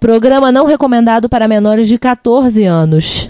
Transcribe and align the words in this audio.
Programa 0.00 0.50
não 0.50 0.64
recomendado 0.64 1.28
para 1.28 1.46
menores 1.46 1.86
de 1.86 1.98
14 1.98 2.64
anos. 2.64 3.28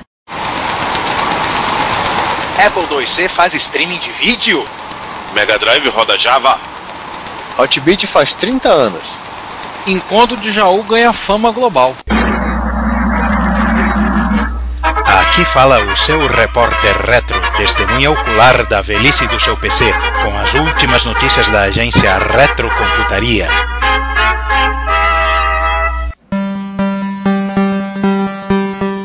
Apple 2.65 2.97
IIc 2.97 3.29
faz 3.29 3.55
streaming 3.55 3.99
de 3.99 4.13
vídeo? 4.13 4.65
Mega 5.35 5.59
Drive 5.59 5.89
roda 5.89 6.17
Java? 6.17 6.61
Hotbit 7.59 8.07
faz 8.07 8.35
30 8.35 8.69
anos. 8.69 9.19
Encontro 9.85 10.37
de 10.37 10.53
Jaú 10.53 10.85
ganha 10.85 11.13
fama 11.13 11.51
global. 11.51 11.97
Aqui 14.83 15.45
fala 15.47 15.85
o 15.85 15.97
seu 15.97 16.25
repórter 16.29 16.97
retro, 17.05 17.41
testemunha 17.57 18.13
ocular 18.13 18.65
da 18.69 18.81
velhice 18.81 19.27
do 19.27 19.41
seu 19.41 19.57
PC, 19.57 19.93
com 20.23 20.39
as 20.39 20.55
últimas 20.55 21.05
notícias 21.05 21.49
da 21.49 21.63
agência 21.63 22.17
Retrocomputaria. 22.19 23.49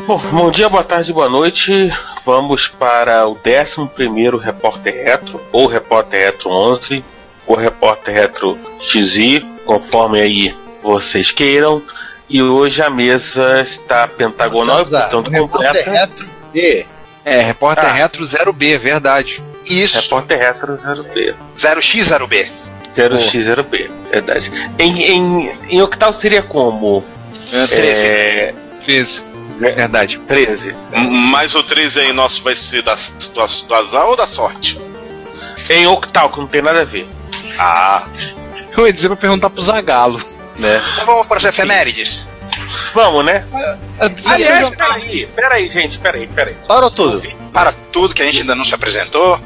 Bom, 0.06 0.18
bom 0.18 0.50
dia, 0.50 0.68
boa 0.68 0.84
tarde, 0.84 1.12
boa 1.12 1.28
noite. 1.28 1.90
Vamos 2.24 2.68
para 2.68 3.26
o 3.26 3.34
11 3.34 4.36
Repórter 4.38 4.94
Retro, 5.04 5.40
ou 5.52 5.66
Repórter 5.66 6.20
Retro 6.26 6.50
11, 6.50 7.04
ou 7.46 7.56
Repórter 7.56 8.14
Retro 8.14 8.58
XI, 8.80 9.40
conforme 9.64 10.20
aí 10.20 10.54
vocês 10.82 11.30
queiram. 11.32 11.82
E 12.28 12.42
hoje 12.42 12.82
a 12.82 12.90
mesa 12.90 13.60
está 13.62 14.06
pentagonal, 14.08 14.84
portanto 14.84 15.28
o 15.28 15.30
repórter 15.30 15.66
completa. 15.84 15.90
retro 15.90 16.28
B. 16.52 16.86
É, 17.24 17.40
repórter 17.40 17.84
Ah. 17.86 17.92
retro 17.92 18.24
0B, 18.24 18.78
verdade. 18.78 19.42
Isso. 19.64 20.00
Repórter 20.02 20.38
Retro 20.38 20.76
0B. 20.78 21.34
0x, 21.56 22.02
0b. 22.04 22.48
0x, 22.94 23.44
0B, 23.44 23.90
verdade. 24.10 24.52
Em, 24.78 25.02
em, 25.02 25.58
em 25.68 25.82
octal 25.82 26.12
seria 26.12 26.42
como? 26.42 27.04
É, 27.52 27.66
13. 27.66 28.06
É, 28.06 28.54
13. 28.84 29.35
Verdade. 29.58 30.18
13. 30.18 30.74
M- 30.92 31.10
Mas 31.30 31.54
o 31.54 31.62
13 31.62 32.00
aí 32.00 32.12
nosso 32.12 32.42
vai 32.42 32.54
ser 32.54 32.82
da, 32.82 32.94
do, 32.94 33.66
do 33.66 33.74
azar 33.74 34.04
ou 34.06 34.16
da 34.16 34.26
sorte? 34.26 34.80
Em 35.70 35.86
octal, 35.86 36.30
que 36.30 36.38
não 36.38 36.46
tem 36.46 36.62
nada 36.62 36.82
a 36.82 36.84
ver. 36.84 37.08
Ah, 37.58 38.04
Eu 38.76 38.86
ia 38.86 38.92
dizer 38.92 39.08
pra 39.08 39.16
perguntar 39.16 39.48
pro 39.50 39.62
Zagalo. 39.62 40.20
Né? 40.56 40.80
Então 40.92 41.06
vamos 41.06 41.26
para 41.26 41.38
as 41.38 41.44
efemérides. 41.44 42.28
Vamos, 42.94 43.24
né? 43.24 43.44
Sim, 44.16 44.32
Aliás, 44.34 44.70
peraí, 44.70 45.26
peraí, 45.34 45.68
gente, 45.68 45.98
peraí, 45.98 46.26
peraí. 46.26 46.54
Parou 46.68 46.90
tudo. 46.90 47.22
Para 47.52 47.72
tudo 47.92 48.14
que 48.14 48.22
a 48.22 48.26
gente 48.26 48.40
ainda 48.42 48.54
não 48.54 48.64
se 48.64 48.74
apresentou, 48.74 49.40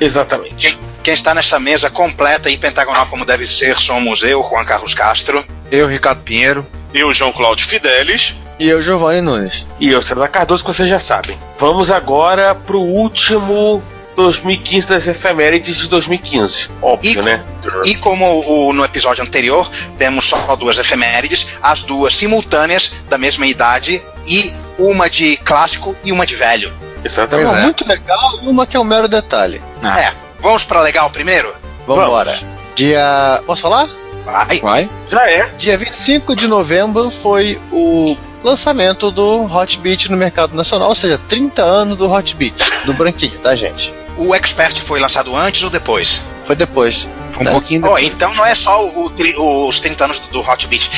Exatamente. 0.00 0.78
quem 1.02 1.14
está 1.14 1.34
nessa 1.34 1.58
mesa 1.58 1.90
completa 1.90 2.50
e 2.50 2.56
pentagonal 2.56 3.06
como 3.06 3.24
deve 3.24 3.46
ser 3.46 3.76
somos 3.76 4.22
eu, 4.22 4.42
Juan 4.42 4.64
Carlos 4.64 4.94
Castro. 4.94 5.44
Eu, 5.70 5.88
Ricardo 5.88 6.22
Pinheiro. 6.22 6.66
e 6.94 7.02
o 7.04 7.12
João 7.12 7.32
Cláudio 7.32 7.66
Fidelis. 7.66 8.34
E 8.58 8.68
eu, 8.68 8.80
Giovanni 8.80 9.20
Nunes. 9.20 9.66
E 9.78 9.90
eu, 9.90 10.00
César 10.00 10.28
Cardoso, 10.28 10.64
que 10.64 10.72
vocês 10.72 10.88
já 10.88 10.98
sabem. 11.00 11.38
Vamos 11.58 11.90
agora 11.90 12.54
pro 12.54 12.80
último 12.80 13.82
2015 14.16 14.86
das 14.88 15.06
efemérides 15.06 15.76
de 15.76 15.88
2015. 15.88 16.68
Óbvio, 16.80 17.20
E- 17.20 17.24
né? 17.24 17.44
E 17.84 17.94
como 17.96 18.24
o- 18.46 18.72
no 18.72 18.82
episódio 18.84 19.22
anterior, 19.22 19.70
temos 19.98 20.26
só 20.26 20.56
duas 20.56 20.78
efemérides, 20.78 21.48
as 21.62 21.82
duas 21.82 22.16
simultâneas 22.16 22.94
da 23.10 23.18
mesma 23.18 23.46
idade 23.46 24.02
e 24.26 24.54
uma 24.78 25.10
de 25.10 25.36
clássico 25.38 25.94
e 26.02 26.10
uma 26.10 26.24
de 26.24 26.34
velho. 26.34 26.72
Exatamente. 27.04 27.48
Uma 27.50 27.60
muito 27.60 27.86
legal 27.86 28.38
e 28.42 28.48
uma 28.48 28.66
que 28.66 28.76
é 28.76 28.80
um 28.80 28.84
mero 28.84 29.06
detalhe. 29.06 29.60
Ah. 29.82 30.00
É, 30.00 30.12
vamos 30.40 30.64
para 30.64 30.80
legal 30.80 31.10
primeiro? 31.10 31.54
Vambora. 31.86 32.38
Dia. 32.74 33.42
Posso 33.46 33.62
falar? 33.62 33.86
Vai. 34.24 34.58
Vai. 34.60 34.90
Já 35.08 35.30
é. 35.30 35.48
Dia 35.58 35.78
25 35.78 36.34
de 36.34 36.48
novembro 36.48 37.10
foi 37.10 37.60
o 37.70 38.16
lançamento 38.46 39.10
do 39.10 39.42
Hotbit 39.44 40.08
no 40.10 40.16
mercado 40.16 40.54
nacional, 40.56 40.88
ou 40.88 40.94
seja, 40.94 41.18
30 41.28 41.62
anos 41.62 41.96
do 41.96 42.10
Hotbit, 42.10 42.54
do 42.84 42.94
branquinho, 42.94 43.36
da 43.40 43.56
gente. 43.56 43.92
O 44.16 44.34
Expert 44.34 44.80
foi 44.80 45.00
lançado 45.00 45.34
antes 45.36 45.62
ou 45.64 45.68
depois? 45.70 46.22
Foi 46.44 46.54
depois. 46.56 47.08
Foi 47.32 47.42
um 47.42 47.44
Né? 47.46 47.50
pouquinho 47.50 47.80
Oh, 47.80 47.84
depois. 47.88 48.06
então 48.06 48.32
não 48.34 48.46
é 48.46 48.54
só 48.54 48.86
o 48.88 49.10
tri- 49.10 49.34
os 49.36 49.80
30 49.80 50.04
anos 50.04 50.20
do, 50.20 50.28
do 50.28 50.40
Hot 50.40 50.66
Beat. 50.68 50.88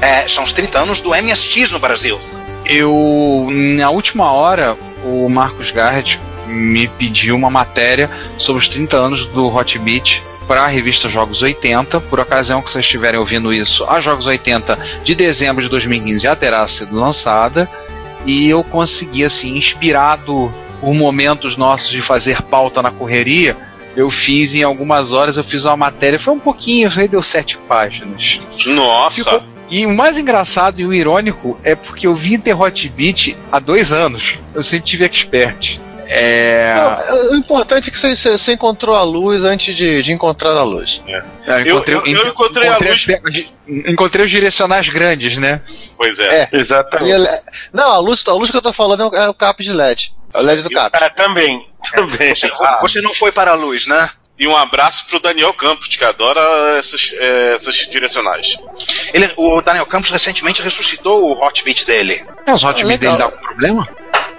É, 0.00 0.26
são 0.28 0.44
os 0.44 0.52
30 0.52 0.78
anos 0.78 1.00
do 1.00 1.10
MSX 1.14 1.72
no 1.72 1.78
Brasil. 1.78 2.18
Eu, 2.64 3.48
na 3.78 3.90
última 3.90 4.32
hora, 4.32 4.76
o 5.04 5.28
Marcos 5.28 5.70
Garrett 5.70 6.20
me 6.46 6.88
pediu 6.88 7.36
uma 7.36 7.50
matéria 7.50 8.10
sobre 8.38 8.60
os 8.62 8.68
30 8.68 8.96
anos 8.96 9.26
do 9.26 9.46
Hotbit 9.54 10.22
para 10.46 10.62
a 10.62 10.66
revista 10.66 11.08
Jogos 11.08 11.42
80. 11.42 12.00
Por 12.02 12.18
ocasião 12.20 12.60
que 12.62 12.70
vocês 12.70 12.84
estiverem 12.84 13.18
ouvindo 13.20 13.52
isso, 13.52 13.84
a 13.84 14.00
Jogos 14.00 14.26
80 14.26 14.78
de 15.04 15.14
dezembro 15.14 15.62
de 15.62 15.68
2015 15.68 16.24
já 16.24 16.34
terá 16.36 16.66
sido 16.66 16.96
lançada. 16.96 17.68
E 18.26 18.48
eu 18.48 18.62
consegui, 18.62 19.24
assim, 19.24 19.56
inspirado 19.56 20.52
por 20.80 20.94
momentos 20.94 21.56
nossos 21.56 21.88
de 21.90 22.02
fazer 22.02 22.42
pauta 22.42 22.82
na 22.82 22.90
correria, 22.90 23.56
eu 23.96 24.08
fiz 24.10 24.54
em 24.54 24.62
algumas 24.62 25.12
horas, 25.12 25.36
eu 25.36 25.44
fiz 25.44 25.64
uma 25.64 25.76
matéria, 25.76 26.18
foi 26.18 26.32
um 26.34 26.38
pouquinho, 26.38 26.90
deu 27.08 27.22
sete 27.22 27.56
páginas. 27.58 28.40
Nossa! 28.66 29.24
Ficou- 29.24 29.42
E 29.70 29.86
o 29.86 29.90
mais 29.94 30.18
engraçado 30.18 30.80
e 30.80 30.86
o 30.86 30.92
irônico 30.92 31.56
é 31.64 31.74
porque 31.76 32.06
eu 32.06 32.14
vim 32.14 32.38
ter 32.40 32.54
Hotbit 32.54 33.36
há 33.52 33.58
dois 33.60 33.92
anos. 33.92 34.36
Eu 34.54 34.62
sempre 34.64 34.86
tive 34.86 35.04
expert. 35.04 35.80
É. 36.12 36.74
Não, 36.74 37.30
o 37.30 37.36
importante 37.36 37.88
é 37.88 37.92
que 37.92 37.98
você, 37.98 38.16
você- 38.36 38.52
encontrou 38.52 38.96
a 38.96 39.02
luz 39.04 39.44
antes 39.44 39.74
de, 39.76 40.02
de 40.02 40.12
encontrar 40.12 40.50
a 40.50 40.62
luz. 40.64 41.02
eu, 41.06 41.14
Eu- 41.64 41.84
eu- 41.86 42.02
eu 42.06 42.26
encontrei 42.28 42.68
a 42.68 42.76
luz- 42.78 43.06
encontrei 43.86 44.24
os 44.24 44.30
direcionais 44.30 44.88
grandes, 44.88 45.38
né? 45.38 45.60
Pois 45.96 46.18
é. 46.18 46.42
É. 46.42 46.48
Exatamente. 46.52 47.12
ele- 47.12 47.28
não, 47.72 47.92
a 47.92 47.98
luz, 47.98 48.24
a 48.26 48.32
luz 48.32 48.50
que 48.50 48.56
eu 48.56 48.62
tô 48.62 48.72
falando 48.72 49.14
é 49.14 49.26
o, 49.26 49.30
é 49.30 49.34
cap 49.34 49.62
de 49.62 49.72
LED. 49.72 50.12
É 50.34 50.38
o 50.38 50.42
LED 50.42 50.62
do 50.62 50.70
cap. 50.70 50.98
Ah, 51.00 51.08
também. 51.10 51.68
Também. 51.92 52.34
Você, 52.34 52.50
Ah. 52.60 52.78
você 52.82 53.00
não 53.00 53.14
foi 53.14 53.30
para 53.32 53.52
a 53.52 53.54
luz, 53.54 53.86
né? 53.86 54.10
E 54.38 54.46
um 54.48 54.56
abraço 54.56 55.06
pro 55.06 55.20
Daniel 55.20 55.52
Campos, 55.52 55.86
que 55.88 56.02
adora 56.04 56.40
essas, 56.78 57.14
eh, 57.18 57.52
essas 57.54 57.74
direcionais. 57.76 58.56
Ele, 59.12 59.30
o 59.36 59.60
Daniel 59.60 59.84
Campos 59.84 60.10
recentemente 60.10 60.62
ressuscitou 60.62 61.28
o 61.30 61.44
Hot 61.46 61.62
Beat 61.62 61.84
dele. 61.84 62.24
É, 62.46 62.54
os 62.54 62.64
Hotbit 62.64 62.86
legal. 62.86 62.98
dele 62.98 63.18
dá 63.18 63.24
algum 63.26 63.46
problema? 63.46 63.88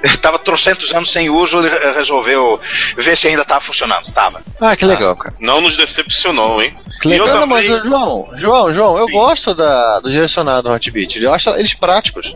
Ele 0.03 0.17
tava 0.17 0.39
trocentos 0.39 0.93
anos 0.93 1.11
sem 1.11 1.29
uso, 1.29 1.59
ele 1.59 1.69
re- 1.69 1.91
resolveu 1.91 2.59
ver 2.97 3.15
se 3.15 3.27
ainda 3.27 3.45
tava 3.45 3.61
funcionando. 3.61 4.11
Tava. 4.11 4.41
Ah, 4.59 4.75
que 4.75 4.85
legal, 4.85 5.15
cara. 5.15 5.35
Não 5.39 5.61
nos 5.61 5.77
decepcionou, 5.77 6.61
hein? 6.61 6.73
Que 7.01 7.09
E 7.09 7.17
eu 7.17 7.27
Não, 7.27 7.45
mas 7.45 7.65
João, 7.65 8.29
João, 8.35 8.73
João, 8.73 8.97
eu 8.97 9.05
Sim. 9.07 9.11
gosto 9.13 9.53
da, 9.53 9.99
do 9.99 10.09
direcionado 10.09 10.63
do 10.69 10.73
Hotbit. 10.73 11.21
Eu 11.23 11.33
acho 11.33 11.49
eles 11.51 11.73
práticos. 11.73 12.33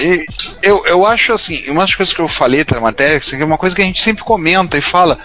E 0.00 0.24
eu, 0.62 0.84
eu 0.86 1.04
acho 1.06 1.32
assim, 1.32 1.62
uma 1.68 1.82
das 1.82 1.94
coisas 1.94 2.14
que 2.14 2.20
eu 2.20 2.28
falei 2.28 2.64
na 2.70 2.80
matéria, 2.80 3.18
assim, 3.18 3.36
que 3.36 3.42
é 3.42 3.46
uma 3.46 3.58
coisa 3.58 3.74
que 3.76 3.82
a 3.82 3.84
gente 3.84 4.00
sempre 4.00 4.24
comenta 4.24 4.76
e 4.78 4.80
fala. 4.80 5.18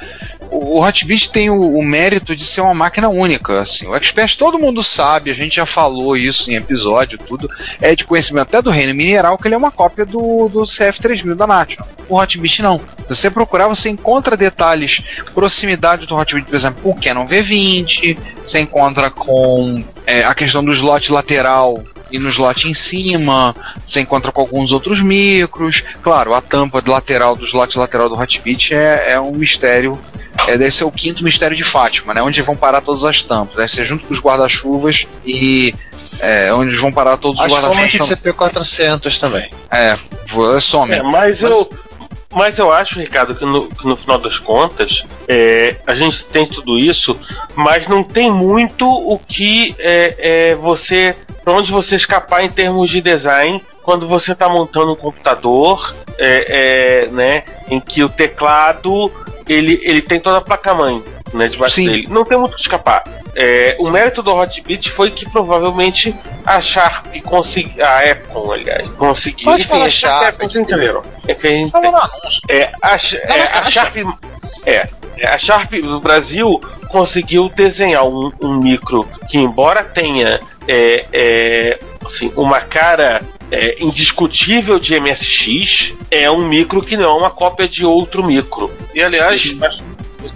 O 0.52 0.82
Hotbit 0.82 1.32
tem 1.32 1.50
o, 1.50 1.78
o 1.78 1.84
mérito 1.84 2.36
de 2.36 2.44
ser 2.44 2.62
uma 2.62 2.74
máquina 2.74 3.08
única. 3.10 3.62
Assim. 3.62 3.88
O 3.88 3.96
Expert 3.96 4.36
todo 4.38 4.60
mundo 4.60 4.82
sabe, 4.82 5.30
a 5.30 5.34
gente 5.34 5.58
já 5.58 5.66
falou 5.66 6.18
isso 6.18 6.50
em 6.50 6.56
episódio, 6.56 7.18
tudo. 7.18 7.50
É 7.80 7.96
de 7.96 8.06
conhecimento 8.06 8.48
até 8.48 8.62
do 8.62 8.70
reino 8.70 8.94
mineral 8.94 9.38
que 9.38 9.48
ele 9.48 9.56
é 9.56 9.58
uma 9.58 9.72
cópia 9.72 10.06
do, 10.06 10.50
do 10.50 10.62
CF3000 10.62 11.36
da 11.36 11.46
National. 11.46 11.88
O 12.08 12.18
Hotbit 12.18 12.62
não. 12.62 12.80
Se 13.10 13.16
você 13.16 13.30
procurar, 13.30 13.68
você 13.68 13.90
encontra 13.90 14.36
detalhes, 14.36 15.02
proximidade 15.34 16.08
do 16.08 16.16
Hotbit, 16.16 16.46
por 16.46 16.56
exemplo, 16.56 16.92
o 16.92 16.96
Canon 16.96 17.26
V20, 17.26 18.18
você 18.46 18.60
encontra 18.60 19.10
com 19.10 19.84
é, 20.06 20.24
a 20.24 20.34
questão 20.34 20.64
do 20.64 20.72
slot 20.72 21.12
lateral 21.12 21.84
e 22.12 22.20
no 22.20 22.30
slot 22.30 22.68
em 22.68 22.74
cima, 22.74 23.56
você 23.86 24.02
encontra 24.02 24.32
com 24.32 24.42
alguns 24.42 24.72
outros 24.72 25.02
micros. 25.02 25.84
Claro, 26.02 26.34
a 26.34 26.42
tampa 26.42 26.82
de 26.82 26.90
lateral 26.90 27.36
do 27.36 27.46
slot 27.46 27.78
lateral 27.78 28.10
do 28.10 28.16
Hotbit 28.16 28.74
é, 28.74 29.14
é 29.14 29.20
um 29.20 29.32
mistério. 29.32 30.00
É, 30.48 30.58
deve 30.58 30.72
ser 30.72 30.86
o 30.86 30.92
quinto 30.92 31.24
mistério 31.24 31.56
de 31.56 31.64
Fátima, 31.64 32.14
né? 32.14 32.22
Onde 32.22 32.42
vão 32.42 32.56
parar 32.56 32.82
todas 32.82 33.04
as 33.04 33.22
tampas. 33.22 33.56
Deve 33.56 33.72
ser 33.72 33.84
junto 33.84 34.06
com 34.06 34.14
os 34.14 34.22
guarda-chuvas 34.22 35.08
e 35.26 35.76
é, 36.20 36.54
onde 36.54 36.76
vão 36.76 36.92
parar 36.92 37.18
todos 37.18 37.40
os 37.40 37.46
Acho 37.46 37.56
que 37.56 37.62
foi 37.62 37.70
uma 37.70 37.82
guarda-chuvas. 37.82 38.08
de 38.08 38.16
CP400 38.16 39.20
também. 39.20 39.50
É, 39.70 39.98
some. 40.60 40.94
É, 40.94 41.04
mas, 41.04 41.42
eu. 41.42 41.70
Mas 42.34 42.60
eu 42.60 42.72
acho, 42.72 43.00
Ricardo, 43.00 43.36
que 43.36 43.46
no, 43.46 43.68
que 43.68 43.88
no 43.88 43.98
final 43.98 44.20
das 44.20 44.38
contas, 44.38 45.04
é, 45.28 45.78
a 45.86 45.96
gente 45.96 46.26
tem 46.28 46.46
tudo 46.46 46.78
isso, 46.78 47.20
mas 47.56 47.88
não 47.88 48.04
tem 48.04 48.32
muito 48.32 48.88
o 48.88 49.18
que 49.18 49.76
é, 49.80 50.16
é, 50.52 50.56
você. 50.56 51.16
pra 51.44 51.54
onde 51.54 51.72
você 51.72 51.96
escapar 51.96 52.44
em 52.44 52.50
termos 52.50 52.90
de 52.90 53.02
design 53.02 53.64
quando 53.82 54.08
você 54.08 54.34
está 54.34 54.48
montando 54.48 54.92
um 54.92 54.96
computador, 54.96 55.96
é, 56.20 57.06
é, 57.08 57.08
né, 57.08 57.44
em 57.68 57.80
que 57.80 58.04
o 58.04 58.10
teclado 58.10 59.12
ele, 59.48 59.80
ele 59.82 60.02
tem 60.02 60.20
toda 60.20 60.38
a 60.38 60.42
placa-mãe 60.42 61.04
né, 61.34 61.48
debaixo 61.48 61.76
Sim. 61.76 61.90
dele. 61.90 62.08
Não 62.10 62.24
tem 62.24 62.38
muito 62.38 62.54
o 62.54 62.56
que 62.56 62.62
escapar. 62.62 63.04
É, 63.36 63.76
o 63.80 63.90
mérito 63.90 64.22
do 64.22 64.34
Hotbit 64.34 64.90
foi 64.90 65.12
que 65.12 65.30
provavelmente 65.30 66.16
a 66.46 66.60
Sharp 66.60 67.06
conseguiu. 67.24 67.86
A 67.86 68.06
Epson, 68.06 68.52
aliás, 68.52 68.90
conseguiu. 68.92 69.52
Pode 69.52 69.66
falar 69.66 69.86
a 69.86 69.90
Sharp, 69.90 70.34
Epson, 70.34 70.50
vocês 70.50 70.56
entenderam. 70.56 71.04
É 71.28 71.36
que 71.36 71.48
a 71.48 71.52
gente 71.52 71.74
no 71.74 71.88
anúncio. 71.88 72.42
é, 72.50 72.72
a, 72.82 72.96
é, 72.96 73.60
a. 73.60 73.72
Sharp. 73.72 73.96
É. 74.66 74.90
A 75.28 75.38
Sharp 75.38 75.72
do 75.74 76.00
Brasil 76.00 76.62
conseguiu 76.88 77.50
desenhar 77.50 78.06
um, 78.06 78.32
um 78.42 78.58
micro 78.58 79.08
que, 79.30 79.38
embora 79.38 79.84
tenha 79.84 80.40
é, 80.68 81.06
é, 81.12 81.80
assim, 82.06 82.32
uma 82.36 82.62
cara 82.62 83.22
é, 83.52 83.78
indiscutível 83.80 84.80
de 84.80 85.00
MSX, 85.00 85.94
é 86.10 86.30
um 86.30 86.48
micro 86.48 86.82
que 86.82 86.96
não 86.96 87.06
é 87.06 87.14
uma 87.14 87.30
cópia 87.30 87.68
de 87.68 87.86
outro 87.86 88.24
micro. 88.24 88.72
E 88.94 89.02
aliás, 89.02 89.56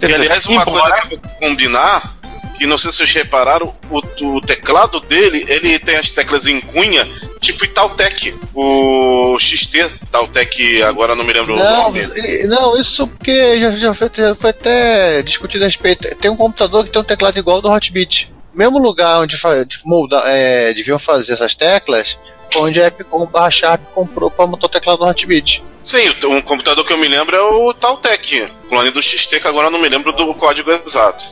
e, 0.00 0.14
aliás 0.14 0.46
uma 0.46 0.62
embora- 0.62 0.90
coisa 1.00 1.06
que 1.08 1.14
eu 1.14 1.20
vou 1.20 1.30
combinar, 1.48 2.14
que 2.58 2.66
não 2.66 2.78
sei 2.78 2.90
se 2.92 2.98
vocês 2.98 3.12
repararam, 3.12 3.74
o, 3.90 4.36
o 4.36 4.40
teclado 4.40 5.00
dele, 5.00 5.44
ele 5.48 5.78
tem 5.78 5.96
as 5.96 6.10
teclas 6.10 6.46
em 6.46 6.60
cunha, 6.60 7.04
tipo 7.40 7.64
Itautec. 7.64 8.32
O 8.54 9.36
XT 9.40 9.90
Itautec, 10.04 10.82
agora 10.84 11.14
não 11.16 11.24
me 11.24 11.32
lembro 11.32 11.54
o 11.54 11.56
Não, 11.58 11.82
nome. 11.84 12.08
e- 12.14 12.46
não, 12.46 12.76
isso 12.78 13.06
porque 13.08 13.58
já, 13.58 13.70
já 13.72 13.92
foi, 13.94 14.08
já 14.14 14.34
foi 14.34 14.50
até 14.50 15.22
discutido 15.22 15.64
a 15.64 15.66
respeito. 15.66 16.14
Tem 16.16 16.30
um 16.30 16.36
computador 16.36 16.84
que 16.84 16.90
tem 16.90 17.00
um 17.02 17.04
teclado 17.04 17.36
igual 17.38 17.56
ao 17.56 17.62
do 17.62 17.70
Hotbit. 17.70 18.32
Mesmo 18.54 18.78
lugar 18.78 19.18
onde 19.20 19.36
fa- 19.36 19.64
de 19.64 19.80
molda- 19.84 20.22
é, 20.26 20.72
deviam 20.72 20.96
fazer 20.98 21.32
essas 21.32 21.56
teclas, 21.56 22.16
foi 22.52 22.62
onde 22.70 22.80
a 22.80 22.86
Epicom 22.86 23.26
barra 23.26 23.50
Sharp 23.50 23.82
comprou 23.92 24.30
para 24.30 24.46
montar 24.46 24.66
o 24.66 24.70
teclado 24.70 24.98
do 24.98 25.04
Hotbit. 25.06 25.60
Sim, 25.84 26.00
um 26.28 26.40
computador 26.40 26.84
que 26.84 26.92
eu 26.94 26.98
me 26.98 27.06
lembro 27.06 27.36
é 27.36 27.40
o 27.42 27.74
Tautec, 27.74 28.46
clone 28.70 28.90
do 28.90 29.02
XT, 29.02 29.38
que 29.38 29.46
agora 29.46 29.66
eu 29.66 29.70
não 29.70 29.78
me 29.78 29.88
lembro 29.88 30.12
do 30.12 30.34
código 30.34 30.70
exato. 30.70 31.26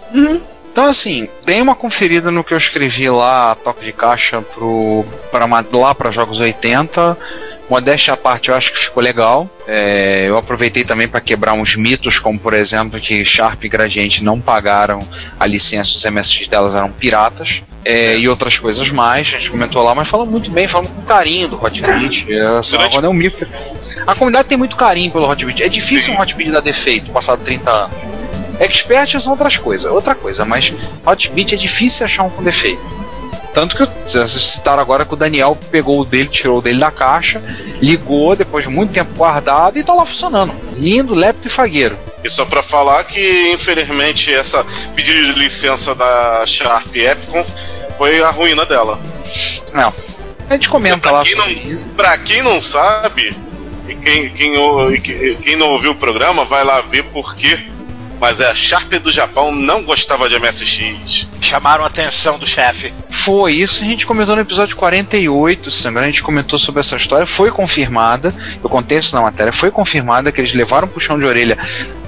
Então, 0.72 0.86
assim, 0.86 1.28
dei 1.44 1.60
uma 1.60 1.74
conferida 1.74 2.30
no 2.30 2.42
que 2.42 2.54
eu 2.54 2.58
escrevi 2.58 3.08
lá, 3.10 3.54
toque 3.54 3.84
de 3.84 3.92
caixa 3.92 4.40
pro, 4.40 5.04
pra, 5.30 5.44
lá 5.46 5.94
para 5.94 6.10
jogos 6.10 6.40
80. 6.40 7.16
Modéstia 7.68 8.14
à 8.14 8.16
parte, 8.16 8.48
eu 8.48 8.54
acho 8.54 8.72
que 8.72 8.78
ficou 8.78 9.02
legal. 9.02 9.48
É, 9.66 10.24
eu 10.26 10.36
aproveitei 10.36 10.82
também 10.84 11.06
para 11.06 11.20
quebrar 11.20 11.52
uns 11.52 11.76
mitos, 11.76 12.18
como 12.18 12.38
por 12.38 12.54
exemplo 12.54 12.98
que 12.98 13.22
Sharp 13.24 13.64
e 13.64 13.68
Gradiente 13.68 14.24
não 14.24 14.40
pagaram 14.40 14.98
a 15.38 15.46
licença, 15.46 15.90
os 15.96 16.04
MSX 16.04 16.48
delas 16.48 16.74
eram 16.74 16.90
piratas. 16.90 17.62
é, 17.84 18.16
e 18.16 18.28
outras 18.28 18.58
coisas 18.58 18.90
mais, 18.90 19.28
a 19.28 19.38
gente 19.38 19.50
comentou 19.50 19.82
lá, 19.82 19.94
mas 19.94 20.06
falando 20.08 20.30
muito 20.30 20.50
bem, 20.50 20.68
falando 20.68 20.88
com 20.88 21.02
carinho 21.02 21.48
do 21.48 21.56
Hotbit. 21.62 22.32
É, 22.32 22.40
assim, 22.58 22.70
Durante- 22.72 22.92
agora 22.92 23.06
é 23.06 23.10
um 23.10 23.14
micro. 23.14 23.46
A 24.06 24.14
comunidade 24.14 24.48
tem 24.48 24.56
muito 24.58 24.76
carinho 24.76 25.10
pelo 25.10 25.28
Hotbit. 25.28 25.62
É 25.62 25.68
difícil 25.68 26.12
Sim. 26.12 26.12
um 26.12 26.20
Hotbit 26.20 26.50
dar 26.50 26.60
defeito, 26.60 27.10
passado 27.12 27.42
30 27.42 27.70
anos. 27.70 27.96
Expert 28.58 29.20
são 29.20 29.32
outras 29.32 29.56
coisas, 29.56 29.90
outra 29.90 30.14
coisa, 30.14 30.44
mas 30.44 30.72
Hotbit 31.06 31.54
é 31.54 31.58
difícil 31.58 32.04
achar 32.04 32.22
um 32.24 32.30
com 32.30 32.42
defeito. 32.42 32.80
Tanto 33.54 33.76
que 33.76 33.86
vocês 34.06 34.30
citaram 34.30 34.80
agora 34.80 35.04
que 35.04 35.12
o 35.12 35.16
Daniel 35.16 35.58
pegou 35.70 36.00
o 36.00 36.04
dele, 36.06 36.28
tirou 36.28 36.58
o 36.58 36.62
dele 36.62 36.78
da 36.78 36.90
caixa, 36.90 37.42
ligou 37.82 38.34
depois 38.34 38.64
de 38.64 38.70
muito 38.70 38.94
tempo 38.94 39.10
guardado 39.14 39.78
e 39.78 39.84
tá 39.84 39.92
lá 39.92 40.06
funcionando. 40.06 40.54
Lindo, 40.72 41.14
lepto 41.14 41.48
e 41.48 41.50
fagueiro. 41.50 41.98
E 42.24 42.30
só 42.30 42.46
pra 42.46 42.62
falar 42.62 43.04
que, 43.04 43.52
infelizmente, 43.52 44.32
essa 44.32 44.64
pedido 44.94 45.32
de 45.34 45.38
licença 45.38 45.94
da 45.94 46.44
Sharp 46.46 46.94
Epicon 46.96 47.44
foi 47.98 48.22
a 48.22 48.30
ruína 48.30 48.64
dela. 48.64 48.98
Não. 49.74 49.92
A 50.48 50.54
gente 50.54 50.68
comenta 50.70 50.98
pra, 51.00 51.10
lá 51.12 51.22
quem 51.24 51.34
não, 51.36 51.76
pra 51.94 52.18
quem 52.18 52.42
não 52.42 52.58
sabe, 52.60 53.36
e 53.88 53.94
quem, 53.96 54.30
quem, 54.30 54.56
ou- 54.56 54.92
e 54.94 55.00
que- 55.00 55.36
quem 55.42 55.56
não 55.56 55.70
ouviu 55.72 55.90
o 55.92 55.94
programa, 55.94 56.44
vai 56.46 56.64
lá 56.64 56.80
ver 56.80 57.04
por 57.04 57.34
quê. 57.34 57.58
Mas 58.22 58.38
é 58.38 58.48
a 58.48 58.54
Sharp 58.54 58.92
do 58.92 59.10
Japão 59.10 59.50
não 59.50 59.82
gostava 59.82 60.28
de 60.28 60.38
MSX. 60.38 61.26
Chamaram 61.40 61.82
a 61.82 61.88
atenção 61.88 62.38
do 62.38 62.46
chefe. 62.46 62.94
Foi 63.10 63.52
isso, 63.52 63.82
a 63.82 63.84
gente 63.84 64.06
comentou 64.06 64.36
no 64.36 64.42
episódio 64.42 64.76
48, 64.76 65.72
se 65.72 65.84
não 65.84 65.90
me 65.90 65.94
engano, 65.96 66.06
a 66.06 66.10
gente 66.12 66.22
comentou 66.22 66.56
sobre 66.56 66.78
essa 66.78 66.94
história, 66.94 67.26
foi 67.26 67.50
confirmada, 67.50 68.32
eu 68.62 68.70
contei 68.70 68.98
isso 68.98 69.12
na 69.16 69.22
matéria, 69.22 69.52
foi 69.52 69.72
confirmada 69.72 70.30
que 70.30 70.40
eles 70.40 70.52
levaram 70.52 70.86
um 70.86 70.90
puxão 70.90 71.18
de 71.18 71.26
orelha, 71.26 71.58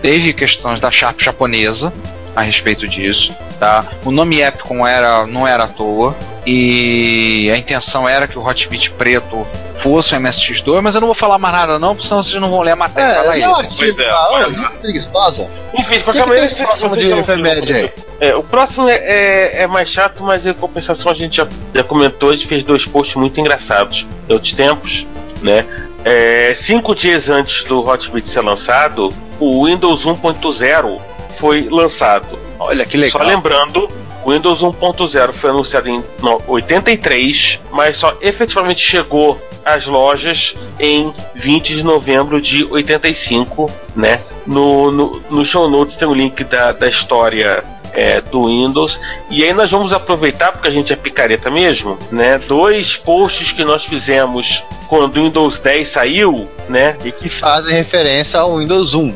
teve 0.01 0.33
questões 0.33 0.79
da 0.79 0.89
Sharp 0.89 1.21
japonesa 1.21 1.93
a 2.35 2.43
respeito 2.43 2.87
disso, 2.89 3.37
tá? 3.59 3.85
O 4.05 4.11
nome 4.11 4.41
Epicon 4.41 4.87
era, 4.87 5.27
não 5.27 5.47
era 5.47 5.65
à 5.65 5.69
toa, 5.69 6.15
e 6.47 7.51
a 7.53 7.57
intenção 7.57 8.09
era 8.09 8.27
que 8.27 8.39
o 8.39 8.47
Hotbit 8.47 8.91
preto 8.91 9.47
fosse 9.77 10.15
o 10.15 10.19
MSX2, 10.19 10.81
mas 10.83 10.95
eu 10.95 11.01
não 11.01 11.09
vou 11.09 11.15
falar 11.15 11.39
mais 11.39 11.55
nada 11.55 11.79
não, 11.79 11.95
porque 11.95 12.07
senão 12.07 12.23
vocês 12.23 12.41
não 12.41 12.51
vão 12.51 12.61
ler 12.61 12.73
a 12.73 12.77
matéria. 12.77 13.13
É, 13.13 13.39
Igor. 13.39 13.49
não, 13.49 13.57
artigo, 13.57 13.77
Pois 13.77 13.99
é, 13.99 14.11
ah, 14.11 14.73
preguiçosa. 14.81 15.49
Enfim, 15.75 15.95
de 15.95 15.99
O 15.99 16.05
qualquer 16.05 16.27
maneira, 16.27 16.55
próximo 16.55 16.97
de 16.97 17.13
efeméride 17.13 17.73
aí? 17.73 17.91
É, 18.21 18.35
o 18.35 18.43
próximo 18.43 18.89
é, 18.89 18.97
é, 18.97 19.63
é 19.63 19.67
mais 19.67 19.89
chato, 19.89 20.23
mas 20.23 20.47
em 20.47 20.53
compensação 20.53 21.11
a 21.11 21.15
gente 21.15 21.39
já, 21.39 21.49
já 21.75 21.83
comentou, 21.83 22.31
a 22.31 22.37
gente 22.37 22.47
fez 22.47 22.63
dois 22.63 22.85
posts 22.85 23.17
muito 23.17 23.41
engraçados 23.41 24.07
em 24.29 24.33
outros 24.33 24.53
tempos, 24.53 25.07
né? 25.43 25.65
É, 26.05 26.53
cinco 26.55 26.95
dias 26.95 27.31
antes 27.31 27.65
do 27.65 27.81
Hotbit 27.89 28.29
ser 28.29 28.43
lançado, 28.43 29.11
o 29.41 29.65
Windows 29.65 30.05
1.0 30.05 31.01
foi 31.45 31.69
lançado. 31.71 32.39
Olha 32.59 32.87
que 32.87 32.97
legal. 32.97 33.21
Só 33.21 33.29
lembrando, 33.29 33.87
o 34.25 34.33
Windows 34.33 34.61
1.0 34.63 35.35
foi 35.35 35.51
anunciado 35.51 35.91
em 35.91 36.03
no- 36.23 36.41
83, 36.47 37.61
mas 37.71 37.99
só 37.99 38.17
efetivamente 38.23 38.81
chegou 38.81 39.39
às 39.63 39.85
lojas 39.85 40.55
em 40.81 41.13
20 41.35 41.75
de 41.75 41.83
novembro 41.83 42.41
de 42.41 42.65
85, 42.65 43.71
né? 43.95 44.21
No, 44.47 44.91
no, 44.91 45.23
no 45.29 45.45
show 45.45 45.69
notes 45.69 45.97
tem 45.97 46.09
o 46.09 46.15
link 46.15 46.43
da, 46.45 46.73
da 46.73 46.89
história 46.89 47.63
é, 47.93 48.23
do 48.23 48.47
Windows. 48.47 48.99
E 49.29 49.45
aí 49.45 49.53
nós 49.53 49.71
vamos 49.71 49.93
aproveitar, 49.93 50.51
porque 50.53 50.69
a 50.69 50.73
gente 50.73 50.95
é 50.95 50.97
picareta 50.97 51.51
mesmo, 51.51 51.99
né? 52.11 52.39
Dois 52.39 52.97
posts 52.97 53.53
que 53.53 53.65
nós 53.65 53.85
fizemos 53.85 54.63
quando 54.89 55.19
o 55.19 55.23
Windows 55.23 55.59
10 55.59 55.87
saiu, 55.89 56.49
né? 56.71 56.97
E 57.05 57.13
que 57.13 57.29
fazem 57.29 57.77
referência 57.77 58.41
ao 58.41 58.57
Windows 58.57 58.95
1. 58.95 59.15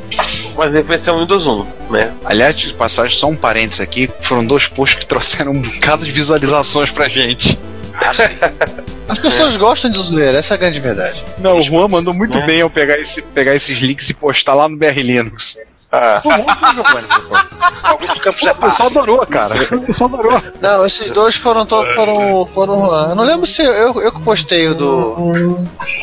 Mas 0.59 0.73
referência 0.73 1.13
ao 1.13 1.21
Windows 1.21 1.47
1, 1.47 1.67
né? 1.91 2.13
Aliás, 2.25 2.57
de 2.57 2.75
passagem, 2.75 3.17
só 3.17 3.29
um 3.29 3.37
parênteses 3.37 3.81
aqui, 3.81 4.11
foram 4.21 4.45
dois 4.45 4.67
posts 4.67 4.99
que 4.99 5.07
trouxeram 5.07 5.53
um 5.53 5.63
bocado 5.63 6.05
de 6.05 6.11
visualizações 6.11 6.91
pra 6.91 7.09
gente. 7.09 7.57
As 9.09 9.19
pessoas 9.19 9.57
gostam 9.57 9.91
de 9.91 9.99
zoeira, 9.99 10.39
essa 10.39 10.55
é 10.55 10.57
a 10.57 10.59
grande 10.59 10.81
verdade. 10.81 11.25
Não, 11.39 11.57
o 11.59 11.63
Juan 11.63 11.89
mandou 11.89 12.13
muito 12.13 12.39
É. 12.39 12.45
bem 12.47 12.59
eu 12.59 12.69
pegar, 12.69 12.99
esse, 12.99 13.23
pegar 13.23 13.55
esses 13.55 13.79
links 13.79 14.11
e 14.11 14.15
postar 14.15 14.55
lá 14.55 14.69
no 14.69 14.77
BR 14.77 14.99
Linux. 15.01 15.57
Ah, 15.91 16.21
Alguns 17.83 18.19
campos 18.19 18.43
Pô, 18.43 18.49
é 18.49 18.53
o 18.53 18.55
pessoal 18.57 18.89
adorou, 18.91 19.27
cara. 19.27 19.55
O 19.73 19.81
pessoal 19.81 20.11
adorou. 20.13 20.43
Não, 20.61 20.85
esses 20.85 21.11
dois 21.11 21.35
foram. 21.37 21.65
to- 21.65 21.85
foram, 21.95 22.47
foram 22.53 23.09
eu 23.11 23.15
não 23.15 23.25
lembro 23.25 23.47
se 23.47 23.63
eu, 23.63 24.01
eu 24.01 24.13
que 24.13 24.21
postei 24.21 24.69
o 24.69 24.75
do. 24.75 25.17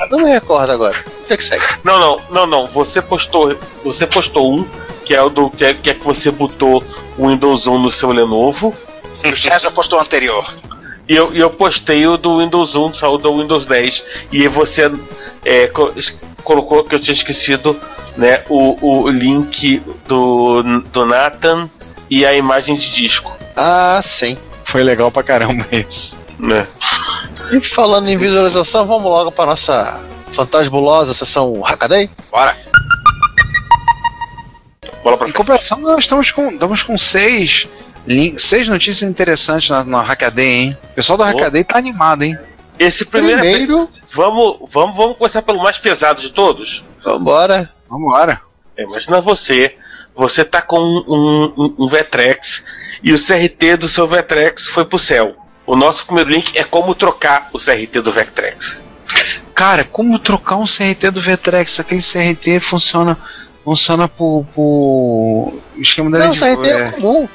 Não 0.09 0.19
me 0.19 0.29
recordo 0.29 0.71
agora. 0.71 0.97
O 1.23 1.27
que 1.27 1.37
que 1.37 1.43
segue? 1.43 1.63
Não, 1.83 1.99
não, 1.99 2.21
não, 2.31 2.47
não. 2.47 2.67
Você 2.67 3.01
postou, 3.01 3.55
você 3.83 4.07
postou 4.07 4.53
um, 4.53 4.67
que 5.05 5.13
é 5.13 5.21
o 5.21 5.29
do 5.29 5.49
que 5.49 5.63
é 5.65 5.73
que, 5.73 5.89
é 5.91 5.93
que 5.93 6.03
você 6.03 6.31
botou 6.31 6.83
o 7.17 7.27
Windows 7.27 7.67
1 7.67 7.77
no 7.79 7.91
seu 7.91 8.11
Lenovo. 8.11 8.73
O 9.23 9.35
César 9.35 9.71
postou 9.71 9.99
o 9.99 10.01
anterior. 10.01 10.51
E 11.07 11.15
eu, 11.15 11.33
eu 11.33 11.49
postei 11.49 12.05
o 12.07 12.17
do 12.17 12.39
Windows 12.39 12.75
1, 12.75 12.95
saiu 12.95 13.17
do 13.17 13.38
Windows 13.38 13.65
10. 13.65 14.03
E 14.31 14.47
você 14.47 14.91
é, 15.43 15.69
colocou 16.43 16.83
que 16.83 16.95
eu 16.95 17.00
tinha 17.00 17.13
esquecido 17.13 17.79
né, 18.17 18.43
o, 18.50 19.03
o 19.03 19.09
link 19.09 19.81
do, 20.07 20.63
do 20.91 21.05
Nathan 21.05 21.69
e 22.09 22.25
a 22.25 22.33
imagem 22.33 22.75
de 22.75 22.91
disco. 22.91 23.35
Ah, 23.55 24.00
sim. 24.03 24.38
Foi 24.63 24.83
legal 24.83 25.12
pra 25.12 25.24
caramba 25.24 25.65
isso. 25.71 26.19
Né? 26.39 26.67
E 27.51 27.62
falando 27.62 28.09
em 28.09 28.17
visualização, 28.17 28.85
vamos 28.85 29.03
logo 29.03 29.31
para 29.31 29.51
nossa 29.51 30.03
fantasbulosa 30.31 31.13
sessão 31.13 31.62
Hackaday? 31.62 32.09
Bora. 32.31 32.55
Bola 35.03 35.17
pra 35.17 35.29
Em 35.29 35.31
compensação, 35.31 35.79
nós 35.79 36.00
estamos 36.00 36.31
com, 36.31 36.47
estamos 36.50 36.81
com 36.81 36.97
seis, 36.97 37.67
seis 38.38 38.67
notícias 38.67 39.09
interessantes 39.09 39.69
na, 39.69 39.83
na 39.83 40.01
Hackaday, 40.01 40.47
hein? 40.47 40.77
O 40.91 40.95
pessoal 40.95 41.17
da 41.17 41.25
Oh. 41.25 41.27
Hackaday 41.27 41.63
tá 41.63 41.77
animado, 41.77 42.24
hein? 42.24 42.38
Esse 42.77 43.05
primeiro. 43.05 43.39
Primeiro, 43.39 43.89
Vamos, 44.13 44.59
vamos, 44.71 44.95
vamos 44.95 45.17
começar 45.17 45.41
pelo 45.41 45.62
mais 45.62 45.77
pesado 45.77 46.21
de 46.21 46.29
todos. 46.29 46.83
vambora. 47.03 47.69
Vambora. 47.89 48.41
É, 48.77 48.83
imagina 48.83 49.19
você, 49.19 49.75
você 50.15 50.45
tá 50.45 50.62
com 50.62 50.79
um, 50.79 51.53
um, 51.57 51.75
um 51.79 51.88
Vectrex 51.89 52.63
e 53.03 53.12
o 53.13 53.17
CRT 53.19 53.77
do 53.77 53.89
seu 53.89 54.07
Vectrex 54.07 54.67
foi 54.67 54.85
pro 54.85 54.97
céu. 54.97 55.35
O 55.67 55.75
nosso 55.75 56.05
primeiro 56.05 56.29
link 56.29 56.57
é 56.57 56.63
como 56.63 56.95
trocar 56.95 57.50
o 57.51 57.59
CRT 57.59 58.01
do 58.01 58.12
Vectrex. 58.12 58.83
Cara, 59.53 59.83
como 59.83 60.19
trocar 60.19 60.57
um 60.57 60.65
CRT 60.65 61.12
do 61.12 61.21
Vtrex? 61.21 61.79
Aquele 61.79 62.01
CRT 62.01 62.59
funciona, 62.59 63.17
funciona 63.63 64.07
por, 64.07 64.45
por 64.53 65.53
esquema 65.77 66.12
dele 66.12 66.25
Não, 66.25 66.31
de 66.31 66.39
CRT 66.39 66.69
é 66.69 66.74
é, 66.74 66.91
comum. 66.91 67.29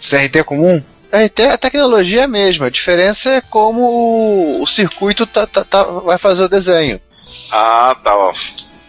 CRT 0.00 0.42
comum? 0.44 0.82
CRT, 1.10 1.42
a 1.42 1.58
tecnologia 1.58 2.22
é 2.22 2.24
a 2.24 2.28
mesma. 2.28 2.66
A 2.66 2.70
diferença 2.70 3.28
é 3.30 3.40
como 3.40 4.60
o, 4.62 4.66
circuito 4.66 5.26
tá, 5.26 5.46
tá- 5.46 5.64
tá- 5.64 5.84
vai 5.84 6.18
fazer 6.18 6.42
o 6.44 6.48
desenho. 6.48 7.00
Ah, 7.52 7.96
tá, 8.02 8.16
ó. 8.16 8.32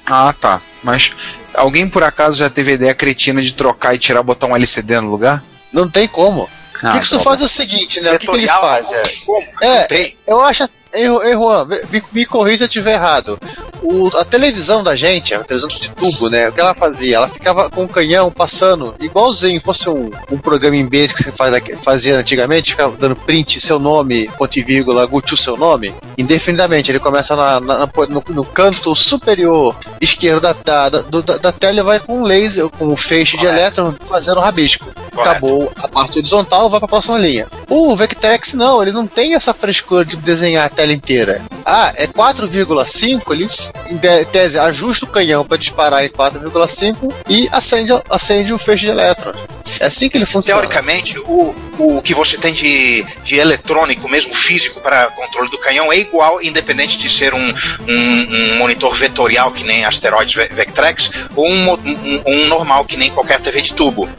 Ah, 0.06 0.34
tá. 0.39 0.62
Mas 0.84 1.12
alguém 1.53 1.88
por 1.89 2.03
acaso 2.03 2.38
já 2.38 2.50
teve 2.50 2.72
a 2.72 2.75
ideia 2.75 2.94
cretina 2.96 3.41
de 3.41 3.53
trocar 3.53 3.94
e 3.96 4.00
tirar 4.00 4.24
botar 4.24 4.48
um 4.48 4.56
LCD 4.56 5.00
no 5.01 5.10
lugar? 5.10 5.44
Não 5.74 5.89
tem 5.89 6.08
como. 6.08 6.50
Ah, 6.84 6.89
o 6.89 6.91
que, 6.94 7.00
que 7.00 7.06
isso 7.06 7.18
tá 7.18 7.24
faz 7.24 7.41
é 7.41 7.46
o 7.46 7.50
seguinte, 7.50 8.01
né? 8.01 8.13
O 8.13 8.20
que, 8.20 8.27
que 8.27 8.34
ele 8.36 8.48
faz? 8.48 8.91
É, 8.91 9.03
Como? 9.25 9.48
É, 9.62 9.84
Tem. 9.86 10.15
eu 10.27 10.41
acho. 10.41 10.68
Ei, 10.94 11.06
ei, 11.06 11.34
Juan, 11.34 11.65
me, 11.65 12.03
me 12.12 12.25
corrija 12.25 12.58
se 12.58 12.63
eu 12.63 12.68
estiver 12.68 12.94
errado. 12.94 13.39
O- 13.81 14.09
a 14.17 14.23
televisão 14.25 14.83
da 14.83 14.95
gente, 14.95 15.33
a 15.33 15.43
televisão 15.43 15.69
de 15.69 15.89
tubo, 15.91 16.29
né? 16.29 16.50
O 16.50 16.51
que 16.51 16.59
ela 16.61 16.73
fazia? 16.73 17.17
Ela 17.17 17.27
ficava 17.29 17.69
com 17.69 17.83
o 17.83 17.88
canhão 17.88 18.31
passando, 18.31 18.95
igualzinho, 19.00 19.59
fosse 19.61 19.89
um, 19.89 20.11
um 20.31 20.38
programa 20.38 20.75
em 20.75 20.85
base 20.85 21.13
que 21.13 21.23
você 21.23 21.31
faz, 21.31 21.53
fazia 21.83 22.17
antigamente, 22.17 22.71
ficava 22.71 22.95
dando 22.97 23.15
print, 23.15 23.59
seu 23.59 23.79
nome, 23.79 24.29
ponto 24.38 24.57
e 24.57 24.63
vírgula, 24.63 25.05
gutiu 25.05 25.35
seu 25.38 25.57
nome, 25.57 25.93
indefinidamente. 26.17 26.91
Ele 26.91 27.00
começa 27.00 27.35
na- 27.35 27.59
na- 27.59 27.89
no, 28.09 28.23
no 28.29 28.43
canto 28.45 28.95
superior 28.95 29.75
esquerdo 30.00 30.41
da, 30.41 30.53
da, 30.53 30.89
da, 30.89 31.38
da- 31.38 31.51
tela 31.51 31.79
e 31.79 31.83
vai 31.83 32.00
com 32.00 32.19
um 32.21 32.23
laser, 32.23 32.69
com 32.69 32.88
um 32.88 32.95
feixe 32.97 33.38
de 33.38 33.45
Correto. 33.45 33.59
elétron 33.81 33.93
fazendo 34.07 34.38
um 34.38 34.41
rabisco. 34.41 34.85
Correto. 35.13 35.29
Acabou 35.29 35.71
a 35.75 35.88
parte 35.88 36.17
horizontal, 36.19 36.69
vai 36.69 36.79
pra 36.79 36.88
próxima 36.88 37.17
linha. 37.17 37.47
O 37.69 37.95
Vectrex 37.95 38.53
não, 38.53 38.81
ele 38.81 38.91
não 38.91 39.05
tem 39.05 39.35
essa 39.35 39.53
frescura 39.53 40.05
de 40.05 40.15
desenhar 40.17 40.65
a 40.65 40.69
tela 40.69 40.91
inteira. 40.91 41.41
Ah, 41.74 41.94
é 41.96 42.06
4,5, 42.06 43.32
ele 43.32 43.46
em 43.90 43.98
te- 43.98 44.25
tese 44.25 44.60
ajusta 44.60 45.06
o 45.06 45.08
canhão 45.08 45.46
para 45.46 45.56
disparar 45.58 46.04
em 46.04 46.10
4,5 46.10 47.13
e 47.30 47.48
acende, 47.50 47.94
acende 48.10 48.54
o 48.54 48.58
feixe 48.58 48.86
de 48.88 48.92
elétrons. 48.92 49.38
É 49.80 49.86
assim 49.86 50.10
que 50.10 50.18
ele 50.18 50.25
funciona. 50.25 50.60
Teoricamente, 50.60 51.18
o, 51.20 51.56
o 51.80 52.01
que 52.01 52.13
você 52.13 52.38
tem 52.38 52.51
de, 52.51 53.06
de 53.24 53.38
eletrônico, 53.38 54.10
mesmo 54.10 54.34
físico, 54.34 54.82
para 54.82 55.08
controle 55.12 55.50
do 55.50 55.58
canhão 55.60 55.94
é 55.94 55.98
igual, 55.98 56.42
independente 56.42 56.98
de 56.98 57.10
ser 57.10 57.34
um, 57.34 57.54
um, 57.88 58.28
um 58.36 58.58
monitor 58.58 58.94
vetorial, 58.94 59.50
que 59.54 59.63
nem 59.63 59.86
Asteroids 59.86 60.36
Ve- 60.36 60.50
Vectrex, 60.54 61.10
ou 61.38 61.48
um, 61.48 61.72
um, 61.74 62.22
um 62.28 62.48
normal, 62.48 62.84
que 62.84 62.98
nem 62.98 63.10
qualquer 63.12 63.40
TV 63.40 63.62
de 63.62 63.74
tubo. 63.74 64.10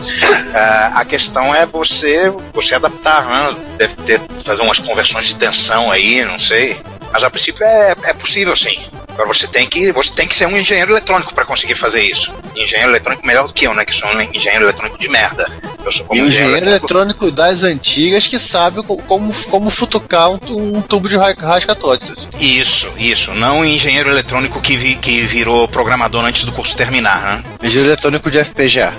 Ah, 0.55 0.93
a 0.97 1.05
questão 1.05 1.55
é 1.55 1.67
você, 1.67 2.33
você 2.55 2.75
adaptar, 2.77 3.27
né? 3.27 3.55
Deve 3.77 3.95
ter, 3.97 4.21
fazer 4.43 4.63
umas 4.63 4.79
conversões 4.79 5.27
de 5.27 5.37
tensão 5.37 5.91
aí, 5.91 6.25
não 6.25 6.39
sei. 6.39 6.79
Mas 7.13 7.23
a 7.23 7.31
princípio 7.31 7.65
é, 7.65 7.95
é 8.05 8.13
possível 8.15 8.57
sim. 8.57 8.79
Agora 9.11 9.29
você 9.29 9.47
tem 9.47 9.69
que 9.69 9.93
você 9.93 10.15
tem 10.15 10.27
que 10.27 10.35
ser 10.35 10.47
um 10.47 10.57
engenheiro 10.57 10.91
eletrônico 10.93 11.35
para 11.35 11.45
conseguir 11.45 11.75
fazer 11.75 12.03
isso. 12.03 12.35
Engenheiro 12.57 12.91
eletrônico 12.93 13.27
melhor 13.27 13.47
do 13.47 13.53
que 13.53 13.67
eu, 13.67 13.75
né? 13.75 13.85
Que 13.85 13.95
sou 13.95 14.09
um 14.09 14.21
engenheiro 14.23 14.65
eletrônico 14.65 14.99
de 14.99 15.09
merda. 15.11 15.47
Eu 15.85 15.93
sou 15.93 16.07
como 16.07 16.19
E 16.19 16.25
o 16.25 16.29
engenheiro 16.29 16.67
eletrônico 16.67 17.31
das 17.31 17.63
antigas 17.63 18.27
que 18.27 18.39
sabe 18.39 18.83
co- 18.83 18.97
como, 18.97 19.35
como 19.51 19.69
futucar 19.71 20.31
um, 20.31 20.39
um 20.77 20.81
tubo 20.81 21.09
de 21.11 21.17
ra- 21.17 21.35
rasca-tóticos. 21.39 22.27
Isso, 22.41 22.91
isso. 22.97 23.33
Não 23.35 23.61
o 23.61 23.65
engenheiro 23.65 24.09
eletrônico 24.09 24.61
que, 24.63 24.77
vi- 24.77 24.97
que 24.97 25.21
virou 25.23 25.69
programador 25.69 26.25
antes 26.25 26.45
do 26.45 26.53
curso 26.53 26.75
terminar, 26.77 27.21
né? 27.23 27.45
Engenheiro 27.63 27.91
eletrônico 27.91 28.31
de 28.31 28.39
FPGA. 28.43 28.95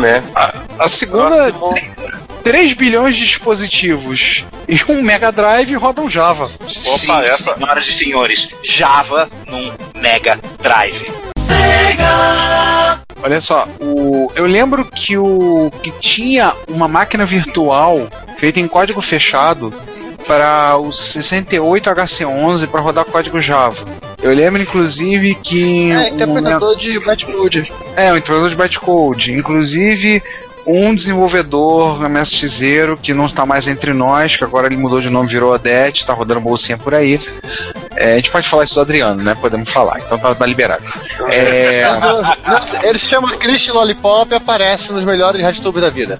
Né? 0.00 0.22
A 0.78 0.88
segunda, 0.88 1.52
Próximo. 1.52 1.74
3 2.44 2.74
bilhões 2.74 3.16
de 3.16 3.24
dispositivos 3.26 4.44
e 4.68 4.80
um 4.90 5.02
Mega 5.02 5.32
Drive 5.32 5.74
rodam 5.74 6.08
Java. 6.08 6.44
Opa, 6.46 6.68
Sim, 6.68 7.24
essa- 7.24 7.54
senhoras 7.54 7.86
e 7.88 7.92
senhores, 7.92 8.48
Java 8.62 9.28
num 9.46 9.72
Mega 10.00 10.38
Drive. 10.62 11.10
Olha 13.22 13.40
só, 13.40 13.66
o, 13.80 14.30
eu 14.36 14.46
lembro 14.46 14.84
que 14.84 15.16
o 15.18 15.70
que 15.82 15.90
tinha 15.92 16.54
uma 16.68 16.86
máquina 16.86 17.24
virtual 17.26 18.06
feita 18.36 18.60
em 18.60 18.68
código 18.68 19.00
fechado 19.00 19.74
para 20.26 20.76
o 20.76 20.88
68HC11 20.88 22.68
para 22.68 22.80
rodar 22.80 23.04
código 23.04 23.40
Java. 23.40 23.84
Eu 24.22 24.34
lembro 24.34 24.60
inclusive 24.60 25.34
que 25.36 25.90
É, 25.92 25.96
um 25.96 26.06
interpretador 26.08 26.76
de 26.76 26.98
bytecode. 26.98 27.72
É, 27.96 28.12
um 28.12 28.16
interpretador 28.16 28.50
de 28.50 28.56
bytecode. 28.56 29.32
Inclusive, 29.32 30.22
um 30.66 30.94
desenvolvedor 30.94 32.00
MSXero 32.08 32.96
que 32.96 33.14
não 33.14 33.26
está 33.26 33.46
mais 33.46 33.68
entre 33.68 33.92
nós, 33.92 34.36
que 34.36 34.42
agora 34.42 34.66
ele 34.66 34.76
mudou 34.76 35.00
de 35.00 35.08
nome, 35.08 35.28
virou 35.28 35.52
Odete, 35.52 36.00
está 36.00 36.12
rodando 36.12 36.40
bolsinha 36.40 36.76
por 36.76 36.92
aí. 36.92 37.20
É, 37.94 38.14
a 38.14 38.16
gente 38.16 38.30
pode 38.30 38.48
falar 38.48 38.64
isso 38.64 38.74
do 38.74 38.80
Adriano, 38.80 39.22
né? 39.22 39.34
Podemos 39.40 39.70
falar, 39.70 40.00
então 40.00 40.18
tá, 40.18 40.34
tá 40.34 40.44
liberado. 40.44 40.82
É, 41.28 41.84
Ele 42.82 42.98
se 42.98 43.06
chama 43.06 43.36
Christian 43.36 43.74
Lollipop 43.74 44.32
e 44.32 44.34
aparece 44.34 44.92
nos 44.92 45.04
melhores 45.04 45.40
RedTube 45.40 45.80
da 45.80 45.88
vida. 45.88 46.18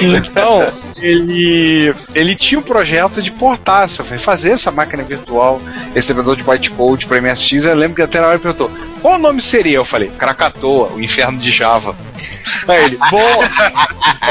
então, 0.00 0.72
ele, 1.04 1.94
ele 2.14 2.34
tinha 2.34 2.58
um 2.58 2.62
projeto 2.62 3.20
de 3.20 3.30
portar, 3.30 3.84
essa, 3.84 4.02
fazer 4.02 4.52
essa 4.52 4.72
máquina 4.72 5.02
virtual, 5.02 5.60
esse 5.94 6.10
interpretador 6.10 6.36
de 6.36 6.44
bytecode 6.44 7.06
para 7.06 7.20
MSX. 7.20 7.66
Eu 7.66 7.74
lembro 7.74 7.96
que 7.96 8.02
até 8.02 8.20
na 8.20 8.26
hora 8.26 8.36
ele 8.36 8.42
perguntou: 8.42 8.70
qual 9.02 9.16
o 9.16 9.18
nome 9.18 9.42
seria? 9.42 9.76
Eu 9.76 9.84
falei: 9.84 10.08
Krakatoa, 10.08 10.92
o 10.94 11.00
inferno 11.00 11.38
de 11.38 11.50
Java. 11.50 11.94
Aí 12.66 12.84
ele, 12.84 12.98
bom, 13.10 13.42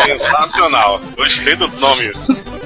Sensacional. 0.07 0.99
Gostei 1.15 1.55
do 1.55 1.67
nome. 1.67 2.11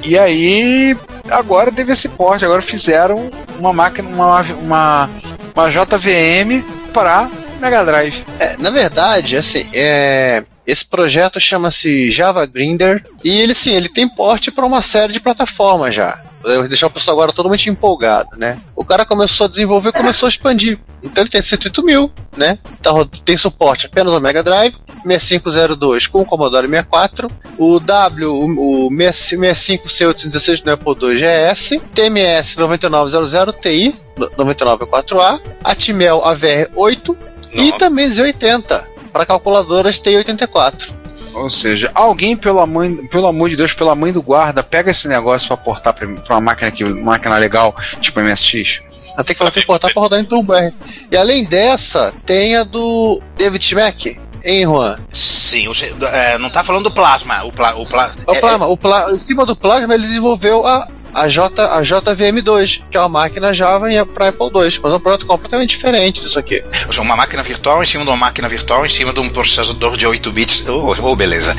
E 0.04 0.18
aí, 0.18 0.96
agora 1.28 1.70
teve 1.70 1.92
esse 1.92 2.08
porte, 2.08 2.44
agora 2.44 2.62
fizeram 2.62 3.30
uma 3.58 3.72
máquina, 3.72 4.08
uma, 4.08 4.40
uma, 4.40 5.10
uma 5.54 5.70
JVM 5.70 6.62
para 6.92 7.28
Mega 7.60 7.84
Drive. 7.84 8.24
É, 8.38 8.56
na 8.56 8.70
verdade, 8.70 9.36
assim, 9.36 9.68
é, 9.74 10.44
esse 10.68 10.84
projeto 10.84 11.40
chama-se 11.40 12.10
Java 12.10 12.44
Grinder 12.44 13.02
e 13.24 13.40
ele 13.40 13.54
sim, 13.54 13.70
ele 13.72 13.88
tem 13.88 14.06
porte 14.06 14.50
para 14.50 14.66
uma 14.66 14.82
série 14.82 15.12
de 15.14 15.18
plataformas 15.20 15.94
já. 15.94 16.22
Eu 16.44 16.60
vou 16.60 16.68
deixar 16.68 16.86
o 16.86 16.90
pessoal 16.90 17.16
agora 17.16 17.32
totalmente 17.32 17.68
empolgado, 17.68 18.36
né? 18.38 18.60
O 18.76 18.84
cara 18.84 19.04
começou 19.04 19.46
a 19.46 19.48
desenvolver, 19.48 19.90
começou 19.92 20.26
a 20.26 20.28
expandir. 20.30 20.78
Então 21.02 21.22
ele 21.24 21.30
tem 21.30 21.42
108 21.42 21.82
mil, 21.84 22.12
né? 22.36 22.58
Ro- 22.86 23.04
tem 23.06 23.36
suporte 23.36 23.86
apenas 23.86 24.12
ao 24.12 24.20
Mega 24.20 24.42
Drive, 24.42 24.76
6502 25.04 26.06
com 26.06 26.20
o 26.20 26.24
Commodore 26.26 26.68
64, 26.68 27.28
o 27.58 27.80
W, 27.80 28.30
o, 28.34 28.86
o 28.86 28.90
65C816 28.90 30.64
no 30.64 30.72
Apple 30.72 30.94
II 31.00 31.18
GS, 31.18 31.80
TMS 31.94 32.56
9900 32.58 33.54
Ti 33.60 33.94
99.4A, 34.18 35.40
Atmel 35.64 36.20
AVR8 36.22 37.16
e 37.52 37.66
Nossa. 37.66 37.78
também 37.78 38.08
Z80 38.08 38.84
para 39.18 39.26
calculadoras 39.26 40.00
T84. 40.00 40.92
Ou 41.34 41.50
seja, 41.50 41.90
alguém, 41.92 42.36
pelo 42.36 42.60
amor, 42.60 42.86
pelo 43.10 43.26
amor 43.26 43.50
de 43.50 43.56
Deus, 43.56 43.74
pela 43.74 43.92
mãe 43.96 44.12
do 44.12 44.22
guarda, 44.22 44.62
pega 44.62 44.92
esse 44.92 45.08
negócio 45.08 45.48
para 45.48 45.56
portar 45.56 45.92
para 45.92 46.06
uma 46.06 46.40
máquina, 46.40 46.70
que, 46.70 46.84
máquina 46.84 47.36
legal, 47.36 47.74
tipo 48.00 48.20
MSX. 48.20 48.80
Até 49.16 49.34
que 49.34 49.42
ela 49.42 49.50
tem 49.50 49.62
que 49.62 49.66
portar 49.66 49.92
para 49.92 50.00
rodar 50.00 50.20
em 50.20 50.24
Turbo 50.24 50.54
R. 50.54 50.72
E 51.10 51.16
além 51.16 51.44
dessa, 51.44 52.14
tem 52.24 52.56
a 52.56 52.62
do 52.62 53.20
David 53.36 53.64
Schmack, 53.64 54.20
hein, 54.44 54.64
Juan? 54.64 54.96
Sim, 55.12 55.66
você, 55.66 55.92
é, 56.00 56.38
não 56.38 56.48
tá 56.48 56.62
falando 56.62 56.84
do 56.84 56.90
plasma. 56.92 57.42
O, 57.42 57.50
pla, 57.50 57.74
o, 57.74 57.84
pla, 57.84 58.14
O 58.24 58.34
é- 58.34 58.40
Plasma, 58.40 58.66
o 58.68 58.76
Pla- 58.76 59.10
em 59.12 59.18
cima 59.18 59.44
do 59.44 59.56
Plasma 59.56 59.94
ele 59.94 60.06
desenvolveu 60.06 60.64
a, 60.64 60.86
a, 61.14 61.28
J, 61.28 61.62
a 61.62 61.82
JVM2, 61.82 62.82
que 62.90 62.96
é 62.96 63.00
uma 63.00 63.08
máquina 63.08 63.52
Java 63.52 63.86
para 64.14 64.28
Apple 64.28 64.46
II, 64.46 64.80
mas 64.82 64.92
é 64.92 64.96
um 64.96 65.00
projeto 65.00 65.26
completamente 65.26 65.70
diferente 65.70 66.20
disso 66.20 66.38
aqui. 66.38 66.62
Ou 66.86 66.92
seja, 66.92 67.02
uma 67.02 67.16
máquina 67.16 67.42
virtual 67.42 67.82
em 67.82 67.86
cima 67.86 68.04
de 68.04 68.10
uma 68.10 68.16
máquina 68.16 68.48
virtual 68.48 68.84
em 68.84 68.88
cima 68.88 69.12
de 69.12 69.20
um 69.20 69.28
processador 69.28 69.96
de 69.96 70.06
8 70.06 70.30
bits. 70.32 70.68
Oh, 70.68 70.94
oh, 71.02 71.16
beleza. 71.16 71.54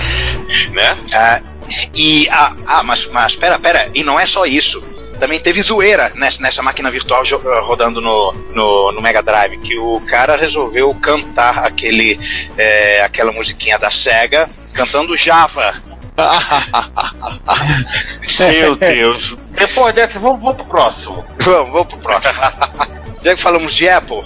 Né? 0.71 0.97
Ah, 1.13 1.41
e 1.93 2.27
ah, 2.29 2.55
ah, 2.65 2.83
mas, 2.83 3.05
mas 3.07 3.35
pera, 3.35 3.59
pera, 3.59 3.89
e 3.93 4.03
não 4.03 4.19
é 4.19 4.25
só 4.25 4.45
isso. 4.45 4.83
Também 5.19 5.39
teve 5.39 5.61
zoeira 5.61 6.11
nessa, 6.15 6.41
nessa 6.41 6.63
máquina 6.63 6.89
virtual 6.89 7.23
ah, 7.23 7.59
rodando 7.61 7.99
no, 7.99 8.33
no, 8.53 8.91
no 8.91 9.01
Mega 9.01 9.21
Drive, 9.21 9.57
que 9.59 9.77
o 9.77 9.99
cara 10.01 10.37
resolveu 10.37 10.93
cantar 10.95 11.59
aquele, 11.59 12.19
é, 12.57 13.03
aquela 13.03 13.31
musiquinha 13.31 13.77
da 13.77 13.91
SEGA, 13.91 14.49
cantando 14.73 15.17
Java. 15.17 15.88
Meu 18.39 18.75
Deus. 18.75 19.35
Depois 19.51 19.93
dessa, 19.95 20.19
vamos, 20.19 20.39
vamos 20.41 20.55
pro 20.55 20.65
próximo. 20.65 21.25
Vamos, 21.39 21.71
vamos 21.71 21.87
pro 21.87 21.97
próximo. 21.99 22.33
Já 23.23 23.35
que 23.35 23.41
falamos 23.41 23.73
de 23.73 23.89
Apple, 23.89 24.23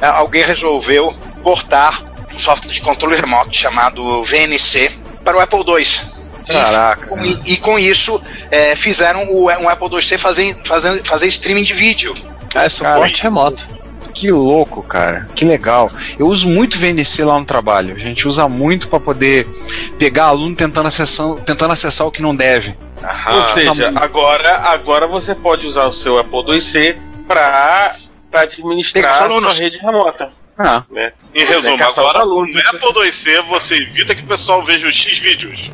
ah, 0.00 0.18
alguém 0.18 0.44
resolveu 0.44 1.12
portar 1.42 2.02
um 2.32 2.38
software 2.38 2.72
de 2.72 2.80
controle 2.80 3.16
remoto 3.16 3.54
chamado 3.56 4.22
VNC 4.22 4.90
para 5.24 5.36
o 5.36 5.40
Apple 5.40 5.64
II. 5.66 6.16
E 6.48 6.52
Caraca. 6.52 7.06
com, 7.08 7.22
e 7.24 7.56
com 7.56 7.76
isso 7.76 8.22
é, 8.52 8.76
fizeram 8.76 9.24
o, 9.32 9.50
um 9.50 9.68
Apple 9.68 9.88
IIc 9.96 10.16
fazer, 10.16 10.56
fazer, 10.64 11.02
fazer 11.04 11.26
streaming 11.26 11.64
de 11.64 11.74
vídeo. 11.74 12.14
É 12.54 12.68
suporte 12.68 13.22
remoto. 13.22 13.75
Que 14.16 14.30
louco, 14.30 14.82
cara. 14.82 15.28
Que 15.34 15.44
legal. 15.44 15.92
Eu 16.18 16.26
uso 16.28 16.48
muito 16.48 16.78
VNC 16.78 17.22
lá 17.22 17.38
no 17.38 17.44
trabalho. 17.44 17.94
A 17.94 17.98
gente 17.98 18.26
usa 18.26 18.48
muito 18.48 18.88
para 18.88 18.98
poder 18.98 19.46
pegar 19.98 20.24
aluno 20.24 20.56
tentando 20.56 20.88
acessar, 20.88 21.34
tentando 21.44 21.74
acessar 21.74 22.06
o 22.06 22.10
que 22.10 22.22
não 22.22 22.34
deve. 22.34 22.74
Aham. 23.02 23.36
Ou 23.36 23.52
seja, 23.52 23.92
tá 23.92 24.02
agora, 24.02 24.56
agora 24.70 25.06
você 25.06 25.34
pode 25.34 25.66
usar 25.66 25.84
o 25.84 25.92
seu 25.92 26.16
Apple 26.16 26.50
IIc 26.50 26.98
para 27.28 27.94
administrar 28.32 29.30
a 29.30 29.38
sua 29.38 29.52
rede 29.52 29.76
remota. 29.76 30.30
Ah, 30.58 30.84
Né? 30.90 31.12
Em 31.34 31.44
resumo, 31.44 31.82
agora 31.84 32.20
alunos. 32.20 32.54
no 32.54 32.60
Apple 32.70 33.04
IIc 33.04 33.42
você 33.48 33.74
evita 33.76 34.14
que 34.14 34.22
o 34.22 34.26
pessoal 34.26 34.62
veja 34.64 34.88
os 34.88 34.96
X 34.96 35.18
vídeos. 35.18 35.70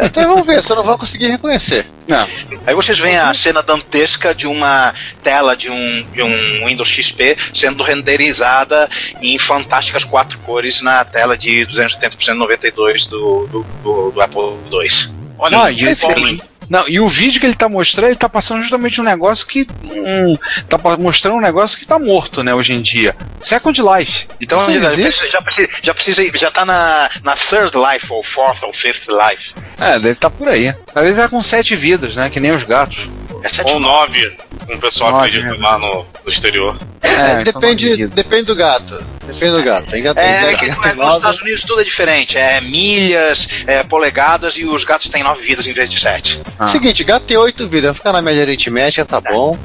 Então 0.00 0.28
vamos 0.28 0.46
ver, 0.46 0.62
você 0.62 0.74
não 0.74 0.82
vai 0.84 0.96
conseguir 0.98 1.28
reconhecer. 1.28 1.86
não. 2.06 2.28
Aí 2.66 2.74
vocês 2.74 2.98
veem 2.98 3.16
a 3.16 3.32
cena 3.32 3.62
dantesca 3.62 4.34
de 4.34 4.46
uma 4.46 4.92
tela 5.22 5.56
de 5.56 5.70
um, 5.70 6.06
de 6.12 6.22
um 6.22 6.66
Windows 6.66 6.88
XP 6.88 7.36
sendo 7.54 7.82
renderizada 7.82 8.88
em 9.22 9.38
fantásticas 9.38 10.04
quatro 10.04 10.38
cores 10.40 10.82
na 10.82 11.04
tela 11.04 11.36
de 11.36 11.64
270 11.64 12.16
por 12.16 12.34
92 12.34 13.06
do, 13.06 13.46
do, 13.46 13.66
do, 13.82 14.10
do 14.10 14.20
Apple 14.20 14.58
II. 14.70 15.24
Olha, 15.38 15.58
Ah, 15.58 15.64
o 15.64 15.70
e 15.70 16.42
Não, 16.68 16.88
e 16.88 17.00
o 17.00 17.08
vídeo 17.08 17.40
que 17.40 17.46
ele 17.46 17.54
tá 17.54 17.68
mostrando, 17.68 18.08
ele 18.08 18.16
tá 18.16 18.28
passando 18.28 18.60
justamente 18.60 19.00
um 19.00 19.04
negócio 19.04 19.46
que. 19.46 19.66
Um, 19.84 20.36
tá 20.68 20.78
mostrando 20.98 21.36
um 21.36 21.40
negócio 21.40 21.78
que 21.78 21.86
tá 21.86 21.98
morto, 21.98 22.42
né, 22.42 22.54
hoje 22.54 22.72
em 22.72 22.80
dia. 22.80 23.16
Second 23.40 23.80
Life. 23.80 24.26
Então 24.40 24.58
já, 24.70 24.80
já 25.26 25.42
precisa, 25.42 25.68
já 25.82 25.94
precisa, 25.94 26.38
já 26.38 26.50
tá 26.50 26.64
na, 26.64 27.10
na 27.22 27.34
third 27.34 27.72
life, 27.76 28.12
ou 28.12 28.22
fourth, 28.22 28.62
ou 28.62 28.72
fifth 28.72 29.08
life. 29.08 29.54
É, 29.78 29.98
deve 29.98 30.14
tá 30.14 30.30
por 30.30 30.48
aí. 30.48 30.74
Às 30.94 31.02
vezes 31.02 31.16
tá 31.16 31.28
com 31.28 31.42
sete 31.42 31.76
vidas, 31.76 32.16
né? 32.16 32.30
Que 32.30 32.40
nem 32.40 32.52
os 32.52 32.64
gatos. 32.64 33.08
É 33.42 33.48
sete 33.48 33.72
Ou 33.72 33.80
nove, 33.80 34.30
como 34.60 34.78
o 34.78 34.80
pessoal 34.80 35.10
Nove, 35.10 35.26
acredita 35.26 35.52
né? 35.52 35.58
lá 35.60 35.78
no, 35.78 36.06
no 36.24 36.30
exterior. 36.30 36.78
É, 37.02 37.34
nove 37.34 37.44
depende, 37.44 38.06
depende 38.06 38.44
do 38.44 38.56
gato. 38.56 39.04
Depende 39.26 39.50
do 39.56 39.62
gato. 39.62 39.86
Tem 39.90 40.02
gato, 40.02 40.18
É, 40.18 40.44
tem 40.46 40.56
que 40.56 40.66
gato, 40.66 40.80
é, 40.86 40.88
tem 40.90 40.94
nos. 40.96 41.14
Estados 41.14 41.40
Unidos 41.40 41.62
tudo 41.64 41.80
é 41.80 41.84
diferente. 41.84 42.36
É 42.38 42.60
milhas, 42.60 43.48
é, 43.66 43.82
polegadas 43.82 44.56
e 44.56 44.64
os 44.64 44.84
gatos 44.84 45.08
têm 45.10 45.22
nove 45.22 45.42
vidas 45.42 45.66
em 45.66 45.72
vez 45.72 45.88
de 45.88 45.98
sete. 45.98 46.40
Ah. 46.58 46.66
Seguinte, 46.66 47.02
gato 47.04 47.24
tem 47.24 47.36
oito 47.36 47.66
vidas, 47.68 47.86
vai 47.90 47.94
ficar 47.94 48.12
na 48.12 48.22
média 48.22 48.42
aritmética, 48.42 49.04
tá 49.04 49.20
bom. 49.20 49.58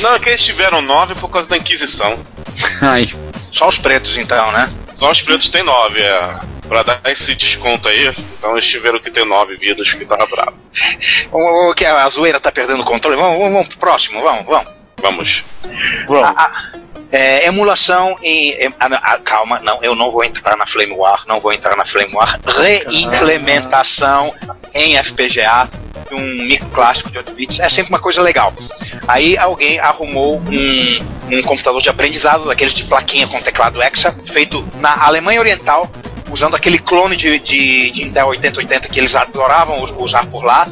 Não, 0.00 0.14
é 0.14 0.18
que 0.18 0.28
eles 0.28 0.42
tiveram 0.42 0.80
nove 0.80 1.14
por 1.16 1.28
causa 1.28 1.48
da 1.48 1.56
Inquisição. 1.56 2.18
Ai. 2.82 3.08
Só 3.50 3.68
os 3.68 3.78
pretos 3.78 4.16
então, 4.16 4.50
né? 4.52 4.70
Só 4.96 5.10
os 5.10 5.20
pretos 5.22 5.50
têm 5.50 5.62
nove, 5.62 6.00
é. 6.00 6.40
Pra 6.68 6.84
dar 6.84 7.00
esse 7.06 7.34
desconto 7.34 7.88
aí, 7.88 8.14
então 8.38 8.52
eles 8.52 8.66
tiveram 8.66 9.00
que 9.00 9.10
ter 9.10 9.24
nove 9.24 9.56
vidas, 9.56 9.92
que 9.92 10.04
tava 10.04 10.24
bravo. 10.26 10.52
O, 11.32 11.70
o 11.70 11.74
que 11.74 11.84
a 11.84 12.08
zoeira 12.08 12.38
tá 12.38 12.52
perdendo 12.52 12.82
o 12.82 12.84
controle. 12.84 13.16
Vamos, 13.16 13.38
vamos, 13.38 13.52
vamos 13.52 13.68
pro 13.68 13.78
próximo, 13.78 14.20
vamos, 14.22 14.46
vamos. 14.46 14.68
Vamos. 15.02 15.44
Vamos. 16.06 16.28
A- 16.28 16.42
a- 16.42 16.79
é, 17.12 17.46
emulação 17.46 18.16
em. 18.22 18.50
em- 18.52 18.74
ah, 18.78 18.88
ah, 19.02 19.18
calma, 19.24 19.60
não, 19.60 19.82
eu 19.82 19.94
não 19.94 20.10
vou 20.10 20.22
entrar 20.24 20.56
na 20.56 20.66
Flame 20.66 20.92
War, 20.92 21.24
não 21.26 21.40
vou 21.40 21.52
entrar 21.52 21.76
na 21.76 21.84
Flame 21.84 22.14
War. 22.14 22.38
Reimplementação 23.24 24.34
em 24.74 24.96
FPGA 24.96 25.68
de 26.08 26.14
um 26.14 26.20
micro 26.20 26.68
clássico 26.70 27.10
de 27.10 27.18
8 27.18 27.32
bits 27.34 27.60
é 27.60 27.68
sempre 27.68 27.92
uma 27.92 27.98
coisa 28.00 28.22
legal. 28.22 28.52
Aí 29.06 29.36
alguém 29.36 29.78
arrumou 29.80 30.38
um, 30.40 31.36
um 31.36 31.42
computador 31.42 31.80
de 31.82 31.88
aprendizado, 31.88 32.46
daqueles 32.46 32.74
de 32.74 32.84
plaquinha 32.84 33.26
com 33.26 33.40
teclado 33.40 33.80
Hexa, 33.82 34.14
feito 34.26 34.66
na 34.80 35.04
Alemanha 35.04 35.40
Oriental, 35.40 35.90
usando 36.30 36.54
aquele 36.54 36.78
clone 36.78 37.16
de, 37.16 37.38
de, 37.40 37.90
de 37.90 38.02
Intel 38.04 38.28
8080 38.28 38.88
que 38.88 38.98
eles 39.00 39.14
adoravam 39.16 39.82
us- 39.82 39.92
usar 39.98 40.26
por 40.26 40.44
lá, 40.44 40.68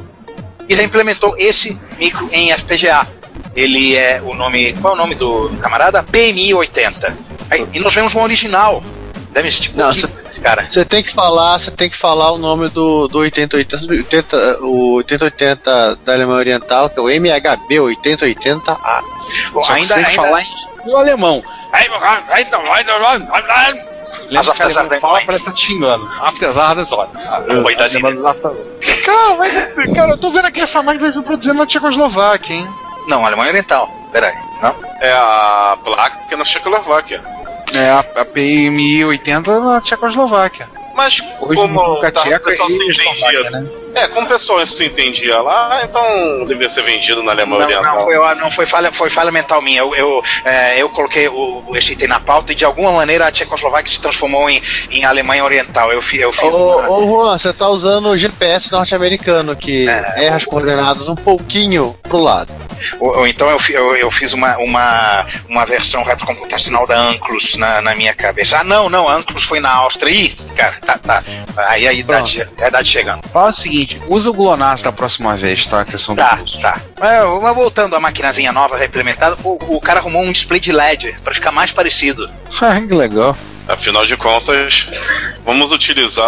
e 0.69 0.75
reimplementou 0.75 1.35
esse 1.39 1.81
micro 1.99 2.29
em 2.33 2.53
FPGA. 2.53 3.07
Ele 3.55 3.97
é 3.97 4.21
o 4.25 4.35
nome. 4.35 4.73
Qual 4.75 4.93
é 4.93 4.97
o 4.97 4.99
nome 4.99 5.15
do, 5.15 5.51
camarada? 5.61 6.03
PMI 6.03 6.55
80. 6.55 7.17
Aí, 7.51 7.67
e 7.73 7.81
nós 7.81 7.95
vemos 7.95 8.15
um 8.15 8.23
original. 8.23 8.83
Deve 9.31 9.49
existir 9.49 9.77
Não, 9.77 9.93
pouquinho 9.93 10.09
esse 10.31 10.41
cara. 10.41 10.65
Você 10.69 10.85
tem 10.85 11.03
que 11.03 11.13
falar, 11.13 11.59
você 11.59 11.71
tem 11.71 11.91
que 11.91 11.97
falar 11.97 12.33
o 12.33 12.39
nome 12.39 12.69
do, 12.69 13.09
do 13.09 13.19
8080, 13.19 13.93
80, 13.93 14.59
o 14.63 14.95
8080 14.95 15.97
da 16.05 16.13
Alemanha 16.15 16.39
Oriental, 16.39 16.89
que 16.91 16.99
é 16.99 17.03
o 17.03 17.09
MHB 17.11 17.77
8080A. 17.77 19.03
Bom, 19.53 19.63
Só 19.63 19.73
que 19.73 19.73
ainda, 19.73 19.87
sem 19.95 19.97
ainda, 20.05 20.11
falar 20.11 20.43
em 20.43 20.69
no 20.87 20.97
alemão. 20.97 21.43
Lembra 24.31 24.55
que 24.55 24.63
Apesar 24.63 24.83
alemão 24.83 24.89
da- 24.91 25.01
fala, 25.01 25.21
parece 25.25 25.45
que 25.45 25.51
tá 25.51 25.57
te 25.57 25.67
xingando. 25.67 26.11
Apesar 26.21 26.75
das 26.75 26.93
horas. 26.93 27.11
Oi, 27.65 27.77
das 27.77 27.95
Cara, 29.05 29.95
cara, 29.95 30.13
eu 30.13 30.19
tô 30.19 30.31
vendo 30.31 30.47
aqui 30.47 30.61
essa 30.61 30.83
máquina 30.83 31.11
produzindo 31.23 31.55
na 31.55 31.67
Tchecoslováquia, 31.67 32.57
hein? 32.57 32.69
Não, 33.09 33.25
Alemanha 33.27 33.51
Oriental. 33.51 33.91
Peraí. 34.13 34.35
Não? 34.63 34.75
É 35.01 35.11
a 35.13 35.77
placa 35.83 36.19
que 36.29 36.35
é 36.35 36.37
na 36.37 36.45
Checoslováquia. 36.45 37.23
É 37.75 37.91
a, 37.91 37.99
a 38.21 38.25
PMI 38.25 39.05
80 39.05 39.61
na 39.61 39.81
Tchecoslováquia. 39.81 40.69
Mas 40.97 41.21
Hoje 41.41 41.55
como 41.55 41.97
tá, 42.11 42.23
o 42.25 42.41
pessoal 42.41 42.69
se 42.69 42.77
entendia. 42.77 43.51
né? 43.51 43.67
É, 43.95 44.09
como 44.09 44.27
o 44.27 44.29
pessoal 44.29 44.67
se 44.67 44.85
entendia 44.85 45.41
lá, 45.41 45.81
então 45.85 46.45
devia 46.47 46.69
ser 46.69 46.83
vendido 46.83 47.23
na 47.23 47.31
Alemanha 47.31 47.61
Não, 47.61 47.67
Oriental. 47.67 47.95
não, 47.97 48.03
foi, 48.05 48.35
não 48.35 48.51
foi, 48.51 48.67
falha, 48.67 48.93
foi 48.93 49.09
falha 49.09 49.31
mental 49.31 49.63
minha. 49.63 49.79
Eu, 49.81 49.95
eu, 49.95 50.23
é, 50.45 50.83
eu 50.83 50.89
coloquei 50.89 51.29
o, 51.29 51.63
esse 51.77 51.93
item 51.93 52.09
na 52.09 52.19
pauta 52.19 52.51
e 52.51 52.55
de 52.57 52.65
alguma 52.65 52.91
maneira 52.91 53.29
a 53.29 53.31
Tchecoslováquia 53.31 53.93
se 53.95 54.01
transformou 54.01 54.51
em, 54.51 54.61
em 54.91 55.05
Alemanha 55.05 55.45
Oriental. 55.45 55.93
Eu, 55.93 56.03
fi- 56.03 56.19
eu 56.19 56.33
fiz. 56.33 56.53
Ô, 56.53 56.79
uma- 56.79 56.91
ô 56.91 57.07
Juan, 57.07 57.39
você 57.39 57.53
tá 57.53 57.69
usando 57.69 58.09
o 58.09 58.17
GPS 58.17 58.73
norte-americano, 58.73 59.55
que 59.55 59.89
É. 59.89 60.25
erra 60.27 60.37
as 60.37 60.45
coordenadas 60.45 61.09
um 61.09 61.15
pouquinho 61.17 61.95
pro 62.09 62.19
lado. 62.19 62.53
Ou, 63.01 63.19
ou 63.19 63.27
então 63.29 63.49
eu, 63.49 63.59
eu, 63.71 63.97
eu 63.97 64.11
fiz 64.11 64.33
uma, 64.33 64.57
uma, 64.59 65.27
uma 65.49 65.65
versão 65.67 66.03
retrocomputacional 66.03 66.87
da 66.87 66.99
Anclus 66.99 67.57
na, 67.57 67.81
na 67.81 67.95
minha 67.95 68.15
cabeça. 68.15 68.59
Ah, 68.59 68.65
não, 68.65 68.89
não, 68.89 69.09
a 69.09 69.15
Anclus 69.17 69.45
foi 69.45 69.61
na 69.61 69.71
Áustria. 69.71 70.11
Ih, 70.13 70.37
cara, 70.57 70.75
tá, 70.85 70.99
tá. 70.99 71.25
Aí 71.69 71.87
a 71.87 71.93
idade, 71.93 72.49
a 72.61 72.69
idade 72.69 72.89
chegando. 72.91 73.23
Fala 73.33 73.49
o 73.49 73.53
seguinte, 73.53 74.01
usa 74.09 74.31
o 74.31 74.33
GLONASS 74.35 74.83
da 74.83 74.93
próxima 74.93 75.37
vez, 75.37 75.67
tá? 75.67 75.81
A 75.81 75.85
questão 75.85 76.15
do 76.15 76.19
Tá, 76.19 76.37
curso. 76.37 76.61
tá. 76.61 76.81
É, 77.01 77.23
mas 77.43 77.55
voltando 77.55 77.95
à 77.97 78.01
maquinazinha 78.01 78.53
nova, 78.53 78.77
reimplementada, 78.77 79.37
o, 79.45 79.77
o 79.77 79.81
cara 79.81 80.01
arrumou 80.01 80.23
um 80.23 80.33
display 80.33 80.61
de 80.61 80.73
LED 80.73 81.17
pra 81.25 81.35
ficar 81.35 81.53
mais 81.53 81.73
parecido. 81.73 82.29
Ah, 82.61 82.81
que 82.81 82.93
legal. 82.95 83.37
Afinal 83.69 84.07
de 84.07 84.17
contas, 84.17 84.87
vamos 85.45 85.73
utilizar 85.73 86.25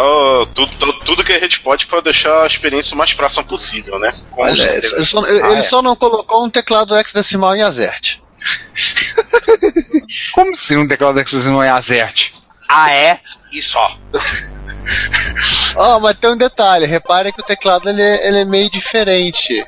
tudo, 0.55 0.77
tudo, 0.77 0.93
tudo 1.01 1.25
que 1.25 1.33
a 1.33 1.41
gente 1.41 1.61
pode 1.61 1.87
para 1.87 2.03
deixar 2.03 2.43
a 2.43 2.47
experiência 2.47 2.95
o 2.95 2.99
mais 2.99 3.15
próxima 3.15 3.43
possível, 3.45 3.99
né? 3.99 4.13
Com 4.31 4.43
Olha, 4.43 4.51
ele, 4.53 5.05
só, 5.05 5.27
ele- 5.27 5.43
Ah, 5.43 5.47
ele 5.49 5.57
é. 5.59 5.63
só 5.63 5.81
não 5.81 5.97
colocou 5.97 6.45
um 6.45 6.51
teclado 6.51 6.95
hexadecimal 6.97 7.57
em 7.57 7.63
Azert. 7.63 8.19
Como 10.33 10.55
se 10.57 10.77
um 10.77 10.87
teclado 10.87 11.19
hexadecimal 11.19 11.63
é 11.63 11.71
Azert? 11.71 12.33
Ah, 12.69 12.93
é? 12.93 13.21
E 13.53 13.63
só. 13.63 13.97
Ó, 15.77 15.99
mas 16.01 16.17
tem 16.19 16.31
um 16.31 16.37
detalhe, 16.37 16.87
repare 16.87 17.33
que 17.33 17.41
o 17.41 17.45
teclado 17.45 17.89
ele 17.89 18.03
é, 18.03 18.29
ele 18.29 18.39
é 18.41 18.45
meio 18.45 18.71
diferente. 18.71 19.65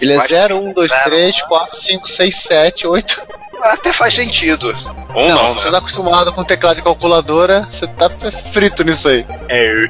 Ele 0.00 0.12
é 0.12 0.16
Vai- 0.16 0.28
0, 0.28 0.58
1, 0.58 0.72
2, 0.72 0.88
zero. 0.88 1.04
3, 1.04 1.42
4, 1.42 1.76
5, 1.76 2.08
6, 2.08 2.36
7, 2.36 2.86
8. 2.86 3.22
Até 3.62 3.92
faz 3.92 4.14
sentido. 4.14 4.74
Ou 5.14 5.28
Não, 5.28 5.42
não, 5.42 5.48
se 5.48 5.54
você 5.60 5.66
né? 5.66 5.72
tá 5.72 5.78
acostumado 5.78 6.32
com 6.32 6.44
teclado 6.44 6.76
de 6.76 6.82
calculadora, 6.82 7.62
você 7.62 7.86
tá 7.86 8.10
frito 8.52 8.84
nisso 8.84 9.08
aí. 9.08 9.26
É. 9.48 9.86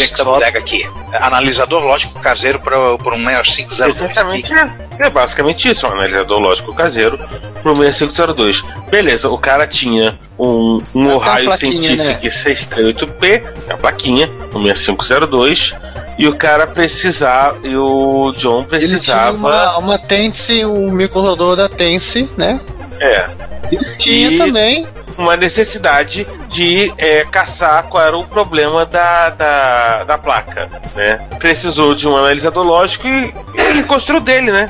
Esta 0.00 0.24
bodega 0.24 0.58
aqui. 0.60 0.88
Analisador 1.12 1.82
lógico 1.82 2.20
caseiro 2.20 2.60
para 2.60 2.96
por 2.98 3.12
um 3.12 3.24
6502 3.24 4.00
aqui. 4.00 4.12
Exatamente, 4.12 4.52
é, 4.52 5.06
é 5.06 5.10
basicamente 5.10 5.70
isso, 5.70 5.86
um 5.86 5.90
analisador 5.92 6.38
lógico 6.38 6.72
caseiro 6.74 7.18
pro 7.62 7.74
6502. 7.74 8.62
Beleza, 8.88 9.28
o 9.28 9.38
cara 9.38 9.66
tinha 9.66 10.16
um, 10.38 10.82
um 10.94 11.08
Ah, 11.10 11.16
Ohio 11.16 11.48
tá 11.50 11.56
Scientific 11.56 12.26
638P, 12.28 13.42
a 13.70 13.76
plaquinha, 13.76 14.28
o 14.52 14.62
6502, 14.62 15.74
e 16.18 16.26
o 16.28 16.36
cara 16.36 16.66
precisava, 16.66 17.58
e 17.66 17.76
o 17.76 18.32
John 18.38 18.66
Ele 18.70 18.86
tinha 18.86 18.88
precisava, 18.88 19.36
uma, 19.36 19.78
uma 19.78 19.98
Tense, 19.98 20.64
um 20.64 20.90
microcontrolador 20.90 21.56
da 21.56 21.68
Tense, 21.68 22.28
né? 22.36 22.60
é, 23.00 23.28
Ele 23.72 23.96
tinha 23.96 24.30
E- 24.32 24.36
também. 24.36 24.86
Uma 25.16 25.36
necessidade 25.36 26.26
de 26.48 26.92
é, 26.98 27.24
caçar 27.24 27.84
qual 27.84 28.02
era 28.04 28.16
o 28.16 28.26
problema 28.26 28.84
da, 28.86 29.30
da, 29.30 30.04
da 30.04 30.18
placa, 30.18 30.70
né? 30.94 31.16
Precisou 31.38 31.94
de 31.94 32.06
um 32.08 32.16
analisador 32.16 32.64
lógico 32.64 33.06
e 33.06 33.32
ele 33.54 33.82
construiu 33.84 34.20
dele, 34.20 34.50
né? 34.52 34.68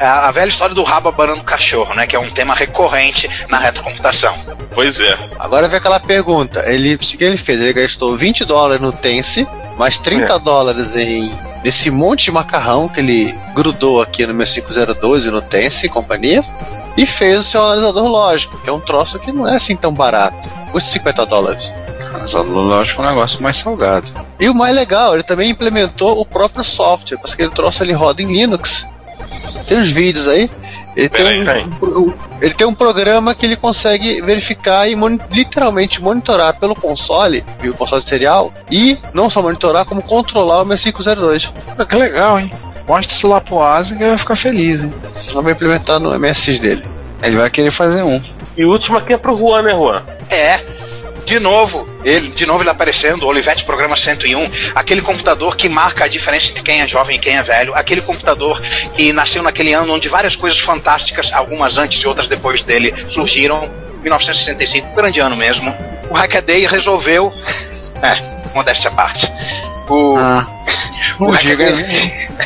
A, 0.00 0.28
a 0.28 0.30
velha 0.30 0.48
história 0.48 0.74
do 0.74 0.82
rabo 0.82 1.08
abanando 1.08 1.42
cachorro, 1.44 1.94
né? 1.94 2.06
Que 2.06 2.16
é 2.16 2.18
um 2.18 2.30
tema 2.30 2.54
recorrente 2.54 3.28
na 3.48 3.58
retrocomputação. 3.58 4.34
Pois 4.74 5.00
é. 5.00 5.16
Agora 5.38 5.68
vem 5.68 5.78
aquela 5.78 6.00
pergunta. 6.00 6.62
Ele, 6.66 6.94
o 6.94 6.98
que 6.98 7.22
ele 7.22 7.36
fez? 7.36 7.60
Ele 7.60 7.72
gastou 7.72 8.16
20 8.16 8.44
dólares 8.44 8.80
no 8.80 8.92
Tense, 8.92 9.46
mais 9.78 9.98
30 9.98 10.32
É. 10.34 10.38
dólares 10.38 10.94
em 10.96 11.30
desse 11.62 11.90
monte 11.90 12.24
de 12.24 12.30
macarrão 12.30 12.88
que 12.88 13.00
ele 13.00 13.38
grudou 13.54 14.00
aqui 14.00 14.26
no 14.26 14.34
meu 14.34 14.46
5012 14.46 15.30
no 15.30 15.42
Tense 15.42 15.86
e 15.86 15.88
companhia. 15.88 16.42
E 16.96 17.06
fez 17.06 17.38
o 17.38 17.44
seu 17.44 17.64
analisador 17.64 18.08
lógico, 18.08 18.60
que 18.60 18.68
é 18.68 18.72
um 18.72 18.80
troço 18.80 19.18
que 19.18 19.30
não 19.30 19.46
é 19.46 19.54
assim 19.54 19.76
tão 19.76 19.92
barato. 19.92 20.48
Custa 20.72 20.90
50 20.90 21.26
dólares. 21.26 21.72
Mas 22.12 22.34
lógico, 22.34 23.02
é 23.02 23.04
um 23.04 23.08
negócio 23.08 23.42
mais 23.42 23.56
salgado. 23.56 24.10
E 24.40 24.48
o 24.48 24.54
mais 24.54 24.74
legal, 24.74 25.14
ele 25.14 25.22
também 25.22 25.50
implementou 25.50 26.20
o 26.20 26.26
próprio 26.26 26.64
software, 26.64 27.18
porque 27.18 27.42
ele 27.42 27.52
troço 27.52 27.82
ele 27.84 27.92
roda 27.92 28.22
em 28.22 28.32
Linux. 28.32 28.86
Tem 29.68 29.78
uns 29.78 29.88
vídeos 29.88 30.26
aí. 30.26 30.50
Ele 30.98 31.08
tem, 31.08 31.24
um, 31.82 32.12
ele 32.40 32.54
tem 32.54 32.66
um 32.66 32.74
programa 32.74 33.32
que 33.34 33.46
ele 33.46 33.54
consegue 33.54 34.20
verificar 34.20 34.88
e 34.88 34.96
moni- 34.96 35.20
literalmente 35.30 36.02
monitorar 36.02 36.58
pelo 36.58 36.74
console, 36.74 37.44
via 37.60 37.70
o 37.70 37.74
console 37.74 38.02
serial, 38.02 38.52
e 38.68 38.98
não 39.14 39.30
só 39.30 39.40
monitorar, 39.40 39.84
como 39.84 40.02
controlar 40.02 40.62
o 40.62 40.66
6502. 40.66 41.46
Pô, 41.76 41.86
que 41.86 41.94
legal, 41.94 42.40
hein? 42.40 42.50
Mostra 42.88 43.12
isso 43.14 43.28
lá 43.28 43.40
pro 43.40 43.62
Asa 43.62 43.94
que 43.94 44.02
ele 44.02 44.10
vai 44.10 44.18
ficar 44.18 44.34
feliz, 44.34 44.82
hein? 44.82 44.92
Não 45.34 45.42
vai 45.42 45.52
implementar 45.52 46.00
no 46.00 46.18
MSX 46.18 46.58
dele. 46.58 46.84
Ele 47.22 47.36
vai 47.36 47.48
querer 47.50 47.70
fazer 47.70 48.02
um. 48.02 48.20
E 48.56 48.64
o 48.64 48.70
último 48.72 48.98
aqui 48.98 49.12
é 49.12 49.16
pro 49.16 49.36
Juan, 49.36 49.62
né, 49.62 49.70
Juan? 49.72 50.02
É. 50.30 50.58
De 51.28 51.38
novo, 51.38 51.86
ele, 52.06 52.30
de 52.30 52.46
novo 52.46 52.62
ele 52.62 52.70
aparecendo, 52.70 53.26
Olivetti 53.26 53.62
Programa 53.62 53.94
101, 53.94 54.50
aquele 54.74 55.02
computador 55.02 55.54
que 55.56 55.68
marca 55.68 56.04
a 56.04 56.08
diferença 56.08 56.50
entre 56.50 56.62
quem 56.62 56.80
é 56.80 56.86
jovem 56.88 57.16
e 57.16 57.18
quem 57.18 57.36
é 57.36 57.42
velho, 57.42 57.74
aquele 57.74 58.00
computador 58.00 58.58
que 58.94 59.12
nasceu 59.12 59.42
naquele 59.42 59.74
ano 59.74 59.92
onde 59.92 60.08
várias 60.08 60.34
coisas 60.34 60.58
fantásticas, 60.58 61.30
algumas 61.34 61.76
antes 61.76 62.00
e 62.02 62.06
outras 62.08 62.30
depois 62.30 62.64
dele, 62.64 62.94
surgiram, 63.10 63.70
1965, 64.00 64.94
grande 64.94 65.20
ano 65.20 65.36
mesmo. 65.36 65.70
O 66.08 66.14
Hackaday 66.14 66.64
resolveu, 66.66 67.30
é, 68.00 68.54
modéstia 68.54 68.88
à 68.88 68.94
parte. 68.94 69.30
O, 69.86 70.16
Ah. 70.16 70.46
o 71.18 71.30
Hackaday- 71.30 71.84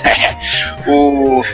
o, 0.88 1.44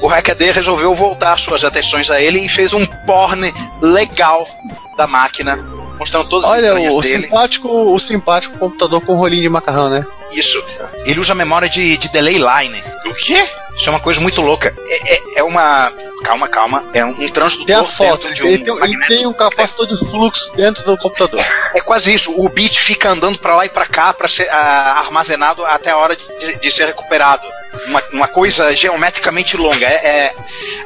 o 0.00 0.06
Hackaday 0.06 0.50
resolveu 0.50 0.94
voltar 0.94 1.38
suas 1.38 1.62
atenções 1.62 2.10
a 2.10 2.22
ele 2.22 2.38
e 2.40 2.48
fez 2.48 2.72
um 2.72 2.86
porn 2.86 3.52
legal 3.82 4.48
da 4.96 5.06
máquina, 5.06 5.58
mostrando 5.98 6.28
todas 6.28 6.44
as 6.44 6.50
Olha, 6.50 6.74
o, 6.74 6.98
o 6.98 7.02
dele. 7.02 7.24
simpático, 7.24 7.68
o 7.68 7.98
simpático 7.98 8.58
computador 8.58 9.00
com 9.00 9.14
rolinho 9.14 9.42
de 9.42 9.48
macarrão, 9.48 9.88
né? 9.88 10.04
Isso. 10.32 10.64
Ele 11.06 11.20
usa 11.20 11.34
memória 11.34 11.68
de, 11.68 11.96
de 11.96 12.08
delay 12.08 12.36
line. 12.36 12.82
O 13.06 13.14
quê? 13.14 13.48
Isso 13.76 13.88
é 13.88 13.90
uma 13.90 14.00
coisa 14.00 14.20
muito 14.20 14.40
louca. 14.40 14.74
É, 14.88 15.14
é, 15.14 15.20
é 15.36 15.42
uma. 15.42 15.92
Calma, 16.24 16.48
calma. 16.48 16.82
É 16.94 17.04
um, 17.04 17.10
um 17.10 17.28
transdutor 17.30 17.66
Tem 17.66 17.76
a 17.76 17.84
foto, 17.84 18.32
de 18.32 18.42
um 18.42 18.46
ele, 18.46 18.64
tem, 18.64 18.82
ele 18.82 19.06
tem 19.06 19.26
um 19.26 19.32
capacitor 19.32 19.86
de 19.86 19.96
fluxo 19.96 20.50
dentro 20.56 20.82
do 20.82 20.96
computador. 20.96 21.40
É 21.74 21.80
quase 21.80 22.12
isso. 22.14 22.32
O 22.40 22.48
bit 22.48 22.80
fica 22.80 23.10
andando 23.10 23.38
pra 23.38 23.54
lá 23.54 23.66
e 23.66 23.68
pra 23.68 23.86
cá 23.86 24.12
para 24.12 24.26
ser 24.26 24.48
ah, 24.48 25.00
armazenado 25.04 25.64
até 25.66 25.90
a 25.90 25.98
hora 25.98 26.16
de, 26.16 26.58
de 26.58 26.72
ser 26.72 26.86
recuperado. 26.86 27.46
Uma, 27.86 28.02
uma 28.12 28.28
coisa 28.28 28.74
geometricamente 28.74 29.56
longa. 29.56 29.84
É, 29.84 30.06
é, 30.06 30.34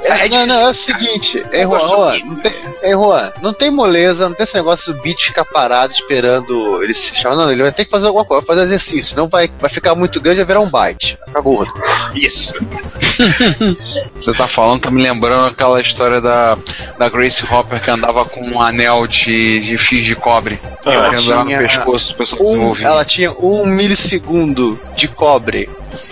é, 0.03 0.27
é 0.27 0.29
não, 0.29 0.47
não, 0.47 0.61
é 0.61 0.71
o 0.71 0.75
seguinte, 0.75 1.45
é, 1.53 1.65
Eu 1.65 1.71
Juan, 1.71 1.87
Juan, 1.87 2.19
não 2.25 2.37
tem, 2.37 2.55
é, 2.83 2.93
Juan, 2.93 3.33
não 3.43 3.53
tem 3.53 3.71
moleza, 3.71 4.27
não 4.27 4.35
tem 4.35 4.45
esse 4.45 4.55
negócio 4.55 4.95
do 4.95 5.03
bit 5.03 5.27
ficar 5.27 5.45
parado 5.45 5.93
esperando 5.93 6.83
ele 6.83 6.95
se 6.95 7.15
chamar. 7.15 7.37
Não, 7.37 7.53
ele 7.53 7.63
vai 7.63 7.73
ter 7.73 7.85
que 7.85 7.91
fazer 7.91 8.07
alguma 8.07 8.25
coisa, 8.25 8.45
vai 8.45 8.57
fazer 8.57 8.67
exercício, 8.67 9.17
não 9.17 9.29
vai, 9.29 9.51
vai 9.61 9.69
ficar 9.71 9.95
muito 9.95 10.19
grande, 10.19 10.39
vai 10.39 10.47
virar 10.47 10.61
um 10.61 10.71
byte. 10.71 11.19
Vai 11.19 11.29
ficar 11.29 11.41
gordo. 11.43 11.73
isso. 12.15 12.55
Você 14.17 14.33
tá 14.33 14.49
falando, 14.49 14.81
tá 14.81 14.91
me 14.91 15.03
lembrando 15.03 15.28
aquela 15.47 15.81
história 15.81 16.21
da, 16.21 16.57
da 16.99 17.09
Grace 17.09 17.45
Hopper 17.51 17.81
que 17.81 17.91
andava 17.91 18.25
com 18.25 18.41
um 18.43 18.61
anel 18.61 19.07
de, 19.07 19.61
de 19.61 19.79
fios 19.79 20.05
de 20.05 20.15
cobre 20.15 20.61
Ah, 20.87 21.11
no 21.13 21.45
tinha 21.45 21.59
pescoço 21.59 22.09
do 22.13 22.17
pessoal 22.17 22.43
Um, 22.47 22.75
ela 22.81 23.05
tinha 23.05 23.31
um 23.33 23.67
milissegundo 23.67 24.81
de 24.95 25.09
cobre. 25.09 25.69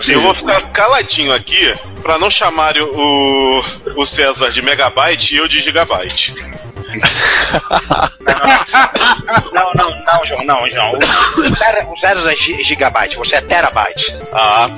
Eu 0.07 0.21
vou 0.21 0.33
ficar 0.33 0.59
caladinho 0.71 1.33
aqui 1.33 1.75
pra 2.01 2.17
não 2.17 2.29
chamarem 2.29 2.81
o, 2.81 3.63
o 3.95 4.05
César 4.05 4.49
de 4.49 4.61
megabyte 4.61 5.35
e 5.35 5.37
eu 5.37 5.47
de 5.47 5.59
gigabyte. 5.61 6.33
Não, 9.51 9.73
não, 9.73 9.89
não, 10.05 10.25
João, 10.25 10.43
não, 10.45 10.69
João. 10.69 10.93
O 10.93 11.41
zero, 11.55 11.91
o 11.91 11.95
zero 11.95 12.27
é 12.29 12.35
gi- 12.35 12.63
gigabyte, 12.63 13.17
você 13.17 13.35
é 13.35 13.41
terabyte. 13.41 14.15
Ah, 14.33 14.69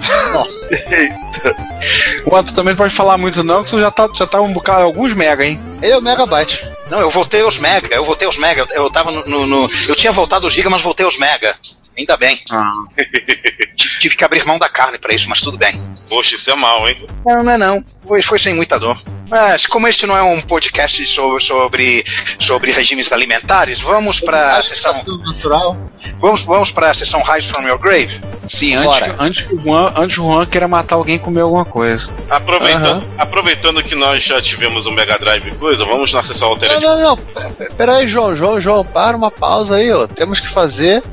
Juan, 2.26 2.44
tu 2.44 2.54
também 2.54 2.74
não 2.74 2.78
pode 2.78 2.94
falar 2.94 3.18
muito 3.18 3.44
não, 3.44 3.64
que 3.64 3.70
tu 3.72 3.80
já 3.80 3.92
tá, 3.92 4.08
já 4.14 4.26
tá 4.30 4.42
um 4.42 4.54
bocado, 4.54 4.84
alguns 4.84 5.14
mega, 5.14 5.46
hein? 5.46 5.60
Ele 5.82 5.92
é 5.94 5.98
o 5.98 6.02
megabyte. 6.02 6.68
Não, 6.90 7.00
eu 7.00 7.10
voltei 7.10 7.44
os 7.44 7.60
mega, 7.60 7.94
eu 7.96 8.04
voltei 8.06 8.28
os 8.28 8.38
mega. 8.38 8.66
Eu, 8.72 8.84
eu 8.84 8.90
tava 8.90 9.12
no, 9.12 9.26
no- 9.26 9.46
no- 9.46 9.70
Eu 9.88 9.96
tinha 9.96 10.12
voltado 10.12 10.48
os 10.48 10.54
giga, 10.54 10.70
mas 10.70 10.82
voltei 10.82 11.06
os 11.06 11.18
mega. 11.18 11.56
Ainda 12.00 12.16
bem. 12.18 12.40
Ah. 12.52 12.72
Tive, 13.76 14.16
que 14.16 14.24
abrir 14.24 14.46
mão 14.46 14.58
da 14.58 14.70
carne 14.70 14.98
pra 14.98 15.14
isso, 15.14 15.30
mas 15.30 15.42
tudo 15.42 15.58
bem. 15.58 15.80
poxa, 16.08 16.36
isso 16.36 16.50
é 16.52 16.56
mal, 16.56 16.88
hein? 16.88 17.06
Não, 17.26 17.44
não 17.44 17.52
é 17.52 17.58
não. 17.58 17.84
Foi, 18.06 18.22
foi 18.22 18.40
sem 18.40 18.54
muita 18.56 18.80
dor. 18.80 19.00
Mas 19.30 19.68
como 19.68 19.88
este 19.88 20.08
não 20.08 20.18
é 20.18 20.24
um 20.24 20.42
podcast 20.42 21.06
sobre, 21.08 21.44
sobre, 21.44 22.06
sobre 22.40 22.72
regimes 22.72 23.12
alimentares, 23.12 23.80
vamos 23.80 24.20
pra 24.20 24.54
Acho 24.58 24.70
que 24.70 24.76
sessão. 24.76 24.94
tudo 25.04 25.24
natural. 25.24 25.78
Vamos, 26.20 26.42
vamos 26.44 26.72
pra 26.72 26.94
sessão 26.94 27.22
Rise 27.22 27.48
from 27.50 27.62
Your 27.68 27.78
Grave? 27.78 28.20
Sim, 28.48 28.74
antes, 28.76 29.02
antes, 29.20 29.42
que 29.48 29.54
o 29.54 29.60
Juan, 29.60 29.94
antes 29.96 30.16
que 30.16 30.22
o 30.22 30.26
Juan 30.32 30.46
queira 30.48 30.68
matar 30.68 30.96
alguém 30.96 31.16
e 31.18 31.20
comer 31.20 31.42
alguma 31.42 31.64
coisa. 31.66 32.10
Aproveitando, 32.30 33.08
aproveitando 33.20 33.84
que 33.84 33.94
nós 33.96 34.24
já 34.24 34.42
tivemos 34.42 34.88
um 34.88 34.92
Mega 34.92 35.20
Drive 35.20 35.46
e 35.48 35.52
coisa, 35.56 35.86
vamos 35.86 36.12
na 36.12 36.24
sessão 36.24 36.48
Não, 36.48 36.54
alternativa. 36.56 36.96
não, 36.96 37.02
não. 37.02 37.18
P- 37.18 37.72
Pera 37.78 37.98
aí, 37.98 38.08
João, 38.08 38.36
João, 38.36 38.60
João, 38.60 38.84
para 38.84 39.16
uma 39.16 39.30
pausa 39.30 39.76
aí, 39.76 39.92
ó. 39.92 40.08
Temos 40.08 40.40
que 40.40 40.48
fazer 40.48 41.04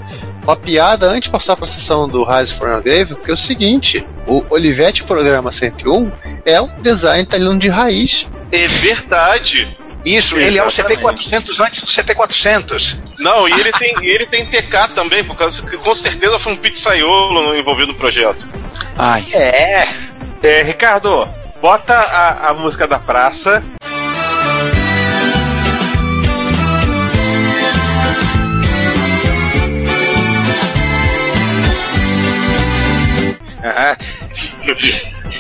uma 0.47 0.57
piada 0.57 1.07
antes 1.09 1.25
de 1.25 1.31
passar 1.31 1.57
pra 1.57 1.67
sessão 1.67 2.09
do 2.09 2.23
Rise 2.23 2.55
from 2.55 2.69
Your 2.69 2.83
Grave, 2.83 3.15
porque 3.17 3.31
é 3.31 3.35
o 3.35 3.37
seguinte: 3.37 4.07
o 4.27 4.45
Olivetti 4.49 5.03
Programa 5.03 5.51
101 5.51 6.13
é 6.45 6.61
um 6.61 6.81
design 6.81 7.23
italiano 7.23 7.59
de 7.59 7.69
raiz. 7.69 8.29
É 8.53 8.69
verdade. 8.69 9.77
Isso, 10.05 10.39
ele 10.39 10.57
é 10.57 10.63
o 10.63 10.69
Exatamente. 10.69 11.03
CP400 11.03 11.67
antes 11.67 11.83
do 11.83 11.91
CP400. 11.91 12.97
Não, 13.19 13.49
e 13.49 13.53
ele 13.53 13.73
tem, 13.73 13.97
ele 14.03 14.27
tem 14.27 14.47
TK 14.47 14.95
também, 14.95 15.25
por 15.25 15.35
causa 15.35 15.69
que 15.69 15.77
com 15.77 15.93
certeza 15.93 16.39
foi 16.39 16.53
um 16.53 16.57
pizzaiolo 16.57 17.57
envolvido 17.57 17.89
no 17.89 17.99
projeto. 17.99 18.49
Ai. 18.97 19.27
É. 19.33 19.89
É, 20.45 20.63
Ricardo, 20.63 21.29
bota 21.61 21.93
a, 21.93 22.51
a 22.51 22.55
música 22.55 22.87
da 22.87 23.01
praça. 23.01 23.65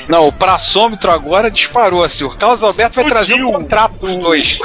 Não, 0.08 0.26
o 0.26 0.32
praçômetro 0.32 1.10
agora 1.10 1.50
disparou 1.50 2.02
assim. 2.02 2.24
O 2.24 2.30
Carlos 2.30 2.62
Alberto 2.62 2.96
vai 2.96 3.04
trazer 3.04 3.34
um 3.34 3.52
contrato 3.52 3.94
dos 3.98 4.16
dois. 4.16 4.58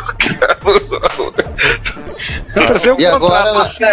vai 2.55 2.65
trazer 2.65 2.91
um 2.93 2.99
E 2.99 3.05
agora 3.05 3.19
contrato 3.43 3.53
nós- 3.53 3.67
assim 3.69 3.83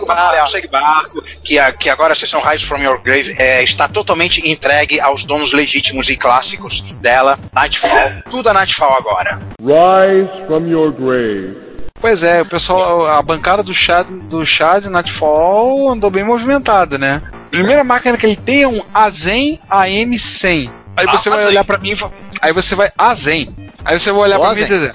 no 0.00 0.06
barco, 0.06 0.68
barco, 0.70 1.22
que, 1.42 1.58
a, 1.58 1.72
que 1.72 1.88
agora 1.90 2.12
a 2.12 2.16
sessão 2.16 2.40
Rise 2.40 2.64
from 2.64 2.78
Your 2.78 3.00
Grave 3.02 3.34
é, 3.38 3.62
está 3.62 3.88
totalmente 3.88 4.48
entregue 4.48 5.00
aos 5.00 5.24
donos 5.24 5.52
legítimos 5.52 6.08
e 6.10 6.16
clássicos 6.16 6.80
dela, 7.00 7.38
Nightfall. 7.52 8.22
Tudo 8.30 8.48
a 8.48 8.54
Nightfall 8.54 8.96
agora. 8.98 9.38
Rise 9.60 10.46
from 10.46 10.66
your 10.68 10.92
grave. 10.92 11.56
Pois 12.00 12.22
é, 12.22 12.42
o 12.42 12.46
pessoal, 12.46 13.06
a 13.08 13.20
bancada 13.22 13.60
do 13.62 13.74
chá 13.74 14.04
do 14.04 14.46
chá 14.46 14.78
de 14.78 14.88
Nightfall 14.88 15.90
andou 15.90 16.10
bem 16.10 16.22
movimentada, 16.24 16.96
né? 16.96 17.20
Primeira 17.50 17.82
máquina 17.84 18.16
que 18.16 18.26
ele 18.26 18.36
tem 18.36 18.62
é 18.62 18.68
um 18.68 18.80
Azen 18.92 19.60
AM100. 19.70 20.70
Aí 20.96 21.06
Ah, 21.08 21.12
você 21.12 21.30
vai 21.30 21.38
Azen. 21.38 21.48
olhar 21.50 21.64
pra 21.64 21.78
mim 21.78 21.90
e 21.92 21.96
aí 22.42 22.52
você 22.52 22.74
vai 22.74 22.90
Azen. 22.98 23.54
Aí 23.84 23.98
você 23.98 24.10
vai 24.12 24.22
olhar 24.22 24.38
O 24.38 24.42
pra 24.42 24.54
mim 24.54 24.60
e 24.62 24.64
dizer: 24.66 24.92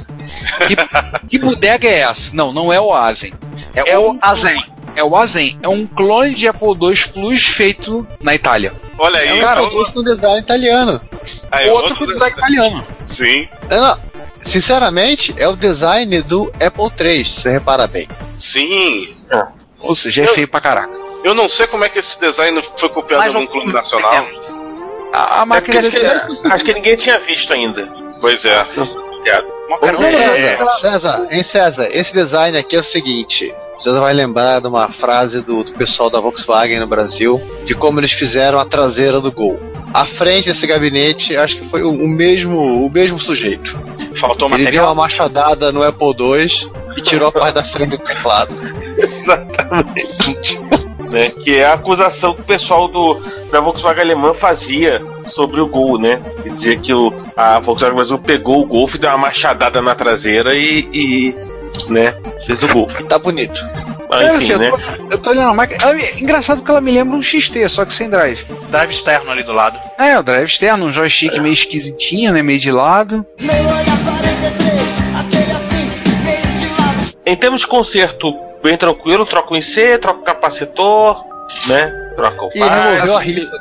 que, 0.68 1.28
que 1.30 1.40
bodega 1.40 1.88
é 1.88 2.00
essa? 2.02 2.32
Não, 2.36 2.52
não 2.54 2.72
é 2.72 2.80
o 2.80 2.94
Azen. 2.94 3.34
É, 3.74 3.92
É 3.92 3.98
o 3.98 4.12
um- 4.12 4.20
Azen. 4.22 4.62
É 4.96 5.04
o 5.04 5.16
Azen. 5.16 5.58
É 5.64 5.68
um 5.68 5.88
clone 5.88 6.36
de 6.36 6.48
Apple 6.48 6.68
II 6.80 6.96
Plus 7.14 7.42
feito 7.44 8.06
na 8.22 8.36
Itália. 8.36 8.74
Olha 8.98 9.18
aí, 9.20 9.30
É 9.30 9.34
um 9.34 9.40
Cara, 9.40 9.62
então- 9.62 9.70
produto 9.72 9.94
com 9.94 10.04
design 10.04 10.40
italiano. 10.40 11.02
aí, 11.52 11.70
outro 11.70 11.96
com 11.96 12.06
design 12.06 12.36
italiano. 12.38 12.86
Sim, 13.10 13.48
É, 13.70 13.76
não, 13.78 13.98
sinceramente, 14.42 15.34
é 15.38 15.48
o 15.48 15.56
design 15.56 16.22
do 16.22 16.52
Apple 16.64 16.92
III, 17.00 17.26
se 17.26 17.42
você 17.42 17.50
repara 17.52 17.88
bem. 17.88 18.08
sim. 18.34 19.08
Ou 19.80 19.96
seja, 19.96 20.22
é 20.22 20.26
Eu- 20.26 20.34
feio 20.34 20.48
pra 20.48 20.62
caraca. 20.62 20.94
Eu 21.24 21.34
não 21.34 21.48
sei 21.48 21.68
como 21.68 21.84
é 21.86 21.90
que 21.90 22.00
esse 22.00 22.20
design 22.20 22.60
foi 22.78 22.90
copiado 22.90 23.22
Mais 23.22 23.34
em 23.34 23.38
algum 23.38 23.48
um- 23.50 23.52
clube 23.52 23.74
nacional. 23.74 24.26
A, 25.14 25.40
a 25.40 25.42
É 25.44 25.46
máquina 25.46 25.82
que, 25.82 25.98
acho 26.52 26.66
que 26.66 26.74
ninguém 26.74 26.96
tinha 26.96 27.20
visto 27.20 27.54
ainda. 27.54 27.88
Pois 28.20 28.46
é. 28.46 28.66
Caramba. 29.80 30.08
César, 30.08 30.70
César, 30.80 31.28
hein, 31.32 31.44
César, 31.44 31.88
esse 31.92 32.14
design 32.14 32.58
aqui 32.58 32.76
é 32.76 32.80
o 32.80 32.84
seguinte. 32.84 33.54
César 33.80 34.02
vai 34.02 34.14
lembrar 34.14 34.60
de 34.60 34.68
uma 34.68 34.88
frase 34.90 35.42
do, 35.42 35.64
do 35.64 35.72
pessoal 35.74 36.10
da 36.10 36.20
Volkswagen 36.20 36.80
no 36.80 36.88
Brasil, 36.88 37.42
de 37.64 37.74
como 37.74 38.00
eles 38.00 38.12
fizeram 38.12 38.60
a 38.60 38.66
traseira 38.66 39.20
do 39.22 39.32
Gol. 39.32 39.60
À 39.94 40.06
frente 40.06 40.50
desse 40.50 40.66
gabinete, 40.68 41.38
acho 41.38 41.58
que 41.58 41.68
foi 41.70 41.84
o, 41.84 41.92
o 41.92 42.08
mesmo, 42.08 42.86
o 42.86 42.92
mesmo 42.92 43.18
sujeito. 43.20 43.80
Faltou 44.16 44.50
Ele 44.54 44.70
deu 44.70 44.84
uma 44.84 44.96
machadada 44.96 45.72
no 45.72 45.84
Apple 45.84 46.14
II 46.20 46.72
e 46.98 47.02
tirou 47.02 47.30
a 47.30 47.32
parte 47.32 47.56
da 47.56 47.64
frente 47.64 47.92
do 47.92 47.98
teclado. 48.00 48.54
Exatamente. 48.98 50.60
Né? 51.14 51.30
Que 51.30 51.58
é 51.58 51.66
a 51.66 51.74
acusação 51.74 52.34
que 52.34 52.42
o 52.42 52.46
pessoal 52.46 52.88
do, 52.90 53.18
da 53.52 53.62
Volkswagen 53.62 54.02
alemã 54.04 54.34
fazia 54.34 55.02
sobre 55.30 55.62
o 55.62 55.68
Gol, 55.68 55.98
né? 56.00 56.20
Quer 56.44 56.50
dizer 56.54 56.80
que 56.80 56.94
o, 56.94 57.14
a 57.38 57.60
Volkswagen 57.60 57.96
Brasil 57.96 58.18
pegou 58.20 58.62
o 58.64 58.66
Golf, 58.66 58.96
deu 58.96 59.10
uma 59.12 59.18
machadada 59.18 59.82
na 59.82 59.96
traseira 59.96 60.54
e, 60.54 60.88
e, 60.92 61.36
né, 61.88 62.14
fez 62.46 62.62
o 62.64 62.68
Gol. 62.68 62.88
Tá 63.08 63.18
bonito. 63.18 63.64
Ah, 64.12 64.36
enfim, 64.36 64.54
assim, 64.54 64.56
né? 64.58 64.68
eu, 64.70 64.78
tô, 64.78 65.14
eu 65.16 65.18
tô 65.22 65.30
olhando 65.32 65.50
a 65.50 65.54
máquina. 65.56 65.82
ela 65.84 65.94
me- 65.96 66.04
engraçado 66.22 66.62
que 66.62 66.70
ela 66.70 66.82
me 66.82 66.92
lembra 66.92 67.16
um 67.18 67.22
XT, 67.22 67.68
só 67.70 67.84
que 67.86 67.94
sem 67.94 68.10
drive. 68.10 68.46
Drive 68.70 68.92
externo 68.92 69.32
ali 69.32 69.42
do 69.42 69.54
lado. 69.54 69.80
É, 70.00 70.20
o 70.20 70.24
drive 70.24 70.46
externo, 70.46 70.86
um 70.86 70.90
joystick 70.90 71.36
meio 71.40 71.54
esquisitinho, 71.54 72.32
né? 72.32 72.44
Meio 72.44 72.60
de 72.60 72.72
lado. 72.72 73.26
Em 77.34 77.36
termos 77.36 77.62
de 77.62 77.68
conserto, 77.68 78.32
bem 78.64 78.78
tranquilo, 78.78 79.26
troca 79.26 79.56
o 79.56 79.58
IC, 79.58 79.98
troca 79.98 80.20
o 80.20 80.24
capacitor, 80.24 81.26
né? 81.68 81.92
Troca 82.16 82.44
o 82.46 82.50
E 82.54 82.60
par. 82.60 82.70
removeu 82.80 83.16
a 83.18 83.20
assim, 83.20 83.32
ripa. 83.32 83.58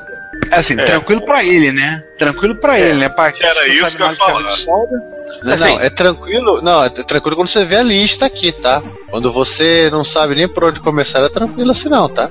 É 0.51 0.57
assim, 0.57 0.79
É. 0.79 0.85
tranquilo 0.85 1.23
pra 1.25 1.43
ele, 1.43 1.73
né? 1.73 2.05
Tranquilo 2.19 2.55
pra 2.57 2.79
ele, 2.79 2.99
né? 2.99 3.09
Pra 3.09 3.33
quem 3.33 3.47
Era 3.47 3.67
isso 3.69 3.97
que 3.97 4.03
eu 4.03 4.07
ia 4.09 4.13
de 4.13 4.19
falar. 4.19 4.51
Não, 5.43 5.55
Assim. 5.55 5.65
não, 5.65 5.81
é 5.81 5.91
tranquilo. 5.91 6.63
Não, 6.63 6.85
é 6.85 6.89
tranquilo 6.89 7.37
quando 7.37 7.49
você 7.49 7.65
vê 7.65 7.77
a 7.77 7.83
lista 7.83 8.27
aqui, 8.27 8.53
tá? 8.53 8.83
Quando 9.11 9.31
você 9.33 9.89
não 9.91 10.05
sabe 10.05 10.35
nem 10.35 10.49
por 10.49 10.65
onde 10.65 10.81
começar, 10.81 11.21
é 11.21 11.29
tranquilo 11.29 11.71
assim 11.71 11.89
não, 11.89 12.09
tá? 12.09 12.31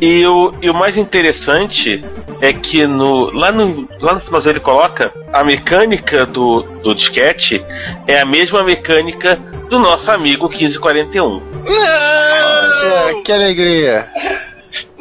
E 0.00 0.26
o, 0.26 0.52
e 0.62 0.70
o 0.70 0.74
mais 0.74 0.96
interessante 0.96 2.02
é 2.40 2.52
que 2.52 2.86
no, 2.86 3.30
lá, 3.30 3.52
no, 3.52 3.88
lá 4.00 4.14
no 4.14 4.20
finalzinho 4.20 4.52
ele 4.52 4.60
coloca 4.60 5.12
a 5.32 5.44
mecânica 5.44 6.24
do, 6.24 6.62
do 6.82 6.94
disquete 6.94 7.62
é 8.06 8.20
a 8.20 8.24
mesma 8.24 8.62
mecânica 8.62 9.38
do 9.68 9.78
nosso 9.78 10.10
amigo 10.10 10.48
1541. 10.48 11.42
É, 11.66 13.22
que 13.22 13.32
alegria. 13.32 14.06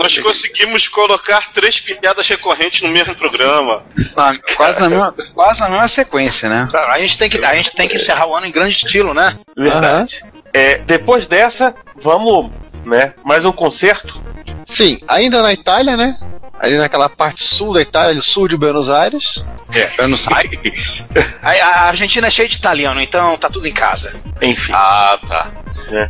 Nós 0.03 0.19
conseguimos 0.19 0.89
colocar 0.89 1.53
três 1.53 1.79
piadas 1.79 2.27
recorrentes 2.27 2.81
no 2.81 2.89
mesmo 2.89 3.15
programa. 3.15 3.81
Ah, 4.17 4.33
quase, 4.57 4.81
na 4.81 4.89
mesma, 4.89 5.15
quase 5.33 5.61
na 5.61 5.69
mesma 5.69 5.87
sequência, 5.87 6.49
né? 6.49 6.67
A 6.89 6.99
gente 6.99 7.17
tem 7.17 7.29
que, 7.29 7.43
a 7.45 7.55
gente 7.55 7.73
tem 7.73 7.87
que 7.87 7.95
encerrar 7.95 8.27
o 8.27 8.35
ano 8.35 8.45
em 8.45 8.51
grande 8.51 8.75
estilo, 8.75 9.13
né? 9.13 9.39
Verdade. 9.55 10.21
É, 10.51 10.79
depois 10.79 11.25
dessa, 11.25 11.73
vamos, 11.95 12.51
né? 12.85 13.13
Mais 13.23 13.45
um 13.45 13.51
concerto. 13.51 14.21
Sim, 14.65 14.99
ainda 15.07 15.41
na 15.41 15.53
Itália, 15.53 15.97
né? 15.97 16.17
Ali 16.59 16.77
naquela 16.77 17.09
parte 17.09 17.43
sul 17.43 17.73
da 17.73 17.81
Itália, 17.81 18.21
sul 18.21 18.47
de 18.47 18.55
Buenos 18.55 18.89
Aires. 18.89 19.43
Eu 19.97 20.07
não 20.07 20.17
sei. 20.17 20.33
A, 21.41 21.87
Argentina 21.87 22.27
é 22.27 22.29
cheia 22.29 22.47
de 22.47 22.55
italiano, 22.55 23.01
então 23.01 23.37
tá 23.37 23.49
tudo 23.49 23.67
em 23.67 23.73
casa. 23.73 24.13
Enfim. 24.41 24.71
Ah, 24.73 25.19
tá. 25.27 25.51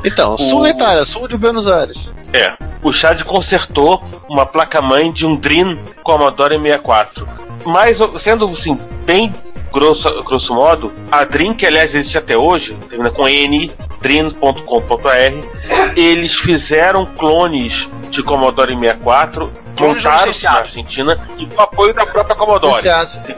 Então, 0.04 0.38
sul 0.38 0.64
da 0.64 0.70
Itália, 0.70 1.06
sul 1.06 1.28
de 1.28 1.38
Buenos 1.38 1.68
Aires. 1.68 2.14
É. 2.32 2.56
O 2.84 2.92
Chad 2.92 3.22
consertou 3.24 4.04
uma 4.30 4.46
placa-mãe 4.46 5.12
de 5.12 5.26
um 5.26 5.36
Dream 5.36 5.80
Commodore 6.04 6.60
64. 6.60 7.28
Mas, 7.66 7.98
sendo 8.20 8.48
assim, 8.50 8.78
bem 9.06 9.34
grosso, 9.74 10.24
grosso 10.24 10.54
modo, 10.54 10.94
a 11.12 11.26
Dream, 11.26 11.56
que 11.56 11.66
aliás 11.66 11.94
existe 11.96 12.18
até 12.18 12.38
hoje, 12.38 12.78
termina 12.90 13.10
com 13.10 13.28
N, 13.28 13.72
dream.com.br, 14.00 15.96
eles 15.96 16.38
fizeram 16.38 17.06
clones 17.06 17.90
de 18.10 18.22
Commodore 18.22 18.76
64, 18.78 19.52
Clones 19.76 20.06
montaram 20.06 20.32
na. 20.44 20.52
Argentina 20.52 21.28
e 21.38 21.48
com 21.48 21.62
apoio 21.62 21.94
da 21.94 22.06
própria 22.06 22.36
Commodore. 22.36 22.84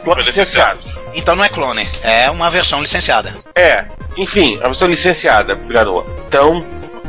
Clones 0.04 0.26
licenciados. 0.26 0.84
Então 1.14 1.34
não 1.34 1.44
é 1.44 1.48
clone, 1.48 1.88
é 2.02 2.30
uma 2.30 2.50
versão 2.50 2.80
licenciada. 2.80 3.34
É, 3.54 3.86
enfim, 4.18 4.58
a 4.60 4.64
versão 4.64 4.86
licenciada, 4.86 5.54
obrigado. 5.54 6.04
Então, 6.28 6.62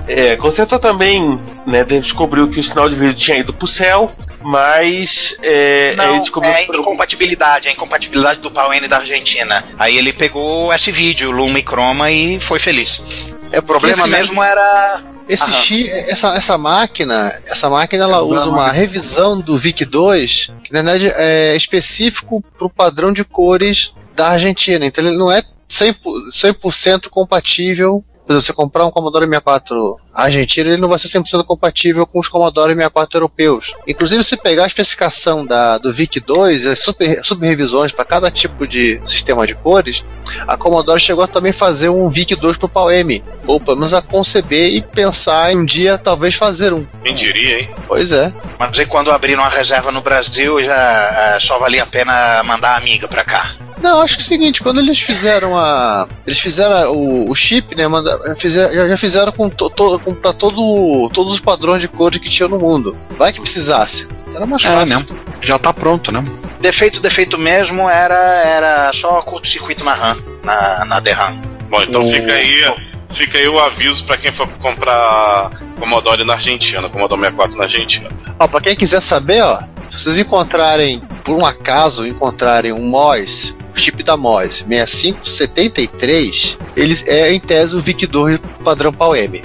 é, 0.08 0.36
consertou 0.38 0.80
também, 0.80 1.40
né, 1.66 1.84
descobriu 1.84 2.50
que 2.50 2.60
o 2.60 2.64
sinal 2.64 2.90
de 2.90 2.96
vídeo 2.96 3.14
tinha 3.14 3.38
ido 3.38 3.54
pro 3.54 3.68
céu, 3.68 4.12
mas 4.42 5.36
é, 5.44 5.94
Não, 5.96 6.12
ele 6.12 6.20
descobriu 6.22 6.52
é 6.52 6.62
que 6.62 6.68
por- 6.68 6.76
incompatibilidade, 6.78 7.68
é 7.68 7.72
incompatibilidade 7.72 8.40
do 8.40 8.50
pau 8.50 8.74
N 8.74 8.88
da 8.88 8.98
Argentina. 8.98 9.64
Aí 9.78 9.98
ele 9.98 10.14
pegou 10.14 10.74
esse 10.74 10.92
vídeo, 10.92 11.30
Luma 11.32 11.60
e 11.60 11.64
Chroma, 11.64 12.10
e 12.12 12.40
foi 12.40 12.60
feliz. 12.60 13.04
É 13.52 13.60
O 13.60 13.64
problema 13.64 14.02
esse- 14.04 14.10
mesmo 14.10 14.42
era. 14.44 15.02
Esse 15.30 15.52
chi, 15.52 15.90
essa, 15.90 16.34
essa 16.36 16.58
máquina, 16.58 17.30
essa 17.46 17.70
máquina 17.70 18.06
ela 18.06 18.22
usa 18.22 18.50
uma 18.50 18.72
revisão 18.72 19.38
do 19.42 19.58
VIC-2 19.58 20.50
que 20.64 20.72
na 20.72 20.82
verdade 20.82 21.12
é 21.18 21.54
específico 21.54 22.42
para 22.58 22.66
o 22.66 22.70
padrão 22.70 23.12
de 23.12 23.26
cores 23.26 23.94
da 24.16 24.30
Argentina. 24.30 24.86
Então 24.86 25.06
ele 25.06 25.18
não 25.18 25.30
é 25.30 25.44
100%, 25.70 25.96
100% 26.32 27.10
compatível. 27.10 28.02
Por 28.28 28.34
exemplo, 28.34 28.46
você 28.46 28.54
comprar 28.54 28.86
um 28.86 28.92
Commodore 28.92 29.26
64 29.26 30.02
argentino, 30.18 30.70
ele 30.70 30.82
não 30.82 30.90
vai 30.90 30.98
ser 30.98 31.08
100% 31.08 31.44
compatível 31.46 32.06
com 32.06 32.20
os 32.20 32.28
Commodore 32.28 32.74
64 32.74 33.18
europeus. 33.18 33.74
Inclusive, 33.88 34.24
se 34.24 34.36
pegar 34.36 34.64
a 34.64 34.68
especificação 34.68 35.46
da, 35.46 35.78
do 35.78 35.94
VIC-2, 35.94 36.72
as 36.72 36.80
super, 36.80 37.24
subrevisões 37.24 37.92
para 37.92 38.04
cada 38.04 38.32
tipo 38.32 38.68
de 38.68 39.00
sistema 39.06 39.46
de 39.46 39.54
cores, 39.54 40.04
a 40.48 40.58
Commodore 40.58 41.00
chegou 41.00 41.24
a 41.24 41.28
também 41.28 41.52
fazer 41.52 41.90
um 41.90 42.10
VIC-2 42.10 42.58
para 42.58 42.66
o 42.66 42.70
PAL-M. 42.70 43.24
Ou 43.46 43.62
pelo 43.62 43.78
menos 43.78 43.94
a 43.94 44.02
conceber 44.02 44.74
e 44.74 44.82
pensar 44.82 45.54
em 45.54 45.58
um 45.58 45.66
dia 45.66 45.98
talvez 45.98 46.34
fazer 46.34 46.74
um. 46.74 46.86
Quem 47.04 47.14
diria, 47.14 47.62
hein? 47.62 47.70
Pois 47.88 48.12
é. 48.12 48.34
Mas 48.60 48.80
aí 48.80 48.86
quando 48.86 49.12
abriram 49.12 49.44
a 49.44 49.50
reserva 49.50 49.92
no 49.92 50.02
Brasil, 50.02 50.60
já 50.62 50.76
ah, 50.76 51.38
só 51.40 51.60
valia 51.60 51.84
a 51.84 51.86
pena 51.86 52.44
mandar 52.44 52.72
a 52.72 52.78
amiga 52.78 53.08
pra 53.08 53.24
cá. 53.24 53.56
Não, 53.82 54.02
acho 54.02 54.16
que 54.18 54.24
é 54.24 54.26
o 54.26 54.28
seguinte, 54.28 54.64
quando 54.64 54.80
eles 54.80 55.00
fizeram 55.00 55.58
a. 55.58 56.08
Eles 56.26 56.40
fizeram 56.40 56.92
o, 56.94 57.30
o 57.30 57.36
chip, 57.36 57.76
né? 57.76 57.88
Manda, 57.88 58.36
fizer- 58.36 58.74
já, 58.74 58.88
já 58.88 58.98
fizeram 58.98 59.32
com, 59.32 59.50
to, 59.50 59.70
to, 59.70 60.00
com 60.14 60.16
pra 60.22 60.32
todo, 60.34 61.10
todos 61.14 61.34
os 61.34 61.40
padrões 61.40 61.82
de 61.82 61.88
cores 61.88 62.20
que 62.20 62.30
tinha 62.30 62.48
no 62.48 62.58
mundo. 62.58 62.96
Vai 63.18 63.34
que 63.34 63.42
precisasse. 63.42 64.08
Era 64.34 64.46
mais 64.46 64.64
É 64.64 64.68
fácil. 64.70 65.00
mesmo. 65.00 65.20
Já 65.42 65.60
tá 65.60 65.74
pronto, 65.74 66.12
né? 66.12 66.24
Defeito, 66.62 67.00
defeito 67.00 67.38
mesmo 67.38 67.90
era, 67.90 68.16
era 68.16 68.92
só 68.94 69.22
curto-circuito 69.22 69.84
na 69.84 69.94
RAM, 69.94 70.18
na, 70.44 70.86
na 70.86 71.00
DRAM. 71.00 71.40
Bom, 71.70 71.82
então 71.82 72.02
O- 72.02 72.06
fica 72.10 72.32
aí, 72.34 72.74
fica 73.10 73.38
aí 73.38 73.48
o 73.48 73.60
aviso 73.60 74.06
pra 74.06 74.18
quem 74.18 74.32
for 74.32 74.48
comprar 74.60 75.52
Commodore 75.80 76.24
na 76.24 76.34
Argentina, 76.34 76.90
Commodore 76.90 77.22
64 77.22 77.58
na 77.58 77.64
Argentina. 77.66 78.10
Ó, 78.40 78.48
pra 78.48 78.62
quem 78.62 78.76
quiser 78.76 79.02
saber, 79.02 79.42
ó, 79.44 79.60
se 79.92 80.04
vocês 80.04 80.20
encontrarem, 80.20 81.02
por 81.24 81.36
um 81.36 81.46
acaso, 81.46 82.06
encontrarem 82.06 82.72
um 82.72 82.84
MOS, 82.84 83.56
o 83.76 83.80
chip 83.80 84.02
da 84.04 84.18
MOS 84.18 84.66
6573, 84.68 86.58
ele 86.76 86.98
é 87.08 87.34
em 87.34 87.40
tese 87.40 87.76
o 87.76 87.82
VIC-2 87.82 88.40
padrão 88.64 88.92
PAL-M. 88.92 89.42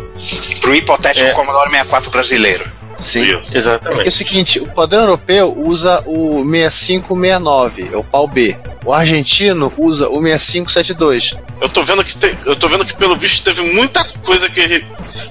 Pro 0.61 0.75
hipotético 0.75 1.29
É. 1.29 1.33
Commodore 1.33 1.71
64 1.71 2.11
brasileiro. 2.11 2.71
Sim. 2.99 3.23
Isso. 3.25 3.33
Porque 3.53 3.57
é 3.57 3.61
Exatamente. 3.61 4.09
o 4.09 4.13
seguinte, 4.13 4.59
o 4.61 4.67
padrão 4.71 5.01
europeu 5.03 5.53
usa 5.59 6.03
o 6.07 6.45
6569, 6.45 7.91
é 7.93 7.97
o 7.97 8.05
pau 8.05 8.27
B. 8.29 8.57
O 8.85 8.93
argentino 8.93 9.73
usa 9.79 10.09
o 10.09 10.21
6572. 10.23 11.37
Eu 11.61 11.69
tô 11.69 11.83
vendo 11.85 12.03
que 12.05 12.17
te- 12.17 12.37
eu 12.47 12.57
tô 12.57 12.69
vendo 12.69 12.85
que 12.85 12.95
pelo 12.95 13.17
visto 13.17 13.45
teve 13.45 13.63
muita 13.73 14.05
coisa 14.25 14.49
que 14.49 14.85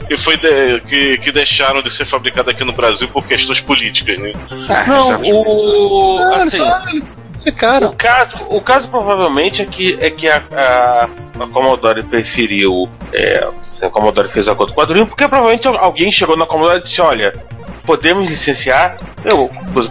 que 0.07 0.15
foi 0.15 0.37
de- 0.37 0.79
que, 0.87 1.17
que 1.17 1.31
deixaram 1.31 1.81
de 1.81 1.89
ser 1.89 2.05
fabricada 2.05 2.51
aqui 2.51 2.63
no 2.63 2.71
Brasil 2.71 3.07
por 3.07 3.25
questões 3.25 3.59
políticas, 3.59 4.17
né? 4.19 4.31
É, 4.69 4.87
Não, 4.87 5.21
o. 5.21 6.15
Não, 6.19 6.41
eles 6.41 6.53
assim, 6.53 6.57
só 6.63 7.20
O 7.87 7.95
caso, 7.95 8.37
o 8.49 8.61
caso 8.61 8.87
provavelmente 8.89 9.61
é 9.61 9.65
que, 9.65 9.97
é 9.99 10.09
que 10.09 10.27
a, 10.29 10.41
a, 10.51 11.03
a 11.43 11.47
Commodore 11.47 12.03
preferiu. 12.03 12.89
É, 13.13 13.47
a 13.81 13.89
Commodore 13.89 14.29
fez 14.29 14.47
a 14.47 14.53
Dream, 14.53 15.07
porque 15.07 15.27
provavelmente 15.27 15.67
alguém 15.67 16.11
chegou 16.11 16.37
na 16.37 16.45
Commodore 16.45 16.79
e 16.79 16.83
disse: 16.83 17.01
Olha, 17.01 17.33
podemos 17.83 18.29
licenciar. 18.29 18.97
Eu, 19.23 19.49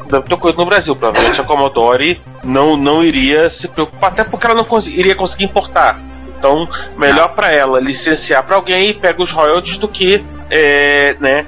deve 0.08 0.28
ter 0.28 0.36
coisa 0.36 0.56
no 0.56 0.64
Brasil. 0.66 0.94
Provavelmente 0.94 1.40
a 1.40 1.44
Commodore 1.44 2.20
não, 2.44 2.76
não 2.76 3.02
iria 3.04 3.50
se 3.50 3.66
preocupar, 3.68 4.12
até 4.12 4.22
porque 4.24 4.46
ela 4.46 4.54
não 4.54 4.64
cons- 4.64 4.86
iria 4.86 5.14
conseguir 5.14 5.44
importar. 5.44 5.98
Então, 6.38 6.66
melhor 6.96 7.34
para 7.34 7.52
ela 7.52 7.78
licenciar 7.80 8.42
para 8.44 8.56
alguém 8.56 8.88
e 8.90 8.94
pega 8.94 9.22
os 9.22 9.30
royalties 9.30 9.76
do 9.76 9.86
que 9.86 10.24
é, 10.48 11.14
né, 11.20 11.44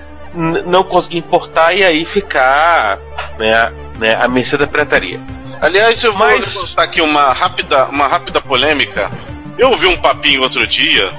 não 0.66 0.82
conseguir 0.84 1.16
importar 1.16 1.72
e 1.72 1.82
aí 1.82 2.04
ficar 2.04 2.98
né, 3.38 3.72
né, 4.02 4.14
à 4.20 4.26
mercê 4.28 4.56
da 4.56 4.66
pirataria. 4.66 5.20
Aliás, 5.60 6.02
eu 6.02 6.12
vou 6.12 6.26
Mas- 6.26 6.54
levantar 6.54 6.82
aqui 6.82 7.00
uma 7.00 7.32
rápida, 7.32 7.84
uma 7.86 8.08
rápida 8.08 8.40
polêmica. 8.40 9.10
Eu 9.56 9.70
ouvi 9.70 9.86
um 9.86 9.96
papinho 9.96 10.42
outro 10.42 10.66
dia, 10.66 11.12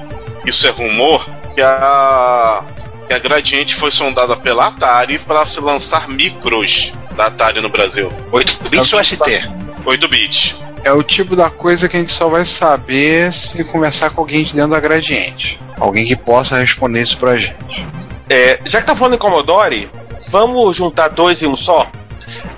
isso 0.44 0.66
é 0.66 0.70
rumor, 0.70 1.24
que 1.54 1.62
a, 1.62 2.62
que 3.08 3.14
a 3.14 3.18
Gradiente 3.18 3.74
foi 3.74 3.90
sondada 3.90 4.36
pela 4.36 4.66
Atari 4.66 5.18
para 5.18 5.46
se 5.46 5.60
lançar 5.60 6.08
micros 6.08 6.92
da 7.16 7.26
Atari 7.26 7.60
no 7.60 7.68
Brasil. 7.70 8.12
8 8.30 8.68
bits 8.68 8.92
ou 8.92 9.02
ST? 9.02 9.48
8 9.86 10.08
bits. 10.08 10.56
É 10.84 10.92
o 10.92 11.02
tipo 11.02 11.34
da 11.34 11.48
coisa 11.48 11.88
que 11.88 11.96
a 11.96 12.00
gente 12.00 12.12
só 12.12 12.28
vai 12.28 12.44
saber 12.44 13.32
se 13.32 13.64
conversar 13.64 14.10
com 14.10 14.20
alguém 14.20 14.42
de 14.42 14.52
dentro 14.52 14.72
da 14.72 14.80
Gradiente. 14.80 15.58
Alguém 15.80 16.04
que 16.04 16.14
possa 16.14 16.58
responder 16.58 17.00
isso 17.00 17.16
pra 17.16 17.38
gente. 17.38 17.86
É, 18.28 18.58
já 18.66 18.80
que 18.82 18.86
tá 18.86 18.94
falando 18.94 19.14
em 19.14 19.18
Commodore, 19.18 19.88
vamos 20.28 20.76
juntar 20.76 21.08
dois 21.08 21.42
em 21.42 21.46
um 21.46 21.56
só? 21.56 21.90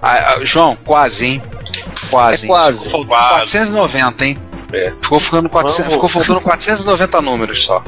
Ah, 0.03 0.35
ah, 0.35 0.45
João, 0.45 0.77
quase, 0.85 1.27
hein? 1.27 1.43
Quase. 2.11 2.45
É 2.45 2.49
quase. 2.49 2.85
Ficou 2.87 3.05
faltando 3.05 3.09
Quase. 3.09 3.53
490, 3.53 4.25
hein? 4.27 4.39
É. 4.73 4.93
Ficou, 5.01 5.21
ficando 5.21 5.49
400, 5.49 5.79
Vamos. 5.85 5.95
ficou 5.95 6.09
faltando 6.09 6.41
490 6.41 7.23
números 7.23 7.65
só. 7.65 7.83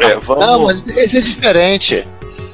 É, 0.00 0.16
vamos, 0.16 0.44
Não, 0.44 0.62
mas 0.64 0.84
esse 0.96 1.18
é 1.18 1.20
diferente. 1.20 2.06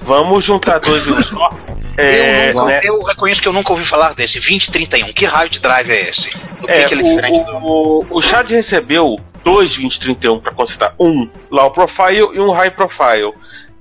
vamos 0.02 0.44
juntar 0.44 0.78
dois 0.80 1.06
em 1.06 1.12
um 1.12 1.22
só. 1.22 1.50
É, 2.00 2.50
eu, 2.50 2.54
nunca, 2.54 2.64
né? 2.66 2.80
eu 2.84 3.02
reconheço 3.02 3.42
que 3.42 3.48
eu 3.48 3.52
nunca 3.52 3.72
ouvi 3.72 3.84
falar 3.84 4.14
desse. 4.14 4.34
2031. 4.38 5.12
Que 5.12 5.24
raio 5.24 5.50
de 5.50 5.58
drive 5.58 5.90
é 5.90 6.08
esse? 6.08 6.30
Do 6.60 6.66
que, 6.68 6.70
É, 6.70 6.84
que 6.84 6.94
ele 6.94 7.00
é 7.00 7.04
diferente 7.04 7.44
do. 7.44 7.56
o, 7.56 8.06
o, 8.08 8.18
o 8.18 8.22
Chad 8.22 8.48
recebeu 8.52 9.18
dois 9.42 9.70
2031 9.76 10.38
para 10.38 10.52
considerar 10.52 10.94
um 10.96 11.28
low 11.50 11.72
profile 11.72 12.28
e 12.34 12.38
um 12.38 12.52
high 12.52 12.70
profile. 12.70 13.32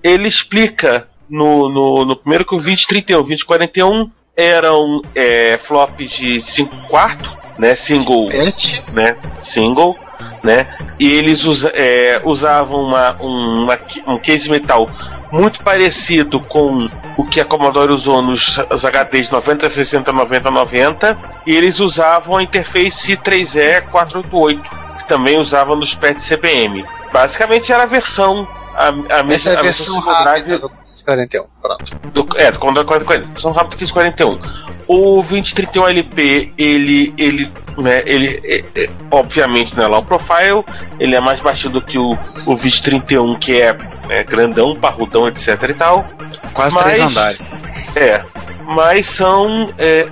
Ele 0.03 0.27
explica 0.27 1.07
no, 1.29 1.69
no, 1.69 2.05
no 2.05 2.15
primeiro 2.15 2.43
que 2.43 2.55
o 2.55 2.57
2031 2.57 3.17
e 3.17 3.21
o 3.21 3.23
2041 3.23 4.11
eram 4.37 5.01
é, 5.15 5.59
flops 5.63 6.11
de 6.11 6.39
5 6.39 6.87
quartos, 6.87 7.31
né, 7.57 7.73
single 7.73 8.29
Pet, 8.29 8.83
né, 8.93 9.17
single, 9.41 9.97
né, 10.43 10.67
e 10.99 11.11
eles 11.11 11.43
usa, 11.43 11.71
é, 11.73 12.21
usavam 12.23 12.83
uma, 12.83 13.17
um, 13.19 13.63
uma, 13.63 13.79
um 14.05 14.19
case 14.19 14.47
metal 14.47 14.87
muito 15.31 15.59
parecido 15.61 16.39
com 16.39 16.87
o 17.17 17.25
que 17.25 17.41
a 17.41 17.45
Commodore 17.45 17.91
usou 17.91 18.21
nos 18.21 18.57
os 18.57 18.85
HDs 18.85 19.29
90, 19.31 19.69
60, 19.69 20.13
90, 20.13 20.51
90, 20.51 21.17
e 21.45 21.55
eles 21.55 21.79
usavam 21.79 22.37
a 22.37 22.43
interface 22.43 23.17
3E 23.17 23.81
488, 23.89 24.61
que 24.99 25.07
também 25.07 25.39
usava 25.39 25.75
nos 25.75 25.95
PET 25.95 26.19
CBM. 26.21 26.85
Basicamente 27.11 27.73
era 27.73 27.83
a 27.83 27.87
versão 27.87 28.47
a, 28.75 28.89
a 28.89 29.33
essa 29.33 29.49
é 29.49 29.57
a 29.57 29.61
versão 29.61 29.63
versão 29.63 30.01
single 30.01 30.23
drive 30.23 30.39
rápida 30.39 30.59
do 30.59 30.86
41. 31.07 31.45
Pronto. 31.61 32.09
do, 32.11 32.25
é, 32.37 32.51
do 32.51 32.59
Commodore 32.59 32.85
4040, 32.85 33.27
versão 33.33 33.51
rápida 33.51 33.77
1541. 33.77 34.67
O 34.89 35.21
2031 35.21 35.87
LP, 35.87 36.53
ele, 36.57 37.13
ele, 37.17 37.51
né, 37.77 38.01
ele, 38.05 38.39
é, 38.43 38.83
é, 38.83 38.89
obviamente 39.11 39.75
não 39.75 39.83
é 39.83 39.87
low 39.87 40.03
profile, 40.03 40.63
ele 40.99 41.15
é 41.15 41.19
mais 41.19 41.39
baixo 41.39 41.69
do 41.69 41.81
que 41.81 41.97
o, 41.97 42.11
o 42.45 42.55
2031, 42.55 43.35
que 43.35 43.61
é, 43.61 43.77
é 44.09 44.23
grandão, 44.23 44.75
parrudão, 44.75 45.27
etc 45.27 45.61
e 45.69 45.73
tal. 45.73 46.05
Quase 46.53 46.75
Mas- 46.75 46.83
três 46.83 46.99
andares. 47.01 47.39
É, 47.95 48.23
mas 48.65 49.07
são 49.07 49.73
é, 49.77 50.09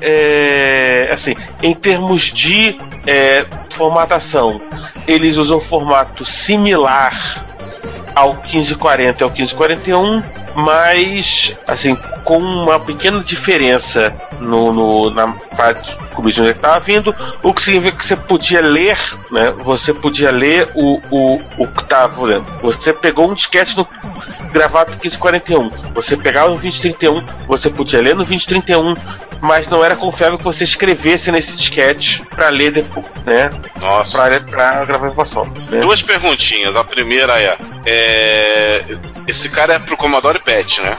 é, 1.09 1.13
assim, 1.13 1.33
em 1.61 1.73
termos 1.73 2.23
de 2.23 2.75
é, 3.05 3.45
formatação, 3.75 4.61
eles 5.07 5.37
usam 5.37 5.57
um 5.57 5.61
formato 5.61 6.25
similar 6.25 7.45
ao 8.15 8.33
1540 8.33 9.21
e 9.21 9.23
ao 9.23 9.29
1541, 9.29 10.23
mas 10.55 11.55
assim, 11.67 11.95
com 12.23 12.37
uma 12.37 12.79
pequena 12.79 13.19
diferença 13.21 14.13
no, 14.39 14.71
no 14.71 15.09
na 15.09 15.27
parte 15.57 15.97
cubismo 16.15 16.43
onde 16.43 16.53
estava 16.53 16.79
vindo, 16.79 17.13
o 17.43 17.53
que 17.53 17.61
significa 17.61 17.97
que 17.97 18.05
você 18.05 18.15
podia 18.15 18.61
ler, 18.61 18.97
né? 19.31 19.51
Você 19.63 19.93
podia 19.93 20.31
ler 20.31 20.69
o, 20.73 20.99
o, 21.11 21.41
o 21.57 21.67
que 21.67 21.81
estava 21.81 22.25
lendo. 22.25 22.45
Você 22.61 22.93
pegou 22.93 23.29
um 23.29 23.33
disquete 23.33 23.77
no 23.77 23.85
gravado 24.55 24.91
1541. 24.91 25.69
Você 25.93 26.15
pegava 26.15 26.47
no 26.47 26.53
2031, 26.55 27.25
você 27.45 27.69
podia 27.69 28.01
ler 28.01 28.15
no 28.15 28.23
2031, 28.23 28.95
mas 29.41 29.67
não 29.67 29.83
era 29.83 29.95
confiável 29.97 30.37
que 30.37 30.43
você 30.43 30.63
escrevesse 30.63 31.29
nesse 31.29 31.55
disquete 31.57 32.23
para 32.29 32.47
ler 32.49 32.71
depois, 32.71 33.05
né? 33.25 33.51
Nossa. 33.81 34.17
Para 34.17 34.39
para 34.39 34.85
gravar 34.85 35.07
informação. 35.07 35.45
Né? 35.69 35.81
Duas 35.81 36.01
perguntinhas. 36.01 36.75
A 36.77 36.83
primeira 36.85 37.33
é, 37.37 37.57
é, 37.85 38.85
Esse 39.27 39.49
cara 39.49 39.73
é 39.73 39.79
pro 39.79 39.97
Commodore 39.97 40.39
PET, 40.39 40.81
né? 40.81 40.97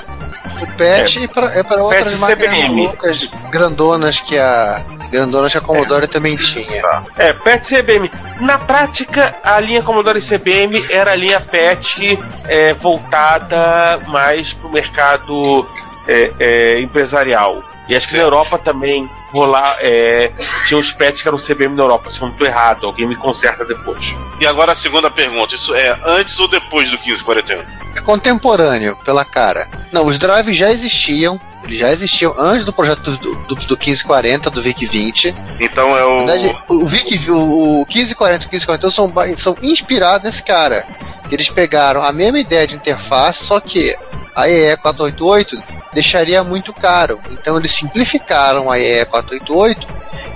O 0.60 0.66
PET 0.76 1.24
é 1.24 1.28
para 1.28 1.46
é 1.58 1.62
para 1.62 1.82
outras 1.82 2.12
PET 2.12 2.18
máquinas 2.18 2.50
CBM. 2.50 2.82
loucas, 2.82 3.30
grandonas 3.50 4.20
que 4.20 4.38
a 4.38 4.84
grandonas 5.10 5.52
que 5.52 5.58
a 5.58 5.60
Commodore 5.60 6.06
também 6.08 6.36
tinha. 6.36 6.82
É, 7.16 7.32
PET 7.32 7.76
CBM. 7.76 8.10
Na 8.40 8.58
prática, 8.58 9.36
a 9.42 9.60
linha 9.60 9.82
Commodore 9.82 10.20
CBM 10.20 10.86
era 10.90 11.12
a 11.12 11.16
linha 11.16 11.40
PET 11.40 12.18
é, 12.46 12.74
voltada 12.74 13.98
mais 14.06 14.52
para 14.52 14.68
o 14.68 14.72
mercado 14.72 15.66
é, 16.08 16.32
é, 16.38 16.80
empresarial. 16.80 17.62
E 17.88 17.94
acho 17.94 18.08
que 18.08 18.16
na. 18.16 18.22
Europa 18.22 18.58
também 18.58 19.08
rolar, 19.32 19.76
é, 19.80 20.32
tinha 20.66 20.78
os 20.78 20.90
PETs 20.92 21.22
que 21.22 21.28
eram 21.28 21.38
CBM 21.38 21.74
na 21.74 21.82
Europa. 21.82 22.10
Se 22.10 22.18
eu 22.20 22.26
não 22.26 22.32
estou 22.32 22.46
errado, 22.46 22.86
alguém 22.86 23.06
me 23.06 23.16
conserta 23.16 23.64
depois. 23.64 24.14
E 24.40 24.46
agora 24.46 24.72
a 24.72 24.74
segunda 24.74 25.10
pergunta. 25.10 25.54
Isso 25.54 25.74
é 25.74 25.98
antes 26.04 26.38
ou 26.40 26.48
depois 26.48 26.90
do 26.90 26.96
1541? 26.98 27.85
Contemporâneo, 28.06 28.96
pela 29.04 29.24
cara. 29.24 29.68
Não, 29.90 30.06
os 30.06 30.16
drives 30.16 30.56
já 30.56 30.70
existiam. 30.70 31.40
Eles 31.64 31.80
já 31.80 31.90
existiam 31.90 32.32
antes 32.38 32.64
do 32.64 32.72
projeto 32.72 33.00
do, 33.02 33.16
do, 33.16 33.54
do 33.56 33.76
1540, 33.76 34.48
do 34.48 34.62
VIC-20. 34.62 35.34
Então 35.58 35.96
é 35.96 36.04
o. 36.04 36.18
Verdade, 36.18 36.56
o 36.68 36.86
VIC, 36.86 37.28
o, 37.32 37.80
o 37.80 37.86
1540 37.86 38.44
e 38.44 38.46
o 38.46 38.50
1541 38.50 38.90
são, 38.90 39.12
são 39.36 39.56
inspirados 39.60 40.22
nesse 40.22 40.44
cara. 40.44 40.86
Eles 41.32 41.50
pegaram 41.50 42.00
a 42.00 42.12
mesma 42.12 42.38
ideia 42.38 42.64
de 42.64 42.76
interface, 42.76 43.44
só 43.44 43.58
que 43.58 43.96
a 44.36 44.48
EE 44.48 44.76
488 44.76 45.60
deixaria 45.92 46.44
muito 46.44 46.72
caro. 46.72 47.18
Então 47.32 47.58
eles 47.58 47.72
simplificaram 47.72 48.70
a 48.70 48.78
EE 48.78 49.04
488 49.04 49.84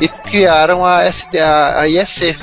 e 0.01 0.09
criaram 0.09 0.85
a, 0.85 1.05
SD, 1.05 1.39
a, 1.39 1.81
a 1.83 1.89
IEC. 1.89 2.37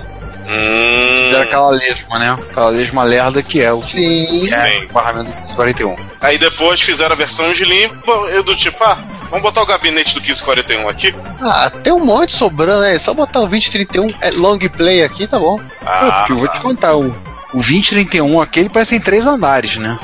Hum, 0.47 1.23
Fizeram 1.25 1.43
aquela 1.43 1.69
lesma, 1.71 2.19
né? 2.19 2.31
Aquela 2.49 2.69
lesma 2.69 3.03
lerda 3.03 3.43
que 3.43 3.61
é 3.61 3.71
o 3.71 3.81
Sim. 3.81 4.47
Sim. 4.47 4.85
o 4.89 4.93
barramento 4.93 5.29
do 5.29 5.55
41. 5.55 5.95
Aí 6.21 6.37
depois 6.37 6.81
fizeram 6.81 7.13
a 7.13 7.17
versão 7.17 7.51
de 7.51 7.65
limpa, 7.65 8.11
eu 8.29 8.43
do 8.43 8.55
tipo, 8.55 8.81
ah, 8.83 8.97
vamos 9.29 9.41
botar 9.41 9.61
o 9.61 9.65
gabinete 9.65 10.13
do 10.13 10.21
1541 10.21 10.87
aqui. 10.87 11.13
Ah, 11.41 11.69
tem 11.69 11.91
um 11.91 11.99
monte 12.03 12.33
sobrando 12.33 12.83
aí. 12.83 12.97
Só 12.99 13.13
botar 13.13 13.39
o 13.41 13.47
2031 13.47 14.07
é 14.21 14.31
long 14.31 14.57
play 14.57 15.03
aqui, 15.03 15.27
tá 15.27 15.37
bom. 15.37 15.59
Ah, 15.85 16.19
Porque 16.19 16.31
eu 16.31 16.37
vou 16.37 16.47
te 16.47 16.59
contar, 16.61 16.95
o, 16.95 17.09
o 17.09 17.57
2031 17.57 18.39
aquele 18.41 18.69
parece 18.69 18.95
em 18.95 18.99
três 19.01 19.27
andares, 19.27 19.75
né? 19.77 19.99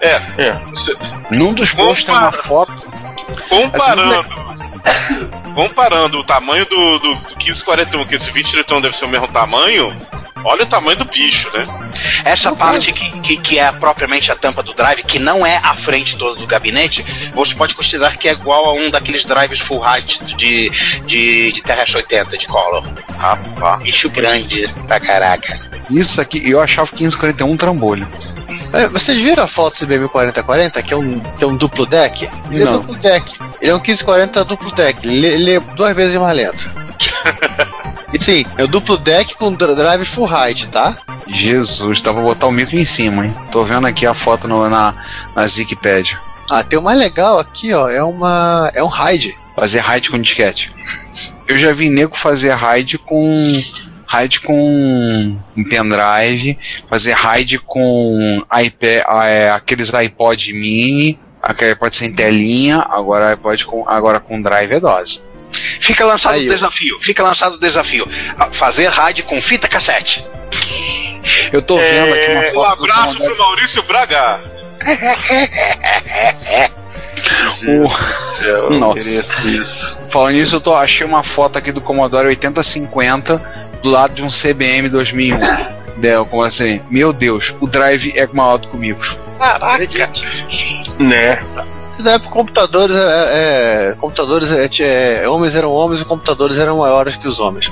é. 0.00 0.20
É. 0.38 0.60
Num 1.30 1.52
dos 1.52 1.72
posts 1.72 2.04
tem 2.04 2.14
uma 2.14 2.30
foto. 2.32 2.72
Comparando. 3.48 4.26
Comparando 5.54 6.20
o 6.20 6.24
tamanho 6.24 6.64
do, 6.66 6.98
do, 6.98 7.14
do 7.14 7.36
1541, 7.36 8.06
que 8.06 8.14
esse 8.14 8.32
2031 8.32 8.80
deve 8.80 8.96
ser 8.96 9.04
o 9.04 9.08
mesmo 9.08 9.28
tamanho, 9.28 9.94
olha 10.44 10.62
o 10.62 10.66
tamanho 10.66 10.96
do 10.98 11.04
bicho, 11.04 11.50
né? 11.56 11.66
Essa 12.24 12.54
parte 12.54 12.92
que, 12.92 13.20
que, 13.20 13.36
que 13.36 13.58
é 13.58 13.70
propriamente 13.72 14.30
a 14.30 14.36
tampa 14.36 14.62
do 14.62 14.72
drive, 14.74 15.02
que 15.02 15.18
não 15.18 15.44
é 15.44 15.56
a 15.62 15.74
frente 15.74 16.16
toda 16.16 16.38
do 16.38 16.46
gabinete, 16.46 17.04
você 17.34 17.54
pode 17.54 17.74
considerar 17.74 18.16
que 18.16 18.28
é 18.28 18.32
igual 18.32 18.66
a 18.66 18.72
um 18.72 18.90
daqueles 18.90 19.24
drives 19.24 19.60
full 19.60 19.82
height 19.84 20.24
de, 20.36 20.70
de, 21.06 21.52
de 21.52 21.62
TRS-80 21.62 22.36
de 22.36 22.46
Color. 22.46 22.84
Rapaz. 23.18 23.82
Bicho 23.82 24.08
grande 24.10 24.72
pra 24.86 25.00
caraca. 25.00 25.58
Isso 25.90 26.20
aqui, 26.20 26.48
eu 26.48 26.60
achava 26.60 26.90
o 26.90 26.94
1541 26.94 27.50
um 27.50 27.56
trambolho. 27.56 28.08
É, 28.72 28.88
Vocês 28.88 29.20
viram 29.20 29.42
a 29.44 29.46
foto 29.48 29.74
do 29.78 29.86
CBM 29.86 30.08
4040, 30.08 30.82
que 30.82 30.94
é 30.94 30.96
um, 30.96 31.18
que 31.20 31.42
é 31.44 31.46
um 31.46 31.56
duplo 31.56 31.86
deck? 31.86 32.28
Ele 32.50 32.64
Não. 32.64 32.74
é 32.74 32.78
duplo 32.78 32.96
deck. 32.96 33.34
Ele 33.60 33.70
é 33.70 33.74
um 33.74 33.78
1540 33.78 34.44
duplo 34.44 34.70
deck. 34.74 35.06
Ele, 35.06 35.26
ele 35.26 35.50
é 35.56 35.60
duas 35.60 35.94
vezes 35.94 36.16
mais 36.16 36.36
lento. 36.36 36.70
e 38.14 38.22
sim, 38.22 38.44
é 38.56 38.64
o 38.64 38.68
duplo 38.68 38.96
deck 38.96 39.34
com 39.36 39.52
dr- 39.52 39.74
drive 39.74 40.04
full 40.04 40.28
height, 40.28 40.68
tá? 40.68 40.96
Jesus, 41.26 42.00
dá 42.02 42.12
pra 42.12 42.22
botar 42.22 42.46
o 42.46 42.52
micro 42.52 42.76
em 42.78 42.84
cima, 42.84 43.26
hein? 43.26 43.34
Tô 43.50 43.64
vendo 43.64 43.86
aqui 43.86 44.06
a 44.06 44.14
foto 44.14 44.46
no- 44.46 44.68
na, 44.68 44.94
na 45.34 45.42
Wikipedia. 45.42 46.18
Ah, 46.50 46.62
tem 46.64 46.78
o 46.78 46.82
mais 46.82 46.98
legal 46.98 47.38
aqui, 47.38 47.72
ó. 47.72 47.88
É 47.88 48.02
uma. 48.02 48.70
É 48.74 48.82
um 48.82 48.88
raid. 48.88 49.36
Fazer 49.54 49.78
raid 49.80 50.10
com 50.10 50.18
disquete. 50.20 50.72
Eu 51.46 51.56
já 51.56 51.72
vi 51.72 51.88
nego 51.88 52.16
fazer 52.16 52.50
raid 52.54 52.98
com. 52.98 53.52
Raid 54.12 54.40
com 54.40 55.38
um 55.56 55.64
pendrive, 55.68 56.58
fazer 56.88 57.12
raid 57.12 57.58
com 57.60 58.42
iPad, 58.60 59.04
é, 59.24 59.50
aqueles 59.50 59.94
iPod 59.94 60.52
mini, 60.52 61.16
aquele 61.40 61.70
iPod 61.72 61.94
sem 61.94 62.12
telinha, 62.12 62.84
agora 62.90 63.30
iPod 63.30 63.64
com, 63.66 63.88
agora 63.88 64.18
com 64.18 64.42
drive 64.42 64.72
é 64.72 64.80
dose. 64.80 65.22
Fica 65.52 66.04
lançado 66.04 66.34
Aí, 66.34 66.46
o 66.48 66.50
ó. 66.50 66.54
desafio, 66.54 66.98
fica 67.00 67.22
lançado 67.22 67.54
o 67.54 67.60
desafio. 67.60 68.08
Ah, 68.36 68.48
Fazer 68.50 68.88
rádio 68.88 69.24
com 69.24 69.40
fita 69.40 69.68
cassete. 69.68 70.26
Eu 71.52 71.62
tô 71.62 71.76
vendo 71.78 72.12
aqui 72.14 72.30
uma 72.32 72.40
Um 72.40 72.52
foto 72.52 72.78
do 72.78 72.84
abraço 72.90 73.18
pro 73.22 73.38
Maurício 73.38 73.82
Braga. 73.84 74.40
o- 77.66 78.70
Nossa. 78.74 79.26
Falando 80.10 80.34
nisso, 80.34 80.56
eu 80.56 80.60
tô, 80.60 80.74
achei 80.74 81.06
uma 81.06 81.22
foto 81.22 81.58
aqui 81.58 81.70
do 81.72 81.80
Commodore 81.80 82.28
8050 82.28 83.69
do 83.82 83.90
lado 83.90 84.14
de 84.14 84.22
um 84.22 84.28
CBM 84.28 84.88
2001. 84.88 85.38
Deu, 85.96 86.24
como 86.24 86.42
assim, 86.42 86.80
meu 86.90 87.12
Deus, 87.12 87.54
o 87.60 87.66
drive 87.66 88.12
é 88.16 88.26
maior 88.26 88.58
do 88.58 88.68
que 88.68 88.76
o 88.76 88.78
micro. 88.78 89.16
Caraca. 89.38 90.10
Né? 90.98 91.38
Na 91.98 92.12
época, 92.12 92.30
computadores, 92.30 92.96
é, 92.96 93.90
é, 93.90 93.94
computadores 93.96 94.50
é, 94.52 94.68
é, 95.22 95.28
homens 95.28 95.54
eram 95.54 95.70
homens 95.72 96.00
e 96.00 96.04
computadores 96.04 96.58
eram 96.58 96.78
maiores 96.78 97.16
que 97.16 97.28
os 97.28 97.38
homens. 97.38 97.70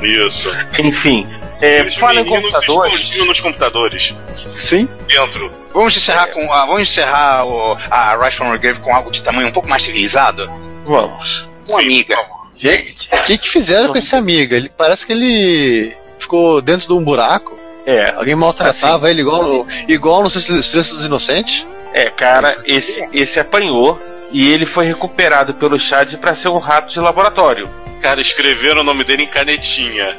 Isso. 0.00 0.50
Enfim, 0.80 1.26
é, 1.62 1.82
Os 1.84 1.94
fala 1.94 2.20
em 2.20 2.24
se 2.24 2.28
computadores. 2.30 2.94
escondiam 2.94 3.26
nos 3.26 3.40
computadores. 3.40 4.16
Sim. 4.44 4.88
Dentro. 5.06 5.52
Vamos 5.72 5.96
encerrar 5.96 6.26
com 6.28 6.52
ah, 6.52 6.66
vamos 6.66 6.82
encerrar 6.82 7.46
o, 7.46 7.78
a 7.88 8.16
Rise 8.16 8.36
from 8.36 8.58
Grave 8.58 8.80
com 8.80 8.92
algo 8.94 9.12
de 9.12 9.22
tamanho 9.22 9.46
um 9.46 9.52
pouco 9.52 9.68
mais 9.68 9.84
civilizado. 9.84 10.50
Vamos. 10.84 11.46
Uma 11.68 11.78
Sim. 11.78 11.82
amiga. 11.82 12.16
Gente, 12.62 13.08
o 13.12 13.22
que, 13.24 13.38
que 13.38 13.48
fizeram 13.48 13.90
com 13.92 13.98
esse 13.98 14.14
amigo? 14.14 14.54
Ele 14.54 14.68
parece 14.68 15.04
que 15.04 15.12
ele 15.12 15.92
ficou 16.16 16.62
dentro 16.62 16.86
de 16.86 16.92
um 16.94 17.02
buraco. 17.02 17.58
É, 17.84 18.12
Alguém 18.12 18.36
maltratava 18.36 19.10
ele 19.10 19.22
igual, 19.22 19.66
igual 19.88 20.22
no 20.22 20.30
Silêncio 20.30 20.94
dos 20.94 21.04
Inocentes. 21.04 21.66
é, 21.92 22.04
cara, 22.08 22.56
esse, 22.64 23.04
esse 23.12 23.40
apanhou 23.40 24.00
e 24.30 24.48
ele 24.52 24.64
foi 24.64 24.86
recuperado 24.86 25.54
pelo 25.54 25.76
Chad 25.76 26.14
pra 26.18 26.36
ser 26.36 26.48
um 26.48 26.58
rato 26.58 26.92
de 26.92 27.00
laboratório. 27.00 27.68
Cara, 28.00 28.20
escreveram 28.20 28.82
o 28.82 28.84
nome 28.84 29.02
dele 29.02 29.24
em 29.24 29.26
canetinha. 29.28 30.16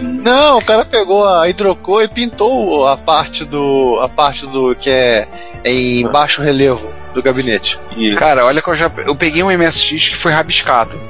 Não, 0.00 0.58
o 0.58 0.64
cara 0.64 0.84
pegou 0.84 1.24
a 1.28 1.48
hidrocor 1.48 2.02
e 2.02 2.08
pintou 2.08 2.88
a 2.88 2.96
parte 2.96 3.44
do. 3.44 4.00
a 4.02 4.08
parte 4.08 4.46
do 4.46 4.74
que 4.74 4.90
é 4.90 5.28
em 5.64 6.06
baixo 6.08 6.42
relevo 6.42 6.92
do 7.14 7.22
gabinete. 7.22 7.78
E 7.96 8.14
Cara, 8.16 8.44
olha 8.44 8.60
que 8.60 8.68
eu 8.68 8.74
já. 8.74 8.90
Eu 8.98 9.14
peguei 9.16 9.42
um 9.42 9.50
MSX 9.56 10.08
que 10.08 10.16
foi 10.16 10.32
rabiscado. 10.32 11.00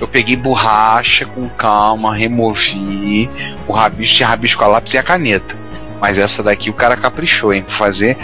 Eu 0.00 0.08
peguei 0.08 0.36
borracha 0.36 1.26
com 1.26 1.48
calma, 1.50 2.14
removi. 2.14 3.28
O 3.68 3.72
rabisco 3.72 4.16
tinha 4.16 4.28
rabisco 4.28 4.64
a 4.64 4.66
lápis 4.66 4.94
e 4.94 4.98
a 4.98 5.02
caneta. 5.02 5.56
Mas 6.00 6.18
essa 6.18 6.42
daqui 6.42 6.70
o 6.70 6.74
cara 6.74 6.96
caprichou, 6.96 7.52
hein? 7.52 7.62
Pra 7.62 7.74
fazer. 7.74 8.16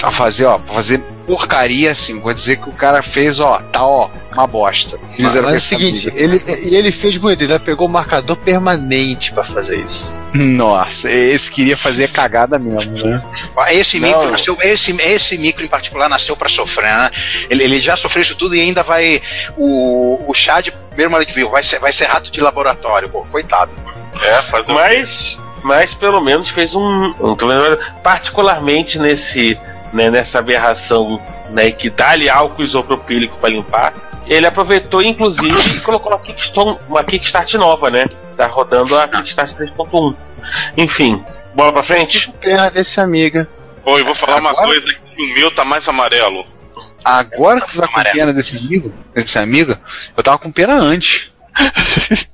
Pra 0.00 0.10
fazer, 0.10 0.46
ó, 0.46 0.58
pra 0.58 0.74
fazer 0.74 1.02
porcaria 1.28 1.90
assim. 1.90 2.18
Vou 2.18 2.32
dizer 2.32 2.56
que 2.56 2.70
o 2.70 2.72
cara 2.72 3.02
fez, 3.02 3.38
ó, 3.38 3.58
tá, 3.70 3.84
ó, 3.84 4.08
uma 4.32 4.46
bosta. 4.46 4.98
Mas, 5.18 5.36
mas 5.36 5.36
é 5.36 5.56
o 5.56 5.60
seguinte, 5.60 6.10
ele, 6.14 6.42
e 6.64 6.74
ele 6.74 6.90
fez 6.90 7.18
bonito, 7.18 7.44
ele 7.44 7.58
pegou 7.58 7.86
o 7.86 7.90
marcador 7.90 8.34
permanente 8.36 9.32
pra 9.32 9.44
fazer 9.44 9.78
isso. 9.78 10.16
Nossa, 10.32 11.10
esse 11.10 11.50
queria 11.50 11.76
fazer 11.76 12.08
cagada 12.08 12.58
mesmo, 12.58 12.92
né? 13.04 13.22
Esse 13.70 14.00
Não. 14.00 14.08
micro 14.08 14.30
nasceu, 14.30 14.56
esse, 14.60 14.96
esse 15.00 15.36
micro 15.36 15.64
em 15.64 15.68
particular 15.68 16.08
nasceu 16.08 16.34
pra 16.34 16.48
sofrer, 16.48 16.84
né? 16.86 17.10
Ele, 17.50 17.62
ele 17.62 17.80
já 17.80 17.96
sofreu 17.96 18.22
isso 18.22 18.36
tudo 18.36 18.54
e 18.54 18.60
ainda 18.60 18.82
vai 18.82 19.20
o 19.56 20.18
o 20.26 20.34
Chad 20.34 20.70
primeiro 20.90 21.32
viu, 21.32 21.50
vai 21.50 21.62
ser 21.62 21.78
vai 21.78 21.92
ser 21.92 22.06
rato 22.06 22.30
de 22.30 22.40
laboratório, 22.40 23.08
pô, 23.08 23.24
coitado. 23.30 23.70
É, 24.22 24.42
fazer 24.42 24.72
Mas, 24.72 25.38
mas 25.62 25.94
pelo 25.94 26.20
menos 26.20 26.48
fez 26.48 26.74
um, 26.74 27.14
um 27.20 27.36
particularmente 28.02 28.98
nesse 28.98 29.58
né, 29.92 30.10
nessa 30.10 30.38
aberração 30.38 31.20
né, 31.50 31.70
que 31.70 31.90
dá-lhe 31.90 32.28
álcool 32.28 32.62
isopropílico 32.62 33.36
para 33.38 33.50
limpar. 33.50 33.94
Ele 34.26 34.46
aproveitou, 34.46 35.02
inclusive, 35.02 35.56
e 35.76 35.80
colocou 35.80 36.12
uma 36.12 36.18
Kickstart, 36.18 36.78
uma 36.88 37.02
Kickstart 37.02 37.54
nova, 37.54 37.90
né? 37.90 38.04
Tá 38.36 38.46
rodando 38.46 38.96
a 38.98 39.08
Kickstart 39.08 39.52
3.1. 39.54 40.14
Enfim, 40.76 41.24
bola 41.54 41.72
pra 41.72 41.82
frente. 41.82 42.30
Pena 42.40 42.70
desse 42.70 43.00
amiga. 43.00 43.48
Pô, 43.82 43.98
eu 43.98 44.04
vou 44.04 44.14
falar 44.14 44.38
uma 44.40 44.50
Agora- 44.50 44.66
coisa 44.66 44.92
que 44.92 45.22
o 45.22 45.34
meu 45.34 45.50
tá 45.50 45.64
mais 45.64 45.88
amarelo. 45.88 46.46
Agora 47.04 47.60
que 47.60 47.70
você 47.70 47.80
tá 47.80 47.86
com 47.88 47.94
Amarelo. 47.94 48.16
pena 48.18 48.32
desse 48.32 48.56
amigo, 48.58 48.92
desse 49.14 49.38
amigo, 49.38 49.76
eu 50.16 50.22
tava 50.22 50.38
com 50.38 50.52
pena 50.52 50.74
antes. 50.74 51.32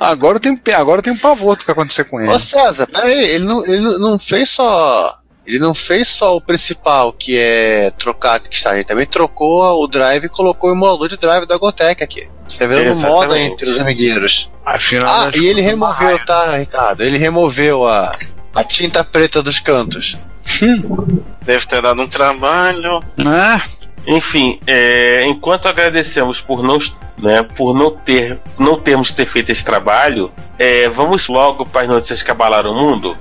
agora 0.00 0.36
eu 0.36 0.40
tenho 0.40 0.60
agora 0.76 0.98
eu 0.98 1.02
tenho 1.02 1.18
pavor 1.20 1.56
do 1.56 1.64
que 1.64 1.70
acontecer 1.70 2.04
com 2.04 2.20
ele. 2.20 2.30
Ô 2.30 2.38
César, 2.40 2.86
peraí, 2.86 3.12
ele 3.30 3.44
não, 3.44 3.64
ele 3.64 3.98
não 3.98 4.18
fez 4.18 4.50
só. 4.50 5.18
Ele 5.46 5.58
não 5.58 5.74
fez 5.74 6.08
só 6.08 6.34
o 6.34 6.40
principal, 6.40 7.12
que 7.12 7.38
é 7.38 7.90
trocar 7.98 8.36
a 8.36 8.38
Kickstarter, 8.40 8.78
ele 8.78 8.84
também 8.84 9.06
trocou 9.06 9.82
o 9.82 9.86
drive 9.86 10.24
e 10.24 10.28
colocou 10.28 10.70
o 10.70 10.72
emulador 10.72 11.08
de 11.08 11.16
drive 11.18 11.46
da 11.46 11.58
Gotec 11.58 12.02
aqui. 12.02 12.26
Tá 12.58 12.66
vendo 12.66 12.82
Exatamente. 12.82 13.06
moda 13.06 13.38
entre 13.38 13.68
os 13.70 13.78
amigueiros. 13.78 14.50
Afinal 14.64 15.08
Ah, 15.08 15.30
e 15.34 15.46
ele 15.46 15.60
removeu, 15.60 16.24
tá, 16.24 16.56
Ricardo? 16.56 17.02
Ele 17.02 17.18
removeu 17.18 17.86
a, 17.86 18.12
a 18.54 18.64
tinta 18.64 19.02
preta 19.04 19.42
dos 19.42 19.58
cantos. 19.58 20.16
Deve 21.44 21.66
ter 21.66 21.82
dado 21.82 22.00
um 22.02 22.08
trabalho. 22.08 23.00
Ah, 23.26 23.60
Enfim, 24.06 24.58
é, 24.66 25.24
enquanto 25.26 25.66
agradecemos 25.68 26.40
por 26.40 26.62
não, 26.62 26.78
né, 27.18 27.42
por 27.42 27.74
não 27.74 27.90
ter, 27.90 28.38
não 28.58 28.78
termos 28.78 29.10
ter 29.12 29.26
feito 29.26 29.50
esse 29.52 29.64
trabalho, 29.64 30.30
é, 30.58 30.88
vamos 30.90 31.28
logo 31.28 31.64
para 31.66 31.82
as 31.82 31.88
notícias 31.88 32.22
que 32.22 32.30
abalaram 32.30 32.70
o 32.70 32.74
mundo. 32.74 33.16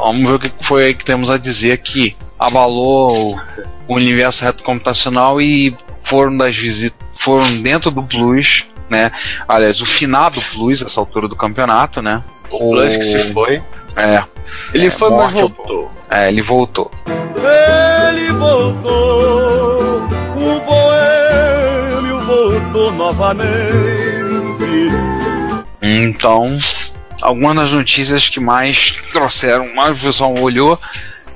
Vamos 0.00 0.26
ver 0.28 0.34
o 0.34 0.38
que 0.38 0.52
foi 0.60 0.84
aí 0.86 0.94
que 0.94 1.04
temos 1.04 1.30
a 1.30 1.36
dizer 1.38 1.78
que 1.78 2.16
abalou 2.38 3.38
o 3.88 3.94
universo 3.94 4.44
retrocomputacional 4.44 5.40
e 5.40 5.76
foram 5.98 6.36
das 6.36 6.56
visitas, 6.56 6.98
foram 7.12 7.50
dentro 7.62 7.90
do 7.90 8.02
Plus, 8.02 8.66
né? 8.88 9.10
Aliás, 9.46 9.80
o 9.80 9.86
finado 9.86 10.40
Plus, 10.52 10.82
essa 10.82 11.00
altura 11.00 11.28
do 11.28 11.36
campeonato, 11.36 12.00
né? 12.02 12.24
O 12.50 12.70
Plus 12.70 12.96
que 12.96 13.02
se 13.04 13.32
foi. 13.32 13.62
É, 13.96 14.22
Ele 14.72 14.86
É, 14.86 14.90
foi, 14.90 15.10
mas 15.10 15.32
voltou. 15.32 15.90
é, 16.10 16.28
ele 16.28 16.42
voltou. 16.42 16.90
Ele 18.08 18.32
voltou, 18.32 20.02
o 20.36 20.60
boêmio 20.60 22.20
voltou 22.24 22.92
novamente. 22.92 23.50
Então, 25.82 26.56
algumas 27.20 27.56
das 27.56 27.72
notícias 27.72 28.28
que 28.28 28.40
mais 28.40 28.92
trouxeram, 29.12 29.74
mais 29.74 29.98
o 29.98 30.02
pessoal 30.02 30.34
olhou. 30.38 30.78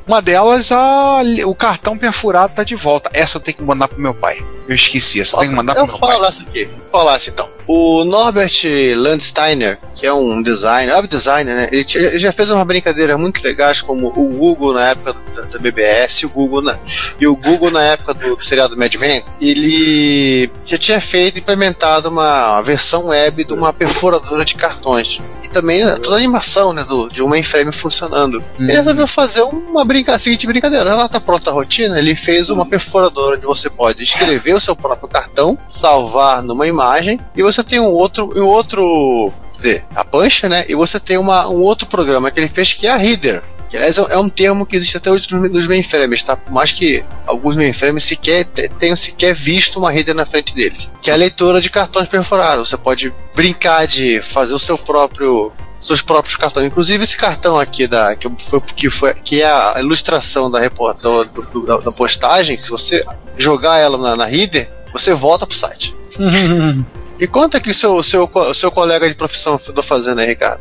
Uma 0.06 0.20
delas, 0.20 0.70
a, 0.70 1.22
o 1.46 1.54
cartão 1.54 1.96
perfurado 1.96 2.52
tá 2.54 2.62
de 2.62 2.74
volta. 2.74 3.08
Essa 3.14 3.38
eu 3.38 3.40
tenho 3.40 3.56
que 3.56 3.64
mandar 3.64 3.88
pro 3.88 3.98
meu 3.98 4.12
pai. 4.12 4.44
Eu 4.68 4.74
esqueci, 4.74 5.20
essa 5.20 5.34
eu 5.34 5.40
tenho 5.40 5.52
que 5.52 5.56
mandar 5.56 5.74
pro 5.74 5.84
eu 5.84 5.86
meu 5.86 5.98
pai. 5.98 6.12
falasse 6.12 6.42
aqui, 6.42 6.68
falasse 6.92 7.30
então. 7.30 7.48
O 7.66 8.04
Norbert 8.04 8.52
Landsteiner, 8.96 9.78
que 9.94 10.06
é 10.06 10.12
um 10.12 10.42
designer, 10.42 10.94
web 10.94 11.08
designer, 11.08 11.54
né? 11.54 11.68
Ele, 11.72 11.86
ele 11.94 12.18
já 12.18 12.30
fez 12.32 12.50
umas 12.50 12.66
brincadeiras 12.66 13.18
muito 13.18 13.42
legais, 13.42 13.80
como 13.80 14.08
o 14.08 14.28
Google 14.28 14.74
na 14.74 14.90
época 14.90 15.16
da, 15.34 15.42
da 15.42 15.58
BBS, 15.58 16.24
o 16.24 16.28
Google 16.28 16.60
na, 16.60 16.78
e 17.18 17.26
o 17.26 17.34
Google 17.34 17.70
na 17.70 17.82
época 17.82 18.12
do 18.12 18.38
seriado 18.42 18.76
Mad 18.76 18.94
Men. 18.96 19.24
Ele 19.40 20.50
já 20.66 20.76
tinha 20.76 21.00
feito, 21.00 21.38
implementado 21.38 22.10
uma 22.10 22.60
versão 22.60 23.06
web 23.06 23.42
de 23.42 23.54
uma 23.54 23.72
perfuradora 23.72 24.44
de 24.44 24.54
cartões. 24.54 25.18
Também 25.54 25.84
né, 25.84 25.96
toda 25.96 26.16
a 26.16 26.18
animação, 26.18 26.72
né, 26.72 26.84
do, 26.84 27.08
de 27.08 27.22
um 27.22 27.28
mainframe 27.28 27.70
funcionando. 27.70 28.42
Ele 28.58 28.72
resolveu 28.72 29.06
fazer 29.06 29.42
uma 29.42 29.84
brinca, 29.84 30.14
a 30.14 30.18
seguinte 30.18 30.46
brincadeira. 30.46 30.90
Ela 30.90 31.08
tá 31.08 31.20
pronta 31.20 31.50
a 31.50 31.52
rotina, 31.52 31.98
ele 31.98 32.16
fez 32.16 32.50
uma 32.50 32.66
perfuradora 32.66 33.36
onde 33.36 33.46
você 33.46 33.70
pode 33.70 34.02
escrever 34.02 34.54
o 34.54 34.60
seu 34.60 34.74
próprio 34.74 35.08
cartão, 35.08 35.56
salvar 35.68 36.42
numa 36.42 36.66
imagem, 36.66 37.20
e 37.36 37.42
você 37.42 37.62
tem 37.62 37.78
um 37.78 37.86
outro, 37.86 38.30
um 38.36 38.46
outro 38.46 39.32
dizer, 39.56 39.84
a 39.94 40.04
pancha, 40.04 40.48
né? 40.48 40.64
E 40.68 40.74
você 40.74 40.98
tem 40.98 41.16
uma, 41.16 41.48
um 41.48 41.60
outro 41.60 41.86
programa 41.86 42.30
que 42.30 42.40
ele 42.40 42.48
fez 42.48 42.74
que 42.74 42.86
é 42.86 42.90
a 42.90 42.96
Reader. 42.96 43.42
Que, 43.74 43.78
aliás, 43.78 43.98
é 43.98 44.16
um 44.18 44.28
termo 44.28 44.64
que 44.64 44.76
existe 44.76 44.96
até 44.96 45.10
hoje 45.10 45.34
nos, 45.34 45.66
mainframes, 45.66 46.22
tá? 46.22 46.36
Por 46.36 46.52
mais 46.52 46.70
que 46.70 47.04
alguns 47.26 47.56
mainframes 47.56 48.04
sequer 48.04 48.44
te- 48.44 48.68
tenham 48.68 48.94
sequer 48.94 49.34
visto 49.34 49.80
uma 49.80 49.90
reader 49.90 50.14
na 50.14 50.24
frente 50.24 50.54
deles. 50.54 50.88
Que 51.02 51.10
é 51.10 51.12
a 51.12 51.16
leitura 51.16 51.60
de 51.60 51.68
cartões 51.68 52.06
perfurados. 52.06 52.68
Você 52.68 52.76
pode 52.76 53.12
brincar 53.34 53.84
de 53.88 54.22
fazer 54.22 54.54
o 54.54 54.60
seu 54.60 54.78
próprio 54.78 55.50
seus 55.82 56.00
próprios 56.00 56.36
cartões. 56.36 56.66
Inclusive 56.68 57.02
esse 57.02 57.16
cartão 57.16 57.58
aqui 57.58 57.88
da 57.88 58.14
que 58.14 58.30
foi 58.38 58.60
que 58.60 58.88
foi 58.88 59.12
que 59.12 59.42
é 59.42 59.50
a 59.50 59.74
ilustração 59.80 60.48
da 60.48 60.60
repórter 60.60 61.02
do- 61.02 61.42
do- 61.42 61.66
da, 61.66 61.76
da 61.78 61.90
postagem. 61.90 62.56
Se 62.56 62.70
você 62.70 63.02
jogar 63.36 63.78
ela 63.80 63.98
na, 63.98 64.14
na 64.14 64.24
reader, 64.24 64.70
você 64.92 65.12
volta 65.14 65.48
pro 65.48 65.56
site. 65.56 65.92
E 67.18 67.26
conta 67.26 67.60
que 67.60 67.72
seu 67.72 68.02
seu 68.02 68.30
seu 68.52 68.70
colega 68.70 69.08
de 69.08 69.14
profissão 69.14 69.60
andou 69.68 69.84
fazendo 69.84 70.20
aí, 70.20 70.26
Ricardo. 70.28 70.60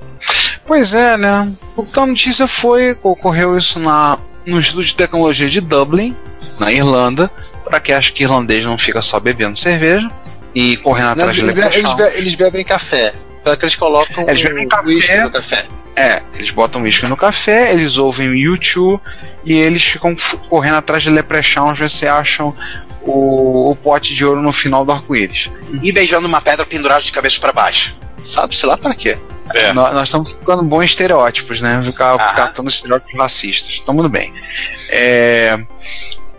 Pois 0.66 0.94
é, 0.94 1.18
né? 1.18 1.52
O 1.76 1.84
que 1.86 2.00
a 2.00 2.06
notícia 2.06 2.48
foi, 2.48 2.98
ocorreu 3.02 3.58
isso 3.58 3.80
na, 3.80 4.18
no 4.46 4.60
Instituto 4.60 4.86
de 4.86 4.96
Tecnologia 4.96 5.50
de 5.50 5.60
Dublin, 5.62 6.16
na 6.60 6.72
Irlanda, 6.72 7.30
para 7.66 7.80
que 7.80 7.92
acho 7.92 8.14
que 8.14 8.24
irlandês 8.24 8.64
não 8.64 8.78
fica 8.78 9.02
só 9.02 9.20
bebendo 9.20 9.58
cerveja 9.60 10.10
e 10.54 10.78
correndo 10.78 11.10
atrás 11.12 11.36
de 11.36 11.42
Eles, 11.44 11.76
eles, 11.76 11.94
be- 11.94 12.12
eles 12.16 12.36
bebem 12.36 12.64
café. 12.64 13.14
Só 13.46 13.56
que 13.56 13.66
eles 13.66 13.76
colocam 13.76 14.30
Eles 14.30 14.42
bebem 14.44 14.68
café. 14.68 15.24
no 15.24 15.32
café. 15.32 15.66
É, 15.96 16.24
eles 16.36 16.50
botam 16.50 16.82
uísque 16.82 17.06
no 17.08 17.16
café, 17.18 17.72
eles 17.72 17.98
ouvem 17.98 18.30
YouTube 18.36 19.00
e 19.46 19.54
eles 19.54 19.84
ficam 19.84 20.16
correndo 20.50 20.78
atrás 20.78 21.04
de 21.04 21.12
leprechauns, 21.12 21.78
ver 21.78 21.90
se 21.90 22.08
acham 22.08 22.56
o, 23.06 23.72
o 23.72 23.76
pote 23.76 24.14
de 24.14 24.26
ouro 24.26 24.42
no 24.42 24.52
final 24.52 24.86
do 24.86 24.92
arco-íris. 24.92 25.52
E 25.82 25.92
beijando 25.92 26.28
uma 26.28 26.42
pedra 26.42 26.66
pendurada 26.66 27.02
de 27.02 27.12
cabeça 27.12 27.40
para 27.40 27.52
baixo. 27.52 27.96
Sabe-se 28.22 28.66
lá 28.66 28.78
pra 28.78 28.94
quê? 28.94 29.20
É. 29.54 29.74
Nós, 29.74 29.94
nós 29.94 30.04
estamos 30.04 30.32
ficando 30.32 30.64
bons 30.64 30.86
estereótipos, 30.86 31.62
né? 31.62 31.82
Ficar 31.84 32.14
Aham. 32.14 32.36
catando 32.36 32.70
estereótipos 32.70 33.20
racistas. 33.20 33.80
Então, 33.82 33.96
tudo 33.96 34.10
bem. 34.10 34.34
É, 34.90 35.60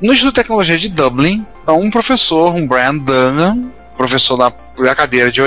no 0.01 0.13
Instituto 0.13 0.35
de 0.35 0.43
Tecnologia 0.43 0.79
de 0.79 0.89
Dublin, 0.89 1.47
um 1.69 1.91
professor, 1.91 2.55
um 2.55 2.67
Brian 2.67 2.97
Dunham, 2.97 3.73
professor 3.97 4.37
da, 4.37 4.53
da 4.83 4.95
cadeira 4.95 5.31
de 5.31 5.41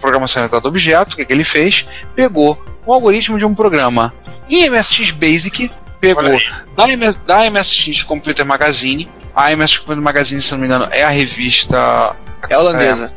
Programação 0.00 0.42
Orientada 0.42 0.66
a 0.66 0.68
Objeto, 0.68 1.14
o 1.14 1.16
que, 1.16 1.24
que 1.24 1.32
ele 1.32 1.44
fez? 1.44 1.86
Pegou 2.14 2.62
um 2.86 2.92
algoritmo 2.92 3.38
de 3.38 3.44
um 3.44 3.54
programa 3.54 4.12
em 4.48 4.68
MSX 4.68 5.10
Basic, 5.12 5.70
pegou 6.00 6.38
da, 6.76 6.88
MS, 6.88 7.18
da 7.26 7.50
MSX 7.50 8.02
Computer 8.02 8.44
Magazine. 8.44 9.08
A 9.36 9.54
MSX 9.54 9.78
Computer 9.78 10.02
Magazine, 10.02 10.40
se 10.40 10.50
não 10.52 10.58
me 10.58 10.64
engano, 10.66 10.88
é 10.90 11.04
a 11.04 11.10
revista 11.10 12.16
É 12.48 12.56
holandesa. 12.56 13.12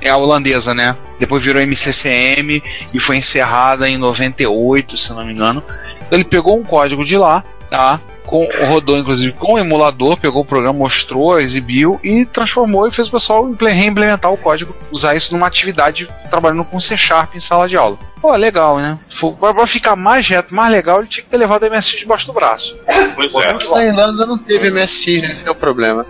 é 0.00 0.08
a 0.08 0.16
holandesa, 0.16 0.72
né? 0.72 0.96
Depois 1.18 1.42
virou 1.42 1.60
MCCM 1.60 2.62
e 2.92 3.00
foi 3.00 3.16
encerrada 3.16 3.88
em 3.88 3.96
98, 3.98 4.96
se 4.96 5.12
não 5.12 5.24
me 5.26 5.32
engano. 5.32 5.62
Então 6.06 6.16
ele 6.16 6.24
pegou 6.24 6.56
um 6.58 6.62
código 6.62 7.04
de 7.04 7.18
lá, 7.18 7.42
tá? 7.68 8.00
Com, 8.24 8.48
rodou 8.66 8.96
inclusive 8.98 9.32
com 9.32 9.52
o 9.54 9.58
emulador, 9.58 10.16
pegou 10.16 10.42
o 10.42 10.46
programa, 10.46 10.78
mostrou, 10.78 11.38
exibiu 11.38 12.00
e 12.02 12.24
transformou 12.24 12.88
e 12.88 12.90
fez 12.90 13.08
o 13.08 13.10
pessoal 13.10 13.48
imple- 13.48 13.70
reimplementar 13.70 14.32
o 14.32 14.36
código, 14.38 14.74
usar 14.90 15.14
isso 15.14 15.32
numa 15.34 15.46
atividade 15.46 16.08
trabalhando 16.30 16.64
com 16.64 16.80
C 16.80 16.96
Sharp 16.96 17.34
em 17.34 17.40
sala 17.40 17.68
de 17.68 17.76
aula. 17.76 17.98
Pô, 18.22 18.34
legal, 18.34 18.78
né? 18.78 18.98
Pra, 19.38 19.66
ficar 19.66 19.94
mais 19.94 20.26
reto, 20.26 20.54
mais 20.54 20.72
legal, 20.72 21.00
ele 21.00 21.08
tinha 21.08 21.22
que 21.22 21.28
ter 21.28 21.36
levado 21.36 21.64
a 21.64 21.68
MSX 21.70 21.98
debaixo 22.00 22.26
do 22.26 22.32
braço. 22.32 22.74
Pois 23.14 23.34
é. 23.34 23.52
Na 23.52 23.84
Irlanda 23.84 24.24
não 24.24 24.38
teve 24.38 24.70
MSX, 24.70 25.20
né? 25.22 25.32
esse 25.32 25.46
é 25.46 25.50
o 25.50 25.54
problema. 25.54 26.06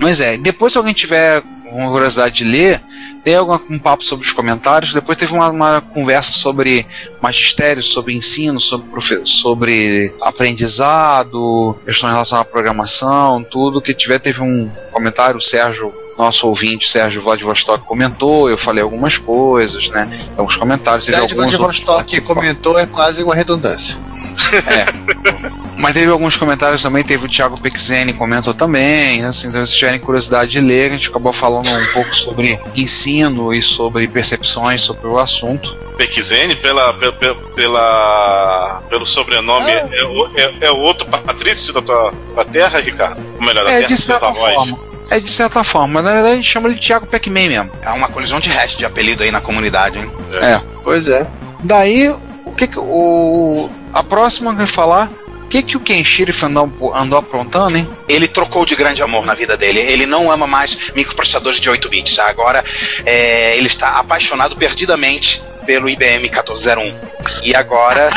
Mas 0.00 0.20
é, 0.20 0.36
depois 0.38 0.72
se 0.72 0.78
alguém 0.78 0.94
tiver 0.94 1.42
uma 1.70 1.90
curiosidade 1.90 2.36
de 2.36 2.44
ler, 2.44 2.82
tem 3.24 3.34
algum 3.34 3.58
um 3.68 3.78
papo 3.78 4.04
sobre 4.04 4.24
os 4.24 4.32
comentários, 4.32 4.92
depois 4.92 5.18
teve 5.18 5.32
uma, 5.32 5.50
uma 5.50 5.80
conversa 5.80 6.32
sobre 6.32 6.86
magistério, 7.20 7.82
sobre 7.82 8.14
ensino, 8.14 8.60
sobre, 8.60 8.86
sobre 9.24 10.14
aprendizado, 10.22 11.76
questões 11.84 12.12
relacionadas 12.12 12.48
à 12.48 12.50
programação, 12.50 13.42
tudo 13.42 13.82
que 13.82 13.92
tiver, 13.92 14.18
teve 14.20 14.42
um 14.42 14.70
comentário, 14.92 15.38
o 15.38 15.40
Sérgio, 15.40 15.92
nosso 16.16 16.46
ouvinte, 16.46 16.88
Sérgio 16.88 17.20
Vladivostok 17.20 17.84
comentou, 17.84 18.48
eu 18.48 18.56
falei 18.56 18.82
algumas 18.82 19.18
coisas, 19.18 19.88
né? 19.88 20.08
Alguns 20.36 20.56
comentários, 20.56 21.06
Sérgio 21.06 21.22
alguns 21.24 21.54
Vladivostok 21.54 22.20
comentou 22.22 22.78
é 22.78 22.86
quase 22.86 23.22
uma 23.22 23.34
redundância. 23.34 23.98
Mas 25.76 25.92
teve 25.92 26.10
alguns 26.10 26.36
comentários 26.36 26.82
também, 26.82 27.04
teve 27.04 27.26
o 27.26 27.28
Thiago 27.28 27.60
Pexene 27.60 28.12
comentou 28.14 28.54
também, 28.54 29.22
assim, 29.24 29.48
então 29.48 29.64
se 29.64 29.74
tiverem 29.76 30.00
curiosidade 30.00 30.50
de 30.50 30.60
ler, 30.60 30.90
a 30.90 30.92
gente 30.96 31.10
acabou 31.10 31.32
falando 31.32 31.68
um 31.68 31.92
pouco 31.92 32.14
sobre 32.16 32.58
ensino 32.74 33.52
e 33.52 33.60
sobre 33.60 34.08
percepções 34.08 34.80
sobre 34.82 35.06
o 35.06 35.18
assunto. 35.18 35.76
Pequizene, 35.98 36.56
pela, 36.56 36.92
pe- 36.94 37.12
pe- 37.12 37.36
pela, 37.54 38.82
pelo 38.88 39.04
sobrenome, 39.06 39.70
Ah. 39.70 39.88
é, 39.92 40.04
o- 40.04 40.30
é, 40.36 40.54
é 40.62 40.70
o 40.70 40.78
outro 40.78 41.06
Patrício 41.08 41.72
da 41.72 41.82
tua 41.82 42.12
da 42.34 42.44
terra, 42.44 42.80
Ricardo? 42.80 43.20
Ou 43.38 43.44
melhor, 43.44 43.64
da 43.64 43.70
É, 43.72 43.76
terra 43.78 43.88
de 43.88 43.96
certa 43.96 44.32
forma. 44.34 44.78
É 45.10 45.20
de 45.20 45.28
certa 45.28 45.62
forma, 45.62 45.88
mas 45.94 46.04
na 46.04 46.12
verdade 46.14 46.32
a 46.32 46.36
gente 46.36 46.50
chama 46.50 46.68
ele 46.68 46.78
de 46.78 46.86
Thiago 46.86 47.06
Pac-Man 47.06 47.48
mesmo. 47.48 47.70
É 47.82 47.90
uma 47.90 48.08
colisão 48.08 48.40
de 48.40 48.48
hash 48.48 48.76
de 48.76 48.84
apelido 48.84 49.22
aí 49.22 49.30
na 49.30 49.40
comunidade, 49.40 49.98
hein? 49.98 50.10
É. 50.40 50.60
Pois 50.82 51.08
é. 51.08 51.26
Daí, 51.62 52.08
o 52.44 52.52
que 52.52 52.66
que 52.66 52.78
o 52.78 53.70
a 53.92 54.02
próxima 54.02 54.50
que 54.52 54.58
eu 54.58 54.62
ia 54.62 54.66
falar 54.66 55.10
que, 55.46 55.62
que 55.62 55.76
o 55.76 55.80
Ken 55.80 56.02
Shirif 56.02 56.44
andou, 56.44 56.70
andou 56.94 57.18
aprontando, 57.18 57.76
hein? 57.76 57.88
Ele 58.08 58.28
trocou 58.28 58.64
de 58.64 58.74
grande 58.74 59.02
amor 59.02 59.24
na 59.24 59.34
vida 59.34 59.56
dele. 59.56 59.80
Ele 59.80 60.06
não 60.06 60.30
ama 60.30 60.46
mais 60.46 60.90
microprocessadores 60.94 61.60
de 61.60 61.70
8 61.70 61.88
bits. 61.88 62.18
Agora 62.18 62.64
é, 63.04 63.56
ele 63.56 63.66
está 63.66 63.98
apaixonado 63.98 64.56
perdidamente 64.56 65.42
pelo 65.66 65.88
IBM 65.88 66.20
1401. 66.22 66.98
E 67.42 67.54
agora, 67.54 68.10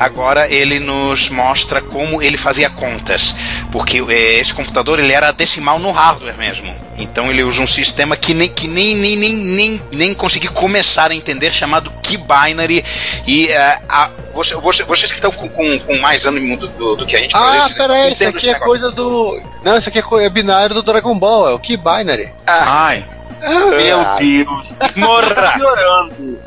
agora 0.00 0.48
ele 0.48 0.80
nos 0.80 1.28
mostra 1.30 1.80
como 1.82 2.22
ele 2.22 2.36
fazia 2.36 2.70
contas, 2.70 3.34
porque 3.70 3.98
eh, 4.08 4.40
esse 4.40 4.52
computador 4.54 4.98
ele 4.98 5.12
era 5.12 5.30
decimal 5.32 5.78
no 5.78 5.90
hardware 5.92 6.36
mesmo. 6.38 6.74
Então 6.96 7.28
ele 7.30 7.42
usa 7.42 7.60
um 7.62 7.66
sistema 7.66 8.16
que 8.16 8.32
nem 8.32 8.48
que 8.48 8.66
nem 8.68 8.96
nem 8.96 9.16
nem 9.16 9.34
nem, 9.36 9.82
nem 9.92 10.14
consegui 10.14 10.48
começar 10.48 11.10
a 11.10 11.14
entender 11.14 11.50
chamado 11.52 11.90
key 12.02 12.16
binary 12.16 12.84
e 13.26 13.48
eh, 13.48 13.78
a, 13.88 14.10
você- 14.32 14.54
você- 14.54 14.84
vocês 14.84 15.10
que 15.10 15.18
estão 15.18 15.32
com, 15.32 15.48
com, 15.48 15.78
com 15.80 15.96
mais 15.98 16.24
ânimo 16.24 16.56
do, 16.56 16.68
do, 16.68 16.96
do 16.96 17.06
que 17.06 17.16
a 17.16 17.18
gente 17.20 17.34
Ah, 17.36 17.68
peraí, 17.76 18.12
isso 18.12 18.26
aqui 18.26 18.48
é 18.48 18.52
negócio. 18.54 18.66
coisa 18.68 18.90
do. 18.92 19.40
Não, 19.64 19.76
isso 19.76 19.88
aqui 19.88 19.98
é, 19.98 20.24
é 20.24 20.30
binário 20.30 20.74
do 20.74 20.82
Dragon 20.82 21.18
Ball, 21.18 21.48
é 21.48 21.52
o 21.52 21.58
Key 21.58 21.76
Binary. 21.76 22.32
Ai. 22.46 23.04
Meu 23.76 24.00
Ah, 24.00 24.16
Deus. 24.18 24.46
Morra. 24.96 25.52
Piorando. 25.52 26.38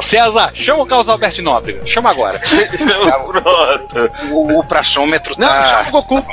César, 0.00 0.50
chama 0.54 0.82
o 0.82 0.86
Carlos 0.86 1.08
Alberto 1.08 1.42
Nóbrega. 1.42 1.86
Chama 1.86 2.10
agora. 2.10 2.40
Pronto. 2.40 4.10
O, 4.30 4.58
o 4.60 4.64
praçômetro 4.64 5.34
Não, 5.38 5.46
tá. 5.48 5.68
chama 5.84 5.88
o 5.88 5.92
Goku. 5.92 6.24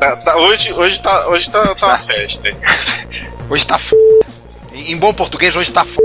Tá- 0.00 0.16
tá- 0.16 0.36
hoje, 0.38 0.72
hoje 0.72 1.00
tá, 1.00 1.28
hoje 1.28 1.50
tá, 1.50 1.74
tá 1.74 1.86
uma 1.88 1.98
festa. 1.98 2.48
hein? 2.48 2.56
Hoje 3.50 3.66
tá 3.66 3.76
f... 3.76 3.94
Em 4.72 4.96
bom 4.96 5.12
português, 5.12 5.54
hoje 5.56 5.70
tá 5.72 5.82
f... 5.82 5.96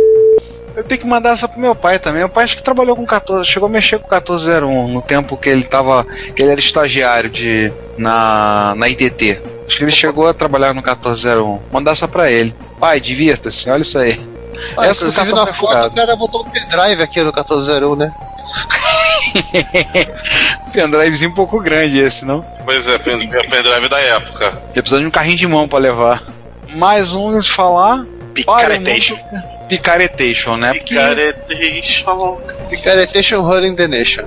Eu 0.76 0.84
tenho 0.84 1.02
que 1.02 1.08
mandar 1.08 1.32
essa 1.32 1.48
pro 1.48 1.60
meu 1.60 1.76
pai 1.76 2.00
também. 2.00 2.20
Meu 2.20 2.30
pai 2.30 2.44
acho 2.46 2.56
que 2.56 2.64
trabalhou 2.64 2.96
com 2.96 3.06
14, 3.06 3.46
chegou 3.48 3.68
a 3.68 3.72
mexer 3.72 4.00
com 4.00 4.06
1401 4.08 4.88
no 4.88 5.02
tempo 5.02 5.38
que 5.38 5.48
ele 5.50 5.64
tava, 5.64 6.04
que 6.36 6.42
ele 6.42 6.52
era 6.52 6.60
estagiário 6.60 7.30
de 7.30 7.72
na 7.98 8.74
na 8.76 8.90
ITT. 8.90 9.42
Acho 9.68 9.78
que 9.78 9.84
ele 9.84 9.92
chegou 9.92 10.28
a 10.28 10.34
trabalhar 10.34 10.70
no 10.70 10.82
1401. 10.82 11.60
Mandar 11.72 11.92
essa 11.92 12.08
pra 12.08 12.30
ele. 12.32 12.56
Pai, 12.80 13.00
divirta-se. 13.00 13.70
Olha 13.70 13.82
isso 13.82 13.98
aí. 13.98 14.20
Ah, 14.78 14.86
Essa 14.88 15.06
do 15.06 15.12
inclusive 15.12 15.16
cartão 15.36 15.46
na 15.46 15.54
foto 15.54 15.88
o 15.88 15.96
cara 15.96 16.16
botou 16.16 16.42
um 16.46 16.50
pendrive 16.50 17.02
aqui 17.02 17.20
no 17.20 17.26
1401, 17.32 17.96
né? 17.96 18.14
Pendrivezinho 20.74 21.32
um 21.32 21.34
pouco 21.34 21.60
grande 21.60 22.00
esse, 22.00 22.26
não? 22.26 22.44
Pois 22.66 22.88
é, 22.88 22.98
pen- 22.98 23.28
pendrive 23.30 23.90
da 23.90 24.00
época. 24.00 24.64
Ia 24.76 24.82
precisar 24.82 25.00
de 25.00 25.06
um 25.08 25.12
carrinho 25.12 25.38
de 25.38 25.48
mão 25.48 25.68
pra 25.68 25.80
levar. 25.80 26.22
Mais 26.76 27.14
um 27.14 27.38
de 27.38 27.50
falar. 27.50 28.06
Picaretation. 28.34 29.16
Olha, 29.32 29.44
Picaretation, 29.70 30.58
né? 30.58 30.74
Picaretation. 30.74 32.38
Picaretation 32.70 33.42
Running 33.42 33.76
the 33.76 33.88
Nation. 33.88 34.26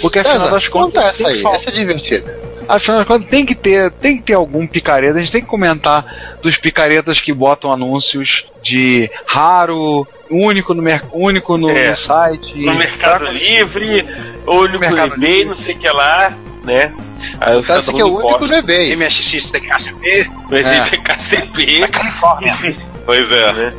porque 0.00 0.18
afinal 0.18 0.38
César, 0.38 0.50
das 0.50 0.68
contas. 0.68 0.94
conta 0.94 1.06
essa 1.08 1.24
tem 1.24 1.32
aí, 1.34 1.54
essa 1.54 1.68
é 1.68 1.72
divertida. 1.72 2.42
Afinal 2.66 3.00
de 3.00 3.06
contas, 3.06 3.28
tem 3.28 3.44
que 3.44 3.54
ter, 3.54 3.90
tem 3.92 4.16
que 4.16 4.22
ter 4.22 4.32
algum 4.34 4.66
picareta. 4.66 5.14
A 5.18 5.20
gente 5.20 5.32
tem 5.32 5.42
que 5.42 5.46
comentar 5.46 6.36
dos 6.42 6.56
picaretas 6.56 7.20
que 7.20 7.32
botam 7.32 7.70
anúncios 7.70 8.46
de 8.62 9.10
raro, 9.26 10.06
único 10.30 10.72
no, 10.72 10.82
mer- 10.82 11.04
único 11.12 11.58
no, 11.58 11.68
É. 11.70 11.90
no 11.90 11.96
site. 11.96 12.56
No 12.56 12.74
Mercado 12.74 13.26
Livre, 13.26 14.06
olho 14.46 14.72
no 14.72 14.78
Mercado 14.80 15.14
eBay, 15.14 15.44
não 15.44 15.58
sei 15.58 15.74
o 15.74 15.78
que 15.78 15.88
lá, 15.90 16.30
né? 16.64 16.90
Aí 17.40 17.58
é 17.58 17.62
que 17.92 18.00
é 18.00 18.04
o 18.04 18.16
único 18.26 18.46
no 18.46 18.54
eBay. 18.54 18.96
MSX 18.96 19.50
TKCP 19.50 20.30
No 20.50 20.56
É. 20.56 20.62
KCP, 21.04 21.80
da 21.80 21.88
Califórnia. 21.88 22.58
Pois 23.04 23.30
é. 23.30 23.52
né? 23.52 23.74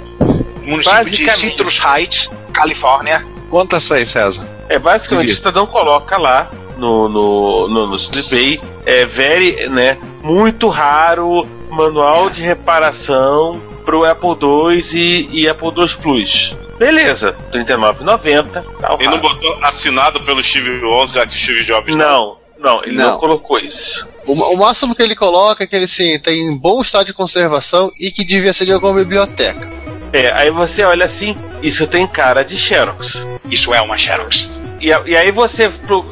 Município 0.66 1.04
de 1.04 1.26
Basicamente. 1.26 1.38
Citrus 1.38 1.80
Heights, 1.84 2.32
Califórnia. 2.54 3.26
Conta 3.50 3.78
essa 3.78 3.96
aí, 3.96 4.06
César. 4.06 4.48
É 4.68 4.80
basicamente 4.80 5.32
o 5.32 5.36
cidadão 5.36 5.68
coloca 5.68 6.18
lá 6.18 6.50
no, 6.78 7.08
no, 7.08 7.68
no, 7.68 7.88
no 7.88 7.96
eBay, 7.96 8.60
é 8.86 9.06
very, 9.06 9.70
né? 9.70 9.98
Muito 10.22 10.68
raro 10.68 11.48
manual 11.70 12.30
de 12.30 12.42
reparação 12.42 13.62
pro 13.86 14.04
Apple 14.04 14.30
II 14.30 14.84
e, 14.94 15.42
e 15.42 15.48
Apple 15.48 15.70
II 15.70 15.88
Plus. 16.02 16.56
Beleza, 16.78 17.36
R$ 17.54 17.64
39,90. 17.64 18.52
Tá 18.52 18.98
E 19.00 19.08
não 19.08 19.20
botou 19.20 19.64
assinado 19.64 20.22
pelo 20.24 20.44
Steve 20.44 20.84
11, 20.84 21.14
já 21.14 21.26
que 21.26 21.36
o 21.36 21.40
Steve 21.40 21.64
Jobs 21.64 21.96
Não, 21.96 22.38
não, 22.60 22.84
ele 22.84 22.98
não. 22.98 23.12
Não. 23.12 23.20
colocou 23.20 23.60
isso. 23.60 24.08
O, 24.26 24.34
o 24.34 24.58
máximo 24.58 24.96
que 24.96 25.02
ele 25.02 25.16
coloca 25.16 25.64
é 25.64 25.68
que 25.68 25.76
ele 25.76 25.88
sim, 25.88 26.20
tem 26.20 26.42
em 26.42 26.58
bom 26.58 26.82
estado 26.82 27.06
de 27.06 27.14
conservação 27.14 27.92
e 28.00 28.12
que 28.12 28.26
devia 28.26 28.52
ser 28.52 28.66
de 28.66 28.74
alguma 28.74 28.94
biblioteca. 28.94 29.75
É, 30.16 30.32
aí 30.32 30.50
você 30.50 30.84
olha 30.84 31.04
assim, 31.06 31.36
isso 31.62 31.86
tem 31.88 32.08
cara 32.08 32.44
de 32.44 32.58
Xerox. 32.58 33.22
Isso 33.50 33.74
é 33.74 33.82
uma 33.82 33.98
Xerox. 33.98 34.50
E, 34.80 34.88
e 34.88 35.18
aí 35.18 35.30
você 35.32 35.68
pro- 35.70 36.06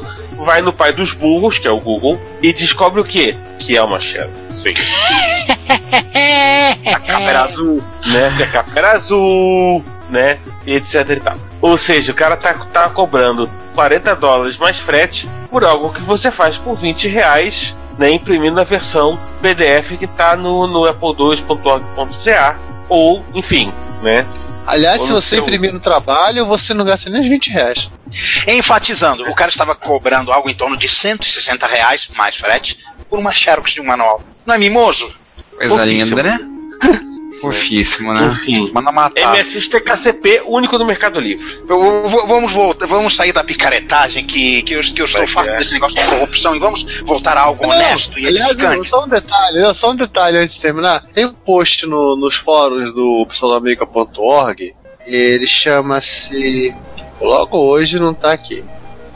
vai 0.44 0.60
no 0.60 0.72
pai 0.74 0.92
dos 0.92 1.12
burros, 1.12 1.56
que 1.58 1.66
é 1.66 1.70
o 1.70 1.80
Google, 1.80 2.20
e 2.42 2.52
descobre 2.52 3.00
o 3.00 3.04
quê? 3.04 3.34
Que 3.58 3.76
é 3.76 3.82
uma 3.82 3.98
Xerox. 4.00 4.30
Sim. 4.46 4.74
A 6.86 7.00
capa 7.00 7.22
era 7.22 7.42
azul. 7.42 7.82
né? 8.06 8.32
A 8.42 8.46
capa 8.52 8.72
era 8.76 8.92
azul, 8.92 9.82
né? 10.10 10.38
E 10.66 10.74
etc 10.74 11.08
e 11.10 11.16
tal. 11.16 11.36
Ou 11.62 11.76
seja, 11.78 12.12
o 12.12 12.14
cara 12.14 12.36
tá, 12.36 12.52
tá 12.52 12.88
cobrando 12.90 13.48
40 13.74 14.14
dólares 14.16 14.58
mais 14.58 14.78
frete 14.78 15.28
por 15.50 15.64
algo 15.64 15.90
que 15.92 16.02
você 16.02 16.30
faz 16.30 16.58
por 16.58 16.76
20 16.76 17.08
reais, 17.08 17.74
né? 17.98 18.10
Imprimindo 18.10 18.60
a 18.60 18.64
versão 18.64 19.18
PDF 19.40 19.96
que 19.98 20.06
tá 20.06 20.36
no, 20.36 20.66
no 20.66 20.82
apple2.org.ca 20.92 22.56
ou, 22.88 23.24
enfim, 23.34 23.72
né? 24.04 24.26
Aliás, 24.66 25.00
Ou 25.00 25.06
se 25.06 25.12
você 25.12 25.28
seu- 25.30 25.40
imprimir 25.40 25.72
no 25.72 25.80
trabalho, 25.80 26.46
você 26.46 26.72
não 26.72 26.84
gasta 26.84 27.10
nem 27.10 27.20
os 27.20 27.26
20 27.26 27.50
reais. 27.50 27.90
Enfatizando, 28.46 29.28
o 29.28 29.34
cara 29.34 29.50
estava 29.50 29.74
cobrando 29.74 30.32
algo 30.32 30.48
em 30.48 30.54
torno 30.54 30.76
de 30.76 30.88
160 30.88 31.66
reais, 31.66 32.08
mais 32.16 32.36
frete, 32.36 32.78
por 33.10 33.18
uma 33.18 33.32
Xerox 33.32 33.72
de 33.72 33.80
um 33.80 33.84
manual. 33.84 34.22
Não 34.46 34.54
é 34.54 34.58
mimoso? 34.58 35.14
Coisa 35.56 35.84
linda, 35.84 36.22
né? 36.22 36.38
Fofíssimo, 37.52 38.12
né? 38.12 38.26
Enfim. 38.32 38.70
Manda 38.72 38.90
matar. 38.92 39.34
MSX 39.36 39.68
TKCP 39.68 40.42
único 40.46 40.78
no 40.78 40.84
Mercado 40.84 41.18
Livre. 41.20 41.44
Eu- 41.68 41.82
eu- 41.84 42.08
vamos 42.26 42.52
voltar, 42.52 42.86
vamos 42.86 43.14
sair 43.14 43.32
da 43.32 43.42
picaretagem 43.44 44.24
que, 44.24 44.62
que 44.62 44.74
eu, 44.74 44.80
que 44.80 45.02
eu 45.02 45.06
que 45.06 45.26
farto 45.26 45.50
é. 45.50 45.58
desse 45.58 45.72
negócio 45.72 46.00
de 46.02 46.08
corrupção 46.08 46.54
e 46.56 46.58
vamos 46.58 47.00
voltar 47.02 47.36
a 47.36 47.40
algo 47.42 47.66
honesto 47.66 48.18
e 48.18 48.26
aliás, 48.26 48.58
edificante. 48.58 48.88
só 48.90 49.04
um 49.04 49.08
detalhe, 49.08 49.74
só 49.74 49.90
um 49.90 49.96
detalhe 49.96 50.38
antes 50.38 50.56
de 50.56 50.60
terminar. 50.62 51.04
Tem 51.12 51.24
um 51.26 51.32
post 51.32 51.86
no- 51.86 52.16
nos 52.16 52.34
fóruns 52.36 52.92
do 52.92 53.26
pessoalamiga.org, 53.26 54.74
ele 55.06 55.46
chama-se. 55.46 56.74
Logo 57.20 57.58
hoje 57.58 57.98
não 57.98 58.12
tá 58.12 58.32
aqui. 58.32 58.64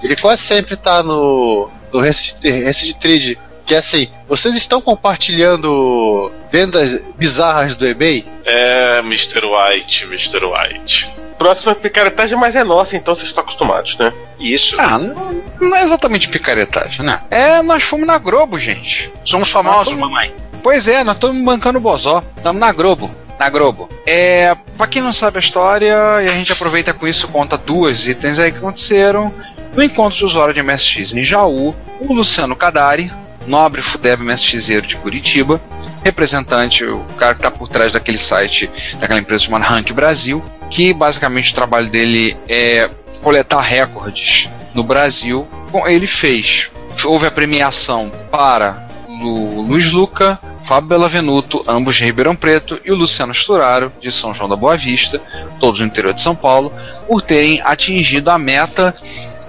Ele 0.02 0.14
quase 0.16 0.42
sempre 0.42 0.76
tá 0.76 1.02
no. 1.02 1.68
no 1.92 2.00
Recitrid. 2.00 3.36
Que 3.68 3.74
é 3.74 3.78
assim, 3.78 4.08
vocês 4.26 4.56
estão 4.56 4.80
compartilhando 4.80 6.32
vendas 6.50 7.02
bizarras 7.18 7.76
do 7.76 7.86
eBay? 7.86 8.26
É, 8.46 9.00
Mr. 9.00 9.42
White, 9.44 10.04
Mr. 10.06 10.40
White. 10.46 11.12
Próxima 11.36 11.74
picaretagem, 11.74 12.38
mas 12.38 12.56
é 12.56 12.64
nossa, 12.64 12.96
então 12.96 13.14
vocês 13.14 13.28
estão 13.28 13.44
acostumados, 13.44 13.98
né? 13.98 14.10
Isso. 14.40 14.74
Ah, 14.80 14.98
não, 14.98 15.42
não 15.60 15.76
é 15.76 15.82
exatamente 15.82 16.30
picaretagem, 16.30 17.04
né? 17.04 17.20
É, 17.30 17.60
nós 17.60 17.82
fomos 17.82 18.06
na 18.06 18.16
Globo, 18.16 18.58
gente. 18.58 19.12
Somos 19.22 19.50
famosos, 19.50 19.92
mamãe. 19.92 20.34
Pois 20.62 20.88
é, 20.88 21.04
nós 21.04 21.16
estamos 21.16 21.44
bancando 21.44 21.78
o 21.78 21.82
Bozó. 21.82 22.24
Estamos 22.38 22.58
na 22.58 22.72
Globo. 22.72 23.14
Na 23.38 23.50
Globo. 23.50 23.86
É, 24.06 24.56
pra 24.78 24.86
quem 24.86 25.02
não 25.02 25.12
sabe 25.12 25.36
a 25.36 25.40
história, 25.40 25.94
e 26.22 26.26
a 26.26 26.32
gente 26.32 26.52
aproveita 26.52 26.94
com 26.94 27.06
isso, 27.06 27.28
conta 27.28 27.58
duas 27.58 28.08
itens 28.08 28.38
aí 28.38 28.50
que 28.50 28.58
aconteceram. 28.58 29.30
No 29.76 29.82
encontro 29.82 30.16
de 30.18 30.24
usuário 30.24 30.54
de 30.54 30.62
MSX 30.62 31.12
em 31.12 31.22
Jaú, 31.22 31.76
o 32.00 32.14
Luciano 32.14 32.56
Cadari, 32.56 33.12
nobre 33.48 33.82
Fudeb 33.82 34.22
MSXeiro 34.22 34.86
de 34.86 34.96
Curitiba, 34.96 35.60
representante, 36.04 36.84
o 36.84 37.00
cara 37.16 37.34
que 37.34 37.40
está 37.40 37.50
por 37.50 37.68
trás 37.68 37.92
daquele 37.92 38.18
site, 38.18 38.70
daquela 39.00 39.18
empresa 39.18 39.44
chamada 39.44 39.64
Rank 39.64 39.90
Brasil, 39.92 40.44
que 40.70 40.92
basicamente 40.92 41.50
o 41.52 41.54
trabalho 41.54 41.88
dele 41.88 42.36
é 42.48 42.88
coletar 43.22 43.60
recordes 43.60 44.48
no 44.74 44.82
Brasil. 44.82 45.46
Bom, 45.70 45.86
ele 45.86 46.06
fez. 46.06 46.70
Houve 47.04 47.26
a 47.26 47.30
premiação 47.30 48.10
para 48.30 48.88
o 49.08 49.62
Luiz 49.62 49.90
Luca, 49.90 50.38
Fábio 50.64 50.90
Bellavenuto, 50.90 51.64
ambos 51.66 51.96
de 51.96 52.04
Ribeirão 52.04 52.36
Preto, 52.36 52.80
e 52.84 52.92
o 52.92 52.96
Luciano 52.96 53.34
Sturaro, 53.34 53.92
de 54.00 54.12
São 54.12 54.34
João 54.34 54.48
da 54.48 54.56
Boa 54.56 54.76
Vista, 54.76 55.20
todos 55.58 55.80
no 55.80 55.86
interior 55.86 56.12
de 56.12 56.20
São 56.20 56.34
Paulo, 56.34 56.72
por 57.06 57.22
terem 57.22 57.60
atingido 57.62 58.30
a 58.30 58.38
meta, 58.38 58.94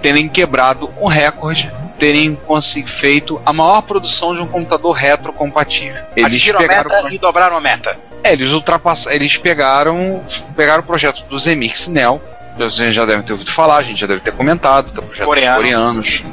terem 0.02 0.30
quebrado 0.30 0.90
um 1.00 1.08
recorde, 1.08 1.72
terem 2.00 2.36
consegui- 2.36 2.90
feito 2.90 3.40
a 3.46 3.52
maior 3.54 3.82
produção 3.82 4.34
de 4.34 4.42
um 4.42 4.48
computador 4.48 4.94
retrocompatível. 4.94 6.02
Eles 6.16 6.28
Atingiram 6.28 6.60
a 6.60 6.62
pegaram 6.62 6.90
meta 6.90 7.14
e 7.14 7.18
dobraram 7.18 7.58
a 7.58 7.62
meta. 7.62 7.98
é, 8.24 8.34
eles 8.34 8.52
ultrapassaram, 8.52 9.16
eles 9.16 9.38
pegaram, 9.38 10.24
pegaram 10.56 10.82
o 10.82 10.86
projeto 10.86 11.24
do 11.30 11.38
Zemix 11.38 11.88
Nel. 11.88 12.22
Vocês 12.58 12.94
já 12.94 13.06
devem 13.06 13.24
ter 13.24 13.32
ouvido 13.34 13.52
falar, 13.52 13.78
a 13.78 13.82
gente 13.84 14.02
já 14.02 14.08
deve 14.08 14.20
ter 14.22 14.32
comentado, 14.34 14.92
que 14.92 15.00
é 15.00 15.04
o 15.04 15.06
projeto 15.06 15.26
Coreano. 15.26 15.56
dos 16.02 16.20
coreanos. 16.20 16.24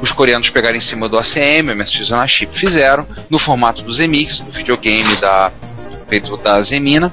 Os 0.00 0.12
coreanos 0.12 0.50
pegaram 0.50 0.76
em 0.76 0.80
cima 0.80 1.08
do 1.08 1.18
ACM, 1.18 1.70
o 1.70 1.76
MSX 1.76 2.10
na 2.10 2.26
chip 2.26 2.54
fizeram, 2.56 3.06
no 3.28 3.38
formato 3.38 3.82
do 3.82 3.92
Zemix, 3.92 4.38
do 4.38 4.50
videogame 4.50 5.14
da, 5.16 5.50
feito 6.08 6.36
da 6.38 6.60
Zemina. 6.62 7.12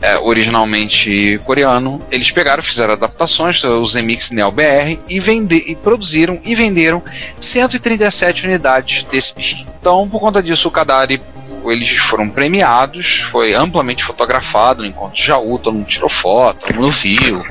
É, 0.00 0.18
originalmente 0.18 1.40
coreano, 1.44 2.00
eles 2.10 2.30
pegaram, 2.30 2.62
fizeram 2.62 2.92
adaptações, 2.94 3.62
os 3.64 3.92
Zemix 3.92 4.30
Neo 4.30 4.50
BR, 4.50 4.98
e, 5.08 5.18
vende, 5.18 5.56
e 5.66 5.74
produziram 5.74 6.40
e 6.44 6.54
venderam 6.54 7.02
137 7.40 8.46
unidades 8.46 9.02
desse 9.04 9.34
bichinho. 9.34 9.66
Então, 9.80 10.08
por 10.08 10.20
conta 10.20 10.42
disso, 10.42 10.68
o 10.68 10.70
Kadari 10.70 11.20
eles 11.66 11.90
foram 11.90 12.28
premiados, 12.28 13.20
foi 13.20 13.54
amplamente 13.54 14.04
fotografado 14.04 14.82
no 14.82 14.88
encontro 14.88 15.16
de 15.16 15.24
Jaú, 15.26 15.58
todo 15.58 15.74
mundo 15.74 15.86
tirou 15.86 16.08
foto, 16.08 16.66
todo 16.66 16.76
mundo 16.76 16.90
viu, 16.90 17.44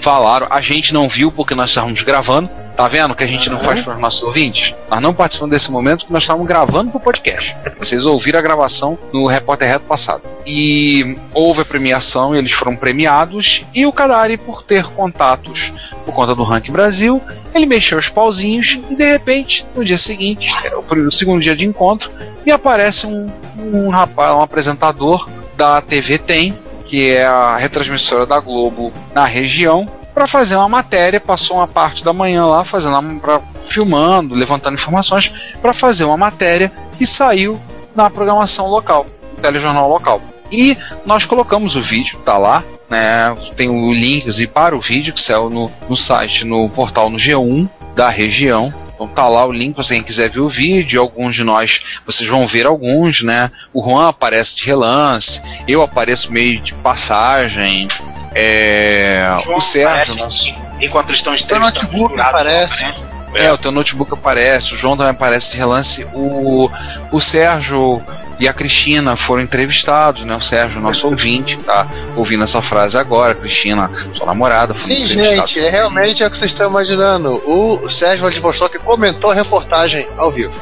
falaram. 0.00 0.46
A 0.50 0.60
gente 0.60 0.92
não 0.92 1.08
viu 1.08 1.30
porque 1.30 1.54
nós 1.54 1.70
estávamos 1.70 2.02
gravando. 2.02 2.48
Tá 2.76 2.88
vendo 2.88 3.14
que 3.14 3.22
a 3.22 3.26
gente 3.26 3.50
não 3.50 3.58
faz 3.58 3.82
para 3.82 3.94
os 3.94 4.00
nossos 4.00 4.22
ouvintes? 4.22 4.74
Nós 4.90 5.02
não 5.02 5.12
participamos 5.12 5.52
desse 5.52 5.70
momento 5.70 6.00
porque 6.00 6.12
nós 6.12 6.22
estávamos 6.22 6.48
gravando 6.48 6.90
para 6.90 6.98
o 6.98 7.00
podcast. 7.00 7.54
Vocês 7.78 8.06
ouviram 8.06 8.38
a 8.38 8.42
gravação 8.42 8.98
no 9.12 9.26
Repórter 9.26 9.68
Reto 9.68 9.84
passado. 9.84 10.22
E 10.46 11.16
houve 11.34 11.60
a 11.60 11.64
premiação, 11.64 12.34
eles 12.34 12.52
foram 12.52 12.74
premiados. 12.74 13.66
E 13.74 13.84
o 13.84 13.92
Kadari, 13.92 14.38
por 14.38 14.62
ter 14.62 14.84
contatos 14.84 15.72
por 16.06 16.14
conta 16.14 16.34
do 16.34 16.42
Rank 16.42 16.70
Brasil, 16.70 17.20
ele 17.54 17.66
mexeu 17.66 17.98
os 17.98 18.08
pauzinhos 18.08 18.80
e 18.88 18.94
de 18.94 19.12
repente, 19.12 19.66
no 19.74 19.84
dia 19.84 19.98
seguinte, 19.98 20.50
é 20.64 20.74
o 20.74 21.10
segundo 21.10 21.42
dia 21.42 21.54
de 21.54 21.66
encontro, 21.66 22.10
e 22.46 22.50
aparece 22.50 23.06
um, 23.06 23.26
um 23.58 23.88
rapaz, 23.88 24.34
um 24.34 24.40
apresentador 24.40 25.28
da 25.56 25.80
TV 25.82 26.16
Tem, 26.16 26.54
que 26.90 27.12
é 27.12 27.24
a 27.24 27.56
retransmissora 27.56 28.26
da 28.26 28.40
Globo 28.40 28.92
na 29.14 29.24
região, 29.24 29.88
para 30.12 30.26
fazer 30.26 30.56
uma 30.56 30.68
matéria. 30.68 31.20
Passou 31.20 31.58
uma 31.58 31.68
parte 31.68 32.04
da 32.04 32.12
manhã 32.12 32.44
lá 32.44 32.64
fazendo, 32.64 33.20
pra, 33.20 33.40
filmando, 33.60 34.34
levantando 34.34 34.74
informações 34.74 35.32
para 35.62 35.72
fazer 35.72 36.02
uma 36.02 36.16
matéria 36.16 36.72
que 36.98 37.06
saiu 37.06 37.60
na 37.94 38.10
programação 38.10 38.66
local, 38.66 39.06
no 39.36 39.40
telejornal 39.40 39.88
local. 39.88 40.20
E 40.50 40.76
nós 41.06 41.24
colocamos 41.24 41.76
o 41.76 41.80
vídeo, 41.80 42.18
tá 42.24 42.36
lá, 42.36 42.64
né? 42.88 43.36
Tem 43.56 43.68
o 43.68 43.92
link 43.92 44.46
para 44.48 44.76
o 44.76 44.80
vídeo 44.80 45.14
que 45.14 45.22
saiu 45.22 45.48
no, 45.48 45.70
no 45.88 45.96
site, 45.96 46.44
no 46.44 46.68
portal 46.68 47.08
no 47.08 47.18
G1 47.18 47.70
da 47.94 48.08
região. 48.08 48.74
Então 49.00 49.08
tá 49.08 49.26
lá 49.26 49.46
o 49.46 49.52
link 49.52 49.74
para 49.74 49.82
quem 49.82 50.02
quiser 50.02 50.28
ver 50.28 50.40
o 50.40 50.48
vídeo. 50.48 51.00
Alguns 51.00 51.34
de 51.34 51.42
nós, 51.42 51.80
vocês 52.04 52.28
vão 52.28 52.46
ver 52.46 52.66
alguns, 52.66 53.22
né? 53.22 53.50
O 53.72 53.82
Juan 53.82 54.10
aparece 54.10 54.54
de 54.56 54.66
relance, 54.66 55.40
eu 55.66 55.80
apareço 55.80 56.30
meio 56.30 56.60
de 56.60 56.74
passagem. 56.74 57.88
É, 58.34 59.26
o 59.56 59.60
Sérgio, 59.62 60.16
nosso... 60.16 60.54
enquanto 60.82 61.08
eles 61.08 61.20
estão 61.20 61.56
O 61.56 61.60
notebook 61.60 62.20
aparece. 62.20 62.84
É, 63.32 63.50
o 63.50 63.56
teu 63.56 63.70
notebook 63.70 64.12
aparece, 64.12 64.74
o 64.74 64.76
João 64.76 64.98
também 64.98 65.12
aparece 65.12 65.52
de 65.52 65.56
relance, 65.56 66.06
o, 66.12 66.70
o 67.10 67.20
Sérgio 67.20 68.02
e 68.40 68.48
a 68.48 68.54
Cristina 68.54 69.14
foram 69.16 69.42
entrevistados, 69.42 70.24
né? 70.24 70.34
O 70.34 70.40
Sérgio, 70.40 70.80
nosso 70.80 71.06
ouvinte, 71.06 71.58
tá 71.58 71.86
ouvindo 72.16 72.42
essa 72.42 72.62
frase 72.62 72.96
agora, 72.96 73.34
Cristina, 73.34 73.90
sua 74.14 74.26
namorada, 74.26 74.72
foi 74.72 74.94
Sim, 74.94 75.06
gente, 75.06 75.60
é 75.60 75.68
realmente 75.68 76.22
é 76.22 76.26
o 76.26 76.30
que 76.30 76.38
vocês 76.38 76.50
estão 76.50 76.70
imaginando. 76.70 77.34
O 77.44 77.90
Sérgio 77.90 78.20
Vladivostok 78.20 78.78
comentou 78.78 79.30
a 79.30 79.34
reportagem 79.34 80.08
ao 80.16 80.32
vivo. 80.32 80.54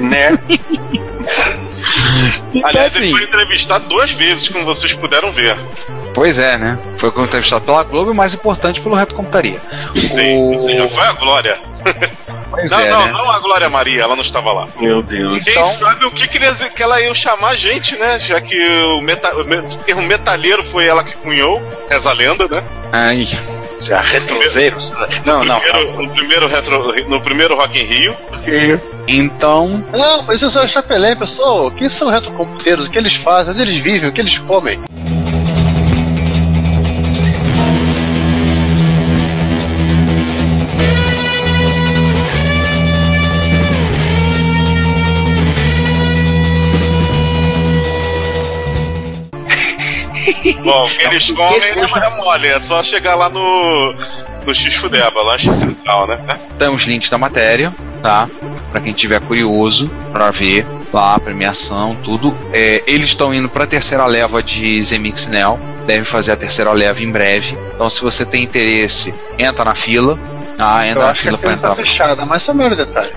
né? 0.00 0.38
Então, 2.52 2.68
Aliás, 2.70 2.96
assim, 2.96 3.04
ele 3.04 3.12
foi 3.12 3.22
entrevistado 3.24 3.88
duas 3.88 4.10
vezes, 4.10 4.48
como 4.48 4.64
vocês 4.64 4.92
puderam 4.92 5.32
ver. 5.32 5.56
Pois 6.14 6.38
é, 6.38 6.58
né? 6.58 6.78
Foi 6.96 7.10
entrevistado 7.10 7.64
pela 7.64 7.84
Globo 7.84 8.12
e 8.12 8.14
mais 8.14 8.34
importante 8.34 8.80
pelo 8.80 8.94
Reto 8.94 9.14
Computaria. 9.14 9.60
Sim, 9.94 10.54
o... 10.54 10.58
sim, 10.58 10.88
foi 10.88 11.04
a 11.04 11.12
Glória. 11.12 11.60
Pois 12.50 12.70
não, 12.70 12.80
é, 12.80 12.90
não, 12.90 13.04
né? 13.06 13.12
não 13.12 13.30
a 13.30 13.38
Glória 13.40 13.68
Maria, 13.68 14.02
ela 14.02 14.14
não 14.16 14.22
estava 14.22 14.52
lá. 14.52 14.68
Meu 14.80 15.02
Deus. 15.02 15.42
Quem 15.42 15.52
Então- 15.52 15.64
sabe 15.64 16.04
o 16.06 16.10
que, 16.10 16.26
que, 16.26 16.38
que 16.70 16.82
ela 16.82 17.00
ia 17.00 17.14
chamar 17.14 17.50
a 17.50 17.56
gente, 17.56 17.96
né? 17.96 18.18
Já 18.18 18.40
que 18.40 18.58
o, 18.58 19.00
meta, 19.00 19.34
o 19.36 19.44
termo 19.84 20.02
metalheiro 20.02 20.64
foi 20.64 20.86
ela 20.86 21.04
que 21.04 21.14
cunhou, 21.16 21.62
essa 21.90 22.12
lenda, 22.12 22.48
né? 22.48 22.62
Ai, 22.92 23.26
Já 23.80 24.00
retroseiros. 24.00 24.92
Não, 25.24 25.44
não. 25.44 25.60
Primeiro- 25.60 26.02
no, 26.02 26.10
primeiro 26.10 26.46
retro, 26.48 27.08
no 27.08 27.20
primeiro 27.20 27.54
Rock 27.54 27.78
in 27.78 27.84
Rio. 27.84 28.16
então, 29.06 29.84
Não, 29.92 30.22
mas 30.22 30.42
isso 30.42 30.58
é 30.58 30.64
o 30.64 30.68
chapelém, 30.68 31.16
pessoal. 31.16 31.66
O 31.66 31.70
que 31.70 31.88
são 31.88 32.08
retrocomputeiros? 32.10 32.86
O 32.86 32.90
que 32.90 32.98
eles 32.98 33.14
fazem? 33.14 33.52
Onde 33.52 33.62
eles 33.62 33.76
vivem? 33.76 34.08
O 34.08 34.12
que 34.12 34.20
eles 34.20 34.38
comem? 34.38 34.80
Bom, 50.72 50.84
o 50.84 50.88
que 50.96 51.04
eles 51.06 51.30
comem 51.30 51.74
não 51.76 52.02
é 52.02 52.16
mole, 52.16 52.46
é 52.48 52.60
só 52.60 52.82
chegar 52.82 53.14
lá 53.14 53.28
no, 53.28 53.94
no 54.44 54.54
X-Fudeba, 54.54 55.22
lanche 55.22 55.52
central, 55.54 56.06
né? 56.06 56.18
tem 56.58 56.68
os 56.68 56.82
links 56.84 57.08
da 57.10 57.18
matéria, 57.18 57.74
tá? 58.02 58.28
Pra 58.70 58.80
quem 58.80 58.92
tiver 58.92 59.20
curioso 59.20 59.90
pra 60.12 60.30
ver 60.30 60.66
lá 60.92 61.14
a 61.14 61.20
premiação, 61.20 61.96
tudo. 61.96 62.36
É, 62.52 62.82
eles 62.86 63.10
estão 63.10 63.32
indo 63.32 63.48
pra 63.48 63.66
terceira 63.66 64.04
leva 64.06 64.42
de 64.42 64.82
Zemix 64.82 65.26
Neo, 65.26 65.58
devem 65.86 66.04
fazer 66.04 66.32
a 66.32 66.36
terceira 66.36 66.70
leva 66.72 67.02
em 67.02 67.10
breve. 67.10 67.56
Então, 67.74 67.88
se 67.88 68.00
você 68.02 68.24
tem 68.24 68.42
interesse, 68.42 69.14
entra 69.38 69.64
na 69.64 69.74
fila. 69.74 70.18
Ah, 70.58 70.84
Eu 70.84 70.90
entra 70.90 71.04
na 71.04 71.10
acho 71.10 71.22
que 71.22 71.28
a 71.28 71.30
fila 71.30 71.38
pra 71.38 71.50
fila 71.50 71.62
tá 71.62 71.68
entrar. 71.72 71.84
fechada, 71.84 72.26
mas 72.26 72.42
só 72.42 72.50
o 72.52 72.54
maior 72.56 72.74
detalhe. 72.74 73.12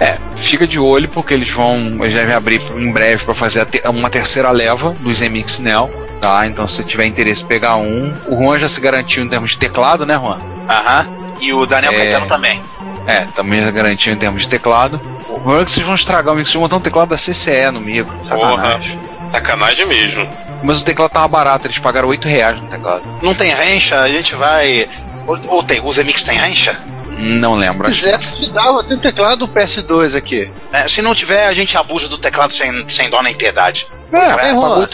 É, 0.00 0.16
fica 0.36 0.66
de 0.66 0.78
olho 0.78 1.08
porque 1.10 1.34
eles 1.34 1.50
vão, 1.50 1.76
eles 2.00 2.14
devem 2.14 2.34
abrir 2.34 2.62
em 2.74 2.90
breve 2.90 3.22
para 3.24 3.34
fazer 3.34 3.68
uma 3.84 4.08
terceira 4.08 4.50
leva 4.50 4.96
dos 5.00 5.20
MX 5.20 5.58
Neo, 5.58 5.90
tá? 6.20 6.46
Então 6.46 6.66
se 6.66 6.84
tiver 6.84 7.06
interesse 7.06 7.44
pegar 7.44 7.76
um, 7.76 8.14
o 8.28 8.36
Juan 8.42 8.58
já 8.58 8.68
se 8.68 8.80
garantiu 8.80 9.24
em 9.24 9.28
termos 9.28 9.50
de 9.50 9.58
teclado, 9.58 10.04
né, 10.04 10.14
Juan? 10.14 10.38
Aham. 10.68 11.08
E 11.40 11.52
o 11.52 11.64
Daniel 11.66 11.92
É. 11.92 11.96
Caetano 11.96 12.26
também. 12.26 12.62
É, 13.06 13.22
também 13.34 13.62
já 13.62 13.70
garantiu 13.70 14.12
em 14.12 14.16
termos 14.16 14.42
de 14.42 14.48
teclado. 14.48 15.00
O 15.44 15.56
é 15.56 15.64
que 15.64 15.70
vocês 15.70 15.86
vão 15.86 15.94
estragar 15.94 16.34
o 16.34 16.36
mix, 16.36 16.52
vão 16.52 16.62
botar 16.62 16.76
um 16.76 16.80
teclado 16.80 17.08
da 17.08 17.16
CCE 17.16 17.70
no 17.72 17.80
mico, 17.80 18.12
sacanagem. 18.22 19.00
Sacanagem 19.32 19.86
mesmo. 19.86 20.28
Mas 20.62 20.82
o 20.82 20.84
teclado 20.84 21.10
tava 21.10 21.26
barato, 21.28 21.66
eles 21.66 21.78
pagaram 21.78 22.08
8 22.08 22.28
reais 22.28 22.60
no 22.60 22.68
teclado. 22.68 23.02
Não 23.22 23.34
tem 23.34 23.50
rancha, 23.50 24.00
a 24.00 24.08
gente 24.08 24.34
vai. 24.34 24.88
Ou, 25.26 25.38
ou 25.48 25.62
tem, 25.62 25.80
os 25.82 25.96
MX 25.96 26.24
tem 26.24 26.36
rancha? 26.36 26.78
Não 27.16 27.54
lembro. 27.54 27.88
Se 27.90 27.96
quiser, 27.96 28.18
te 28.18 28.50
dava. 28.50 28.82
Tem 28.84 28.96
um 28.96 29.00
teclado 29.00 29.48
PS2 29.48 30.16
aqui. 30.16 30.50
É, 30.72 30.88
se 30.88 31.00
não 31.02 31.14
tiver, 31.14 31.46
a 31.46 31.52
gente 31.54 31.76
abusa 31.76 32.08
do 32.08 32.18
teclado 32.18 32.52
sem, 32.52 32.88
sem 32.88 33.08
dó 33.08 33.22
nem 33.22 33.34
piedade. 33.34 33.86
É, 34.12 34.18
é, 34.18 34.48
é, 34.48 34.50
Juan. 34.52 34.88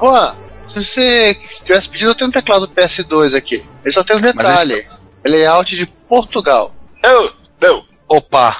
Juan, 0.00 0.34
se 0.68 0.84
você 0.84 1.34
tivesse 1.64 1.88
pedido, 1.88 2.10
eu 2.10 2.14
tenho 2.14 2.28
um 2.28 2.32
teclado 2.32 2.68
PS2 2.68 3.34
aqui. 3.34 3.64
Ele 3.84 3.94
só 3.94 4.04
tem 4.04 4.16
um 4.16 4.20
detalhe. 4.20 4.86
Layout 5.26 5.76
de 5.76 5.86
Portugal. 6.08 6.74
Não, 7.02 7.32
não. 7.60 7.84
Opa! 8.08 8.56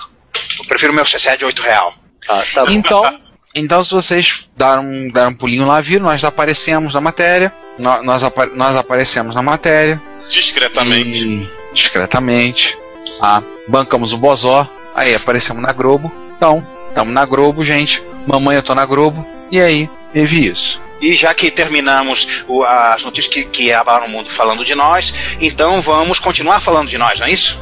Eu 0.59 0.65
prefiro 0.67 0.93
meu 0.93 1.07
CC 1.07 1.37
de 1.37 1.45
8 1.45 1.63
real. 1.63 1.95
Ah, 2.29 2.43
tá 2.53 2.65
bom. 2.65 2.71
Então, 2.73 3.03
então 3.55 3.85
se 3.85 3.93
vocês 3.93 4.51
deram, 4.57 4.85
deram 5.13 5.31
um 5.31 5.35
pulinho 5.35 5.67
lá, 5.67 5.81
viram, 5.81 6.05
nós 6.07 6.25
aparecemos 6.25 6.95
na 6.95 7.01
matéria. 7.01 7.53
Nós, 7.79 8.05
nós, 8.05 8.23
apa- 8.25 8.47
nós 8.47 8.77
aparecemos 8.77 9.35
na 9.35 9.43
matéria. 9.43 10.01
Discretamente. 10.29 11.27
E, 11.27 11.51
discretamente. 11.73 12.77
Ah, 13.21 13.43
bancamos 13.69 14.13
o 14.13 14.19
Bozó. 14.19 14.69
Aí 14.95 15.15
aparecemos 15.15 15.63
na 15.63 15.73
Globo. 15.73 16.13
Então, 16.37 16.67
estamos 16.89 17.15
na 17.15 17.25
Globo, 17.25 17.65
gente. 17.65 18.03
Mamãe, 18.27 18.57
eu 18.57 18.63
tô 18.63 18.75
na 18.75 18.85
Globo. 18.85 19.25
E 19.51 19.61
aí, 19.61 19.89
teve 20.13 20.47
isso. 20.47 20.81
E 21.01 21.15
já 21.15 21.33
que 21.35 21.51
terminamos 21.51 22.43
o- 22.49 22.63
as 22.65 23.03
notícias 23.05 23.33
que, 23.33 23.45
que 23.45 23.73
abalaram 23.73 24.07
o 24.07 24.11
mundo 24.11 24.29
falando 24.31 24.65
de 24.65 24.75
nós, 24.75 25.15
então 25.41 25.81
vamos 25.81 26.19
continuar 26.19 26.61
falando 26.61 26.89
de 26.89 26.99
nós, 26.99 27.19
não 27.21 27.27
é 27.27 27.31
isso? 27.31 27.61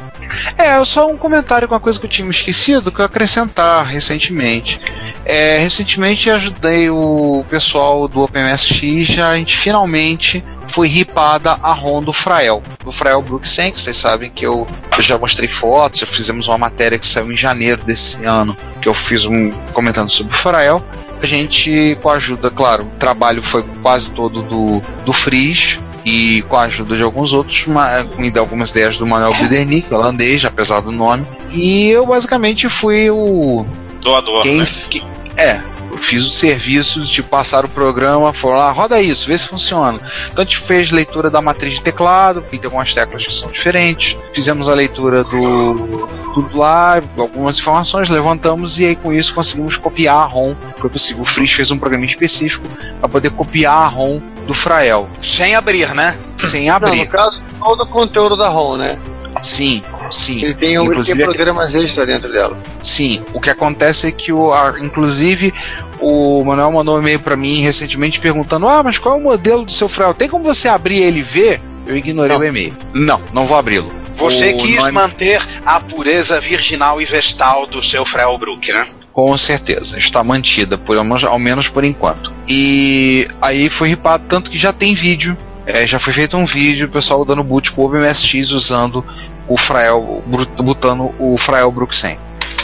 É, 0.59 0.83
só 0.85 1.09
um 1.09 1.17
comentário 1.17 1.69
com 1.69 1.75
uma 1.75 1.81
coisa 1.81 2.01
que 2.01 2.07
eu 2.07 2.11
tinha 2.11 2.29
esquecido, 2.29 2.91
que 2.91 3.01
eu 3.01 3.05
acrescentar 3.05 3.85
recentemente. 3.87 4.79
É, 5.25 5.59
recentemente 5.59 6.29
ajudei 6.31 6.91
o 6.91 7.45
pessoal 7.49 8.09
do 8.09 8.21
OpenMSX, 8.23 9.19
a 9.21 9.37
gente 9.37 9.57
finalmente 9.57 10.43
foi 10.69 10.89
ripada 10.89 11.53
a 11.63 11.73
ROM 11.73 12.03
do 12.03 12.13
Frael, 12.13 12.63
do 12.85 12.91
Frael 12.91 13.23
Brooksen, 13.23 13.71
que 13.71 13.81
vocês 13.81 13.97
sabem 13.97 14.31
que 14.31 14.45
eu, 14.45 14.67
eu 14.97 15.03
já 15.03 15.17
mostrei 15.17 15.49
fotos, 15.49 16.03
fizemos 16.09 16.49
uma 16.49 16.59
matéria 16.59 16.99
que 16.99 17.07
saiu 17.07 17.31
em 17.31 17.37
janeiro 17.37 17.85
desse 17.85 18.25
ano, 18.25 18.57
que 18.83 18.89
eu 18.89 18.95
fiz 18.95 19.25
um 19.27 19.51
comentando 19.73 20.11
sobre 20.11 20.35
o 20.35 20.37
Frael. 20.37 20.85
A 21.23 21.27
gente, 21.27 21.97
com 22.03 22.09
a 22.11 22.15
ajuda, 22.15 22.51
claro, 22.51 22.85
o 22.85 22.99
trabalho 22.99 23.43
foi 23.43 23.63
quase 23.83 24.11
todo 24.11 24.43
do, 24.43 24.83
do 25.05 25.13
Frizz, 25.13 25.79
e 26.05 26.43
com 26.49 26.57
a 26.57 26.63
ajuda 26.63 26.97
de 26.97 27.03
alguns 27.03 27.33
outros, 27.33 27.67
ma- 27.67 28.05
me 28.17 28.31
deu 28.31 28.43
algumas 28.43 28.71
ideias 28.71 28.97
do 28.97 29.07
Manuel 29.07 29.35
Bidernick, 29.35 29.93
holandês, 29.93 30.45
apesar 30.45 30.81
do 30.81 30.93
nome. 30.93 31.27
E 31.51 31.89
eu 31.89 32.07
basicamente 32.07 32.69
fui 32.69 33.11
o. 33.11 33.67
Doador, 34.01 34.43
Quem, 34.43 34.59
né? 34.61 34.67
que- 34.89 35.03
é, 35.37 35.61
fiz 35.97 36.25
o 36.25 36.31
serviço 36.31 37.01
de 37.01 37.23
passar 37.23 37.65
o 37.65 37.69
programa, 37.69 38.33
foram 38.33 38.59
lá, 38.59 38.71
roda 38.73 39.01
isso, 39.01 39.27
vê 39.27 39.37
se 39.37 39.47
funciona. 39.47 40.01
Então 40.31 40.43
a 40.43 40.45
gente 40.45 40.59
fez 40.59 40.91
leitura 40.91 41.31
da 41.31 41.41
matriz 41.41 41.75
de 41.75 41.83
teclado, 41.83 42.41
porque 42.43 42.59
tem 42.59 42.67
algumas 42.67 42.93
teclas 42.95 43.27
que 43.27 43.35
são 43.35 43.51
diferentes. 43.51 44.17
Fizemos 44.33 44.69
a 44.69 44.75
leitura 44.75 45.25
do 45.25 46.09
tudo 46.35 46.59
lá, 46.59 47.01
algumas 47.17 47.59
informações, 47.59 48.09
levantamos 48.11 48.79
e 48.79 48.85
aí 48.87 48.97
com 48.97 49.13
isso 49.13 49.35
conseguimos 49.35 49.77
copiar 49.77 50.17
a 50.17 50.25
ROM. 50.27 50.55
Foi 50.79 50.91
possível. 50.91 51.23
O 51.23 51.25
Fritz 51.25 51.53
fez 51.53 51.71
um 51.71 51.79
programa 51.79 52.05
específico 52.05 52.69
para 53.01 53.09
poder 53.09 53.31
copiar 53.31 53.75
a 53.75 53.87
ROM 53.89 54.21
do 54.47 54.53
Frael, 54.55 55.09
Sem 55.23 55.55
abrir, 55.55 55.95
né? 55.95 56.17
sem 56.37 56.67
Não, 56.69 56.77
abrir. 56.77 56.99
no 56.99 57.07
caso, 57.07 57.43
todo 57.59 57.83
o 57.83 57.87
conteúdo 57.87 58.37
da 58.37 58.49
ROM, 58.49 58.77
né? 58.77 58.99
Sim, 59.43 59.83
sim. 60.11 60.43
Ele 60.43 60.55
tem, 60.55 60.69
ele 60.75 60.79
tem 60.79 60.85
Inclusive, 60.85 61.23
programas 61.25 61.75
extra 61.75 62.07
dentro 62.07 62.31
dela. 62.33 62.57
Sim, 62.83 63.23
o 63.35 63.41
que 63.41 63.51
acontece 63.51 64.07
é 64.07 64.13
que, 64.13 64.33
o, 64.33 64.53
a- 64.53 64.77
inclusive, 64.81 65.53
o 66.01 66.45
Manuel 66.45 66.73
mandou 66.73 66.97
um 66.97 67.01
e-mail 67.01 67.21
pra 67.21 67.37
mim 67.37 67.61
recentemente 67.61 68.21
perguntando: 68.21 68.67
Ah, 68.69 68.83
mas 68.83 68.99
qual 68.99 69.15
é 69.17 69.19
o 69.19 69.23
modelo 69.23 69.65
do 69.65 69.73
seu 69.73 69.89
Frael? 69.89 70.15
Tem 70.15 70.29
como 70.29 70.45
você 70.45 70.69
abrir 70.69 71.03
ele 71.03 71.21
e 71.21 71.23
ver? 71.23 71.61
Eu 71.87 71.97
ignorei 71.97 72.37
Não. 72.37 72.43
o 72.43 72.47
e-mail. 72.47 72.75
Não, 72.93 73.21
não 73.33 73.47
vou 73.47 73.57
abri-lo. 73.57 73.93
Você 74.15 74.53
O 74.55 74.59
quis 74.59 74.77
nome- 74.77 74.93
manter 74.93 75.41
a 75.65 75.79
pureza 75.79 76.41
virginal 76.41 77.01
e 77.01 77.05
vestal 77.05 77.67
do 77.67 77.83
seu 77.83 78.05
Frelbrook, 78.05 78.73
né? 78.73 78.87
Com 79.13 79.37
certeza, 79.39 79.97
está 79.99 80.23
mantida, 80.25 80.77
por, 80.77 80.97
ao 80.97 81.05
menos- 81.05 81.25
ao 81.25 81.39
menos 81.39 81.69
por 81.69 81.85
enquanto. 81.85 82.33
E 82.49 83.27
aí 83.41 83.69
foi 83.69 83.89
ripado, 83.89 84.25
tanto 84.29 84.51
que 84.51 84.59
já 84.59 84.73
tem 84.73 84.95
vídeo, 84.95 85.37
é, 85.67 85.87
já 85.87 85.99
foi 85.99 86.13
feito 86.13 86.37
um 86.37 86.45
vídeo, 86.47 86.87
o 86.87 86.91
pessoal 86.91 87.25
dando 87.25 87.43
boot 87.45 87.73
com 87.73 87.83
o 87.83 87.87
OBMSX 87.87 88.51
usando 88.53 89.05
o 89.49 89.57
Frael, 89.57 90.23
botando 90.63 91.15
o 91.19 91.37
Frael 91.39 91.71
Brook 91.71 91.95
100. 91.95 92.19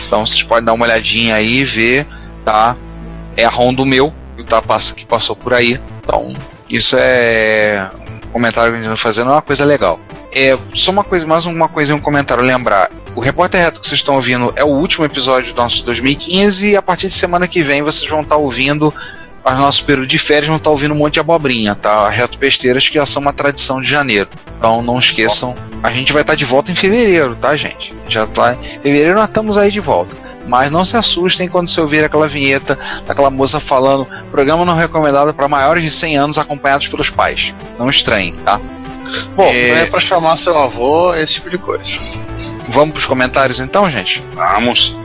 Então 0.07 0.27
vocês 0.27 0.43
podem 0.43 0.65
dar 0.65 0.73
uma 0.73 0.85
olhadinha 0.85 1.37
aí 1.37 1.59
e 1.61 1.65
ver, 1.65 2.07
tá? 2.45 2.77
É 3.37 3.45
a 3.45 3.49
ROM 3.49 3.73
do 3.73 3.87
meu, 3.87 4.13
que, 4.97 5.05
passou 5.07 5.37
por 5.37 5.55
aí. 5.55 5.81
Então, 6.03 6.33
isso 6.69 6.97
é 6.99 7.91
um 8.25 8.33
comentário 8.33 8.73
que 8.73 8.79
a 8.79 8.81
gente 8.81 8.89
vai 8.89 8.97
fazer, 8.97 9.25
não 9.25 9.33
é 9.33 9.35
uma 9.37 9.43
coisa 9.43 9.65
legal. 9.65 9.99
É, 10.35 10.59
só 10.75 10.91
uma 10.91 11.05
coisa, 11.05 11.27
mais 11.27 11.45
uma 11.45 11.69
coisa 11.69 11.93
e 11.93 11.95
um 11.95 12.01
comentário 12.01 12.43
lembrar. 12.43 12.91
O 13.15 13.21
Repórter 13.21 13.61
Reto 13.61 13.81
que 13.81 13.87
vocês 13.87 14.01
estão 14.01 14.15
ouvindo 14.15 14.53
é 14.57 14.65
o 14.65 14.69
último 14.69 15.05
episódio 15.05 15.53
do 15.53 15.61
nosso 15.61 15.85
2015 15.85 16.69
e 16.69 16.77
a 16.77 16.81
partir 16.81 17.09
de 17.09 17.15
semana 17.15 17.47
que 17.47 17.63
vem 17.63 17.83
vocês 17.83 18.11
vão 18.11 18.23
estar 18.23 18.37
ouvindo 18.37 18.93
ao 19.45 19.57
nosso 19.57 19.85
período 19.85 20.07
de 20.07 20.19
férias 20.19 20.47
vão 20.49 20.57
estar 20.57 20.71
ouvindo 20.71 20.95
um 20.95 20.99
monte 20.99 21.15
de 21.15 21.21
abobrinha, 21.21 21.75
tá? 21.75 22.09
Reto 22.09 22.39
Besteiras 22.39 22.89
que 22.89 22.95
já 22.95 23.07
são 23.07 23.21
uma 23.23 23.33
tradição 23.33 23.81
de 23.81 23.89
janeiro. 23.89 24.29
Então 24.59 24.83
não 24.83 24.99
esqueçam, 24.99 25.55
a 25.83 25.91
gente 25.91 26.13
vai 26.13 26.23
estar 26.23 26.35
de 26.35 26.45
volta 26.45 26.71
em 26.71 26.75
fevereiro, 26.75 27.35
tá, 27.35 27.57
gente? 27.57 27.95
Já 28.09 28.27
tá 28.27 28.55
em 28.55 28.81
fevereiro 28.81 29.15
nós 29.15 29.29
estamos 29.29 29.59
aí 29.59 29.71
de 29.71 29.81
volta. 29.81 30.17
Mas 30.47 30.71
não 30.73 30.85
se 30.85 30.97
assustem 30.97 31.47
quando 31.47 31.69
você 31.69 31.81
ouvir 31.81 32.05
aquela 32.05 32.27
vinheta 32.27 32.77
daquela 33.07 33.31
moça 33.31 33.61
falando 33.61 34.07
programa 34.31 34.65
não 34.65 34.75
recomendado 34.75 35.33
para 35.33 35.47
maiores 35.47 35.85
de 35.85 35.91
100 35.91 36.17
anos 36.19 36.39
acompanhados 36.39 36.89
pelos 36.89 37.11
pais. 37.11 37.55
Não 37.79 37.89
estranhem, 37.89 38.35
tá? 38.45 38.61
Bom, 39.37 39.45
É. 39.45 39.69
não 39.69 39.77
é 39.79 39.87
pra 39.87 40.01
chamar 40.01 40.37
seu 40.39 40.57
avô, 40.59 41.15
esse 41.15 41.35
tipo 41.35 41.49
de 41.51 41.59
coisa. 41.59 41.85
Vamos 42.69 42.93
pros 42.95 43.07
comentários 43.07 43.61
então, 43.61 43.89
gente? 43.91 44.23
Vamos. 44.35 44.97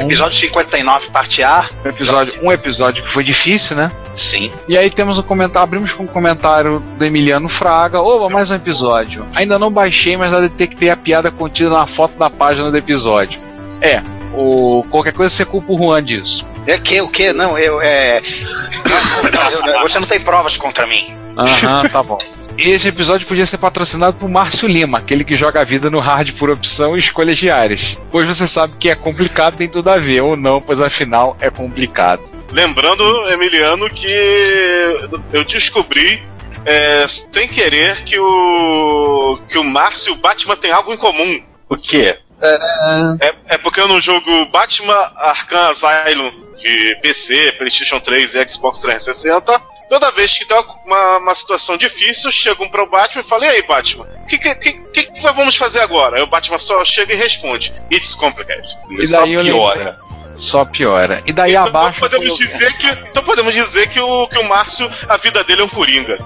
Episódio 0.00 0.38
59, 0.38 1.10
parte 1.10 1.42
A. 1.42 1.68
um 1.84 1.88
episódio, 1.88 2.34
um 2.42 2.52
episódio 2.52 3.02
que 3.04 3.12
foi 3.12 3.24
difícil, 3.24 3.76
né? 3.76 3.90
Sim. 4.16 4.50
E 4.68 4.76
aí 4.78 4.90
temos 4.90 5.18
um 5.18 5.22
comentário, 5.22 5.64
abrimos 5.64 5.92
com 5.92 6.04
um 6.04 6.06
comentário 6.06 6.80
do 6.98 7.04
Emiliano 7.04 7.48
Fraga. 7.48 8.00
Oba, 8.00 8.28
mais 8.28 8.50
um 8.50 8.54
episódio. 8.54 9.26
Ainda 9.34 9.58
não 9.58 9.70
baixei, 9.70 10.16
mas 10.16 10.32
já 10.32 10.40
detectei 10.40 10.90
a 10.90 10.96
piada 10.96 11.30
contida 11.30 11.70
na 11.70 11.86
foto 11.86 12.16
da 12.18 12.30
página 12.30 12.70
do 12.70 12.76
episódio. 12.76 13.40
É, 13.80 14.02
o, 14.34 14.84
qualquer 14.90 15.12
coisa 15.12 15.34
você 15.34 15.44
culpa 15.44 15.72
o 15.72 15.76
Juan 15.78 16.02
disso. 16.02 16.46
É 16.66 16.78
que, 16.78 17.00
o 17.00 17.08
que? 17.08 17.32
Não, 17.32 17.58
eu. 17.58 17.80
É... 17.80 18.22
Não, 19.32 19.68
eu- 19.74 19.80
você 19.82 19.98
não 19.98 20.06
tem 20.06 20.20
provas 20.20 20.56
contra 20.56 20.86
mim. 20.86 21.14
Aham, 21.36 21.88
tá 21.90 22.02
bom. 22.02 22.18
Esse 22.56 22.88
episódio 22.88 23.26
podia 23.26 23.44
ser 23.44 23.58
patrocinado 23.58 24.16
por 24.16 24.28
Márcio 24.28 24.68
Lima, 24.68 24.98
aquele 24.98 25.24
que 25.24 25.36
joga 25.36 25.60
a 25.60 25.64
vida 25.64 25.90
no 25.90 25.98
hard 25.98 26.32
por 26.34 26.50
opção 26.50 26.96
e 26.96 27.00
escolhas 27.00 27.36
diárias. 27.36 27.98
Pois 28.10 28.28
você 28.28 28.46
sabe 28.46 28.76
que 28.78 28.88
é 28.88 28.94
complicado, 28.94 29.56
tem 29.56 29.68
tudo 29.68 29.90
a 29.90 29.98
ver, 29.98 30.20
ou 30.20 30.36
não, 30.36 30.60
pois 30.60 30.80
afinal 30.80 31.36
é 31.40 31.50
complicado. 31.50 32.22
Lembrando, 32.52 33.02
Emiliano, 33.30 33.90
que 33.90 34.08
eu 35.32 35.44
descobri 35.44 36.22
é, 36.64 37.04
sem 37.08 37.48
querer 37.48 38.04
que 38.04 38.18
o 38.18 39.38
que 39.48 39.58
o 39.58 39.64
Márcio 39.64 40.12
e 40.12 40.16
o 40.16 40.20
Batman 40.20 40.56
têm 40.56 40.70
algo 40.70 40.92
em 40.92 40.96
comum. 40.96 41.42
O 41.68 41.76
quê? 41.76 42.18
É, 43.20 43.34
é 43.54 43.58
porque 43.58 43.80
no 43.82 44.00
jogo 44.00 44.46
Batman 44.46 45.12
Arkham 45.16 45.68
Asylum 45.70 46.32
de 46.58 46.96
PC, 47.02 47.52
PlayStation 47.58 48.00
3 48.00 48.34
e 48.34 48.48
Xbox 48.48 48.80
360, 48.80 49.60
toda 49.88 50.10
vez 50.12 50.38
que 50.38 50.44
dá 50.46 50.60
uma, 50.84 51.18
uma 51.18 51.34
situação 51.34 51.76
difícil, 51.76 52.30
chegam 52.30 52.68
para 52.68 52.82
o 52.82 52.88
Batman 52.88 53.22
e 53.22 53.24
falam: 53.24 53.46
E 53.46 53.48
aí, 53.50 53.62
Batman, 53.62 54.06
o 54.22 54.26
que, 54.26 54.38
que, 54.38 54.54
que, 54.54 54.72
que 54.72 55.20
vamos 55.20 55.56
fazer 55.56 55.80
agora? 55.80 56.16
Aí 56.16 56.22
o 56.22 56.26
Batman 56.26 56.58
só 56.58 56.84
chega 56.84 57.12
e 57.12 57.16
responde: 57.16 57.72
It's 57.90 58.14
complicated. 58.14 58.66
E 58.90 59.08
Só 59.08 59.24
piora. 59.24 59.98
Só 60.36 60.64
piora. 60.64 61.22
E 61.26 61.32
daí 61.32 61.52
Então 61.52 61.66
abaixo. 61.66 62.00
podemos, 62.00 62.36
dizer 62.36 62.72
que, 62.76 62.88
então 62.88 63.22
podemos 63.22 63.54
dizer 63.54 63.88
que 63.88 64.00
o, 64.00 64.26
que 64.26 64.38
o 64.38 64.44
Márcio, 64.44 64.90
a 65.08 65.16
vida 65.16 65.44
dele 65.44 65.62
é 65.62 65.64
um 65.64 65.68
coringa. 65.68 66.18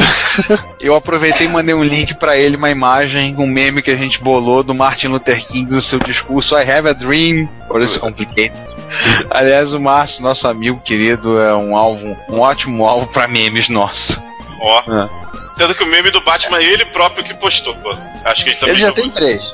Eu 0.80 0.94
aproveitei 0.94 1.46
e 1.46 1.50
mandei 1.50 1.74
um 1.74 1.84
link 1.84 2.14
pra 2.14 2.36
ele, 2.36 2.56
uma 2.56 2.70
imagem, 2.70 3.34
um 3.38 3.46
meme 3.46 3.82
que 3.82 3.90
a 3.90 3.96
gente 3.96 4.20
bolou 4.20 4.62
do 4.62 4.74
Martin 4.74 5.08
Luther 5.08 5.44
King 5.44 5.70
no 5.70 5.82
seu 5.82 5.98
discurso 5.98 6.56
I 6.56 6.62
have 6.62 6.88
a 6.88 6.92
dream, 6.92 7.48
or 7.68 7.80
it's 7.80 7.96
complicated. 7.96 8.52
Aliás, 9.30 9.72
o 9.72 9.80
Márcio, 9.80 10.22
nosso 10.22 10.48
amigo 10.48 10.80
querido, 10.80 11.38
é 11.40 11.54
um 11.54 11.76
alvo, 11.76 12.16
um 12.28 12.40
ótimo 12.40 12.86
alvo 12.86 13.06
pra 13.06 13.28
memes 13.28 13.68
nosso. 13.68 14.22
Ó. 14.60 14.82
Ah. 14.88 15.08
Sendo 15.54 15.74
que 15.74 15.84
o 15.84 15.86
meme 15.86 16.10
do 16.10 16.20
Batman 16.22 16.58
é 16.58 16.64
ele 16.64 16.84
próprio 16.86 17.22
que 17.24 17.34
postou. 17.34 17.76
Acho 18.24 18.44
que 18.44 18.50
ele 18.50 18.58
também 18.58 18.74
Ele 18.74 18.82
já 18.82 18.92
tem 18.92 19.10
três. 19.10 19.52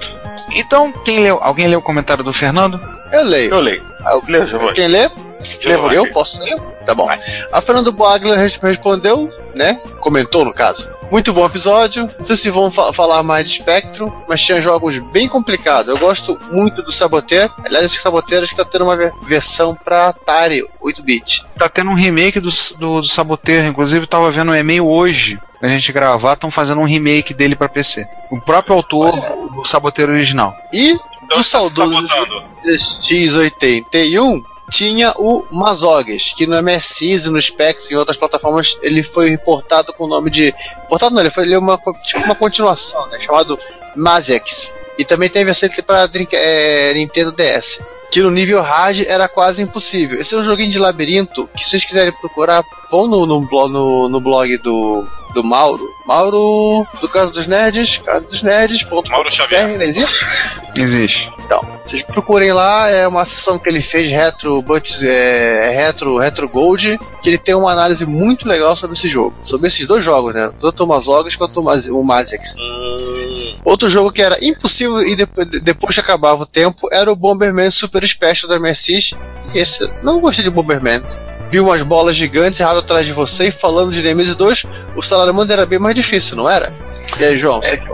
Então, 0.55 0.93
quem 1.05 1.20
leu? 1.20 1.39
Alguém 1.43 1.66
leu 1.66 1.80
o 1.80 1.82
comentário 1.82 2.22
do 2.22 2.32
Fernando? 2.32 2.80
Eu 3.12 3.24
leio. 3.24 3.51
Eu 3.51 3.61
leio. 3.61 3.82
Ah, 4.05 4.18
Leio, 4.28 4.47
Giovanni. 4.47 4.72
Quem 4.74 4.89
lê? 4.89 5.11
Giovanni. 5.61 5.97
Eu 5.97 6.11
posso 6.12 6.43
ler? 6.43 6.57
Tá 6.89 6.95
bom. 6.95 7.07
A 7.53 7.61
Fernando 7.61 7.93
Bagler 7.93 8.39
res- 8.39 8.57
respondeu, 8.57 9.30
né? 9.55 9.74
Comentou 10.01 10.43
no 10.43 10.55
caso. 10.55 10.89
Muito 11.11 11.34
bom 11.34 11.45
episódio. 11.45 12.09
Não 12.18 12.24
sei 12.24 12.34
se 12.34 12.49
vão 12.51 12.70
fa- 12.70 12.95
falar 12.95 13.22
mais 13.22 13.47
de 13.47 13.57
Spectrum, 13.57 14.11
mas 14.26 14.41
tinha 14.41 14.59
jogos 14.62 14.97
bem 15.12 15.28
complicados. 15.28 15.93
Eu 15.93 15.99
gosto 15.99 16.39
muito 16.51 16.82
do 16.82 16.91
Saboteur. 16.91 17.51
Aliás, 17.62 17.84
esse 17.84 18.01
Saboteur 18.01 18.43
está 18.43 18.64
tendo 18.64 18.84
uma 18.84 18.97
ver- 18.97 19.12
versão 19.26 19.74
para 19.74 20.09
Atari 20.09 20.66
8-bit. 20.82 21.45
Tá 21.59 21.68
tendo 21.68 21.91
um 21.91 21.95
remake 21.95 22.41
do, 22.41 22.49
do, 22.78 23.03
do 23.03 23.07
Saboteur, 23.07 23.66
inclusive 23.66 24.07
tava 24.07 24.30
vendo 24.30 24.51
um 24.51 24.55
e-mail 24.57 24.89
hoje, 24.89 25.39
pra 25.61 25.68
gente 25.68 25.93
gravar, 25.93 26.32
estão 26.34 26.51
fazendo 26.51 26.80
um 26.80 26.84
remake 26.86 27.34
dele 27.34 27.55
pra 27.55 27.68
PC. 27.68 28.07
O 28.30 28.41
próprio 28.41 28.76
autor 28.76 29.12
do 29.55 29.62
Saboteur 29.66 30.09
original. 30.09 30.57
E 30.72 30.93
Então 31.24 31.36
do 31.39 31.45
saudoso 31.45 32.09
sabotando. 32.09 32.49
X81 32.66 34.41
tinha 34.71 35.12
o 35.16 35.45
Mazogues, 35.51 36.33
que 36.37 36.47
no 36.47 36.61
MSX 36.62 37.27
no 37.27 37.41
Spectrum 37.41 37.89
e 37.91 37.97
outras 37.97 38.16
plataformas 38.16 38.79
ele 38.83 39.03
foi 39.03 39.31
reportado 39.31 39.93
com 39.93 40.05
o 40.05 40.09
nome 40.09 40.31
de. 40.31 40.55
Reportado 40.83 41.14
não, 41.14 41.21
ele 41.21 41.31
foi 41.31 41.45
ele 41.45 41.55
é 41.55 41.59
uma, 41.59 41.79
tipo 42.05 42.25
uma 42.25 42.35
continuação, 42.35 43.07
né, 43.09 43.19
chamado 43.21 43.59
Mazex. 43.97 44.73
E 44.99 45.05
também 45.05 45.29
tem 45.29 45.43
a 45.43 45.47
versão 45.47 45.69
para 45.87 46.11
é, 46.33 46.93
Nintendo 46.95 47.33
DS. 47.33 47.81
Que 48.11 48.21
no 48.21 48.31
nível 48.31 48.62
hard 48.62 49.05
era 49.07 49.29
quase 49.29 49.62
impossível. 49.62 50.19
Esse 50.19 50.35
é 50.35 50.39
um 50.39 50.43
joguinho 50.43 50.71
de 50.71 50.79
labirinto 50.79 51.49
que, 51.55 51.62
se 51.62 51.71
vocês 51.71 51.85
quiserem 51.85 52.12
procurar, 52.12 52.64
vão 52.91 53.07
no, 53.07 53.27
no, 53.27 53.41
no, 53.69 54.09
no 54.09 54.21
blog 54.21 54.57
do, 54.59 55.07
do 55.35 55.45
Mauro. 55.45 55.89
Mauro, 56.07 56.87
do 57.01 57.09
Caso 57.09 57.35
dos 57.35 57.47
Nerds, 57.47 57.99
Caso 57.99 58.29
dos 58.29 58.43
Nerds. 58.43 58.87
Mauro 59.09 59.31
Xavier. 59.31 59.76
não 59.76 59.83
existe? 59.83 60.26
Existe. 60.74 61.31
Vocês 61.87 62.03
procurem 62.03 62.53
lá, 62.53 62.89
é 62.89 63.09
uma 63.09 63.24
sessão 63.24 63.59
que 63.59 63.68
ele 63.68 63.81
fez 63.81 64.11
retro, 64.11 64.61
Buts, 64.61 65.03
é, 65.03 65.70
retro, 65.70 66.18
retro 66.18 66.49
Gold, 66.49 66.99
que 67.22 67.31
ele 67.31 67.39
tem 67.39 67.55
uma 67.55 67.72
análise 67.72 68.05
muito 68.05 68.47
legal 68.47 68.76
sobre 68.76 68.95
esse 68.95 69.09
jogo, 69.09 69.35
sobre 69.43 69.68
esses 69.68 69.87
dois 69.87 70.05
jogos, 70.05 70.35
né? 70.35 70.53
Tanto 70.61 70.85
o 70.85 70.87
Mazogas 70.87 71.35
quanto 71.35 71.61
o, 71.61 71.99
o 71.99 72.05
Mazex. 72.05 72.55
Outro 73.64 73.89
jogo 73.89 74.12
que 74.12 74.22
era 74.22 74.43
impossível 74.45 75.01
e 75.01 75.16
depois, 75.16 75.49
depois 75.62 75.95
que 75.95 76.01
acabava 76.01 76.43
o 76.43 76.47
tempo 76.47 76.89
era 76.93 77.11
o 77.11 77.16
Bomberman 77.16 77.70
Super 77.70 78.07
Special 78.07 78.51
do 78.51 78.61
MSX. 78.61 79.14
E 79.55 79.59
esse, 79.59 79.91
não 80.03 80.20
gostei 80.20 80.45
de 80.45 80.51
Bomberman. 80.51 81.03
Vi 81.51 81.61
umas 81.61 81.83
bolas 81.83 82.15
gigantes 82.15 82.61
errado 82.61 82.79
atrás 82.79 83.07
de 83.07 83.13
você 83.13 83.49
e 83.49 83.51
falando 83.51 83.93
de 83.93 84.03
Nemesis 84.03 84.37
2, 84.37 84.67
o 84.95 85.03
Salamandra 85.03 85.55
era 85.55 85.67
bem 85.67 85.79
mais 85.79 85.95
difícil, 85.95 86.37
não 86.37 86.49
era? 86.49 86.73
E 87.19 87.25
aí, 87.25 87.37
João, 87.37 87.63
você 87.63 87.77
que 87.79 87.89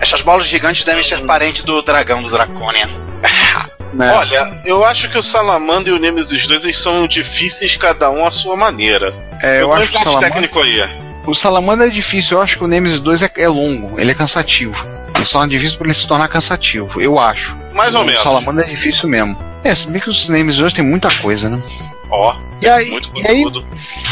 Essas 0.00 0.22
bolas 0.22 0.46
gigantes 0.46 0.84
devem 0.84 1.04
ser 1.04 1.20
parente 1.26 1.62
do 1.62 1.82
dragão 1.82 2.22
do 2.22 2.30
Draconia. 2.30 2.88
Né? 3.94 4.10
Olha, 4.16 4.62
eu 4.64 4.84
acho 4.84 5.10
que 5.10 5.18
o 5.18 5.22
Salamandra 5.22 5.90
e 5.90 5.92
o 5.92 5.98
Nemesis 5.98 6.46
2 6.46 6.64
eles 6.64 6.78
são 6.78 7.06
difíceis 7.06 7.76
cada 7.76 8.10
um 8.10 8.24
à 8.24 8.30
sua 8.30 8.56
maneira. 8.56 9.14
É, 9.42 9.60
eu 9.60 9.72
acho 9.72 9.92
que 9.92 9.98
o 9.98 10.00
Salamandra, 10.00 10.30
técnico 10.30 10.60
aí. 10.60 10.82
o 11.26 11.34
Salamandra 11.34 11.86
é 11.86 11.90
difícil, 11.90 12.38
eu 12.38 12.42
acho 12.42 12.56
que 12.56 12.64
o 12.64 12.68
Nemesis 12.68 13.00
2 13.00 13.22
é, 13.22 13.30
é 13.36 13.48
longo, 13.48 14.00
ele 14.00 14.10
é 14.10 14.14
cansativo. 14.14 14.86
Ele 15.14 15.24
só 15.24 15.44
é 15.44 15.48
difícil 15.48 15.78
pra 15.78 15.86
ele 15.86 15.94
se 15.94 16.06
tornar 16.06 16.28
cansativo, 16.28 17.00
eu 17.00 17.18
acho. 17.18 17.56
Mais 17.72 17.94
ou 17.94 18.02
o 18.02 18.04
menos. 18.04 18.22
Salamandra 18.22 18.64
é 18.64 18.68
difícil 18.68 19.08
mesmo. 19.08 19.36
É, 19.64 19.74
se 19.74 19.88
bem 19.88 20.00
que 20.00 20.08
os 20.08 20.28
names 20.28 20.60
hoje 20.60 20.74
tem 20.74 20.84
muita 20.84 21.08
coisa, 21.20 21.50
né? 21.50 21.60
Ó, 22.10 22.34
E 22.62 22.68
aí, 22.68 22.90
muito 22.90 23.10
e 23.14 23.26
aí 23.26 23.44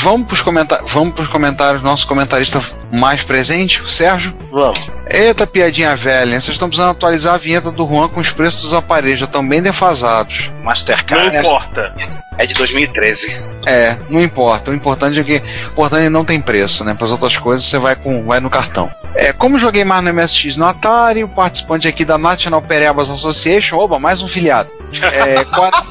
vamos 0.03 0.27
pros, 0.27 0.41
comentar 0.41 0.81
vamos 0.85 1.15
pros 1.15 1.29
comentários, 1.29 1.83
nosso 1.83 2.07
comentarista 2.07 2.61
mais 2.93 3.23
presente, 3.23 3.81
o 3.83 3.89
Sérgio. 3.89 4.35
Vamos. 4.51 4.91
Eita, 5.09 5.47
piadinha 5.47 5.95
velha, 5.97 6.41
vocês 6.41 6.55
estão 6.55 6.69
precisando 6.69 6.91
atualizar 6.91 7.35
a 7.35 7.39
vinheta 7.39 7.71
do 7.71 7.87
Juan 7.87 8.09
com 8.09 8.21
os 8.21 8.31
preços 8.31 8.63
dos 8.63 8.75
aparelhos, 8.75 9.21
já 9.21 9.27
estão 9.27 9.47
bem 9.47 9.63
defasados. 9.63 10.51
Não 10.57 10.65
Mastercard 10.65 11.37
importa. 11.37 11.95
É 12.39 12.47
de 12.47 12.55
2013. 12.55 13.55
É, 13.67 13.97
não 14.11 14.23
importa. 14.23 14.71
O 14.71 14.75
importante 14.75 15.19
é 15.21 15.25
que 15.25 15.43
o 15.69 15.73
importante 15.73 16.03
é 16.03 16.05
que 16.05 16.11
não 16.11 16.25
tem 16.25 16.41
preço, 16.41 16.85
né? 16.85 16.95
Para 16.95 17.05
as 17.05 17.13
outras 17.13 17.37
coisas 17.37 17.67
você 17.67 17.79
vai 17.79 17.97
com 17.97 18.25
vai 18.25 18.41
no 18.41 18.51
cartão. 18.51 18.91
É, 19.15 19.33
como 19.33 19.59
joguei 19.59 19.85
mais 19.85 20.05
no 20.05 20.13
MSX 20.13 20.57
no 20.57 20.67
Atari, 20.67 21.23
o 21.23 21.29
participante 21.29 21.87
aqui 21.87 22.05
da 22.05 22.19
National 22.19 22.61
Perebas 22.61 23.09
Association, 23.09 23.79
oba, 23.79 23.99
mais 23.99 24.23
um 24.23 24.29
filiado. 24.29 24.69
É, 25.01 25.45
quase, 25.55 25.83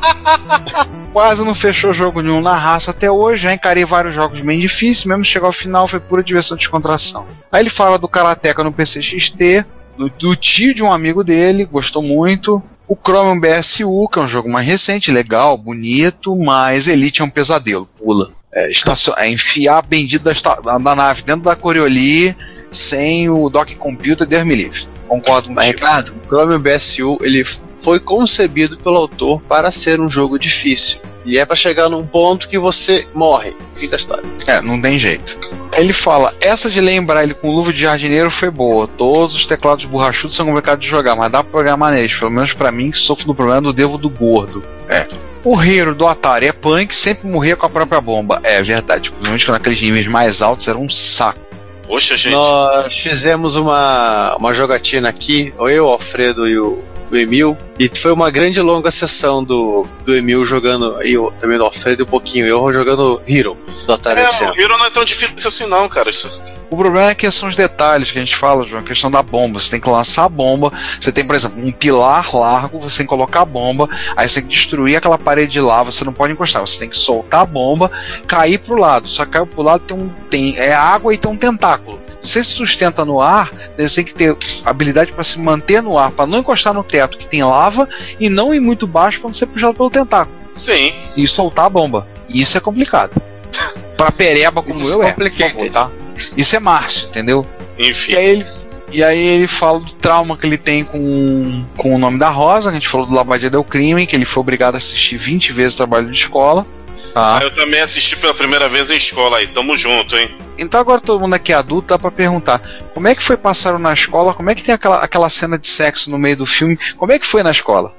quase 1.14 1.46
não 1.46 1.56
fechou 1.56 1.94
jogo 1.94 2.22
nenhum 2.22 2.42
na 2.42 2.56
raça 2.56 2.92
até 2.92 3.10
hoje, 3.10 3.44
já 3.44 3.54
encarei 3.54 3.86
vários 3.86 4.14
jogos 4.14 4.42
bem 4.42 4.60
difíceis, 4.60 5.06
mesmo 5.06 5.24
chegar 5.24 5.48
ao 5.48 5.54
final 5.54 5.88
foi 5.88 6.02
pura 6.02 6.22
diversão 6.22 6.58
e 6.58 6.60
descontração. 6.60 7.26
Aí 7.50 7.62
ele 7.62 7.70
fala 7.70 7.98
do 7.98 8.10
Karateka 8.10 8.62
no 8.62 8.74
PC 8.74 9.02
XT, 9.02 9.66
do, 9.98 10.10
do 10.10 10.36
tio 10.36 10.74
de 10.74 10.84
um 10.84 10.92
amigo 10.92 11.24
dele, 11.24 11.64
gostou 11.66 12.02
muito. 12.02 12.62
O 12.94 12.98
Chromium 13.04 13.40
BSU, 13.40 14.08
que 14.08 14.20
é 14.20 14.22
um 14.22 14.28
jogo 14.28 14.48
mais 14.48 14.68
recente, 14.68 15.10
legal, 15.10 15.58
bonito, 15.58 16.36
mas 16.36 16.88
Elite 16.88 17.24
é 17.24 17.26
um 17.26 17.30
pesadelo, 17.30 17.90
pula. 17.98 18.32
É, 18.54 18.72
estacion- 18.72 19.16
é 19.18 19.28
enfiar 19.28 19.80
a 19.80 19.82
bendita 19.82 20.32
da, 20.64 20.78
da 20.78 20.94
nave 20.96 21.24
dentro 21.24 21.42
da 21.42 21.56
Corioli 21.56 22.38
sem 22.70 23.32
o 23.32 23.50
Dock 23.50 23.74
Computer, 23.78 24.28
Deus 24.28 24.44
me 24.46 24.54
livre. 24.54 24.88
Concordo 25.08 25.48
com 25.48 25.56
Mas, 25.56 25.66
Ricardo, 25.70 26.14
o 26.24 26.28
Chromium 26.28 26.60
BSU 26.60 27.18
ele 27.22 27.44
foi 27.84 28.00
concebido 28.00 28.78
pelo 28.78 28.98
autor 28.98 29.42
para 29.42 29.72
ser 29.72 30.00
um 30.00 30.10
jogo 30.10 30.40
difícil. 30.40 31.00
E 31.26 31.38
é 31.38 31.46
para 31.46 31.56
chegar 31.56 31.90
num 31.90 32.06
ponto 32.06 32.48
que 32.48 32.58
você 32.58 33.08
morre. 33.14 33.56
Fim 33.74 33.88
da 33.88 33.96
história. 33.96 34.24
É, 34.46 34.62
não 34.62 34.82
tem 34.82 35.00
jeito. 35.00 35.38
Ele 35.76 35.94
fala, 35.94 36.34
essa 36.42 36.70
de 36.70 36.82
lembrar 36.82 37.24
ele 37.24 37.34
com 37.34 37.50
luva 37.50 37.72
de 37.72 37.82
jardineiro 37.82 38.30
foi 38.30 38.50
boa. 38.50 38.88
Todos 38.88 39.36
os 39.36 39.46
teclados 39.46 39.86
borrachudos 39.86 40.36
são 40.36 40.46
complicados 40.46 40.84
de 40.84 40.90
jogar, 40.90 41.16
mas 41.16 41.32
dá 41.32 41.42
pra 41.42 41.52
programar 41.52 41.94
neles. 41.94 42.14
Pelo 42.14 42.32
menos 42.32 42.54
pra 42.54 42.72
mim, 42.72 42.92
que 42.92 42.98
sofro 42.98 43.28
do 43.28 43.36
problema 43.36 43.62
do 43.62 43.74
devo 43.74 43.98
do 43.98 44.10
gordo. 44.10 44.64
É. 44.90 45.08
O 45.44 45.62
Hero 45.62 45.96
do 45.96 46.08
Atari 46.08 46.48
é 46.48 46.54
punk, 46.54 46.94
sempre 46.96 47.28
morria 47.28 47.56
com 47.56 47.66
a 47.66 47.70
própria 47.70 48.00
bomba. 48.00 48.40
É 48.44 48.62
verdade. 48.62 49.10
Principalmente 49.12 49.52
naqueles 49.52 49.82
níveis 49.82 50.08
mais 50.08 50.42
altos 50.42 50.68
era 50.68 50.78
um 50.78 50.90
saco. 50.90 51.40
Poxa, 51.88 52.16
gente. 52.18 52.34
Nós 52.34 52.98
fizemos 52.98 53.56
uma, 53.56 54.36
uma 54.38 54.54
jogatina 54.54 55.10
aqui, 55.10 55.54
eu, 55.58 55.86
o 55.86 55.90
Alfredo 55.90 56.48
e 56.48 56.58
o, 56.58 56.84
o 57.12 57.16
Emil, 57.16 57.58
e 57.80 57.90
foi 57.90 58.12
uma 58.12 58.30
grande 58.30 58.60
e 58.60 58.62
longa 58.62 58.92
sessão 58.92 59.44
do, 59.44 59.86
do 60.06 60.16
Emil 60.16 60.46
jogando, 60.46 61.02
e 61.04 61.14
eu, 61.14 61.34
também 61.40 61.58
do 61.58 61.66
Alfredo 61.66 62.04
e 62.04 62.06
um 62.06 62.08
pouquinho, 62.08 62.46
eu 62.46 62.74
jogando 62.74 63.22
Hero 63.28 63.58
do 63.86 63.94
Atari 63.94 64.22
É, 64.22 64.28
o 64.28 64.60
Hero 64.60 64.78
não 64.78 64.86
é 64.86 64.90
tão 64.90 65.04
difícil 65.04 65.48
assim 65.48 65.68
não, 65.68 65.88
cara. 65.90 66.10
Isso. 66.10 66.42
O 66.74 66.76
problema 66.76 67.12
é 67.12 67.16
que 67.16 67.30
são 67.30 67.48
os 67.48 67.56
detalhes 67.56 68.12
que 68.12 68.18
a 68.18 68.22
gente 68.22 68.36
fala, 68.36 68.64
João, 68.64 68.82
a 68.82 68.86
questão 68.86 69.12
da 69.12 69.22
bomba. 69.22 69.60
Você 69.60 69.70
tem 69.70 69.80
que 69.80 69.88
lançar 69.88 70.26
a 70.26 70.30
bomba, 70.30 70.74
você 71.00 71.12
tem, 71.12 71.24
por 71.24 71.36
exemplo, 71.36 71.64
um 71.64 71.72
pilar 71.72 72.36
largo, 72.36 72.80
você 72.80 72.98
tem 72.98 73.06
que 73.06 73.10
colocar 73.12 73.42
a 73.42 73.46
bomba, 73.46 73.88
aí 74.18 74.28
você 74.28 74.42
tem 74.42 74.50
que 74.50 74.56
destruir 74.56 74.98
aquela 74.98 75.20
parede 75.20 75.62
lá, 75.62 75.84
você 75.84 76.04
não 76.04 76.12
pode 76.12 76.34
encostar, 76.34 76.66
você 76.66 76.80
tem 76.80 76.90
que 76.90 76.98
soltar 76.98 77.42
a 77.42 77.46
bomba, 77.46 77.92
cair 78.26 78.58
pro 78.58 78.76
lado. 78.76 79.08
Só 79.08 79.24
que 79.24 79.32
caiu 79.32 79.46
pro 79.46 79.62
lado 79.62 79.84
tem 79.86 79.96
um. 79.96 80.10
Tem, 80.32 80.58
é 80.58 80.74
água 80.74 81.14
e 81.14 81.18
tem 81.18 81.30
um 81.30 81.38
tentáculo. 81.38 82.02
Você 82.24 82.42
se 82.44 82.52
sustenta 82.52 83.04
no 83.04 83.20
ar, 83.20 83.52
você 83.78 83.96
tem 83.96 84.06
que 84.06 84.14
ter 84.14 84.38
habilidade 84.66 85.12
para 85.12 85.24
se 85.26 85.40
manter 85.42 85.84
no 85.84 85.98
ar, 85.98 86.10
para 86.12 86.26
não 86.26 86.40
encostar 86.40 86.74
no 86.74 86.84
teto 86.84 87.18
que 87.18 87.28
tem 87.28 87.44
lava 87.44 87.88
e 88.20 88.30
não 88.30 88.54
ir 88.54 88.62
muito 88.62 88.88
baixo 88.88 89.20
quando 89.20 89.34
ser 89.34 89.48
puxado 89.48 89.74
pelo 89.74 89.90
tentáculo. 89.90 90.36
Sim. 90.54 90.92
E 91.18 91.28
soltar 91.28 91.66
a 91.66 91.70
bomba. 91.70 92.08
Isso 92.30 92.58
é 92.58 92.62
complicado. 92.62 93.22
Pra 93.98 94.10
pereba 94.12 94.64
como 94.64 94.80
Isso 94.80 94.94
eu 94.94 95.04
é 95.04 95.10
é, 95.10 95.12
por 95.12 95.24
complicated. 95.30 95.54
favor, 95.54 95.70
tá? 95.70 95.92
Isso 96.38 96.56
é 96.56 96.60
Márcio, 96.60 97.08
entendeu? 97.10 97.46
E 97.78 97.90
Enfim. 97.90 98.16
aí 98.16 98.26
ele, 98.26 98.46
e 98.92 99.04
aí 99.04 99.20
ele 99.20 99.48
fala 99.48 99.80
do 99.80 99.92
trauma 99.94 100.38
que 100.38 100.46
ele 100.46 100.58
tem 100.58 100.84
com, 100.84 101.66
com 101.76 101.94
o 101.96 101.98
nome 101.98 102.18
da 102.20 102.30
Rosa, 102.30 102.70
que 102.70 102.78
a 102.78 102.80
gente 102.80 102.88
falou 102.88 103.06
do 103.06 103.14
Lavadia 103.14 103.50
del 103.50 103.64
Crime, 103.64 104.06
que 104.08 104.16
ele 104.16 104.26
foi 104.26 104.42
obrigado 104.42 104.76
a 104.76 104.78
assistir 104.78 105.18
20 105.18 105.52
vezes 105.52 105.74
o 105.74 105.78
trabalho 105.78 106.10
de 106.10 106.18
escola. 106.18 106.66
Tá? 107.14 107.38
Ah, 107.38 107.44
eu 107.44 107.54
também 107.54 107.80
assisti 107.80 108.16
pela 108.16 108.34
primeira 108.34 108.68
vez 108.68 108.90
em 108.90 108.96
escola 108.96 109.38
aí. 109.38 109.48
Tamo 109.48 109.76
junto, 109.78 110.18
hein? 110.18 110.36
Então 110.58 110.80
agora 110.80 111.02
todo 111.02 111.20
mundo 111.20 111.34
aqui 111.34 111.52
é 111.52 111.56
adulto, 111.56 111.88
dá 111.90 112.00
pra 112.00 112.12
perguntar, 112.12 112.62
como 112.94 113.08
é 113.08 113.16
que 113.16 113.24
foi 113.24 113.36
passaram 113.38 113.80
na 113.80 113.94
escola? 113.94 114.34
Como 114.34 114.50
é 114.50 114.56
que 114.56 114.64
tem 114.64 114.74
aquela, 114.74 115.00
aquela 115.00 115.30
cena 115.30 115.58
de 115.58 115.68
sexo 115.68 116.10
no 116.12 116.18
meio 116.18 116.38
do 116.38 116.46
filme? 116.46 116.78
Como 116.98 117.12
é 117.12 117.20
que 117.20 117.26
foi 117.26 117.44
na 117.44 117.52
escola? 117.52 117.94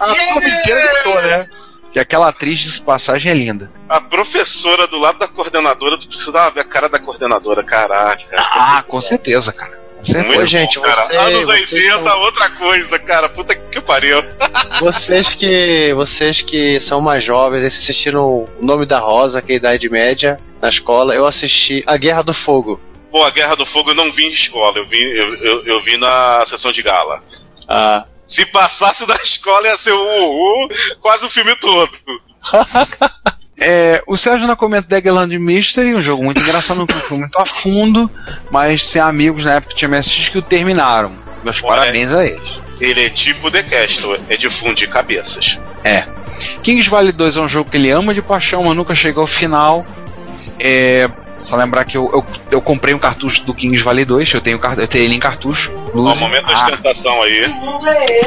A 0.00 0.14
turma 0.14 0.48
inteira 0.48 0.92
gritou, 0.92 1.22
né? 1.22 1.48
Que 1.92 1.98
aquela 1.98 2.28
atriz 2.28 2.58
de 2.58 2.80
passagem 2.82 3.30
é 3.32 3.34
linda. 3.34 3.70
A 3.88 4.00
professora 4.00 4.86
do 4.86 4.98
lado 4.98 5.18
da 5.18 5.28
coordenadora, 5.28 5.96
tu 5.96 6.08
precisava 6.08 6.50
ver 6.50 6.60
a 6.60 6.64
cara 6.64 6.88
da 6.88 6.98
coordenadora, 6.98 7.62
caraca. 7.64 8.24
Ah, 8.36 8.84
com 8.86 9.00
certeza, 9.00 9.52
cara. 9.52 9.85
Certeza. 10.06 10.26
Muito 10.26 10.42
Ô, 10.42 10.46
gente, 10.46 10.78
bom, 10.78 10.84
cara. 10.84 11.02
você- 11.02 11.16
Anos 11.16 11.46
vocês 11.46 11.72
80, 11.72 12.04
são- 12.04 12.20
outra 12.20 12.50
coisa, 12.50 12.98
cara. 12.98 13.28
Puta 13.28 13.54
que 13.56 13.80
pariu. 13.80 14.22
Vocês 14.80 15.34
que, 15.34 15.92
vocês 15.94 16.42
que 16.42 16.78
são 16.80 17.00
mais 17.00 17.24
jovens, 17.24 17.60
vocês 17.62 17.74
assistiram 17.78 18.24
O 18.26 18.48
Nome 18.60 18.84
da 18.84 18.98
Rosa, 18.98 19.40
que 19.40 19.52
é 19.52 19.54
a 19.54 19.58
Idade 19.58 19.88
Média, 19.88 20.38
na 20.60 20.68
escola, 20.68 21.14
eu 21.14 21.24
assisti 21.26 21.82
A 21.86 21.96
Guerra 21.96 22.22
do 22.22 22.34
Fogo. 22.34 22.78
Pô, 23.10 23.22
a 23.24 23.30
Guerra 23.30 23.54
do 23.56 23.64
Fogo 23.64 23.90
eu 23.90 23.94
não 23.94 24.12
vi 24.12 24.24
em 24.26 24.28
escola, 24.28 24.76
eu 24.78 24.86
vi, 24.86 25.00
eu, 25.00 25.34
eu, 25.36 25.64
eu 25.66 25.82
vi 25.82 25.96
na 25.96 26.44
sessão 26.46 26.70
de 26.72 26.82
gala. 26.82 27.22
Ah, 27.68 28.04
Se 28.26 28.44
passasse 28.46 29.06
da 29.06 29.14
escola 29.16 29.66
ia 29.66 29.78
ser 29.78 29.92
o 29.92 30.02
uhul, 30.02 30.68
quase 31.00 31.24
o 31.24 31.30
filme 31.30 31.56
todo. 31.56 31.90
É, 33.58 34.02
o 34.06 34.16
Sérgio 34.16 34.46
na 34.46 34.54
comenta 34.54 34.86
Daggerland 34.88 35.38
Mystery, 35.38 35.94
um 35.94 36.02
jogo 36.02 36.22
muito 36.22 36.40
engraçado, 36.42 36.76
não 36.76 36.86
foi 36.86 37.18
muito 37.18 37.38
a 37.38 37.46
fundo, 37.46 38.10
mas 38.50 38.90
tem 38.90 39.00
amigos 39.00 39.44
na 39.44 39.54
época 39.54 39.72
que 39.72 39.78
tinha 39.78 39.88
MSX 39.88 40.28
que 40.28 40.38
o 40.38 40.42
terminaram. 40.42 41.12
Meus 41.42 41.62
Olha 41.62 41.80
parabéns 41.80 42.12
a 42.12 42.24
eles. 42.24 42.58
Ele 42.80 43.06
é 43.06 43.08
tipo 43.08 43.50
The 43.50 43.62
Castle, 43.62 44.16
é 44.28 44.36
de 44.36 44.50
fundir 44.50 44.88
cabeças. 44.90 45.58
Kings 46.62 46.90
Valley 46.90 47.12
2 47.12 47.36
é 47.36 47.40
um 47.40 47.48
jogo 47.48 47.70
que 47.70 47.76
ele 47.78 47.90
ama 47.90 48.12
de 48.12 48.20
paixão, 48.20 48.64
mas 48.64 48.76
nunca 48.76 48.94
chegou 48.94 49.22
ao 49.22 49.26
final. 49.26 49.86
É, 50.58 51.08
só 51.46 51.56
lembrar 51.56 51.84
que 51.84 51.96
eu, 51.96 52.10
eu, 52.12 52.26
eu 52.50 52.60
comprei 52.60 52.92
um 52.92 52.98
cartucho 52.98 53.44
do 53.44 53.54
Kings 53.54 53.82
Valley 53.82 54.04
2, 54.04 54.34
eu 54.34 54.40
tenho, 54.40 54.60
eu 54.76 54.86
tenho 54.88 55.04
ele 55.04 55.14
em 55.14 55.20
cartucho. 55.20 55.70
Ó, 55.94 55.96
Luzi. 55.96 56.20
momento 56.20 56.46
de 56.46 56.52
Ah, 56.52 56.56
ostentação 56.56 57.22
aí. 57.22 57.48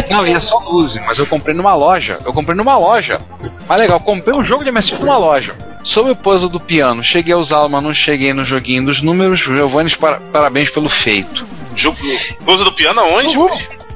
não, 0.10 0.26
ele 0.26 0.38
é 0.38 0.40
só 0.40 0.58
Luzi, 0.60 1.00
mas 1.02 1.18
eu 1.18 1.26
comprei 1.28 1.54
numa 1.54 1.76
loja. 1.76 2.20
Eu 2.26 2.32
comprei 2.34 2.56
numa 2.56 2.78
loja. 2.78 3.20
Mas 3.68 3.80
legal, 3.80 3.98
eu 3.98 4.02
comprei 4.04 4.34
um 4.36 4.44
jogo 4.44 4.64
de 4.64 4.72
MSX 4.72 5.00
numa 5.00 5.18
loja. 5.18 5.56
Sobre 5.84 6.12
o 6.12 6.16
puzzle 6.16 6.50
do 6.50 6.60
piano, 6.60 7.04
cheguei 7.04 7.34
a 7.34 7.38
usá-lo, 7.38 7.70
mas 7.70 7.84
não 7.84 7.94
cheguei 7.94 8.34
no 8.34 8.44
joguinho 8.46 8.86
dos 8.86 9.02
números. 9.02 9.40
Giovanni, 9.40 9.90
para- 9.96 10.20
parabéns 10.32 10.70
pelo 10.70 10.90
feito. 10.90 11.46
Jogo, 11.76 11.98
coisa 12.46 12.64
do 12.64 12.72
piano 12.72 13.00
aonde? 13.00 13.38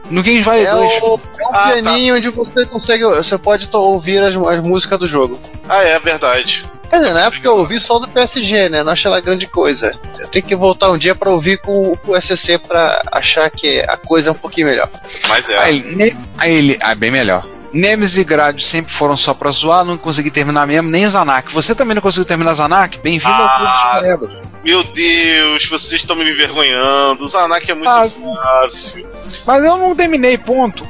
No 0.09 0.21
Kings 0.21 0.43
Valley 0.43 0.65
é, 0.65 0.71
2. 0.71 0.93
o, 1.01 1.19
é 1.39 1.43
um 1.47 1.49
Ah, 1.49 1.51
tá. 1.51 1.69
pianinho 1.71 2.15
onde 2.15 2.29
você 2.29 2.65
consegue, 2.65 3.03
você 3.03 3.37
pode 3.37 3.67
ouvir 3.73 4.21
as, 4.21 4.35
as 4.35 4.59
músicas 4.61 4.99
do 4.99 5.07
jogo. 5.07 5.39
Ah, 5.67 5.81
é 5.83 5.97
verdade. 5.99 6.65
Quer 6.93 6.99
dizer, 6.99 7.13
na 7.13 7.21
época 7.21 7.47
eu 7.47 7.57
ouvi 7.57 7.79
só 7.79 7.97
do 7.97 8.07
PSG, 8.07 8.69
né? 8.69 8.83
Não 8.83 8.91
achei 8.91 9.09
ela 9.09 9.19
grande 9.19 9.47
coisa. 9.47 9.91
Eu 10.19 10.27
tenho 10.27 10.45
que 10.45 10.55
voltar 10.55 10.91
um 10.91 10.97
dia 10.97 11.15
pra 11.15 11.31
ouvir 11.31 11.57
com, 11.57 11.97
com 11.97 12.11
o 12.11 12.21
SC 12.21 12.59
pra 12.59 13.01
achar 13.11 13.49
que 13.49 13.79
a 13.87 13.97
coisa 13.97 14.29
é 14.29 14.31
um 14.31 14.35
pouquinho 14.35 14.67
melhor. 14.67 14.87
Mas 15.27 15.49
é. 15.49 15.57
Aí 15.57 15.77
ele, 15.77 15.95
ne- 15.95 16.17
aí 16.37 16.53
ele. 16.53 16.77
Ah, 16.79 16.93
bem 16.93 17.09
melhor. 17.09 17.47
Nemesis 17.73 18.17
e 18.19 18.23
Gradius 18.23 18.67
sempre 18.67 18.93
foram 18.93 19.17
só 19.17 19.33
pra 19.33 19.49
zoar, 19.49 19.83
não 19.83 19.97
consegui 19.97 20.29
terminar 20.29 20.67
mesmo, 20.67 20.87
nem 20.87 21.09
Zanak. 21.09 21.51
Você 21.51 21.73
também 21.73 21.95
não 21.95 22.01
conseguiu 22.03 22.25
terminar 22.25 22.53
Zanak? 22.53 22.99
Bem-vindo 22.99 23.33
ao 23.33 23.57
Clube 23.57 23.71
dos 23.71 24.35
Ah. 24.35 24.52
Meu 24.63 24.83
Deus, 24.83 25.65
vocês 25.67 26.01
estão 26.01 26.15
me 26.15 26.29
envergonhando. 26.29 27.23
O 27.23 27.27
Zanak 27.27 27.69
é 27.69 27.73
muito 27.73 27.89
Ah, 27.89 28.03
fácil. 28.03 29.05
Mas 29.45 29.63
eu 29.63 29.77
não 29.77 29.95
terminei, 29.95 30.37
ponto. 30.37 30.87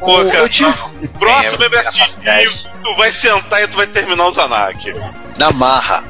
Pô, 0.00 0.20
O- 0.20 0.26
cara, 0.26 0.38
eu 0.38 0.48
tive, 0.48 0.72
Próximo 1.18 1.62
É, 1.64 1.68
MSX, 1.68 2.66
tu 2.82 2.96
vai 2.96 3.12
sentar 3.12 3.62
e 3.62 3.68
tu 3.68 3.76
vai 3.76 3.86
terminar 3.86 4.26
o 4.26 4.32
Zanak. 4.32 4.92
Na 5.38 5.52
marra. 5.52 6.04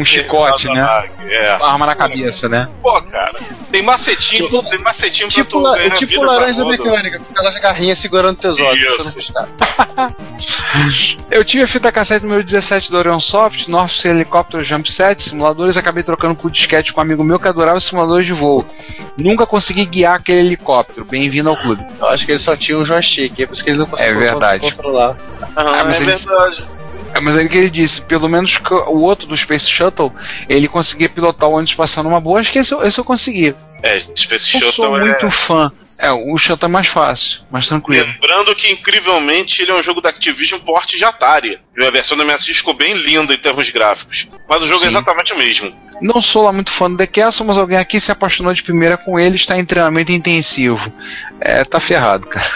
Um 0.00 0.04
chicote, 0.04 0.68
né? 0.68 1.10
É. 1.30 1.56
uma 1.56 1.72
arma 1.72 1.86
na 1.86 1.94
cabeça, 1.94 2.48
né? 2.48 2.68
Pô, 2.82 3.00
cara. 3.02 3.38
Tem 3.70 3.82
macetinho, 3.82 4.48
tem 4.62 4.78
macetinho 4.80 5.28
Tipo, 5.28 5.44
pra 5.44 5.58
tu 5.58 5.60
la- 5.60 5.76
ganhar 5.76 5.96
tipo 5.96 6.12
vida 6.12 6.26
laranja 6.26 6.64
mecânica, 6.64 7.18
com 7.18 7.32
aquelas 7.32 7.56
garrinhas 7.58 7.98
segurando 7.98 8.36
teus 8.38 8.58
olhos. 8.60 9.30
pra 9.32 10.10
Isso. 10.86 11.18
Eu 11.30 11.44
tive 11.44 11.64
a 11.64 11.66
fita 11.66 11.92
cassete 11.92 12.24
número 12.24 12.42
17 12.42 12.90
da 12.90 12.98
Orion 12.98 13.20
Soft, 13.20 13.68
North 13.68 14.04
Helicopter 14.04 14.62
Jump 14.62 14.90
Set, 14.90 15.22
simuladores, 15.22 15.76
acabei 15.76 16.02
trocando 16.02 16.34
por 16.34 16.50
disquete 16.50 16.92
com 16.92 17.00
um 17.00 17.02
amigo 17.02 17.22
meu 17.22 17.38
que 17.38 17.46
adorava 17.48 17.78
simuladores 17.80 18.26
de 18.26 18.32
voo. 18.32 18.64
Nunca 19.16 19.46
consegui 19.46 19.84
guiar 19.84 20.16
aquele 20.16 20.40
helicóptero. 20.40 21.04
Bem-vindo 21.04 21.50
ao 21.50 21.56
clube. 21.56 21.84
Eu 22.00 22.06
acho 22.08 22.24
que 22.24 22.32
ele 22.32 22.38
só 22.38 22.56
tinha 22.56 22.78
um 22.78 22.84
joystick, 22.84 23.38
é 23.40 23.46
por 23.46 23.52
isso 23.52 23.64
que 23.64 23.70
ele 23.70 23.78
não 23.78 23.86
conseguiu 23.86 24.14
É 24.16 24.18
verdade. 24.18 24.60
controlar. 24.60 25.16
Ah, 25.56 25.84
mas 25.84 26.00
é 26.00 26.04
ele- 26.04 26.16
verdade. 26.16 26.64
É, 27.18 27.20
mas 27.20 27.36
ele 27.36 27.48
que 27.48 27.58
ele 27.58 27.70
disse, 27.70 28.00
pelo 28.02 28.28
menos 28.28 28.56
que 28.58 28.72
o 28.72 29.00
outro 29.00 29.26
do 29.26 29.36
Space 29.36 29.68
Shuttle, 29.68 30.12
ele 30.48 30.68
conseguia 30.68 31.08
pilotar 31.08 31.48
o 31.48 31.52
ônibus 31.54 31.74
passando 31.74 32.08
numa 32.08 32.20
boa, 32.20 32.38
acho 32.40 32.52
que 32.52 32.58
esse, 32.58 32.72
eu- 32.72 32.82
esse 32.84 32.98
eu 32.98 33.04
consegui. 33.04 33.54
É, 33.82 33.98
Space 33.98 34.54
Eu 34.62 34.72
sou 34.72 34.84
Shuttle 34.86 34.96
é. 34.96 35.00
muito 35.00 35.30
fã. 35.30 35.70
É, 36.00 36.12
o 36.12 36.38
Shuttle 36.38 36.68
é 36.68 36.72
mais 36.72 36.86
fácil, 36.86 37.40
mais 37.50 37.66
tranquilo. 37.66 38.06
Lembrando 38.06 38.54
que, 38.54 38.70
incrivelmente, 38.70 39.62
ele 39.62 39.72
é 39.72 39.74
um 39.74 39.82
jogo 39.82 40.00
da 40.00 40.10
Activision 40.10 40.60
porte 40.60 40.96
de 40.96 41.04
Atari. 41.04 41.58
E 41.76 41.84
a 41.84 41.90
versão 41.90 42.16
do 42.16 42.24
MSX 42.24 42.58
ficou 42.58 42.72
bem 42.74 42.94
linda 42.94 43.34
em 43.34 43.38
termos 43.38 43.68
gráficos. 43.70 44.28
Mas 44.48 44.62
o 44.62 44.66
jogo 44.68 44.82
é 44.82 44.86
Sim. 44.86 44.92
exatamente 44.92 45.32
o 45.32 45.38
mesmo. 45.38 45.74
Não 46.00 46.20
sou 46.20 46.44
lá 46.44 46.52
muito 46.52 46.70
fã 46.70 46.88
do 46.88 46.96
The 46.96 47.06
Castle, 47.08 47.44
mas 47.44 47.58
alguém 47.58 47.78
aqui 47.78 47.98
se 47.98 48.12
apaixonou 48.12 48.52
de 48.54 48.62
primeira 48.62 48.96
com 48.96 49.18
ele, 49.18 49.34
está 49.34 49.58
em 49.58 49.64
treinamento 49.64 50.12
intensivo. 50.12 50.92
É, 51.40 51.64
tá 51.64 51.80
ferrado, 51.80 52.28
cara. 52.28 52.46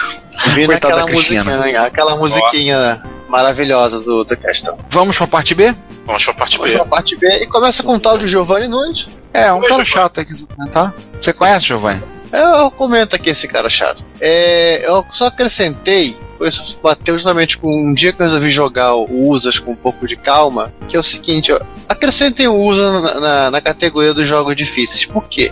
Aquela 0.75 0.95
da 0.95 1.05
Cristina. 1.05 1.43
musiquinha, 1.43 1.81
aquela 1.81 2.15
musiquinha 2.15 3.03
maravilhosa 3.33 3.99
do, 3.99 4.23
do 4.23 4.37
Castão. 4.37 4.77
Vamos 4.89 5.17
pra 5.17 5.25
parte 5.25 5.55
B? 5.55 5.75
Vamos 6.05 6.23
pra 6.23 6.33
parte 6.35 6.57
Vamos 6.57 6.71
B. 6.71 6.77
pra 6.77 6.85
parte 6.85 7.15
B 7.17 7.27
e 7.43 7.47
começa 7.47 7.81
com 7.81 7.95
o 7.95 7.99
tal 7.99 8.15
de 8.15 8.27
Giovanni 8.27 8.67
Nunes. 8.67 9.07
É, 9.33 9.51
um 9.51 9.55
Oi, 9.55 9.61
cara 9.61 9.83
Giovanni. 9.83 9.85
chato 9.87 10.19
aqui 10.19 10.33
do 10.35 10.45
comentar. 10.45 10.93
Você 11.19 11.33
conhece, 11.33 11.65
Giovanni? 11.65 12.03
Eu 12.31 12.69
comento 12.69 13.15
aqui 13.15 13.31
esse 13.31 13.47
cara 13.47 13.69
chato. 13.71 14.03
É, 14.21 14.87
eu 14.87 15.03
só 15.11 15.27
acrescentei, 15.27 16.15
isso 16.41 16.79
bateu 16.83 17.15
justamente 17.15 17.57
com 17.57 17.69
um 17.69 17.91
dia 17.91 18.13
que 18.13 18.21
eu 18.21 18.25
resolvi 18.25 18.51
jogar 18.51 18.93
o 18.95 19.27
Usas 19.29 19.57
com 19.57 19.71
um 19.71 19.75
pouco 19.75 20.07
de 20.07 20.15
calma, 20.15 20.71
que 20.87 20.95
é 20.95 20.99
o 20.99 21.03
seguinte, 21.03 21.51
ó, 21.51 21.59
acrescentem 21.89 22.47
o 22.47 22.55
Usa 22.55 23.01
na, 23.01 23.19
na, 23.19 23.51
na 23.51 23.61
categoria 23.61 24.13
dos 24.13 24.27
jogos 24.27 24.55
difíceis. 24.55 25.05
Por 25.05 25.27
quê? 25.27 25.51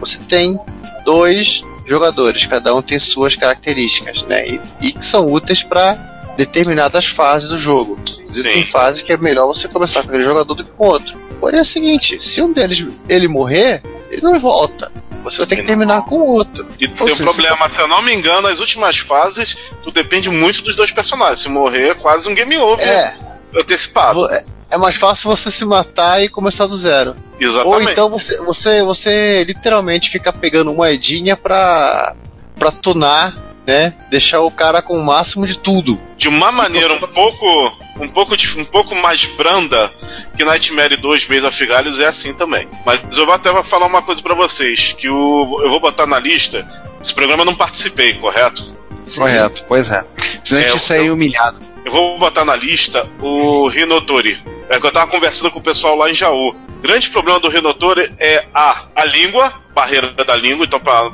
Você 0.00 0.18
tem 0.18 0.58
dois 1.04 1.62
jogadores, 1.86 2.44
cada 2.46 2.74
um 2.74 2.82
tem 2.82 2.98
suas 2.98 3.36
características, 3.36 4.22
né? 4.24 4.46
E, 4.46 4.60
e 4.80 4.92
que 4.92 5.04
são 5.04 5.30
úteis 5.30 5.62
para 5.62 6.11
determinadas 6.36 7.06
fases 7.06 7.48
do 7.48 7.58
jogo. 7.58 7.98
Sim. 8.24 8.42
Tem 8.42 8.64
fase 8.64 9.04
que 9.04 9.12
é 9.12 9.16
melhor 9.16 9.46
você 9.46 9.68
começar 9.68 10.02
com 10.02 10.08
aquele 10.08 10.24
jogador 10.24 10.54
do 10.54 10.64
que 10.64 10.70
com 10.72 10.84
o 10.84 10.88
outro. 10.88 11.18
Porém 11.40 11.58
é 11.58 11.62
o 11.62 11.66
seguinte, 11.66 12.22
se 12.24 12.40
um 12.40 12.52
deles 12.52 12.86
ele 13.08 13.28
morrer, 13.28 13.82
ele 14.10 14.22
não 14.22 14.38
volta. 14.38 14.90
Você 15.24 15.38
vai 15.38 15.46
ter 15.46 15.56
que 15.56 15.62
terminar 15.62 16.02
com 16.02 16.16
o 16.16 16.26
outro. 16.26 16.66
E 16.80 16.86
Ou 16.86 17.06
tem 17.06 17.14
um 17.14 17.18
problema, 17.18 17.68
se 17.68 17.80
eu 17.80 17.86
não 17.86 18.02
me 18.02 18.12
engano, 18.12 18.48
as 18.48 18.58
últimas 18.58 18.98
fases, 18.98 19.56
tu 19.82 19.92
depende 19.92 20.28
muito 20.30 20.62
dos 20.62 20.74
dois 20.74 20.90
personagens. 20.90 21.38
Se 21.40 21.48
morrer, 21.48 21.90
é 21.90 21.94
quase 21.94 22.28
um 22.28 22.34
game 22.34 22.56
over 22.58 22.86
É, 22.86 23.14
antecipado. 23.56 24.28
é, 24.32 24.44
é 24.70 24.76
mais 24.76 24.96
fácil 24.96 25.30
você 25.30 25.50
se 25.50 25.64
matar 25.64 26.22
e 26.22 26.28
começar 26.28 26.66
do 26.66 26.76
zero. 26.76 27.14
Exatamente. 27.38 27.84
Ou 27.84 27.90
então 27.90 28.10
você, 28.10 28.36
você, 28.38 28.82
você 28.82 29.44
literalmente 29.44 30.10
fica 30.10 30.32
pegando 30.32 30.72
moedinha 30.72 31.36
pra, 31.36 32.16
pra 32.58 32.72
tunar, 32.72 33.32
né? 33.66 33.94
Deixar 34.10 34.40
o 34.40 34.50
cara 34.50 34.82
com 34.82 34.98
o 34.98 35.04
máximo 35.04 35.46
de 35.46 35.58
tudo. 35.58 36.00
de 36.16 36.28
uma 36.28 36.50
maneira 36.52 36.94
um 36.94 37.00
pouco 37.00 37.76
um 38.00 38.08
pouco 38.08 38.34
um 38.58 38.64
pouco 38.64 38.94
mais 38.96 39.24
branda 39.24 39.92
que 40.36 40.44
Nightmare 40.44 40.96
2 40.96 41.24
Base 41.26 41.46
of 41.46 41.66
Galhos 41.66 42.00
é 42.00 42.06
assim 42.06 42.32
também. 42.34 42.68
Mas 42.86 43.00
eu 43.16 43.24
vou 43.26 43.34
até 43.34 43.62
falar 43.62 43.86
uma 43.86 44.02
coisa 44.02 44.22
pra 44.22 44.34
vocês, 44.34 44.92
que 44.98 45.08
o, 45.08 45.60
eu 45.62 45.70
vou 45.70 45.78
botar 45.80 46.06
na 46.06 46.18
lista. 46.18 46.66
Esse 47.00 47.14
programa 47.14 47.42
eu 47.42 47.46
não 47.46 47.54
participei, 47.54 48.14
correto? 48.14 48.72
Correto, 49.16 49.64
pois 49.68 49.90
é. 49.90 50.04
Senão 50.44 50.62
a 50.62 50.64
É, 50.64 50.68
gente 50.70 50.80
sairia 50.80 51.12
humilhado. 51.12 51.60
Eu 51.84 51.90
vou 51.90 52.18
botar 52.18 52.44
na 52.44 52.56
lista 52.56 53.08
o 53.20 53.68
Rinotori. 53.68 54.40
É 54.68 54.78
que 54.78 54.86
eu 54.86 54.92
tava 54.92 55.10
conversando 55.10 55.50
com 55.50 55.58
o 55.58 55.62
pessoal 55.62 55.96
lá 55.96 56.10
em 56.10 56.14
Jaú. 56.14 56.50
O 56.50 56.80
grande 56.80 57.10
problema 57.10 57.38
do 57.40 57.48
Rinotori 57.48 58.12
é 58.18 58.46
a, 58.54 58.86
a 58.94 59.04
língua, 59.04 59.52
barreira 59.74 60.12
da 60.12 60.36
língua. 60.36 60.64
Então, 60.64 60.80
para 60.80 61.10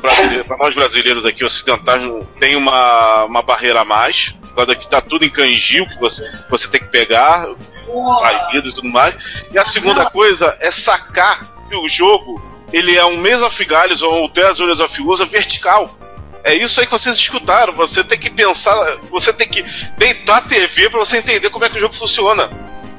nós 0.59 0.75
brasileiros 0.75 1.25
aqui 1.25 1.45
ocidentais, 1.45 2.03
tem 2.39 2.57
uma, 2.57 3.25
uma 3.25 3.43
barreira 3.43 3.81
a 3.81 3.85
mais. 3.85 4.37
Agora 4.53 4.75
que 4.75 4.89
tá 4.89 5.01
tudo 5.01 5.25
em 5.25 5.31
kanji, 5.31 5.81
o 5.81 5.89
que 5.89 5.99
você, 5.99 6.23
você 6.51 6.69
tem 6.69 6.81
que 6.81 6.89
pegar, 6.89 7.47
saídas 8.19 8.73
e 8.73 8.75
tudo 8.75 8.89
mais. 8.89 9.51
E 9.53 9.59
a 9.59 9.65
segunda 9.65 10.11
coisa 10.11 10.57
é 10.61 10.71
sacar 10.71 11.47
que 11.69 11.77
o 11.77 11.89
jogo 11.89 12.43
ele 12.73 12.97
é 12.97 13.05
um 13.05 13.17
Maze 13.17 13.43
of 13.43 13.65
Galhos 13.65 14.03
ou 14.03 14.25
o 14.25 14.29
Tales 14.29 14.61
of 14.61 15.03
Usa 15.03 15.25
vertical. 15.25 15.98
É 16.45 16.55
isso 16.55 16.81
aí 16.81 16.87
que 16.87 16.93
vocês 16.93 17.17
escutaram. 17.17 17.73
Você 17.75 18.03
tem 18.05 18.19
que 18.19 18.31
pensar, 18.31 18.75
você 19.11 19.33
tem 19.33 19.49
que 19.49 19.63
deitar 19.99 20.39
a 20.39 20.43
TV 20.43 20.89
pra 20.91 21.01
você 21.01 21.19
entender 21.19 21.51
como 21.51 21.65
é 21.65 21.69
que 21.69 21.77
o 21.77 21.81
jogo 21.81 21.95
funciona. 21.95 22.49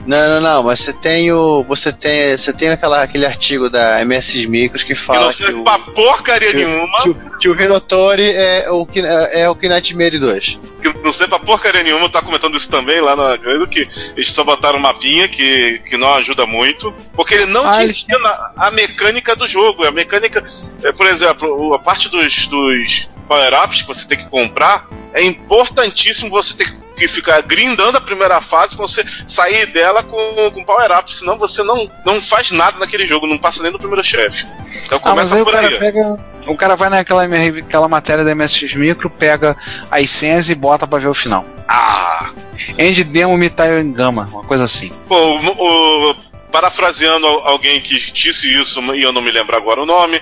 Não, 0.05 0.27
não, 0.27 0.41
não, 0.41 0.63
mas 0.63 0.79
você 0.79 0.93
tem 0.93 1.31
o. 1.31 1.63
Você 1.65 1.91
tem. 1.93 2.35
Você 2.35 2.51
tem 2.53 2.69
aquela, 2.69 3.03
aquele 3.03 3.25
artigo 3.25 3.69
da 3.69 4.01
MS 4.01 4.47
Micros 4.47 4.83
que 4.83 4.95
fala 4.95 5.21
não 5.23 5.27
que 5.29 5.35
serve 5.35 5.53
o, 5.59 5.63
pra 5.63 5.77
porcaria 5.77 6.49
que, 6.51 6.57
nenhuma. 6.65 7.03
que, 7.03 7.09
o- 7.09 7.37
que 7.39 7.49
o 7.49 7.53
Rinotori 7.53 8.27
é 8.31 8.69
o 8.71 8.85
que 8.85 8.99
é 9.01 9.47
o 9.49 9.55
Nightmare 9.55 10.17
2. 10.17 10.59
Que 10.81 10.89
não 11.03 11.11
serve 11.11 11.29
pra 11.29 11.39
porcaria 11.39 11.83
nenhuma. 11.83 12.09
Tá 12.09 12.21
comentando 12.23 12.55
isso 12.57 12.71
também 12.71 12.99
lá 13.01 13.15
na 13.15 13.37
coisa 13.37 13.67
que 13.67 13.87
eles 14.15 14.29
só 14.29 14.43
botaram 14.43 14.79
um 14.79 14.81
mapinha 14.81 15.27
que, 15.27 15.79
que 15.87 15.95
não 15.97 16.11
ajuda 16.15 16.45
muito. 16.47 16.91
Porque 17.13 17.35
ele 17.35 17.45
não 17.45 17.67
Ah, 17.67 17.71
te 17.71 17.83
ensina 17.83 18.51
a 18.57 18.71
mecânica 18.71 19.35
do 19.35 19.47
jogo. 19.47 19.83
A 19.85 19.91
mecânica. 19.91 20.43
é, 20.83 20.91
por 20.91 21.05
exemplo, 21.05 21.55
o- 21.69 21.73
a 21.75 21.79
parte 21.79 22.09
dos, 22.09 22.47
dos 22.47 23.09
power-ups 23.29 23.83
que 23.83 23.87
você 23.87 24.05
tem 24.07 24.17
que 24.17 24.25
comprar 24.27 24.87
é 25.13 25.23
importantíssimo 25.23 26.29
você 26.29 26.53
ter 26.55 26.75
que 26.97 27.07
ficar 27.07 27.41
grindando 27.43 27.97
a 27.97 28.01
primeira 28.01 28.41
fase 28.41 28.75
pra 28.75 28.85
você 28.85 29.05
sair 29.25 29.67
dela 29.67 30.03
com, 30.03 30.51
com 30.53 30.65
power-up. 30.65 31.09
Senão 31.13 31.37
você 31.37 31.63
não, 31.63 31.89
não 32.05 32.21
faz 32.21 32.51
nada 32.51 32.77
naquele 32.77 33.07
jogo, 33.07 33.25
não 33.25 33.37
passa 33.37 33.63
nem 33.63 33.71
do 33.71 33.79
primeiro 33.79 34.03
chefe. 34.03 34.45
Então 34.85 34.97
Ah, 34.97 35.09
começa 35.11 35.35
aí 35.35 35.41
o 35.41 35.45
por 35.45 35.53
cara 35.53 35.67
aí. 35.69 35.79
pega. 35.79 36.17
O 36.45 36.55
cara 36.57 36.75
vai 36.75 36.89
naquela 36.89 37.23
aquela 37.23 37.87
matéria 37.87 38.25
da 38.25 38.35
MSX 38.35 38.73
Micro, 38.75 39.09
pega 39.09 39.55
as 39.89 40.09
senhas 40.09 40.49
e 40.49 40.55
bota 40.55 40.85
pra 40.87 40.99
ver 40.99 41.07
o 41.07 41.13
final. 41.13 41.45
Ah! 41.67 42.31
End 42.77 43.03
Demo 43.05 43.37
Mitai 43.37 43.81
Gama, 43.83 44.27
uma 44.31 44.43
coisa 44.43 44.65
assim. 44.65 44.91
Pô, 45.07 45.15
o- 45.15 46.09
o- 46.11 46.15
parafraseando 46.51 47.25
al- 47.27 47.47
alguém 47.47 47.79
que 47.79 47.97
disse 48.11 48.51
isso 48.53 48.81
e 48.95 49.03
eu 49.03 49.13
não 49.13 49.21
me 49.21 49.31
lembro 49.31 49.55
agora 49.55 49.81
o 49.81 49.85
nome, 49.85 50.21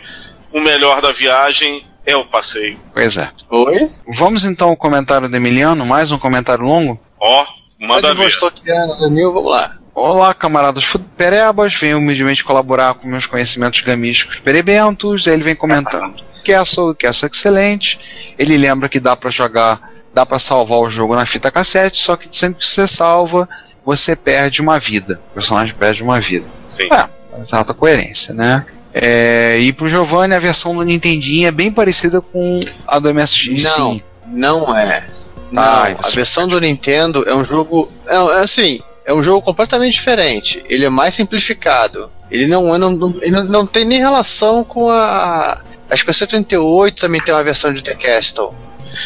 o 0.54 0.60
melhor 0.60 1.02
da 1.02 1.12
viagem 1.12 1.84
é 2.08 2.16
o 2.16 2.26
passeio. 2.26 2.80
Pois 2.94 3.18
é. 3.18 3.30
Oi? 3.50 3.92
Vamos 4.16 4.46
então 4.46 4.70
ao 4.70 4.78
comentário 4.78 5.28
do 5.28 5.36
Emiliano, 5.36 5.86
mais 5.86 6.10
um 6.10 6.18
comentário 6.18 6.64
longo? 6.64 6.98
Ó, 7.20 7.46
manda 7.78 8.16
ver. 8.16 8.24
Vostokiano, 8.24 8.98
Danil, 8.98 9.34
vamos 9.34 9.52
lá. 9.52 9.78
Olá, 9.94 10.34
camaradas 10.34 10.86
fuperebas, 10.86 11.74
venho 11.76 11.98
humildemente 11.98 12.46
colaborar 12.46 12.94
com 12.94 13.08
meus 13.08 13.26
conhecimentos 13.26 13.82
gamísticos 13.82 14.40
perebentos, 14.40 15.28
aí 15.28 15.34
ele 15.34 15.44
vem 15.44 15.56
comentando. 15.56 16.24
Castle, 16.46 16.96
Castle 16.96 17.28
é 17.28 17.32
excelente, 17.32 18.34
ele 18.40 18.56
lembra 18.56 18.88
que 18.88 19.02
dá 19.02 19.16
pra 19.16 19.30
jogar, 19.30 19.92
dá 20.14 20.26
pra 20.26 20.40
salvar 20.40 20.80
o 20.80 20.90
jogo 20.90 21.14
na 21.14 21.26
fita 21.26 21.52
cassete, 21.52 21.98
só 21.98 22.16
que 22.16 22.30
sempre 22.32 22.60
que 22.60 22.70
você 22.70 22.88
salva, 22.88 23.50
você 23.84 24.16
perde 24.16 24.62
uma 24.62 24.80
vida, 24.80 25.20
o 25.32 25.34
personagem 25.34 25.76
perde 25.76 26.04
uma 26.04 26.22
vida. 26.22 26.46
Sim. 26.70 26.88
É, 26.94 27.10
exata 27.42 27.74
coerência, 27.74 28.34
né? 28.34 28.66
É, 28.94 29.58
e 29.60 29.72
pro 29.74 29.88
Giovanni, 29.88 30.34
a 30.34 30.40
versão 30.40 30.76
do 30.76 30.82
Nintendinho 30.84 31.48
é 31.48 31.52
bem 31.52 31.72
parecida 31.72 32.20
com 32.22 32.60
a 32.88 33.00
do 33.00 33.14
MSX, 33.14 33.64
Não. 33.64 33.72
sim. 33.92 34.02
Não 34.28 34.78
é. 34.78 35.06
Não, 35.52 35.62
Ai, 35.64 35.96
a 36.04 36.10
versão 36.10 36.48
do 36.48 36.60
Nintendo 36.60 37.24
é 37.28 37.34
um 37.34 37.44
jogo. 37.44 37.92
É, 38.08 38.16
é 38.16 38.40
assim, 38.42 38.82
é 39.06 39.14
um 39.14 39.24
jogo 39.24 39.42
completamente 39.42 39.94
diferente. 39.94 40.62
Ele 40.68 40.86
é 40.86 40.90
mais 40.90 41.14
simplificado. 41.16 42.12
Ele 42.30 42.48
não, 42.48 42.76
é- 42.76 42.78
não, 42.78 42.92
não, 42.92 43.16
ele 43.22 43.32
não- 43.32 43.46
não 43.46 43.66
tem 43.66 43.86
nem 43.86 44.00
relação 44.00 44.64
com 44.64 44.90
a. 44.90 45.62
Acho 45.90 46.04
que 46.04 46.12
a 46.12 46.14
138 46.14 47.00
também 47.00 47.22
tem 47.22 47.34
uma 47.34 47.44
versão 47.44 47.74
de 47.74 47.82
The 47.82 47.96
Castle. 47.96 48.54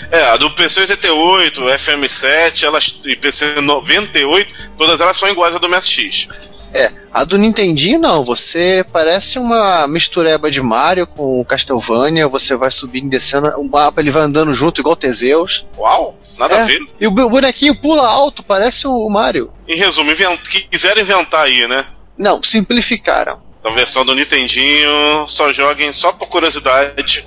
É, 0.10 0.24
a 0.30 0.38
do 0.38 0.50
PC 0.52 0.82
88, 0.82 1.62
FM7, 1.62 2.64
elas, 2.64 3.02
e 3.06 3.16
PC 3.16 3.62
98, 3.62 4.54
todas 4.78 5.00
elas 5.02 5.18
são 5.18 5.30
iguais 5.30 5.56
à 5.56 5.60
do 5.60 5.68
MSX. 5.70 6.28
É, 6.74 6.92
a 7.14 7.24
do 7.24 7.38
Nintendinho 7.38 8.00
não, 8.00 8.24
você 8.24 8.86
parece 8.94 9.38
uma 9.38 9.88
mistureba 9.88 10.50
de 10.50 10.62
Mario 10.62 11.06
com 11.06 11.44
Castlevania, 11.44 12.28
você 12.28 12.56
vai 12.56 12.72
subindo 12.72 13.08
e 13.08 13.10
descendo 13.10 13.48
o 13.60 13.70
mapa, 13.70 14.00
ele 14.02 14.12
vai 14.12 14.24
andando 14.24 14.54
junto 14.54 14.80
igual 14.80 14.96
Teseus. 14.96 15.66
Uau, 15.78 16.18
nada 16.38 16.56
É. 16.56 16.62
a 16.62 16.66
ver. 16.66 16.80
E 17.00 17.08
o 17.08 17.12
bonequinho 17.12 17.76
pula 17.76 18.08
alto, 18.08 18.42
parece 18.42 18.88
o 18.88 19.10
Mario. 19.10 19.52
Em 19.68 19.78
resumo, 19.78 20.12
invent... 20.12 20.40
quiseram 20.70 21.02
inventar 21.02 21.42
aí, 21.46 21.68
né? 21.68 21.86
Não, 22.18 22.42
simplificaram. 22.42 23.42
A 23.64 23.70
versão 23.72 24.06
do 24.06 24.16
Nintendinho, 24.16 25.28
só 25.28 25.52
joguem 25.52 25.92
só 25.92 26.12
por 26.14 26.28
curiosidade, 26.28 27.26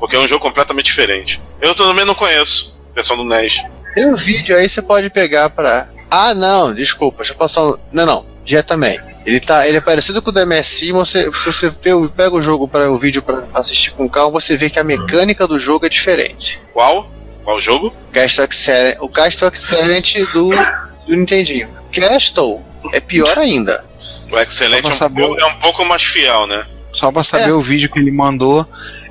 porque 0.00 0.16
é 0.16 0.18
um 0.18 0.26
jogo 0.26 0.42
completamente 0.42 0.86
diferente. 0.86 1.40
Eu 1.60 1.74
também 1.74 2.04
não 2.04 2.14
conheço 2.14 2.76
a 2.92 2.94
versão 2.94 3.16
do 3.16 3.24
NES. 3.24 3.62
Tem 3.94 4.06
um 4.06 4.14
vídeo 4.14 4.56
aí, 4.56 4.68
você 4.68 4.82
pode 4.82 5.10
pegar 5.10 5.50
pra. 5.50 5.88
Ah, 6.10 6.34
não, 6.34 6.74
desculpa, 6.74 7.18
deixa 7.18 7.32
eu 7.32 7.36
passar 7.36 7.62
um. 7.64 7.76
Não, 7.92 8.04
não, 8.06 8.26
já 8.46 8.62
também. 8.62 8.98
Ele, 9.26 9.40
tá, 9.40 9.66
ele 9.66 9.76
é 9.78 9.80
parecido 9.80 10.22
com 10.22 10.30
o 10.30 10.32
do 10.32 10.46
MSI, 10.46 10.92
mas 10.92 11.08
você, 11.08 11.24
se 11.32 11.46
você 11.46 11.68
vê 11.68 11.90
pega 12.16 12.34
o 12.34 12.40
jogo 12.40 12.68
para 12.68 12.90
o 12.90 12.96
vídeo 12.96 13.20
para 13.20 13.44
assistir 13.52 13.90
com 13.90 14.08
calma, 14.08 14.40
você 14.40 14.56
vê 14.56 14.70
que 14.70 14.78
a 14.78 14.84
mecânica 14.84 15.46
do 15.48 15.58
jogo 15.58 15.84
é 15.84 15.88
diferente. 15.88 16.60
Qual? 16.72 17.10
Qual 17.44 17.60
jogo? 17.60 17.92
Castle 18.12 18.44
Excellent, 18.44 18.96
o 19.00 19.08
Castle 19.08 19.48
Excellent 19.48 20.14
do, 20.32 20.50
do 20.50 21.16
Nintendinho. 21.16 21.68
Castle 21.92 22.62
é 22.92 23.00
pior 23.00 23.36
ainda. 23.36 23.84
O 24.32 24.38
Excelente 24.38 24.86
é 24.88 24.92
um, 24.92 24.94
saber 24.94 25.22
é 25.24 25.44
um 25.46 25.54
pouco 25.60 25.84
mais 25.84 26.02
fiel, 26.04 26.46
né? 26.46 26.64
Só 26.92 27.10
pra 27.10 27.24
saber 27.24 27.50
É. 27.50 27.52
o 27.52 27.60
vídeo 27.60 27.90
que 27.90 27.98
ele 27.98 28.10
mandou, 28.12 28.64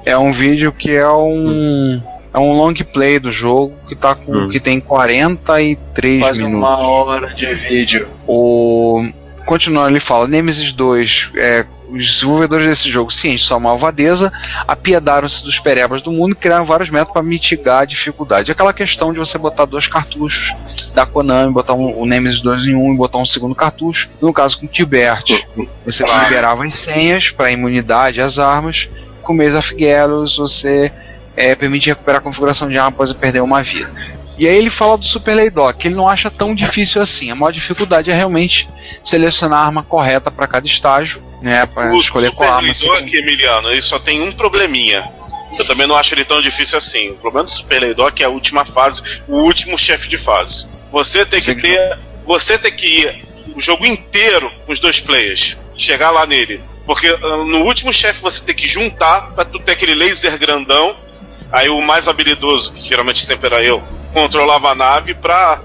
é 0.06 0.18
um 0.18 0.32
vídeo 0.32 0.72
que 0.72 0.92
é 0.96 1.08
um 1.10 2.02
é 2.34 2.40
um 2.40 2.52
long 2.54 2.74
play 2.74 3.20
do 3.20 3.32
jogo 3.32 3.74
que 3.88 3.96
tá 3.96 4.16
com 4.16 4.32
Hum. 4.34 4.50
que 4.50 4.60
tem 4.60 4.80
43 4.80 6.20
Quase 6.22 6.44
minutos. 6.44 6.68
uma 6.70 6.78
hora 6.80 7.34
de 7.34 7.54
vídeo. 7.54 8.08
O 8.28 9.06
continuando 9.46 9.90
ele 9.90 10.00
fala, 10.00 10.28
Nemesis 10.28 10.72
2 10.72 11.32
é 11.36 11.66
os 11.88 12.14
desenvolvedores 12.14 12.66
desse 12.66 12.90
jogo, 12.90 13.12
cientes 13.12 13.42
de 13.42 13.48
sua 13.48 13.60
malvadeza, 13.60 14.32
apiedaram-se 14.68 15.44
dos 15.44 15.60
perebas 15.60 16.02
do 16.02 16.12
mundo 16.12 16.34
e 16.34 16.36
criaram 16.36 16.66
vários 16.66 16.90
métodos 16.90 17.14
para 17.14 17.22
mitigar 17.22 17.84
a 17.84 17.86
dificuldade. 17.86 18.52
Aquela 18.52 18.74
questão 18.74 19.14
de 19.14 19.20
você 19.20 19.38
botar 19.38 19.66
dois 19.66 19.88
cartuchos 19.88 20.54
da 20.94 21.06
Konami, 21.06 21.54
botar 21.54 21.74
um, 21.74 21.98
o 22.00 22.06
Nemesis 22.06 22.42
2 22.42 22.68
em 22.68 22.76
um 22.76 22.94
e 22.94 22.98
botar 22.98 23.20
um 23.20 23.26
segundo 23.26 23.54
cartucho. 23.54 24.10
No 24.20 24.34
caso 24.34 24.60
com 24.60 24.66
o 24.66 24.70
você 25.86 26.04
liberava 26.24 26.66
as 26.66 26.74
senhas 26.74 27.30
para 27.30 27.52
imunidade 27.52 28.22
às 28.22 28.40
armas. 28.40 28.90
Com 29.22 29.34
o 29.34 29.38
Maze 29.38 29.58
você 30.38 30.92
é, 31.38 31.56
recuperar 31.56 32.20
a 32.20 32.24
configuração 32.24 32.70
de 32.70 32.78
arma 32.78 32.90
após 32.90 33.12
perder 33.14 33.42
uma 33.42 33.62
vida. 33.62 34.15
E 34.38 34.48
aí 34.48 34.56
ele 34.56 34.70
fala 34.70 34.98
do 34.98 35.06
Super 35.06 35.36
Laydock, 35.36 35.80
que 35.80 35.88
ele 35.88 35.96
não 35.96 36.10
acha 36.10 36.30
tão 36.30 36.54
difícil 36.54 37.02
assim. 37.02 37.32
A 37.32 37.36
maior 37.36 37.52
dificuldade 37.52 38.12
é 38.12 38.14
realmente 38.14 38.70
selecionar 39.04 39.60
a 39.60 39.66
arma 39.66 39.84
correta 39.84 40.30
para 40.30 40.48
cada 40.48 40.66
estágio, 40.66 41.24
né? 41.42 41.66
Para 41.66 41.94
O 41.94 42.00
escolher 42.00 42.28
Super 42.28 42.38
qual 42.38 42.54
arma 42.54 42.74
você 42.74 42.88
Laydock, 42.88 43.16
Emiliano, 43.16 43.72
ele 43.72 43.82
só 43.82 43.98
tem 44.00 44.22
um 44.22 44.32
probleminha. 44.32 45.10
Eu 45.58 45.66
também 45.66 45.88
não 45.88 45.96
acho 45.96 46.14
ele 46.14 46.26
tão 46.26 46.42
difícil 46.42 46.78
assim. 46.78 47.12
O 47.12 47.16
problema 47.16 47.46
do 47.46 47.52
Super 47.52 47.82
Laydock 47.82 48.22
é 48.22 48.26
a 48.26 48.30
última 48.30 48.66
fase, 48.66 49.22
o 49.28 49.38
último 49.38 49.78
chefe 49.78 50.10
de 50.10 50.18
fase. 50.18 50.68
Você 50.92 51.26
tem 51.26 51.42
que 51.42 51.56
ter. 51.56 52.00
Você 52.26 52.58
tem 52.58 52.72
que 52.74 52.88
ir 52.88 53.26
o 53.56 53.62
jogo 53.62 53.86
inteiro 53.86 54.52
com 54.66 54.74
os 54.74 54.80
dois 54.80 55.00
players. 55.00 55.58
Chegar 55.78 56.12
lá 56.12 56.26
nele. 56.26 56.62
Porque 56.86 57.08
ah, 57.08 57.38
no 57.46 57.64
último 57.64 57.94
chefe 57.94 58.22
você 58.22 58.44
tem 58.44 58.56
que 58.56 58.68
juntar 58.68 59.34
pra 59.34 59.46
tu 59.46 59.60
ter 59.60 59.74
aquele 59.74 59.96
laser 59.96 60.38
grandão. 60.38 60.96
Aí 61.52 61.70
o 61.70 61.82
mais 61.82 62.08
habilidoso, 62.08 62.74
que 62.74 62.86
geralmente 62.86 63.24
sempre 63.24 63.48
era 63.48 63.64
eu, 63.64 63.82
controlava 64.16 64.72
a 64.72 64.76
nave 64.76 65.14
pra, 65.14 65.62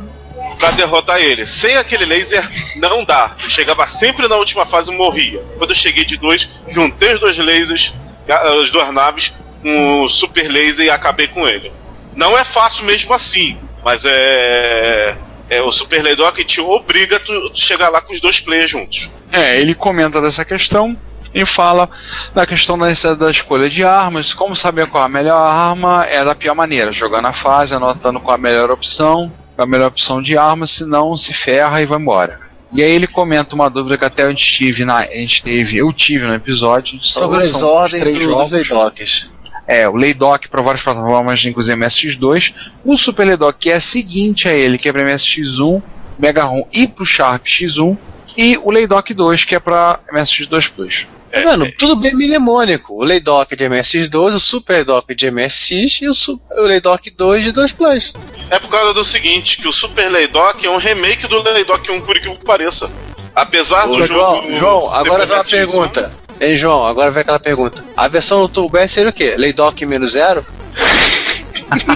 pra 0.59 0.72
derrotar 0.72 1.20
ele. 1.22 1.46
Sem 1.46 1.76
aquele 1.76 2.05
laser, 2.05 2.46
não 2.76 3.05
dá. 3.05 3.36
Eu 3.40 3.48
chegava 3.48 3.86
sempre 3.86 4.26
na 4.26 4.34
última 4.34 4.66
fase 4.66 4.92
e 4.92 4.96
morria. 4.96 5.40
Quando 5.57 5.70
eu 5.70 5.76
cheguei 5.76 6.05
de 6.05 6.16
dois, 6.16 6.51
juntei 6.68 7.14
os 7.14 7.20
dois 7.20 7.38
lasers, 7.38 7.94
as 8.28 8.70
duas 8.72 8.92
naves, 8.92 9.34
com 9.62 10.03
o 10.03 10.09
super 10.09 10.51
laser 10.51 10.86
e 10.86 10.90
acabei 10.90 11.28
com 11.28 11.46
ele. 11.46 11.72
Não 12.14 12.36
é 12.36 12.44
fácil 12.44 12.84
mesmo 12.84 13.14
assim, 13.14 13.57
mas 13.84 14.05
é. 14.05 15.16
é 15.48 15.62
o 15.62 15.70
Super 15.70 16.03
Laydock 16.03 16.44
te 16.44 16.61
obriga 16.61 17.16
a 17.16 17.55
chegar 17.55 17.88
lá 17.88 18.01
com 18.01 18.12
os 18.12 18.20
dois 18.20 18.40
players 18.40 18.70
juntos. 18.70 19.09
É, 19.30 19.61
ele 19.61 19.76
comenta 19.76 20.20
dessa 20.20 20.44
questão 20.44 20.98
e 21.35 21.45
fala 21.47 21.89
da 22.35 22.45
questão 22.47 22.78
da, 22.78 22.87
necessidade 22.87 23.20
da 23.20 23.31
escolha 23.31 23.68
de 23.68 23.85
armas, 23.85 24.35
como 24.35 24.55
saber 24.57 24.89
qual 24.89 25.05
a 25.05 25.09
melhor 25.09 25.37
arma 25.39 26.05
é 26.07 26.24
da 26.24 26.35
pior 26.35 26.55
maneira, 26.55 26.91
jogando 26.93 27.26
a 27.26 27.33
fase, 27.33 27.74
anotando 27.74 28.20
qual 28.20 28.35
a 28.35 28.39
melhor 28.39 28.70
opção, 28.70 29.31
qual 29.55 29.66
a 29.66 29.70
melhor 29.70 29.89
opção 29.89 30.20
de 30.20 30.37
arma, 30.37 30.66
senão 30.66 31.16
se 31.16 31.33
ferra 31.33 31.81
e 31.81 31.87
vai 31.87 31.99
embora. 31.99 32.41
E 32.72 32.83
aí 32.83 32.91
ele 32.91 33.07
comenta 33.09 33.55
uma 33.55 33.68
dúvida 33.68 33.99
que 33.99 34.05
até 34.05 34.22
a 34.24 34.28
gente 34.28 34.47
tive, 34.47 34.85
na, 34.85 34.99
a 34.99 35.05
gente 35.07 35.43
teve, 35.43 35.76
eu 35.78 35.93
tive 35.93 36.24
no 36.26 36.35
episódio 36.35 37.01
Sobre 37.01 37.43
as 37.43 37.61
ordens 37.61 38.01
três 38.01 38.18
do- 38.18 38.26
dos 38.26 38.66
jogos. 38.66 38.68
Laydocks. 38.68 39.31
É, 39.66 39.89
o 39.89 39.95
Laydock 39.95 40.49
para 40.49 40.62
várias 40.62 40.83
plataformas, 40.83 41.45
inclusive 41.45 41.76
MSX2. 41.81 42.55
O 42.85 42.97
Super 42.97 43.24
Laydock 43.26 43.57
que 43.59 43.70
é 43.70 43.78
seguinte 43.78 44.49
a 44.49 44.53
ele, 44.53 44.76
que 44.78 44.89
é 44.89 44.93
para 44.93 45.05
MSX1, 45.05 45.81
Mega 46.18 46.45
ROM 46.45 46.64
e 46.72 46.87
pro 46.89 47.05
Sharp 47.05 47.45
X1. 47.47 47.97
E 48.37 48.59
o 48.59 48.70
Laydock 48.70 49.12
2, 49.12 49.45
que 49.45 49.55
é 49.55 49.61
para 49.61 50.01
MSX2 50.12 50.72
Plus. 50.72 51.07
É, 51.33 51.45
Mano, 51.45 51.66
é, 51.66 51.70
tudo 51.70 51.95
bem 51.97 52.12
mnemônico. 52.14 52.95
O 52.95 53.05
Laydock 53.05 53.55
de 53.55 53.64
MSX2, 53.64 54.35
o 54.35 54.41
Super 54.41 54.74
Laydock 54.78 55.14
de 55.14 55.31
MSX 55.31 56.01
e 56.03 56.09
o, 56.09 56.12
o 56.12 56.62
Laydock 56.62 57.09
2 57.11 57.45
de 57.45 57.53
2 57.53 57.72
Plus. 57.72 58.12
é 58.51 58.59
por 58.59 58.68
causa 58.68 58.93
do 58.93 59.05
seguinte, 59.05 59.59
que 59.59 59.68
o 59.68 59.72
Super 59.72 60.11
Laydock 60.11 60.66
é 60.66 60.70
um 60.70 60.76
remake 60.76 61.28
do 61.28 61.41
Laydock 61.43 61.89
1, 61.91 62.01
por 62.01 62.16
incrível 62.16 62.37
que 62.37 62.45
pareça. 62.45 62.91
Apesar 63.35 63.87
do 63.87 63.93
Ô, 63.93 64.03
João, 64.03 64.43
jogo. 64.43 64.59
João, 64.59 64.95
agora 64.95 65.24
vem 65.24 65.37
uma 65.37 65.45
MSX1, 65.45 65.51
pergunta. 65.51 66.12
Hein, 66.41 66.57
João, 66.57 66.85
agora 66.85 67.11
vem 67.12 67.20
aquela 67.20 67.39
pergunta. 67.39 67.85
A 67.97 68.09
versão 68.09 68.41
do 68.41 68.49
Turbo 68.49 68.76
S 68.78 68.95
seria 68.95 69.11
o 69.11 69.12
quê? 69.12 69.35
Laydock 69.39 69.87
menos 69.87 70.12
zero? 70.12 70.45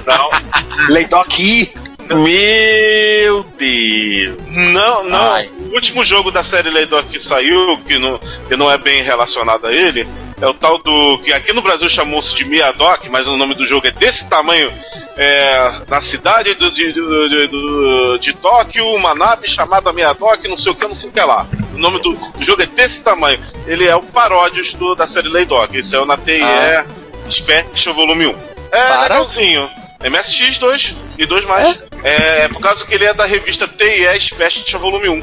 Não, 0.06 0.30
Laydock 0.88 1.42
I? 1.42 1.74
Meu 2.14 3.44
Deus. 3.58 4.36
Não, 4.48 5.04
não. 5.04 5.32
Ai. 5.32 5.50
O 5.74 5.76
último 5.76 6.04
jogo 6.04 6.30
da 6.30 6.44
série 6.44 6.70
Laydock 6.70 7.08
que 7.08 7.18
saiu, 7.18 7.76
que 7.78 7.98
não, 7.98 8.16
que 8.46 8.56
não 8.56 8.70
é 8.70 8.78
bem 8.78 9.02
relacionado 9.02 9.66
a 9.66 9.72
ele, 9.72 10.06
é 10.40 10.46
o 10.46 10.54
tal 10.54 10.78
do. 10.78 11.18
que 11.18 11.32
aqui 11.32 11.52
no 11.52 11.62
Brasil 11.62 11.88
chamou-se 11.88 12.32
de 12.32 12.44
Miyadoc, 12.44 13.08
mas 13.10 13.26
o 13.26 13.36
nome 13.36 13.56
do 13.56 13.66
jogo 13.66 13.84
é 13.88 13.90
desse 13.90 14.28
tamanho. 14.30 14.72
É, 15.16 15.72
na 15.88 16.00
cidade 16.00 16.54
do- 16.54 16.70
de, 16.70 16.92
de, 16.92 17.46
do- 17.48 18.18
de 18.18 18.32
Tóquio, 18.34 18.86
uma 18.94 19.16
nave 19.16 19.48
chamada 19.48 19.92
Miyadoc, 19.92 20.46
não 20.46 20.56
sei 20.56 20.70
o 20.70 20.76
que, 20.76 20.86
não 20.86 20.94
sei 20.94 21.10
o 21.10 21.12
que 21.12 21.20
lá. 21.20 21.44
O 21.74 21.78
nome 21.78 22.00
do, 22.00 22.12
do 22.12 22.44
jogo 22.44 22.62
é 22.62 22.66
desse 22.66 23.02
tamanho. 23.02 23.40
Ele 23.66 23.84
é 23.84 23.96
o 23.96 24.02
paródios 24.02 24.74
do, 24.74 24.94
da 24.94 25.08
série. 25.08 25.28
Esse 25.72 25.96
é 25.96 25.98
o 25.98 26.06
na 26.06 26.16
TIE 26.16 26.40
Ah. 26.40 26.86
Special 27.28 27.96
Volume 27.96 28.28
1. 28.28 28.30
É 28.30 28.36
Para? 28.88 29.02
legalzinho. 29.02 29.68
MSX 30.02 30.58
2 30.58 30.96
e 31.18 31.26
2 31.26 31.44
mais. 31.46 31.84
É? 32.02 32.48
por 32.48 32.60
causa 32.60 32.84
que 32.86 32.94
ele 32.94 33.04
é 33.06 33.14
da 33.14 33.24
revista 33.24 33.66
TIE 33.66 34.20
Special 34.20 34.78
Volume 34.80 35.08
1. 35.08 35.22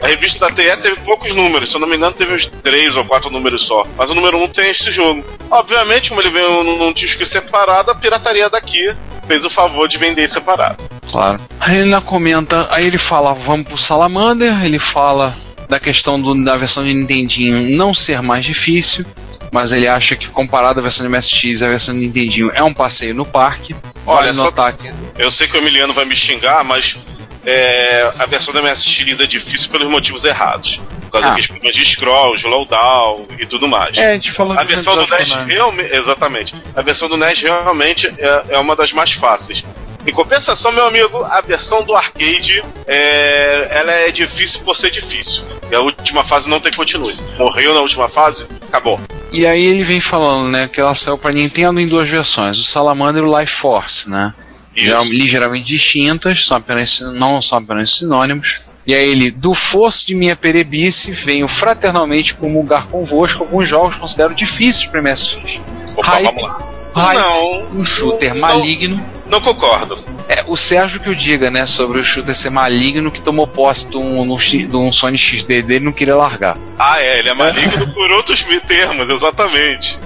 A 0.00 0.06
revista 0.06 0.38
da 0.38 0.52
TIE 0.54 0.76
teve 0.76 0.96
poucos 1.00 1.34
números, 1.34 1.70
se 1.70 1.76
eu 1.76 1.80
não 1.80 1.88
me 1.88 1.96
engano, 1.96 2.12
teve 2.12 2.32
uns 2.32 2.46
3 2.46 2.94
ou 2.96 3.04
4 3.04 3.28
números 3.30 3.62
só. 3.62 3.84
Mas 3.96 4.10
o 4.10 4.14
número 4.14 4.38
1 4.38 4.48
tem 4.48 4.70
este 4.70 4.92
jogo. 4.92 5.24
Obviamente, 5.50 6.08
como 6.10 6.20
ele 6.20 6.30
veio 6.30 6.62
num 6.62 6.78
num 6.78 6.92
disco 6.92 7.26
separado, 7.26 7.90
a 7.90 7.94
pirataria 7.96 8.48
daqui 8.48 8.94
fez 9.26 9.44
o 9.44 9.50
favor 9.50 9.88
de 9.88 9.98
vender 9.98 10.28
separado. 10.28 10.88
Claro. 11.10 11.40
Aí 11.58 11.74
ele 11.76 11.84
ainda 11.84 12.00
comenta, 12.00 12.68
aí 12.70 12.86
ele 12.86 12.98
fala, 12.98 13.34
vamos 13.34 13.66
pro 13.66 13.76
Salamander, 13.76 14.64
ele 14.64 14.78
fala 14.78 15.36
da 15.68 15.78
questão 15.80 16.20
do- 16.20 16.44
da 16.44 16.56
versão 16.56 16.84
de 16.84 16.92
Nintendinho 16.94 17.76
não 17.76 17.92
ser 17.94 18.22
mais 18.22 18.44
difícil, 18.44 19.04
mas 19.50 19.72
ele 19.72 19.88
acha 19.88 20.14
que 20.16 20.28
comparado 20.28 20.78
à 20.78 20.82
versão 20.82 21.04
de 21.06 21.10
MSX 21.12 21.60
e 21.60 21.64
a 21.64 21.68
versão 21.68 21.94
de 21.94 22.00
Nintendinho 22.00 22.50
é 22.54 22.62
um 22.62 22.72
passeio 22.72 23.14
no 23.14 23.24
parque. 23.26 23.74
Olha, 24.06 24.26
Vale 24.26 24.34
só- 24.34 24.44
notar 24.44 24.72
que 24.72 24.92
Eu 25.18 25.30
sei 25.30 25.46
que 25.48 25.56
o 25.56 25.60
Emiliano 25.60 25.92
vai 25.92 26.04
me 26.04 26.14
xingar, 26.16 26.62
mas 26.64 26.96
é, 27.44 28.12
a 28.18 28.26
versão 28.26 28.52
da 28.54 28.60
MSX 28.62 29.20
é 29.20 29.26
difícil 29.26 29.70
pelos 29.70 29.88
motivos 29.88 30.24
errados. 30.24 30.80
Por 31.02 31.12
causa 31.12 31.26
Ah. 31.26 31.30
daqueles 31.30 31.48
problemas 31.48 31.76
de 31.76 31.84
scroll, 31.86 32.34
slowdown 32.36 33.26
e 33.38 33.44
tudo 33.46 33.66
mais. 33.66 33.98
É, 33.98 34.10
a 34.10 34.14
gente 34.14 34.30
falou 34.30 34.56
A 34.56 34.62
versão 34.62 34.94
do 34.94 35.06
NES 35.08 35.30
né? 35.30 35.44
realmente. 35.48 35.92
Exatamente. 35.96 36.54
A 36.76 36.82
versão 36.82 37.08
do 37.08 37.16
NES 37.16 37.42
realmente 37.42 38.06
é, 38.18 38.44
é 38.50 38.58
uma 38.58 38.76
das 38.76 38.92
mais 38.92 39.10
fáceis. 39.12 39.64
Em 40.06 40.12
compensação, 40.12 40.72
meu 40.72 40.86
amigo, 40.86 41.22
a 41.24 41.40
versão 41.40 41.82
do 41.82 41.94
arcade 41.94 42.62
é, 42.86 43.68
ela 43.80 43.92
é 43.92 44.10
difícil 44.10 44.60
por 44.62 44.74
ser 44.74 44.90
difícil. 44.90 45.44
E 45.70 45.74
a 45.74 45.80
última 45.80 46.24
fase 46.24 46.48
não 46.48 46.58
tem 46.58 46.72
continue. 46.72 47.14
Morreu 47.38 47.74
na 47.74 47.80
última 47.80 48.08
fase, 48.08 48.46
acabou. 48.68 48.98
E 49.32 49.46
aí 49.46 49.64
ele 49.64 49.84
vem 49.84 50.00
falando, 50.00 50.48
né, 50.50 50.68
que 50.72 50.80
ela 50.80 50.94
saiu 50.94 51.16
pra 51.18 51.30
Nintendo 51.32 51.78
em 51.78 51.86
duas 51.86 52.08
versões, 52.08 52.58
o 52.58 52.64
Salamander 52.64 53.22
e 53.22 53.26
o 53.26 53.38
Life 53.40 53.52
Force, 53.52 54.08
né? 54.10 54.34
Geral- 54.74 55.04
ligeiramente 55.04 55.64
distintas, 55.66 56.46
são 56.46 56.56
apenas, 56.56 57.00
não 57.00 57.40
são 57.42 57.58
apenas 57.58 57.90
sinônimos. 57.96 58.60
E 58.86 58.94
aí 58.94 59.08
ele, 59.10 59.30
do 59.30 59.52
fosso 59.52 60.06
de 60.06 60.14
minha 60.14 60.34
perebice, 60.34 61.12
venho 61.12 61.46
fraternalmente 61.46 62.34
comungar 62.34 62.86
convosco 62.86 63.42
alguns 63.44 63.68
jogos 63.68 63.94
que 63.94 64.00
considero 64.00 64.34
difíceis 64.34 64.86
para 64.86 65.02
MSX. 65.02 65.60
Opa, 65.96 66.12
Hype. 66.12 66.24
vamos 66.24 66.42
lá. 66.42 66.70
Hype, 66.94 67.18
Não, 67.18 67.62
um 67.80 67.84
shooter 67.84 68.34
não, 68.34 68.40
maligno. 68.40 69.04
Não 69.30 69.40
concordo. 69.40 69.98
É, 70.28 70.44
o 70.46 70.56
Sérgio 70.56 71.00
que 71.00 71.08
o 71.08 71.14
diga, 71.14 71.50
né, 71.50 71.64
sobre 71.64 72.00
o 72.00 72.04
shooter 72.04 72.34
ser 72.34 72.50
maligno 72.50 73.10
que 73.10 73.20
tomou 73.20 73.46
posse 73.46 73.88
de 73.88 73.96
um, 73.96 74.36
de 74.36 74.76
um 74.76 74.92
Sony 74.92 75.16
XD 75.16 75.62
dele 75.62 75.76
e 75.76 75.80
não 75.80 75.92
queria 75.92 76.16
largar. 76.16 76.56
Ah, 76.78 77.00
é, 77.00 77.20
ele 77.20 77.28
é 77.28 77.34
maligno 77.34 77.86
por 77.94 78.10
outros 78.10 78.44
termos, 78.66 79.08
exatamente. 79.08 79.98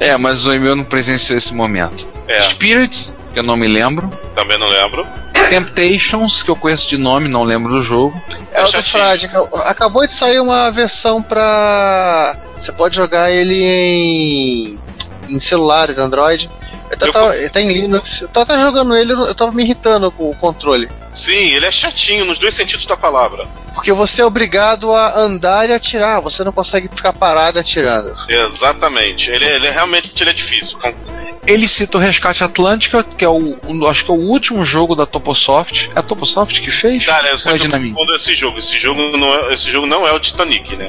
É, 0.00 0.16
mas 0.16 0.44
o 0.46 0.52
Emil 0.52 0.74
não 0.74 0.84
presenciou 0.84 1.38
esse 1.38 1.54
momento. 1.54 2.08
É, 2.26 2.40
Spirits, 2.42 3.12
que 3.32 3.38
eu 3.38 3.42
não 3.42 3.56
me 3.56 3.68
lembro. 3.68 4.10
também 4.34 4.58
não 4.58 4.68
lembro. 4.68 5.06
Temptations, 5.48 6.42
que 6.42 6.50
eu 6.50 6.56
conheço 6.56 6.88
de 6.88 6.96
nome, 6.96 7.28
não 7.28 7.42
lembro 7.44 7.72
do 7.72 7.82
jogo. 7.82 8.20
É 8.52 8.62
o 8.62 8.66
do. 8.66 8.82
Frade. 8.82 9.30
Acabou 9.64 10.06
de 10.06 10.12
sair 10.12 10.40
uma 10.40 10.70
versão 10.70 11.22
pra. 11.22 12.36
Você 12.56 12.72
pode 12.72 12.96
jogar 12.96 13.30
ele 13.30 13.62
em. 13.62 14.78
em 15.28 15.38
celulares, 15.38 15.98
Android. 15.98 16.48
Eu 17.00 17.06
Eu 17.06 17.12
tava, 17.12 17.36
ele 17.36 17.48
tá 17.48 17.60
em 17.60 17.72
Linux. 17.72 18.20
Eu 18.20 18.28
tava 18.28 18.58
jogando 18.58 18.94
ele, 18.96 19.12
eu 19.12 19.34
tava 19.34 19.52
me 19.52 19.62
irritando 19.62 20.10
com 20.10 20.30
o 20.30 20.36
controle. 20.36 20.88
Sim, 21.14 21.32
ele 21.54 21.66
é 21.66 21.70
chatinho 21.70 22.24
nos 22.24 22.38
dois 22.38 22.54
sentidos 22.54 22.86
da 22.86 22.96
palavra. 22.96 23.46
Porque 23.74 23.92
você 23.92 24.20
é 24.22 24.24
obrigado 24.24 24.92
a 24.94 25.18
andar 25.18 25.68
e 25.68 25.72
atirar, 25.72 26.20
você 26.20 26.44
não 26.44 26.52
consegue 26.52 26.88
ficar 26.94 27.12
parado 27.12 27.58
atirando. 27.58 28.14
Exatamente. 28.28 29.30
Ele, 29.30 29.44
ele 29.44 29.66
é 29.66 29.70
realmente 29.70 30.12
ele 30.22 30.30
é 30.30 30.32
difícil. 30.32 30.78
Ele 31.46 31.66
cita 31.66 31.98
o 31.98 32.00
Resgate 32.00 32.44
Atlântica, 32.44 33.02
que 33.02 33.24
é 33.24 33.28
o, 33.28 33.58
um- 33.66 33.86
acho 33.88 34.04
que 34.04 34.10
é 34.10 34.14
o 34.14 34.16
último 34.16 34.64
jogo 34.64 34.94
da 34.94 35.04
Toposoft. 35.06 35.88
É 35.94 35.98
a 35.98 36.02
Toposoft 36.02 36.60
que 36.60 36.70
fez? 36.70 37.04
Cara, 37.04 37.28
eu 37.28 37.34
é 37.34 37.38
sempre 37.38 37.68
confundo 37.90 38.14
esse 38.14 38.34
jogo. 38.34 38.58
Esse 38.58 38.78
jogo 38.78 39.16
não 39.16 39.34
é, 39.34 39.52
esse 39.52 39.70
jogo 39.70 39.86
não 39.86 40.06
é 40.06 40.12
o 40.12 40.20
Titanic, 40.20 40.76
né? 40.76 40.88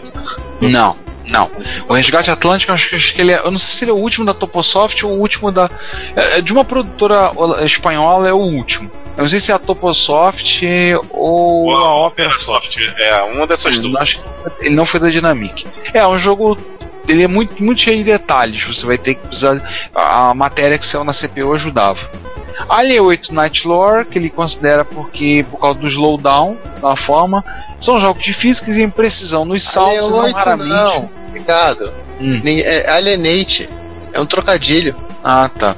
Não, 0.62 0.96
não. 1.26 1.50
O 1.88 1.94
Resgate 1.94 2.30
Atlântico, 2.30 2.72
eu 2.72 2.76
acho, 2.76 2.90
que- 2.90 3.22
ele 3.22 3.32
é. 3.32 3.40
Eu 3.40 3.52
não 3.52 3.58
sei 3.58 3.72
se 3.72 3.84
ele 3.84 3.92
é 3.92 3.94
o 3.94 3.98
último 3.98 4.26
da 4.26 4.34
Toposoft 4.34 5.04
ou 5.04 5.12
o 5.14 5.20
último 5.20 5.52
da. 5.52 5.70
é- 6.16 6.38
é 6.40 6.42
de 6.42 6.52
uma 6.54 6.64
produtora 6.66 7.32
espanhola, 7.64 8.28
é 8.28 8.34
o 8.34 8.38
último. 8.38 8.92
Eu 9.16 9.22
não 9.22 9.30
sei 9.30 9.40
se 9.40 9.52
é 9.52 9.56
a 9.56 9.60
Toposoft 9.60 10.64
ou 11.12 11.66
Ou 11.66 11.76
a 11.76 12.08
Opera 12.08 12.30
Opera 12.30 12.40
Soft. 12.40 12.78
É, 12.98 13.22
uma 13.36 13.46
dessas 13.46 13.76
Eu 13.76 13.84
duas. 13.84 14.20
ele 14.60 14.76
não 14.76 14.86
foi 14.86 15.00
da 15.00 15.08
Dynamic. 15.10 15.66
É 15.94 16.06
um 16.08 16.18
jogo. 16.18 16.58
Ele 17.08 17.24
é 17.24 17.28
muito, 17.28 17.62
muito 17.62 17.82
cheio 17.82 17.98
de 17.98 18.04
detalhes. 18.06 18.64
Você 18.64 18.86
vai 18.86 18.98
ter 18.98 19.16
que 19.16 19.28
precisar. 19.28 19.62
A 19.94 20.34
matéria 20.34 20.78
que 20.78 20.86
saiu 20.86 21.04
na 21.04 21.12
CPU 21.14 21.54
ajudava. 21.54 22.10
Alien 22.70 23.00
8 23.02 23.34
Night 23.34 23.68
Lore, 23.68 24.06
que 24.06 24.18
ele 24.18 24.30
considera 24.30 24.86
porque 24.86 25.46
por 25.50 25.60
causa 25.60 25.80
do 25.80 25.88
slowdown 25.88 26.58
da 26.82 26.96
forma, 26.96 27.44
são 27.80 28.00
jogos 28.00 28.24
difíceis 28.24 28.78
e 28.78 28.84
imprecisão 28.84 29.44
nos 29.44 29.64
saltos 29.64 30.08
e 30.08 30.10
não 30.12 30.20
Alien 30.22 30.36
8 30.36 30.36
raramente. 30.36 30.70
não, 30.70 31.12
Ricardo. 31.34 31.94
Hum. 32.22 32.40
Nem- 32.44 32.62
É 32.62 32.90
Alienate. 32.92 33.70
É 34.14 34.20
um 34.22 34.26
trocadilho. 34.26 34.96
Ah, 35.24 35.50
tá. 35.50 35.76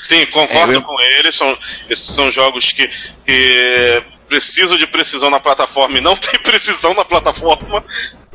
Sim, 0.00 0.26
concordo 0.26 0.72
É, 0.72 0.76
eu- 0.76 0.82
com 0.82 1.00
ele. 1.00 1.30
São, 1.30 1.56
esses 1.88 2.06
são 2.06 2.30
jogos 2.30 2.72
que, 2.72 2.90
que 3.24 4.02
precisam 4.28 4.76
de 4.76 4.86
precisão 4.86 5.30
na 5.30 5.38
plataforma 5.38 5.98
e 5.98 6.00
não 6.00 6.16
tem 6.18 6.38
precisão 6.40 6.94
na 6.94 7.04
plataforma. 7.04 7.84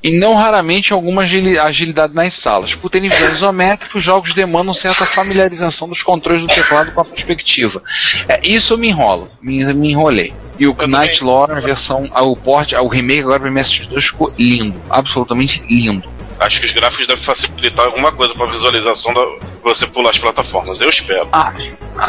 E 0.02 0.12
não 0.12 0.36
raramente 0.36 0.94
alguma 0.94 1.24
agili- 1.24 1.60
agilidade 1.60 2.14
nas 2.16 2.34
salas. 2.34 2.74
Por 2.74 2.90
terem 2.90 3.10
visão 3.10 3.30
isométrica, 3.32 3.98
os 3.98 4.04
jogos 4.04 4.34
demandam 4.34 4.74
certa 4.74 5.06
familiarização 5.06 5.90
dos 5.90 6.02
controles 6.04 6.44
do 6.44 6.48
teclado 6.48 6.92
com 6.92 7.02
a 7.02 7.06
perspectiva. 7.06 7.82
É, 8.28 8.40
isso 8.48 8.74
eu 8.74 8.78
me 8.78 8.88
enrolo, 8.90 9.30
me, 9.42 9.74
me 9.74 9.92
enrolei. 9.92 10.34
E 10.58 10.68
o 10.68 10.76
Night 10.88 11.24
Lore, 11.24 11.54
a 11.54 11.60
versão, 11.60 12.04
o 12.16 12.36
port, 12.36 12.74
o 12.74 12.88
remake 12.88 13.22
agora 13.22 13.40
para 13.40 13.50
MS2 13.50 14.02
ficou 14.02 14.34
lindo, 14.38 14.82
absolutamente 14.90 15.64
lindo. 15.70 16.08
Acho 16.40 16.60
que 16.62 16.66
os 16.66 16.72
gráficos 16.72 17.06
devem 17.06 17.22
facilitar 17.24 17.86
alguma 17.86 18.12
coisa 18.14 18.34
para 18.34 18.46
visualização 18.46 19.14
da 19.14 19.22
você 19.62 19.86
pular 19.88 20.10
as 20.12 20.18
plataformas. 20.18 20.80
Eu 20.80 20.88
espero. 20.90 21.28
Ah, 21.34 21.54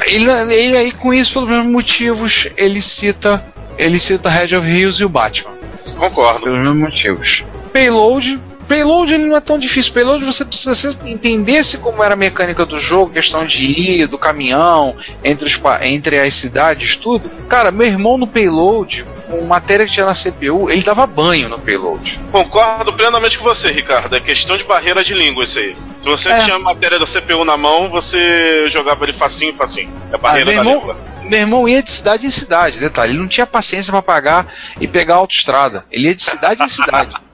ele, 0.07 0.31
ele 0.55 0.77
aí 0.77 0.93
com 0.93 1.13
isso, 1.13 1.35
pelos 1.35 1.49
mesmos 1.49 1.73
motivos, 1.73 2.49
ele 2.57 2.81
cita, 2.81 3.45
ele 3.77 3.99
cita 3.99 4.31
Head 4.31 4.55
of 4.55 4.67
Hills 4.69 5.03
e 5.03 5.05
o 5.05 5.09
Batman. 5.09 5.51
Concordo. 5.99 6.43
pelos 6.43 6.59
mesmos 6.61 6.79
motivos. 6.79 7.45
Payload. 7.73 8.41
Payload 8.69 9.13
ele 9.15 9.27
não 9.27 9.37
é 9.37 9.41
tão 9.41 9.59
difícil. 9.59 9.93
Payload 9.93 10.25
você 10.25 10.45
precisa 10.45 10.75
se 10.77 10.89
entendesse 11.11 11.79
como 11.79 12.05
era 12.05 12.15
a 12.15 12.17
mecânica 12.17 12.65
do 12.65 12.79
jogo, 12.79 13.13
questão 13.13 13.45
de 13.45 13.65
ir, 13.67 14.07
do 14.07 14.17
caminhão, 14.17 14.95
entre, 15.25 15.45
os, 15.45 15.61
entre 15.83 16.21
as 16.21 16.35
cidades, 16.35 16.95
tudo. 16.97 17.29
Cara, 17.49 17.73
meu 17.73 17.87
irmão 17.87 18.17
no 18.17 18.29
Payload, 18.29 19.05
com 19.29 19.41
matéria 19.45 19.85
que 19.87 19.91
tinha 19.93 20.07
na 20.07 20.15
CPU, 20.15 20.71
ele 20.71 20.83
dava 20.83 21.05
banho 21.05 21.49
no 21.49 21.59
Payload. 21.59 22.21
Concordo 22.31 22.93
plenamente 22.93 23.39
com 23.39 23.45
você, 23.45 23.73
Ricardo. 23.73 24.15
É 24.15 24.21
questão 24.21 24.57
de 24.57 24.63
barreira 24.63 25.03
de 25.03 25.15
língua 25.15 25.43
isso 25.43 25.59
aí. 25.59 25.77
Se 26.01 26.05
você 26.09 26.29
É. 26.31 26.39
tinha 26.39 26.55
a 26.55 26.59
matéria 26.61 26.99
da 26.99 27.07
CPU 27.07 27.45
na 27.45 27.57
mão, 27.57 27.89
você 27.91 28.69
jogava 28.69 29.05
ele 29.05 29.13
facinho, 29.13 29.53
facinho. 29.53 29.91
É 30.13 30.17
barreira 30.17 30.49
Ah, 30.51 30.55
da 30.55 30.61
irmão- 30.61 30.75
língua. 30.79 30.97
Meu 31.25 31.39
irmão 31.41 31.69
ia 31.69 31.83
de 31.83 31.91
cidade 31.91 32.25
em 32.27 32.31
cidade, 32.31 32.79
detalhe. 32.79 33.13
Ele 33.13 33.19
não 33.21 33.29
tinha 33.29 33.47
paciência 33.47 33.93
pra 33.93 34.01
pagar 34.03 34.47
e 34.81 34.87
pegar 34.87 35.15
a 35.15 35.19
autoestrada. 35.19 35.85
Ele 35.91 36.07
ia 36.09 36.15
de 36.15 36.23
cidade 36.23 36.63
em 36.63 36.69
cidade. 36.69 37.17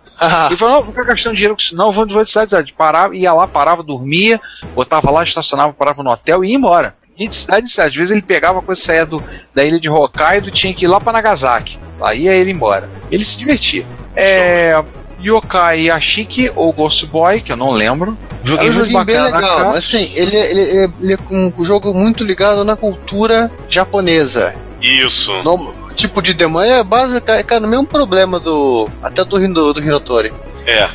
Ele 0.49 0.57
falou, 0.57 0.75
não, 0.77 0.83
vou 0.83 0.93
ficar 0.93 1.05
gastando 1.05 1.35
dinheiro 1.35 1.55
com 1.55 1.61
isso, 1.61 1.77
não, 1.77 1.91
vou, 1.93 2.07
de 2.07 2.13
cidade 2.13 2.47
em 2.47 2.51
cidade. 2.51 2.73
Parava, 2.73 3.15
ia 3.17 3.33
lá, 3.33 3.47
parava, 3.47 3.83
dormia, 3.83 4.41
botava 4.75 5.11
lá, 5.11 5.23
estacionava, 5.23 5.73
parava 5.73 6.03
no 6.03 6.11
hotel 6.11 6.45
e 6.45 6.51
ia 6.51 6.57
embora. 6.57 6.95
Ia 7.19 7.29
de 7.29 7.35
cidade 7.35 7.63
em 7.67 7.71
cidade. 7.71 7.91
Às 7.91 7.97
vezes 7.97 8.13
ele 8.13 8.23
pegava 8.23 8.59
a 8.59 8.63
coisa 8.63 8.81
saía 8.81 9.07
do, 9.07 9.23
da 9.55 9.65
ilha 9.65 9.81
de 9.81 9.89
Hokkaido, 9.89 10.51
tinha 10.51 10.73
que 10.75 10.85
ir 10.85 10.89
lá 10.89 11.01
pra 11.01 11.13
Nagasaki. 11.13 11.79
Aí 12.03 12.23
ia 12.23 12.35
ele 12.35 12.51
embora. 12.53 12.89
Ele 13.11 13.25
se 13.25 13.37
divertia. 13.39 13.87
É. 14.15 14.83
Yokai 15.19 15.87
Yashiki 15.87 16.53
ou 16.55 16.73
Ghost 16.75 17.07
Boy, 17.07 17.41
que 17.41 17.51
eu 17.51 17.57
não 17.57 17.71
lembro. 17.71 18.17
É 18.45 18.47
Joguei 18.47 18.69
um 18.69 18.73
muito 18.75 18.85
joguinho 18.85 19.05
bem 19.07 19.21
legal, 19.23 19.73
assim, 19.75 20.11
ele, 20.15 20.37
é- 20.37 20.51
ele, 20.51 20.61
é- 20.61 20.91
ele 21.01 21.13
é 21.15 21.17
com 21.17 21.53
um 21.59 21.65
jogo 21.65 21.93
muito 21.95 22.23
ligado 22.23 22.65
na 22.67 22.77
cultura 22.77 23.51
japonesa. 23.69 24.55
Isso. 24.81 25.33
No, 25.43 25.75
tipo 25.97 26.23
de 26.23 26.35
demônio 26.35 26.73
é 26.73 26.85
base, 26.85 27.21
cai, 27.21 27.43
cai 27.43 27.59
no 27.59 27.67
mesmo 27.69 27.87
problema 27.87 28.39
do. 28.39 28.89
Até 29.03 29.25
do, 29.25 29.43
Hindo- 29.43 29.73
do 29.75 29.83
Hinotori. 29.83 30.33
É. 30.67 30.89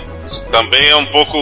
Também 0.51 0.89
é 0.89 0.95
um 0.95 1.05
pouco. 1.07 1.37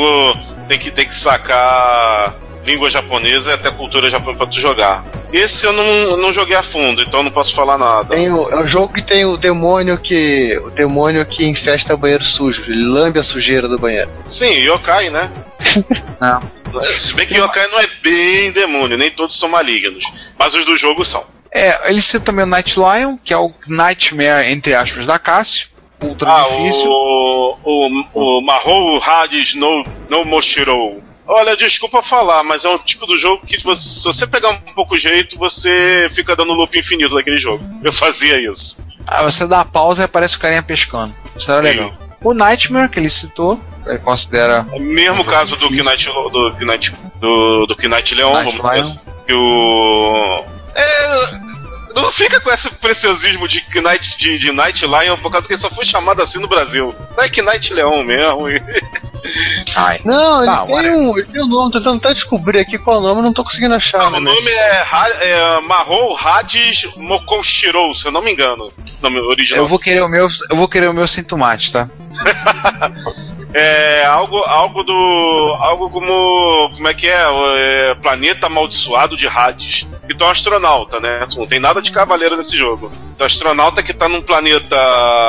Tem 0.68 0.78
que, 0.80 0.90
tem 0.92 1.06
que 1.06 1.14
sacar 1.16 2.36
língua 2.66 2.90
japonesa 2.90 3.52
e 3.52 3.54
até 3.54 3.72
cultura 3.72 4.10
japonesa 4.10 4.38
pra 4.38 4.48
tu 4.48 4.60
jogar. 4.60 5.04
Esse 5.34 5.66
eu 5.66 5.74
não, 5.74 6.18
não 6.18 6.32
joguei 6.34 6.56
a 6.56 6.62
fundo, 6.64 7.02
então 7.02 7.24
não 7.24 7.32
posso 7.32 7.54
falar 7.56 7.78
nada. 7.78 8.06
Tem 8.16 8.32
o, 8.32 8.50
é 8.50 8.58
um 8.64 8.68
jogo 8.68 8.94
que 8.94 9.02
tem 9.02 9.26
o 9.26 9.38
demônio 9.38 9.98
que. 9.98 10.58
O 10.66 10.70
demônio 10.72 11.26
que 11.26 11.46
infesta 11.48 11.96
banheiro 11.98 12.24
sujo. 12.24 12.72
Ele 12.72 12.86
lambe 12.86 13.20
a 13.20 13.24
sujeira 13.24 13.68
do 13.68 13.78
banheiro. 13.80 14.10
Sim, 14.28 14.52
Yokai, 14.60 15.10
né? 15.10 15.32
Não. 16.22 16.40
Se 16.84 17.14
bem 17.16 17.26
que 17.26 17.36
Yokai 17.36 17.68
não 17.68 17.80
é 17.80 17.88
bem 18.04 18.52
demônio, 18.52 18.96
nem 18.98 19.10
todos 19.10 19.38
são 19.38 19.50
malignos. 19.50 20.06
Mas 20.38 20.54
os 20.54 20.66
do 20.66 20.76
jogo 20.76 21.04
são. 21.04 21.24
É, 21.52 21.90
ele 21.90 22.02
cita 22.02 22.26
também 22.26 22.44
o 22.46 22.48
Night 22.48 22.76
Lion, 22.80 23.18
que 23.24 23.34
é 23.34 23.38
o 23.38 23.52
Nightmare, 23.68 24.52
entre 24.52 24.74
aspas, 24.74 25.06
da 25.06 25.18
Cássio. 25.18 25.68
Ultra 26.02 26.32
Ah, 26.32 26.44
difícil. 26.50 26.90
o, 26.90 27.58
o, 27.64 28.38
o 28.38 28.42
Mahou 28.42 29.02
Hades 29.04 29.56
no, 29.56 29.84
no 30.10 30.24
Moshiro. 30.24 31.02
Olha, 31.28 31.56
desculpa 31.58 32.02
falar, 32.02 32.44
mas 32.44 32.66
é 32.66 32.70
um 32.70 32.78
tipo 32.80 33.06
do 33.06 33.18
jogo 33.18 33.46
que 33.46 33.62
você- 33.62 34.00
se 34.00 34.04
você 34.06 34.26
pegar 34.26 34.50
um 34.50 34.74
pouco 34.74 34.98
jeito, 34.98 35.38
você 35.38 36.08
fica 36.10 36.36
dando 36.36 36.54
loop 36.54 36.78
infinito 36.78 37.14
naquele 37.16 37.38
jogo. 37.38 37.64
Eu 37.84 37.92
fazia 37.94 38.40
isso. 38.42 38.84
Ah, 39.06 39.24
você 39.24 39.46
dá 39.46 39.62
a 39.62 39.66
pausa 39.66 40.04
e 40.04 40.06
aparece 40.06 40.38
o 40.38 40.40
carinha 40.40 40.64
pescando. 40.64 41.16
Isso 41.36 41.52
era 41.52 41.62
legal. 41.62 41.90
Isso. 41.90 42.08
O 42.24 42.34
Nightmare, 42.34 42.90
que 42.90 43.00
ele 43.00 43.10
citou, 43.10 43.60
ele 43.86 44.00
considera. 44.00 44.66
É 44.72 44.76
o 44.76 44.80
mesmo 44.80 45.24
caso 45.26 45.56
do 45.58 45.70
Knight 45.70 46.06
do 46.08 46.52
Knight 46.66 46.94
do, 47.20 47.66
do 47.66 47.76
Knight 47.90 48.16
Leon, 48.16 48.34
Knight 48.34 48.58
vamos 48.58 48.70
dizer 48.70 48.80
assim. 48.80 49.00
Que 49.28 49.34
o. 49.34 50.44
É. 50.76 51.50
Não 51.96 52.12
fica 52.12 52.40
com 52.40 52.50
esse 52.52 52.70
preciosismo 52.76 53.48
de 53.48 53.62
Knight, 53.82 54.18
de, 54.18 54.38
de 54.38 54.52
Knight 54.52 54.86
Lion 54.86 55.18
por 55.18 55.32
causa 55.32 55.48
que 55.48 55.54
ele 55.54 55.62
só 55.62 55.70
foi 55.70 55.84
chamado 55.86 56.22
assim 56.22 56.40
no 56.40 56.48
Brasil. 56.48 56.96
Não 57.18 57.24
é 57.24 57.28
Knight 57.30 57.74
Leon 57.74 58.04
mesmo. 58.04 58.48
e- 58.50 58.62
Ai. 59.76 60.00
Não, 60.06 60.38
ele, 60.44 60.46
Tá, 60.52 60.66
tem 60.66 60.76
whatever. 60.76 60.98
um, 60.98 61.18
ele 61.18 61.28
tem 61.28 61.44
um 61.44 61.48
nome, 61.48 61.72
tô 61.74 61.80
tentando 61.80 61.98
até 61.98 62.14
descobrir 62.14 62.60
aqui 62.60 62.78
qual 62.78 62.98
é 62.98 63.00
o 63.00 63.04
nome, 63.04 63.22
não 63.22 63.34
tô 63.34 63.44
conseguindo 63.44 63.76
achar. 63.76 64.02
Ah, 64.02 64.10
né, 64.12 64.18
o 64.18 64.22
mas- 64.22 64.34
nome 64.36 64.50
é, 64.50 64.88
é 65.24 65.62
Mahou 65.62 66.18
Hades 66.18 66.86
Mokoshiro, 66.96 67.94
se 67.94 68.08
eu 68.08 68.12
não 68.12 68.22
me 68.22 68.32
engano. 68.32 68.72
Nome 69.02 69.20
original. 69.20 69.64
Eu 69.64 69.68
vou 69.68 69.78
querer 69.80 70.02
o 70.02 70.08
meu, 70.08 70.28
eu 70.50 70.56
vou 70.56 70.70
querer 70.70 70.88
o 70.90 70.94
meu 70.94 71.08
sem 71.08 71.24
tomate, 71.24 71.72
tá? 71.72 71.90
É 73.54 74.06
algo, 74.06 74.38
algo 74.38 74.84
do. 74.84 75.58
Algo 75.60 75.90
como. 75.90 76.70
Como 76.76 76.88
é 76.88 76.94
que 76.94 77.08
é? 77.08 77.26
É, 77.58 77.96
Planeta 77.96 78.48
Amaldiçoado 78.48 79.18
de 79.18 79.28
Hades. 79.28 79.88
E 80.08 80.14
tu 80.14 80.24
é 80.24 80.28
um 80.28 80.30
astronauta, 80.30 81.00
né? 81.00 81.22
Não 81.36 81.48
tem 81.48 81.60
nada 81.60 81.82
de 81.82 81.92
cavaleiro 81.92 82.38
nesse 82.38 82.56
jogo. 82.56 82.92
Tu 83.18 83.24
é 83.24 83.26
astronauta 83.26 83.82
que 83.82 83.94
tá 83.94 84.08
num 84.08 84.22
planeta 84.22 84.78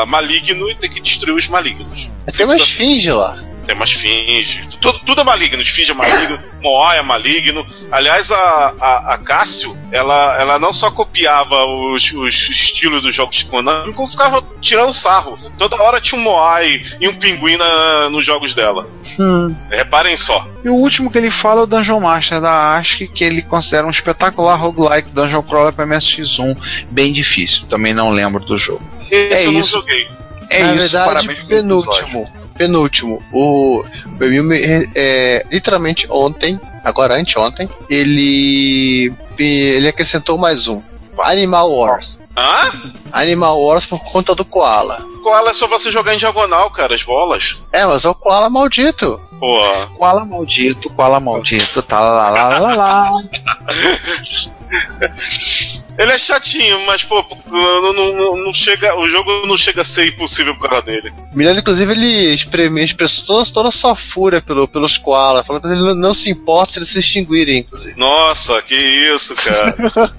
maligno 0.06 0.70
e 0.70 0.74
tem 0.74 0.90
que 0.90 1.00
destruir 1.00 1.34
os 1.34 1.48
malignos. 1.48 2.10
Tem 2.36 2.44
uma 2.44 2.56
esfinge 2.56 3.10
lá. 3.10 3.38
Tem 3.66 3.76
umas 3.76 3.92
finge. 3.92 4.66
Tudo, 4.80 4.98
tudo 5.00 5.20
é 5.20 5.24
maligno. 5.24 5.60
Esfinge 5.60 5.90
é 5.92 5.94
maligno, 5.94 6.38
Moai 6.62 6.98
é 6.98 7.02
maligno. 7.02 7.64
Aliás, 7.92 8.30
a, 8.30 8.74
a, 8.80 9.14
a 9.14 9.18
Cássio, 9.18 9.76
ela, 9.92 10.36
ela 10.40 10.58
não 10.58 10.72
só 10.72 10.90
copiava 10.90 11.64
os, 11.66 12.10
os 12.12 12.34
estilos 12.50 13.02
dos 13.02 13.14
jogos 13.14 13.36
de 13.36 13.44
Konami, 13.46 13.92
como 13.92 14.08
ficava 14.08 14.42
tirando 14.60 14.92
sarro. 14.92 15.38
Toda 15.58 15.80
hora 15.82 16.00
tinha 16.00 16.20
um 16.20 16.24
Moai 16.24 16.82
e 17.00 17.08
um 17.08 17.14
pinguim 17.14 17.56
na- 17.56 18.08
nos 18.10 18.24
jogos 18.24 18.54
dela. 18.54 18.88
Hum. 19.18 19.54
Reparem 19.70 20.16
só. 20.16 20.46
E 20.64 20.68
o 20.68 20.74
último 20.74 21.10
que 21.10 21.18
ele 21.18 21.30
fala 21.30 21.60
é 21.60 21.64
o 21.64 21.66
Dungeon 21.66 22.00
Master 22.00 22.40
da 22.40 22.76
ASCII, 22.76 23.06
que 23.08 23.22
ele 23.24 23.42
considera 23.42 23.86
um 23.86 23.90
espetacular 23.90 24.56
roguelike 24.56 25.10
Dungeon 25.10 25.42
Crawler 25.42 25.72
para 25.72 25.86
MSX1, 25.86 26.56
bem 26.90 27.12
difícil. 27.12 27.66
Também 27.68 27.94
não 27.94 28.10
lembro 28.10 28.42
do 28.44 28.56
jogo. 28.58 28.82
Esse 29.10 29.44
É 29.44 29.46
eu 29.46 29.52
não 29.52 29.60
isso. 29.60 29.70
joguei. 29.72 30.08
É 30.48 30.62
Na 30.64 30.74
isso, 30.74 30.78
verdade, 30.90 31.06
parabéns 31.14 31.42
pelo 31.44 31.60
episódio. 31.82 32.06
penúltimo. 32.06 32.39
Penúltimo. 32.60 33.22
O, 33.32 33.82
o 34.20 34.24
Emil, 34.24 34.44
me- 34.44 34.60
é, 34.94 35.46
literalmente 35.50 36.06
ontem, 36.10 36.60
agora 36.84 37.14
anteontem, 37.18 37.66
ele, 37.88 39.10
ele 39.38 39.88
acrescentou 39.88 40.36
mais 40.36 40.68
um. 40.68 40.82
Animal 41.18 41.72
Wars. 41.72 42.18
Hã? 42.36 42.70
Animal 43.12 43.58
Wars 43.62 43.86
por 43.86 43.98
conta 44.04 44.34
do 44.34 44.44
Koala. 44.44 45.02
Koala 45.22 45.52
é 45.52 45.54
só 45.54 45.66
você 45.68 45.90
jogar 45.90 46.14
em 46.14 46.18
diagonal, 46.18 46.70
cara, 46.70 46.94
as 46.94 47.02
bolas. 47.02 47.56
É, 47.72 47.86
mas 47.86 48.04
é 48.04 48.10
o 48.10 48.14
Koala 48.14 48.50
maldito. 48.50 49.18
Pô. 49.38 49.58
Koala 49.96 50.26
maldito, 50.26 50.90
koala 50.90 51.18
maldito, 51.18 51.80
tá 51.80 51.98
lá 51.98 52.28
lá 52.28 52.48
lá 52.48 52.58
lá 52.58 52.74
lá. 52.74 53.10
Ele 56.00 56.12
é 56.12 56.18
chatinho, 56.18 56.80
mas, 56.86 57.04
pô, 57.04 57.24
não, 57.50 57.92
não- 57.92 58.12
não- 58.14 58.36
não 58.44 58.54
chega, 58.54 58.96
o 58.98 59.06
jogo 59.08 59.46
não 59.46 59.56
chega 59.56 59.82
a 59.82 59.84
ser 59.84 60.06
impossível 60.08 60.56
por 60.56 60.68
causa 60.68 60.82
dele. 60.82 61.12
O 61.32 61.36
Milano, 61.36 61.60
inclusive, 61.60 61.92
ele 61.92 62.32
exprime- 62.34 62.82
expressou 62.82 63.24
toda, 63.26 63.50
toda 63.52 63.68
a 63.68 63.72
sua 63.72 63.94
fúria 63.94 64.40
pelo, 64.40 64.66
pelos 64.66 64.96
Koala, 64.96 65.44
falando 65.44 65.62
que 65.62 65.68
ele 65.68 65.94
não, 65.94 66.14
se 66.14 66.30
importa 66.30 66.72
se 66.72 66.78
eles 66.78 66.88
se 66.88 66.98
extinguirem, 67.00 67.58
inclusive. 67.58 67.94
Nossa, 67.98 68.62
que 68.62 68.74
isso, 68.74 69.34
cara. 69.34 69.74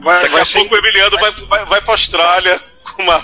Vai, 0.00 0.22
Daqui 0.28 0.38
a 0.38 0.46
pouco 0.60 0.74
o 0.74 0.78
Emiliano 0.78 1.18
vai, 1.18 1.32
vai, 1.48 1.64
vai 1.66 1.80
pra 1.80 1.94
Austrália 1.94 2.60
com 2.92 3.02
uma, 3.02 3.20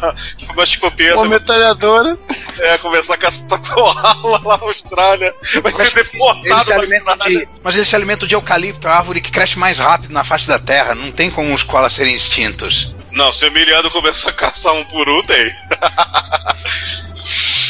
com 0.46 0.52
uma 0.52 0.62
escopeta, 0.64 1.16
Uma 1.16 1.28
metralhadora. 1.28 2.18
é, 2.58 2.78
começar 2.78 3.14
a 3.14 3.16
caçar 3.16 3.60
koala 3.60 4.40
lá 4.44 4.58
na 4.58 4.64
Austrália. 4.64 5.34
Vai 5.62 5.72
ser 5.72 5.82
Ele 5.82 6.04
deportado 6.04 6.72
alimenta 6.72 7.10
Austrália. 7.12 7.40
de. 7.40 7.48
Mas 7.62 7.76
ele 7.76 7.86
se 7.86 7.96
alimenta 7.96 8.26
de 8.26 8.34
eucalipto, 8.34 8.88
a 8.88 8.96
árvore 8.96 9.20
que 9.20 9.30
cresce 9.30 9.58
mais 9.58 9.78
rápido 9.78 10.12
na 10.12 10.24
face 10.24 10.48
da 10.48 10.58
terra. 10.58 10.94
Não 10.94 11.10
tem 11.10 11.30
como 11.30 11.54
os 11.54 11.62
koalas 11.62 11.92
serem 11.94 12.14
extintos. 12.14 12.94
Não, 13.10 13.32
se 13.32 13.44
o 13.44 13.48
Emiliano 13.48 13.90
começar 13.90 14.30
a 14.30 14.32
caçar 14.32 14.72
um 14.72 14.84
por 14.84 15.08
um, 15.08 15.22
tem. 15.22 15.52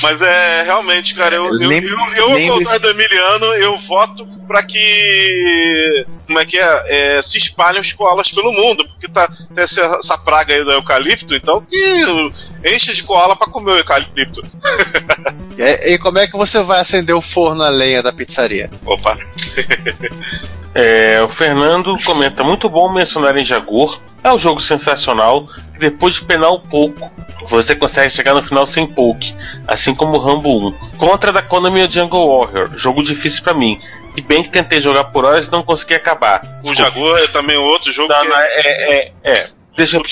Mas 0.03 0.21
é 0.23 0.63
realmente, 0.65 1.15
cara, 1.15 1.35
eu, 1.37 1.45
eu, 1.47 1.53
Lembre- 1.53 1.91
eu, 1.93 2.29
eu, 2.39 2.53
ao 2.53 2.59
contrário 2.59 2.81
do 2.81 2.91
Emiliano, 2.91 3.47
eu 3.55 3.79
voto 3.79 4.27
pra 4.47 4.63
que. 4.63 6.07
Como 6.27 6.39
é 6.39 6.47
que 6.47 6.59
é? 6.59 7.17
É, 7.19 7.23
se 7.23 7.37
espalhem 7.39 7.81
os 7.81 7.93
koalas 7.93 8.31
pelo 8.31 8.53
mundo, 8.53 8.87
porque 8.87 9.09
tá 9.09 9.29
tem 9.55 9.63
essa, 9.65 9.81
essa 9.97 10.19
praga 10.19 10.55
aí 10.55 10.65
do 10.65 10.73
eucalipto, 10.73 11.35
então 11.35 11.61
que 11.61 12.33
enche 12.65 12.93
de 12.95 13.03
koala 13.03 13.37
pra 13.37 13.47
comer 13.49 13.73
o 13.73 13.79
eucalipto. 13.79 14.43
E, 15.59 15.93
e 15.93 15.99
como 15.99 16.19
é 16.19 16.27
que 16.27 16.33
você 16.33 16.63
vai 16.63 16.81
acender 16.81 17.15
o 17.15 17.21
forno 17.21 17.63
a 17.63 17.69
lenha 17.69 18.03
da 18.03 18.11
pizzaria? 18.11 18.71
Opa, 18.87 19.19
É, 20.75 21.23
o 21.23 21.29
Fernando 21.29 21.93
comenta: 22.05 22.43
muito 22.43 22.69
bom 22.69 22.91
mencionar 22.91 23.37
em 23.37 23.45
Jagur. 23.45 24.01
É 24.25 24.33
um 24.33 24.39
jogo 24.39 24.61
sensacional 24.61 25.49
que 25.73 25.79
depois 25.81 26.15
de 26.15 26.25
penar 26.25 26.53
um 26.53 26.61
pouco, 26.61 27.11
você 27.49 27.75
consegue 27.75 28.11
chegar 28.11 28.35
no 28.35 28.43
final 28.43 28.67
sem 28.67 28.87
poke, 28.87 29.35
assim 29.67 29.95
como 29.95 30.19
Rambo 30.19 30.69
1. 30.69 30.73
Contra 30.97 31.33
da 31.33 31.43
Konami 31.43 31.83
o 31.83 31.91
Jungle 31.91 32.29
Warrior, 32.29 32.71
jogo 32.79 33.03
difícil 33.03 33.43
pra 33.43 33.53
mim. 33.55 33.81
E 34.17 34.21
bem 34.21 34.43
que 34.43 34.51
tentei 34.51 34.81
jogar 34.81 35.05
por 35.05 35.25
horas 35.25 35.47
e 35.47 35.51
não 35.51 35.63
consegui 35.63 35.95
acabar. 35.95 36.43
o 36.63 36.75
Jaguar 36.75 37.23
é 37.23 37.27
também 37.29 37.57
outro 37.57 37.91
jogo 37.91 38.13
Não, 38.13 38.21
que 38.21 38.29
não, 38.29 38.37
é, 38.39 38.45
é, 38.45 39.13
é, 39.25 39.33
é. 39.33 39.47
Deixa 39.77 39.97
eu 39.97 40.03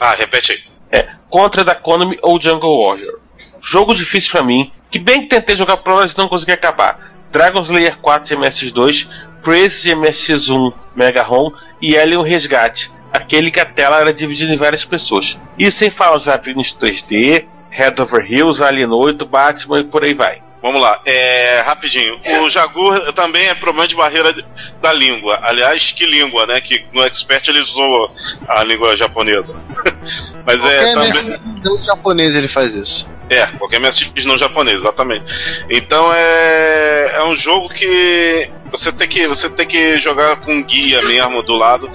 Ah, 0.00 0.14
repete 0.14 0.52
aí. 0.52 0.62
É, 0.90 1.08
Contra 1.28 1.62
da 1.62 1.74
Konami 1.74 2.18
ou 2.22 2.40
Jungle 2.40 2.86
Warrior. 2.86 3.18
Jogo 3.62 3.94
difícil 3.94 4.30
pra 4.30 4.42
mim, 4.42 4.72
que 4.90 4.98
bem 4.98 5.22
que 5.22 5.28
tentei 5.28 5.56
jogar 5.56 5.76
por 5.78 5.92
horas 5.92 6.12
e 6.12 6.18
não 6.18 6.28
consegui 6.28 6.52
acabar. 6.52 7.12
Dragon 7.30 7.60
Slayer 7.60 7.98
4 7.98 8.28
de 8.28 8.42
MSX2, 8.42 9.08
Crazy 9.42 9.88
de 9.88 9.96
MSX1 9.96 10.72
Mega 10.94 11.22
ROM 11.22 11.50
e 11.82 11.98
Alien 11.98 12.22
Resgate, 12.22 12.90
aquele 13.14 13.50
que 13.50 13.60
a 13.60 13.64
tela 13.64 14.00
era 14.00 14.12
dividida 14.12 14.52
em 14.52 14.56
várias 14.56 14.84
pessoas. 14.84 15.38
E 15.56 15.70
sem 15.70 15.88
falar 15.88 16.16
os 16.16 16.28
atrinos 16.28 16.76
3D, 16.76 17.44
Head 17.70 18.00
Over 18.02 18.30
Heels, 18.30 18.60
Alien 18.60 18.90
8, 18.90 19.24
Batman 19.24 19.80
e 19.80 19.84
por 19.84 20.02
aí 20.02 20.14
vai. 20.14 20.42
Vamos 20.60 20.80
lá, 20.80 20.98
é, 21.04 21.60
rapidinho. 21.66 22.18
O 22.42 22.48
Jagur 22.48 23.12
também 23.12 23.48
é 23.48 23.54
problema 23.54 23.86
de 23.86 23.94
barreira 23.94 24.34
da 24.80 24.94
língua. 24.94 25.38
Aliás, 25.42 25.92
que 25.92 26.06
língua, 26.06 26.46
né? 26.46 26.58
Que 26.58 26.82
no 26.90 27.04
Expert 27.04 27.46
ele 27.48 27.60
usou 27.60 28.10
a 28.48 28.64
língua 28.64 28.96
japonesa. 28.96 29.60
Mas 30.46 30.64
é 30.64 30.92
Qualquer 30.94 31.12
também. 31.12 31.38
MSX 31.38 31.62
não 31.62 31.82
japonês 31.82 32.34
ele 32.34 32.48
faz 32.48 32.74
isso. 32.74 33.06
É, 33.28 33.46
qualquer 33.58 33.78
MSX 33.78 34.24
não 34.24 34.38
japonês, 34.38 34.78
exatamente. 34.78 35.64
Então 35.68 36.10
é, 36.14 37.16
é 37.16 37.24
um 37.24 37.34
jogo 37.34 37.68
que 37.68 38.50
você 38.70 38.90
tem 38.90 39.06
que 39.06 39.28
você 39.28 39.50
tem 39.50 39.66
que 39.66 39.98
jogar 39.98 40.36
com 40.36 40.62
guia 40.62 41.00
mesmo 41.02 41.42
do 41.42 41.54
lado, 41.54 41.90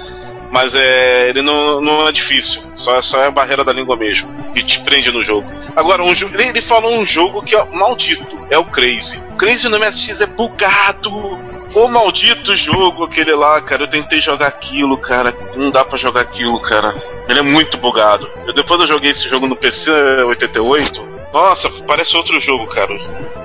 mas 0.51 0.73
é 0.75 1.29
ele 1.29 1.41
não, 1.41 1.79
não 1.81 2.07
é 2.07 2.11
difícil, 2.11 2.61
só, 2.75 3.01
só 3.01 3.21
é 3.21 3.27
a 3.27 3.31
barreira 3.31 3.63
da 3.63 3.73
língua 3.73 3.95
mesmo 3.95 4.29
que 4.53 4.63
te 4.63 4.79
prende 4.81 5.11
no 5.11 5.23
jogo. 5.23 5.49
Agora 5.75 6.03
um 6.03 6.13
jogo, 6.13 6.35
ele, 6.35 6.49
ele 6.49 6.61
falou 6.61 6.91
um 6.97 7.05
jogo 7.05 7.41
que 7.41 7.55
é 7.55 7.65
maldito, 7.65 8.39
é 8.49 8.57
o 8.57 8.65
Crazy. 8.65 9.21
O 9.33 9.37
Crazy 9.37 9.69
no 9.69 9.79
MSX 9.79 10.21
é 10.21 10.25
bugado. 10.25 11.49
O 11.75 11.87
maldito 11.87 12.55
jogo, 12.55 13.03
aquele 13.03 13.31
lá, 13.35 13.61
cara, 13.61 13.83
eu 13.83 13.87
tentei 13.87 14.19
jogar 14.19 14.47
aquilo, 14.47 14.97
cara, 14.97 15.35
não 15.55 15.69
dá 15.69 15.85
pra 15.85 15.99
jogar 15.99 16.21
aquilo, 16.21 16.59
cara. 16.59 16.95
Ele 17.27 17.39
é 17.39 17.43
muito 17.43 17.77
bugado. 17.77 18.27
Eu, 18.47 18.53
depois 18.53 18.81
eu 18.81 18.87
joguei 18.87 19.11
esse 19.11 19.29
jogo 19.29 19.47
no 19.47 19.55
PC 19.55 19.91
88. 19.91 21.07
Nossa, 21.31 21.69
parece 21.85 22.17
outro 22.17 22.39
jogo, 22.41 22.65
cara. 22.65 22.91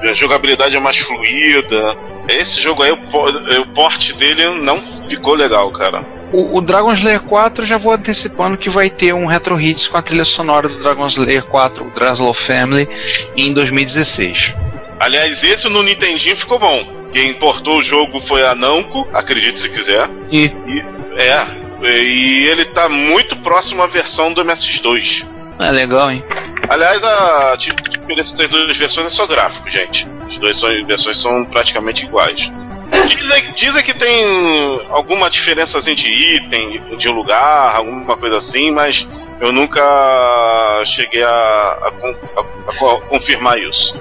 A 0.00 0.14
jogabilidade 0.14 0.74
é 0.74 0.80
mais 0.80 0.96
fluida. 0.96 1.94
Esse 2.26 2.62
jogo 2.62 2.82
aí, 2.82 2.90
o, 2.90 2.94
o 2.94 3.66
porte 3.74 4.14
dele 4.14 4.48
não 4.62 4.80
ficou 4.80 5.34
legal, 5.34 5.70
cara. 5.70 6.02
O, 6.34 6.58
o 6.58 6.60
Dragon 6.60 6.92
Slayer 6.92 7.20
4 7.20 7.64
já 7.64 7.78
vou 7.78 7.92
antecipando 7.92 8.58
que 8.58 8.68
vai 8.68 8.90
ter 8.90 9.14
um 9.14 9.24
retro 9.24 9.60
hits 9.60 9.86
com 9.86 9.96
a 9.96 10.02
trilha 10.02 10.24
sonora 10.24 10.68
do 10.68 10.80
Dragon 10.80 11.06
Slayer 11.06 11.44
4, 11.44 11.86
o 11.86 11.90
Draslow 11.90 12.34
Family, 12.34 12.88
em 13.36 13.52
2016. 13.52 14.52
Aliás, 14.98 15.44
esse 15.44 15.68
no 15.68 15.80
Nintendinho 15.80 16.36
ficou 16.36 16.58
bom. 16.58 16.84
Quem 17.12 17.30
importou 17.30 17.78
o 17.78 17.82
jogo 17.84 18.20
foi 18.20 18.44
a 18.44 18.52
Namco, 18.52 19.06
acredite 19.12 19.60
se 19.60 19.70
quiser. 19.70 20.10
E 20.32 20.52
É, 21.16 22.02
e 22.02 22.46
ele 22.48 22.64
tá 22.64 22.88
muito 22.88 23.36
próximo 23.36 23.84
à 23.84 23.86
versão 23.86 24.32
do 24.32 24.44
MSX2. 24.44 25.24
é 25.60 25.70
legal, 25.70 26.10
hein? 26.10 26.24
Aliás, 26.68 27.04
a 27.04 27.54
diferença 27.54 28.36
das 28.36 28.48
duas 28.48 28.76
versões 28.76 29.06
é 29.06 29.10
só 29.10 29.24
gráfico, 29.28 29.70
gente. 29.70 30.08
As 30.26 30.36
duas 30.36 30.60
versões 30.84 31.16
são 31.16 31.44
praticamente 31.44 32.06
iguais. 32.06 32.50
Dizem, 33.06 33.52
dizem 33.54 33.82
que 33.82 33.94
tem 33.94 34.80
alguma 34.90 35.28
diferençazinha 35.30 35.94
de 35.96 36.08
item, 36.36 36.82
de 36.96 37.08
lugar, 37.08 37.76
alguma 37.76 38.16
coisa 38.16 38.36
assim, 38.38 38.70
mas 38.70 39.06
eu 39.40 39.52
nunca 39.52 39.82
cheguei 40.84 41.22
a, 41.22 41.28
a 41.28 41.88
a- 42.40 42.44
a 42.70 42.74
co- 42.78 43.00
confirmar 43.08 43.58
isso. 43.58 43.98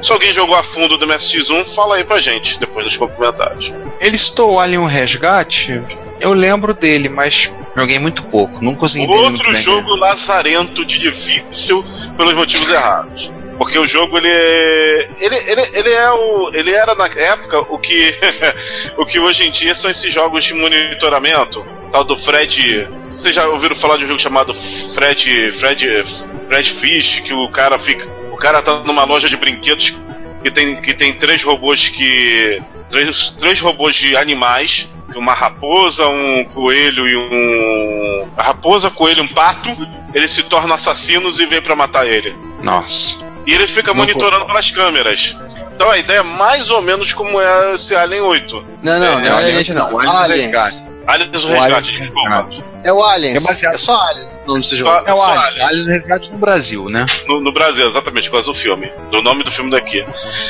Se 0.00 0.12
alguém 0.12 0.32
jogou 0.32 0.56
a 0.56 0.62
fundo 0.62 0.98
do 0.98 1.06
MSX1, 1.06 1.66
fala 1.74 1.96
aí 1.96 2.04
pra 2.04 2.18
gente, 2.20 2.58
depois 2.58 2.84
nos 2.84 2.96
comentários. 2.96 3.72
Ele 4.00 4.18
citou 4.18 4.58
Alien 4.58 4.86
Resgate, 4.86 5.80
eu 6.20 6.32
lembro 6.32 6.74
dele, 6.74 7.08
mas 7.08 7.52
joguei 7.76 7.98
muito 7.98 8.22
pouco, 8.24 8.62
não 8.64 8.74
consegui 8.74 9.06
Outro 9.06 9.54
jogo 9.56 9.94
lazarento 9.96 10.84
de 10.84 10.98
difícil 10.98 11.84
pelos 12.16 12.34
motivos 12.34 12.70
errados. 12.70 13.30
Porque 13.62 13.78
o 13.78 13.86
jogo 13.86 14.18
ele 14.18 14.28
é, 14.28 15.08
ele, 15.20 15.36
ele, 15.36 15.60
ele 15.72 15.88
é 15.90 16.10
o 16.10 16.50
ele 16.52 16.70
era 16.72 16.96
na 16.96 17.06
época 17.06 17.60
o 17.60 17.78
que 17.78 18.12
o 18.98 19.06
que 19.06 19.20
hoje 19.20 19.44
em 19.44 19.52
dia 19.52 19.72
são 19.72 19.88
esses 19.88 20.12
jogos 20.12 20.42
de 20.42 20.52
monitoramento, 20.52 21.64
tal 21.92 22.02
do 22.02 22.16
Fred. 22.16 22.88
Vocês 23.08 23.32
já 23.32 23.46
ouviram 23.46 23.76
falar 23.76 23.98
de 23.98 24.04
um 24.04 24.08
jogo 24.08 24.18
chamado 24.18 24.52
Fred 24.52 25.52
Fred 25.52 26.04
Fred 26.48 26.70
Fish 26.72 27.20
que 27.20 27.32
o 27.32 27.48
cara 27.50 27.78
fica 27.78 28.04
o 28.32 28.36
cara 28.36 28.60
tá 28.60 28.80
numa 28.80 29.04
loja 29.04 29.28
de 29.28 29.36
brinquedos 29.36 29.94
que 30.42 30.50
tem 30.50 30.80
que 30.80 30.92
tem 30.92 31.12
três 31.12 31.44
robôs 31.44 31.88
que 31.88 32.60
três, 32.90 33.30
três 33.30 33.60
robôs 33.60 33.94
de 33.94 34.16
animais 34.16 34.88
uma 35.14 35.34
raposa, 35.34 36.08
um 36.08 36.44
coelho 36.46 37.06
e 37.06 37.16
um. 37.16 38.28
Raposa, 38.36 38.90
coelho 38.90 39.22
um 39.22 39.28
pato, 39.28 39.68
eles 40.14 40.32
se 40.32 40.42
tornam 40.44 40.74
assassinos 40.74 41.38
e 41.38 41.46
vêm 41.46 41.60
pra 41.60 41.76
matar 41.76 42.06
ele. 42.06 42.34
Nossa. 42.62 43.31
E 43.46 43.52
ele 43.54 43.66
fica 43.66 43.90
Não 43.92 43.96
monitorando 43.98 44.46
pelas 44.46 44.70
câmeras. 44.70 45.36
Então 45.74 45.90
a 45.90 45.98
ideia 45.98 46.18
é 46.18 46.22
mais 46.22 46.70
ou 46.70 46.80
menos 46.82 47.12
como 47.12 47.40
é 47.40 47.72
esse 47.74 47.94
Alien 47.96 48.22
8. 48.22 48.64
Não, 48.82 48.98
não, 48.98 49.06
É, 49.06 49.10
não 49.10 49.20
é 49.20 49.30
Alien- 49.30 49.56
Alien, 49.58 49.74
não. 49.74 49.92
o 49.94 49.98
Alien 50.00 50.16
Aliens. 50.52 50.84
Aliens 51.04 51.44
o 51.44 51.48
O 51.48 51.50
Resgate, 51.50 51.88
Alien 51.90 52.00
desculpa. 52.00 52.48
É 52.84 52.92
o 52.92 53.02
Aliens. 53.04 53.36
É 53.42 53.46
baseado- 53.48 53.74
É 53.74 53.78
só 53.78 54.00
Alien 54.00 54.28
o 54.44 54.48
nome 54.48 54.60
desse 54.60 54.76
jogo. 54.76 54.90
Só- 54.92 55.04
É 55.06 55.12
o 55.12 55.16
só 55.16 55.24
Alien, 55.24 55.44
Alien. 55.46 55.66
Alien 55.66 55.86
Resgate 55.98 56.30
no 56.32 56.38
Brasil, 56.38 56.88
né? 56.88 57.06
No, 57.26 57.40
no 57.40 57.52
Brasil, 57.52 57.86
exatamente, 57.86 58.28
por 58.30 58.36
causa 58.36 58.46
do 58.46 58.54
filme. 58.54 58.92
Do 59.10 59.20
nome 59.22 59.42
do 59.42 59.50
filme 59.50 59.70
daqui. 59.70 60.04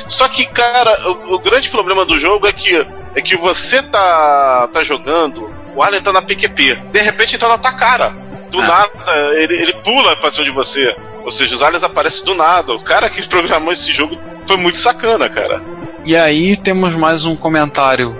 Só 0.06 0.28
que, 0.28 0.44
cara, 0.46 1.08
o, 1.10 1.34
o 1.34 1.38
grande 1.38 1.70
problema 1.70 2.04
do 2.04 2.18
jogo 2.18 2.46
é 2.46 2.52
que, 2.52 2.86
é 3.14 3.20
que 3.22 3.36
você 3.36 3.82
tá, 3.82 4.68
tá 4.72 4.84
jogando, 4.84 5.50
o 5.74 5.82
Alien 5.82 6.02
tá 6.02 6.12
na 6.12 6.20
PQP. 6.20 6.74
De 6.92 7.00
repente 7.00 7.34
ele 7.36 7.38
tá 7.40 7.48
na 7.48 7.56
tua 7.58 7.72
cara. 7.72 8.10
Do 8.50 8.60
Ah. 8.60 8.66
nada, 8.66 9.34
ele, 9.38 9.54
ele 9.54 9.72
pula 9.74 10.14
pra 10.16 10.30
cima 10.30 10.44
de 10.44 10.50
você. 10.50 10.94
Ou 11.24 11.30
seja, 11.30 11.54
os 11.54 11.62
aliens 11.62 11.84
aparecem 11.84 12.24
do 12.24 12.34
nada. 12.34 12.72
O 12.74 12.80
cara 12.80 13.08
que 13.08 13.26
programou 13.28 13.72
esse 13.72 13.92
jogo 13.92 14.18
foi 14.46 14.56
muito 14.56 14.78
sacana, 14.78 15.28
cara. 15.28 15.62
E 16.04 16.16
aí 16.16 16.56
temos 16.56 16.94
mais 16.94 17.24
um 17.24 17.36
comentário 17.36 18.14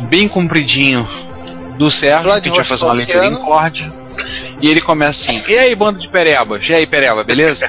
bem 0.00 0.26
compridinho 0.26 1.06
do 1.76 1.90
Sérgio, 1.90 2.30
que 2.30 2.30
a 2.30 2.40
gente 2.40 2.56
vai 2.56 2.64
fazer 2.64 2.84
uma 2.84 2.94
leitura 2.94 3.26
em 3.26 3.36
corte. 3.36 3.92
E 4.60 4.68
ele 4.70 4.80
começa 4.80 5.10
assim: 5.32 5.42
E 5.48 5.56
aí, 5.56 5.74
bando 5.74 5.98
de 5.98 6.08
perebas? 6.08 6.68
E 6.68 6.74
aí, 6.74 6.86
pereba, 6.86 7.22
beleza? 7.24 7.66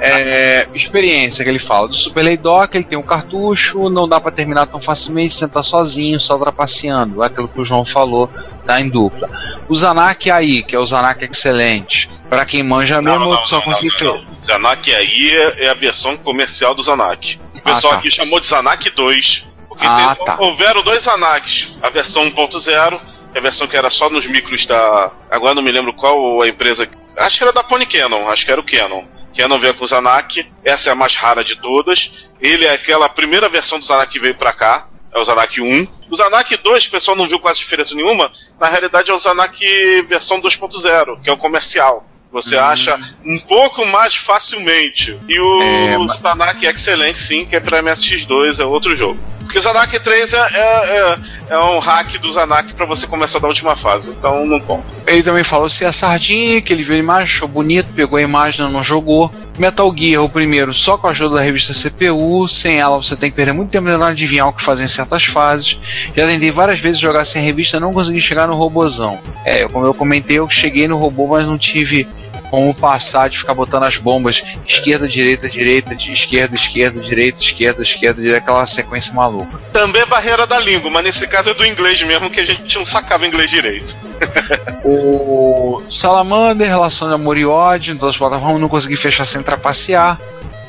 É, 0.00 0.66
experiência 0.74 1.44
que 1.44 1.50
ele 1.50 1.58
fala 1.60 1.86
do 1.88 1.94
Super 1.94 2.22
Leidoc, 2.22 2.74
ele 2.74 2.82
tem 2.84 2.98
um 2.98 3.02
cartucho, 3.02 3.88
não 3.88 4.08
dá 4.08 4.20
pra 4.20 4.32
terminar 4.32 4.66
tão 4.66 4.80
facilmente, 4.80 5.32
senta 5.32 5.62
sozinho, 5.62 6.18
só 6.18 6.36
trapaceando. 6.36 7.22
É 7.22 7.26
aquilo 7.26 7.46
que 7.48 7.60
o 7.60 7.64
João 7.64 7.84
falou, 7.84 8.28
tá 8.66 8.80
em 8.80 8.88
dupla. 8.88 9.28
O 9.68 9.74
Zanak 9.74 10.30
aí, 10.30 10.62
que 10.62 10.74
é 10.74 10.78
o 10.78 10.84
Zanak 10.84 11.24
Excelente. 11.24 12.10
Pra 12.28 12.44
quem 12.44 12.62
manja 12.62 13.00
mesmo, 13.00 13.32
eu 13.32 13.44
só 13.44 13.60
consegui 13.60 13.94
não, 14.02 14.14
não. 14.16 14.24
Zanak 14.42 14.92
aí 14.94 15.30
é, 15.30 15.66
é 15.66 15.68
a 15.70 15.74
versão 15.74 16.16
comercial 16.16 16.74
do 16.74 16.82
Zanak. 16.82 17.38
O 17.54 17.60
pessoal 17.60 17.92
Ah, 17.92 17.96
tá. 17.96 18.00
aqui 18.00 18.10
chamou 18.10 18.40
de 18.40 18.46
Zanak 18.46 18.90
2. 18.90 19.44
Porque 19.68 19.86
Ah, 19.86 20.16
tá. 20.24 20.36
houveram 20.40 20.82
dois 20.82 21.04
Zanaks. 21.04 21.74
A 21.82 21.88
versão 21.90 22.24
1.0 22.26 22.94
e 22.94 23.11
a 23.38 23.40
versão 23.40 23.66
que 23.66 23.76
era 23.76 23.90
só 23.90 24.08
nos 24.10 24.26
micros 24.26 24.66
da. 24.66 25.10
Agora 25.30 25.54
não 25.54 25.62
me 25.62 25.72
lembro 25.72 25.92
qual 25.92 26.42
a 26.42 26.48
empresa. 26.48 26.88
Acho 27.18 27.38
que 27.38 27.44
era 27.44 27.52
da 27.52 27.62
Pony 27.62 27.86
Canon, 27.86 28.28
acho 28.28 28.44
que 28.44 28.52
era 28.52 28.60
o 28.60 28.64
Canon. 28.64 29.04
Canon 29.36 29.58
veio 29.58 29.74
com 29.74 29.84
o 29.84 29.86
Zanak, 29.86 30.46
essa 30.64 30.90
é 30.90 30.92
a 30.92 30.94
mais 30.96 31.14
rara 31.14 31.42
de 31.42 31.56
todas. 31.56 32.28
Ele 32.40 32.66
é 32.66 32.72
aquela 32.72 33.08
primeira 33.08 33.48
versão 33.48 33.78
do 33.78 33.84
Zanak 33.84 34.12
que 34.12 34.18
veio 34.18 34.34
pra 34.34 34.52
cá, 34.52 34.86
é 35.14 35.18
o 35.18 35.24
Zanak 35.24 35.60
1. 35.60 35.86
O 36.10 36.14
Zanak 36.16 36.54
2, 36.58 36.86
o 36.86 36.90
pessoal 36.90 37.16
não 37.16 37.26
viu 37.26 37.38
quase 37.38 37.58
diferença 37.60 37.94
nenhuma, 37.94 38.30
na 38.60 38.68
realidade 38.68 39.10
é 39.10 39.14
o 39.14 39.18
Zanak 39.18 40.02
versão 40.02 40.40
2.0, 40.40 41.20
que 41.22 41.30
é 41.30 41.32
o 41.32 41.36
comercial. 41.38 42.06
Você 42.30 42.56
acha 42.56 42.98
um 43.26 43.38
pouco 43.40 43.84
mais 43.86 44.14
facilmente. 44.16 45.18
E 45.28 45.38
o 45.38 45.62
É, 45.62 45.98
mas- 45.98 46.18
Zanak 46.18 46.64
Excelente, 46.66 47.18
sim, 47.18 47.44
que 47.44 47.54
é 47.56 47.60
pra 47.60 47.82
MSX2, 47.82 48.58
é 48.58 48.64
outro 48.64 48.96
jogo. 48.96 49.18
Porque 49.42 49.58
o 49.58 49.62
Zanak 49.62 49.98
3 49.98 50.32
é, 50.32 50.36
é, 50.36 50.58
é, 50.58 51.18
é 51.50 51.58
um 51.58 51.78
hack 51.78 52.18
do 52.18 52.30
Zanak 52.30 52.72
pra 52.74 52.86
você 52.86 53.06
começar 53.06 53.38
da 53.38 53.48
última 53.48 53.76
fase, 53.76 54.10
então 54.10 54.46
não 54.46 54.60
conta. 54.60 54.94
Ele 55.06 55.22
também 55.22 55.44
falou 55.44 55.68
se 55.68 55.84
a 55.84 55.92
sardinha, 55.92 56.60
que 56.62 56.72
ele 56.72 56.82
viu 56.82 56.94
a 56.94 56.98
imagem, 56.98 57.24
achou 57.24 57.48
bonito, 57.48 57.88
pegou 57.94 58.18
a 58.18 58.22
imagem, 58.22 58.70
não 58.70 58.82
jogou. 58.82 59.30
Metal 59.58 59.92
Gear, 59.94 60.22
o 60.22 60.28
primeiro, 60.28 60.72
só 60.72 60.96
com 60.96 61.06
a 61.06 61.10
ajuda 61.10 61.36
da 61.36 61.42
revista 61.42 61.74
CPU. 61.74 62.48
Sem 62.48 62.80
ela, 62.80 62.96
você 62.96 63.14
tem 63.14 63.30
que 63.30 63.36
perder 63.36 63.52
muito 63.52 63.70
tempo 63.70 63.86
tentando 63.86 64.04
adivinhar 64.04 64.48
o 64.48 64.52
que 64.52 64.62
fazer 64.62 64.84
em 64.84 64.88
certas 64.88 65.24
fases. 65.24 65.78
Já 66.16 66.26
tentei 66.26 66.50
várias 66.50 66.80
vezes 66.80 67.00
jogar 67.00 67.24
sem 67.24 67.42
revista, 67.42 67.78
não 67.78 67.92
consegui 67.92 68.20
chegar 68.20 68.48
no 68.48 68.54
robozão. 68.54 69.20
É, 69.44 69.68
como 69.68 69.84
eu 69.84 69.92
comentei, 69.92 70.38
eu 70.38 70.48
cheguei 70.48 70.88
no 70.88 70.96
robô, 70.96 71.26
mas 71.26 71.46
não 71.46 71.58
tive 71.58 72.08
como 72.52 72.74
passar 72.74 73.30
de 73.30 73.38
ficar 73.38 73.54
botando 73.54 73.84
as 73.84 73.96
bombas 73.96 74.44
esquerda, 74.66 75.08
direita, 75.08 75.48
direita, 75.48 75.96
de 75.96 76.12
esquerda, 76.12 76.54
esquerda, 76.54 77.00
direita, 77.00 77.40
esquerda, 77.40 77.82
esquerda, 77.82 78.20
direita, 78.20 78.42
aquela 78.44 78.66
sequência 78.66 79.14
maluca. 79.14 79.58
Também 79.72 80.02
é 80.02 80.06
barreira 80.06 80.46
da 80.46 80.60
língua, 80.60 80.90
mas 80.90 81.02
nesse 81.02 81.26
caso 81.26 81.48
é 81.48 81.54
do 81.54 81.64
inglês 81.64 82.02
mesmo, 82.02 82.28
que 82.28 82.40
a 82.40 82.44
gente 82.44 82.76
não 82.76 82.84
sacava 82.84 83.26
inglês 83.26 83.48
direito. 83.48 83.96
O 84.84 85.80
Salamander, 85.88 86.68
relação 86.68 87.06
de 87.08 87.14
amor 87.14 87.38
e 87.38 87.46
ódio, 87.46 87.94
em 87.94 87.96
todas 87.96 88.16
as 88.16 88.18
plataformas, 88.18 88.60
não 88.60 88.68
consegui 88.68 88.96
fechar 88.96 89.24
sem 89.24 89.40
trapacear. 89.40 90.18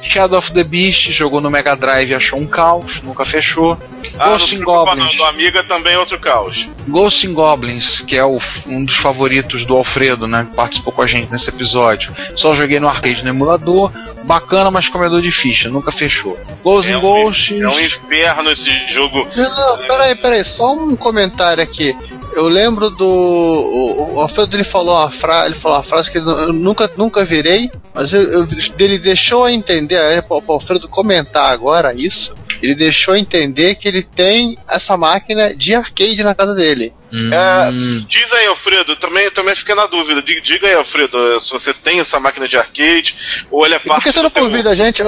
Shadow 0.04 0.38
of 0.38 0.52
the 0.52 0.64
Beast 0.64 1.12
jogou 1.12 1.40
no 1.42 1.50
Mega 1.50 1.76
Drive 1.76 2.12
e 2.12 2.16
achou 2.16 2.38
um 2.40 2.46
caos, 2.46 3.02
nunca 3.02 3.26
fechou. 3.26 3.78
Ah, 4.20 4.30
Ghost 4.32 4.56
in 4.56 4.62
Goblins. 4.62 4.98
não, 5.06 5.16
do 5.16 5.24
Amiga 5.26 5.64
também 5.64 5.94
é 5.94 5.98
outro 6.00 6.20
caos. 6.20 6.70
Ghost 6.88 7.26
in 7.26 7.34
Goblins, 7.34 8.02
que 8.02 8.16
é 8.18 8.24
o- 8.24 8.38
um 8.68 8.84
dos 8.84 8.96
favoritos 8.98 9.66
do 9.66 9.76
Alfredo, 9.76 10.28
né? 10.28 10.46
Que 10.50 10.56
participou 10.56 10.92
com 10.94 11.02
a 11.02 11.08
gente 11.08 11.32
nesse 11.32 11.50
episódio. 11.50 12.14
Só 12.36 12.54
joguei 12.54 12.80
no 12.80 12.88
arcade 12.88 13.24
no 13.24 13.30
emulador. 13.30 13.92
Bacana, 14.26 14.70
mas 14.72 14.88
comedor 14.88 15.22
de 15.22 15.32
ficha, 15.32 15.70
nunca 15.70 15.92
fechou. 15.92 16.38
Ghost 16.64 16.90
É 16.90 16.94
in 16.94 16.98
um, 16.98 17.02
Ghosts. 17.02 17.60
é 17.62 17.68
um 17.68 17.80
inferno 17.80 18.52
esse 18.52 18.70
jogo. 18.88 19.28
Não, 19.36 19.78
não, 19.78 19.88
peraí, 19.88 20.16
peraí, 20.16 20.44
só 20.46 20.74
um 20.74 20.96
comentário 20.96 21.64
aqui. 21.64 21.96
Eu 22.36 22.48
lembro 22.48 22.90
do. 22.90 23.08
O, 23.08 24.16
o 24.16 24.20
Alfredo 24.22 24.56
ele 24.56 24.64
falou 24.64 24.96
uma 24.96 25.10
frase, 25.12 25.48
ele 25.48 25.56
falou 25.56 25.78
uma 25.78 25.84
frase 25.84 26.12
que 26.12 26.18
eu 26.18 26.52
nunca, 26.54 26.90
nunca 26.98 27.24
virei, 27.24 27.72
mas 27.94 28.12
eu, 28.14 28.22
eu- 28.24 28.48
ele 28.80 28.98
deixou 28.98 29.44
a 29.46 29.52
entender, 29.52 29.96
é 29.96 30.22
para 30.22 30.38
o 30.38 30.44
Alfredo 30.52 30.88
comentar 30.90 31.52
agora 31.52 31.94
isso. 31.94 32.34
Ele 32.62 32.76
deixou 32.76 33.14
a 33.14 33.20
entender 33.20 33.76
que 33.76 33.88
ele 33.90 34.04
tem 34.04 34.58
essa 34.70 34.96
máquina 34.96 35.54
de 35.54 35.76
arcade 35.76 36.24
na 36.24 36.34
casa 36.34 36.54
dele. 36.56 36.94
É, 37.12 37.70
Hum, 37.70 38.06
diz 38.08 38.32
aí, 38.34 38.48
Alfredo, 38.48 38.96
também, 38.96 39.30
também 39.32 39.54
fiquei 39.56 39.76
na 39.76 39.86
dúvida. 39.86 40.22
Di- 40.22 40.42
Diga 40.42 40.66
aí, 40.68 40.74
Alfredo, 40.74 41.40
se 41.40 41.52
você 41.52 41.72
tem 41.74 42.00
essa 42.00 42.20
máquina 42.20 42.48
de 42.48 42.58
arcade 42.58 43.46
ou 43.52 43.66
ele 43.66 43.76
é 43.76 43.78
E 43.78 43.80
por 43.82 43.90
parte 43.90 44.04
que 44.06 44.12
você 44.12 44.22
não 44.22 44.30
convida 44.32 44.72
a 44.72 44.76
gente? 44.76 45.04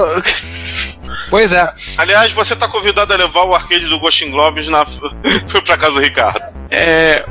Pois 1.30 1.52
é. 1.54 1.72
Aliás, 1.98 2.32
você 2.34 2.56
tá 2.56 2.68
convidado 2.68 3.14
a 3.14 3.18
levar 3.18 3.44
o 3.46 3.54
arcade 3.54 3.86
do 3.88 4.00
Ghost 4.00 4.26
Globes 4.30 4.68
na... 4.68 4.86
Foi 5.48 5.62
pra 5.62 5.78
casa 5.78 5.96
do 5.96 6.02
Ricardo. 6.02 6.42
É, 6.72 7.24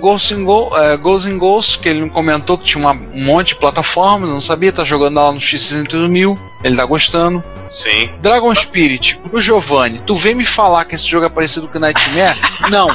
Ghost 0.00 0.32
in, 0.34 0.44
Go, 0.44 0.70
é, 0.76 0.96
Ghost 0.96 1.28
in 1.28 1.36
Ghost, 1.36 1.78
que 1.80 1.88
ele 1.88 2.00
me 2.02 2.10
comentou 2.10 2.56
que 2.56 2.64
tinha 2.64 2.80
uma- 2.80 2.92
um 2.92 3.24
monte 3.24 3.48
de 3.48 3.56
plataformas, 3.56 4.30
não 4.30 4.40
sabia, 4.40 4.72
tá 4.72 4.84
jogando 4.84 5.16
lá 5.16 5.32
no 5.32 5.38
X61000, 5.38 6.38
ele 6.62 6.76
tá 6.76 6.84
gostando. 6.84 7.42
Sim. 7.68 8.10
Dragon 8.22 8.54
Spirit, 8.54 9.20
o 9.32 9.40
Giovanni, 9.40 10.00
tu 10.06 10.16
vem 10.16 10.34
me 10.34 10.44
falar 10.44 10.84
que 10.84 10.94
esse 10.94 11.06
jogo 11.06 11.26
é 11.26 11.28
parecido 11.28 11.68
com 11.68 11.78
Nightmare? 11.78 12.34
não. 12.70 12.86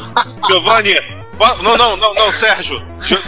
Giovanni, 0.47 0.95
va- 1.37 1.55
não, 1.57 1.77
não, 1.77 1.97
não, 1.97 2.13
não, 2.15 2.31
Sérgio. 2.31 2.81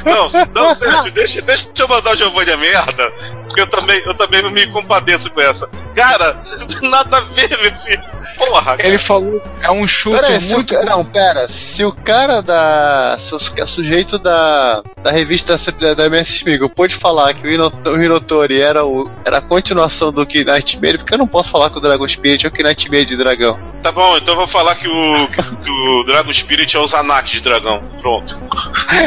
Não, 0.05 0.27
não, 0.55 0.73
Sérgio, 0.73 1.11
deixa, 1.13 1.41
deixa 1.41 1.67
eu 1.77 1.87
mandar 1.87 2.13
o 2.13 2.15
Giovanni 2.15 2.51
a 2.51 2.57
merda. 2.57 3.13
Porque 3.55 3.61
eu 3.61 3.67
também, 3.67 4.01
eu 4.05 4.13
também 4.13 4.51
me 4.51 4.67
compadeço 4.67 5.29
com 5.31 5.39
essa. 5.39 5.69
Cara, 5.95 6.43
nada 6.83 7.17
a 7.19 7.21
ver, 7.21 7.47
meu 7.61 7.71
filho. 7.73 8.03
Porra, 8.37 8.75
Ele 8.79 8.97
falou 8.97 9.41
é 9.61 9.71
um 9.71 9.87
shooter 9.87 10.19
Pera 10.21 10.33
aí, 10.33 10.43
o, 10.51 10.55
muito. 10.55 10.73
ca- 10.75 10.83
não, 10.83 11.05
pera, 11.05 11.47
se 11.47 11.85
o 11.85 11.91
cara 11.93 12.41
da. 12.41 13.15
Se 13.17 13.33
o 13.33 13.39
su- 13.39 13.53
sujeito 13.65 14.19
da, 14.19 14.83
da 15.01 15.09
revista 15.09 15.55
da, 15.79 15.93
da 15.93 16.05
MS 16.07 16.39
Spiegel 16.39 16.67
pôde 16.69 16.95
falar 16.95 17.33
que 17.33 17.47
o, 17.47 17.49
Hino, 17.49 17.71
o 17.85 17.95
Hinotori 18.01 18.59
era, 18.59 18.83
o, 18.85 19.09
era 19.23 19.37
a 19.37 19.41
continuação 19.41 20.11
do 20.11 20.25
que 20.25 20.43
Nightmare, 20.43 20.97
porque 20.97 21.13
eu 21.13 21.17
não 21.19 21.27
posso 21.27 21.49
falar 21.49 21.69
que 21.69 21.77
o 21.77 21.81
Dragon 21.81 22.07
Spirit 22.09 22.45
é 22.45 22.49
o 22.49 22.51
que 22.51 22.61
Nightmare 22.61 23.05
de 23.05 23.15
dragão. 23.15 23.57
Tá 23.81 23.91
bom, 23.93 24.17
então 24.17 24.33
eu 24.33 24.37
vou 24.39 24.47
falar 24.47 24.75
que 24.75 24.87
o, 24.89 25.27
que 25.29 25.71
o 25.71 26.03
Dragon 26.03 26.33
Spirit 26.33 26.75
é 26.75 26.79
o 26.79 26.85
Zanak 26.87 27.31
de 27.31 27.39
dragão. 27.41 27.81
Pronto. 28.01 28.37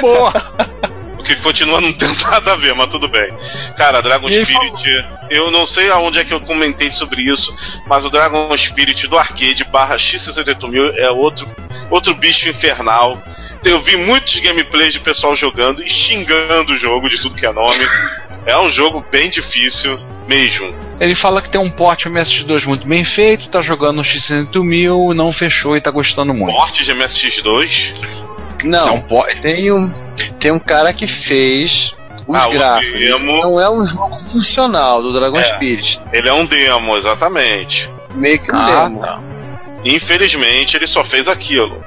Boa. 0.01 0.33
Que 1.29 1.37
continua 1.43 1.79
não 1.81 1.93
tem 1.93 2.09
nada 2.25 2.55
a 2.55 2.57
ver, 2.57 2.75
mas 2.75 2.89
tudo 2.89 3.07
bem. 3.09 3.31
Cara, 3.77 4.01
Dragon 4.01 4.29
E 4.29 4.33
Spirit, 4.33 5.05
eu 5.31 5.51
não 5.51 5.67
sei 5.67 5.91
aonde 5.91 6.19
é 6.19 6.25
que 6.25 6.33
eu 6.33 6.41
comentei 6.41 6.91
sobre 6.91 7.21
isso, 7.23 7.55
mas 7.87 8.03
o 8.05 8.11
Dragon 8.11 8.51
Spirit 8.57 9.07
do 9.09 9.19
arcade 9.19 9.63
barra 9.65 9.97
X68000 9.97 10.95
é 10.97 11.11
outro, 11.11 11.47
outro 11.91 12.15
bicho 12.15 12.49
infernal. 12.49 13.23
Eu 13.65 13.79
vi 13.81 13.97
muitos 13.97 14.41
gameplays 14.41 14.95
de 14.95 15.01
pessoal 15.01 15.37
jogando 15.37 15.83
e 15.83 15.89
xingando 15.89 16.73
o 16.73 16.77
jogo 16.79 17.09
de 17.11 17.21
tudo 17.21 17.35
que 17.35 17.45
é 17.45 17.53
nome. 17.53 17.87
É 18.47 18.57
um 18.59 18.71
jogo 18.71 19.05
bem 19.11 19.29
difícil 19.29 20.01
mesmo. 20.27 20.73
Ele 20.99 21.15
fala 21.15 21.43
que 21.43 21.51
tem 21.51 21.61
um 21.61 21.71
porte 21.71 22.09
MSX2 22.09 22.65
muito 22.67 22.87
bem 22.89 23.05
feito, 23.05 23.49
tá 23.51 23.61
jogando 23.61 23.97
no 23.97 24.03
X100000, 24.03 25.13
não 25.15 25.31
fechou 25.33 25.77
e 25.77 25.81
tá 25.81 25.91
gostando 25.91 26.33
muito. 26.33 26.53
Morte 26.53 26.85
de 26.85 26.95
MSX2. 26.95 27.67
Isso 27.67 28.25
é 28.63 28.67
Não, 28.67 28.95
um 28.95 29.03
porte. 29.03 29.41
tem 29.41 29.71
um, 29.71 29.93
tem 30.41 30.51
um 30.51 30.59
cara 30.59 30.93
que 30.93 31.07
fez 31.07 31.95
os 32.27 32.37
Ah, 32.37 32.49
gráficos. 32.49 32.99
demo. 32.99 33.41
Não 33.43 33.61
é 33.61 33.71
um 33.71 33.85
jogo 33.87 34.19
funcional 34.19 35.03
do 35.03 35.13
Dragon 35.13 35.39
É. 35.39 35.45
Spirit. 35.45 36.01
Ele 36.13 36.29
é 36.29 36.33
um 36.33 36.45
demo, 36.45 36.97
exatamente. 36.97 37.91
Meio 38.15 38.39
que 38.39 38.53
um 38.53 38.57
Ah, 38.59 38.85
demo. 38.85 39.01
tá. 39.01 39.21
Infelizmente, 39.85 40.77
ele 40.77 40.87
só 40.87 41.03
fez 41.05 41.29
aquilo. 41.29 41.83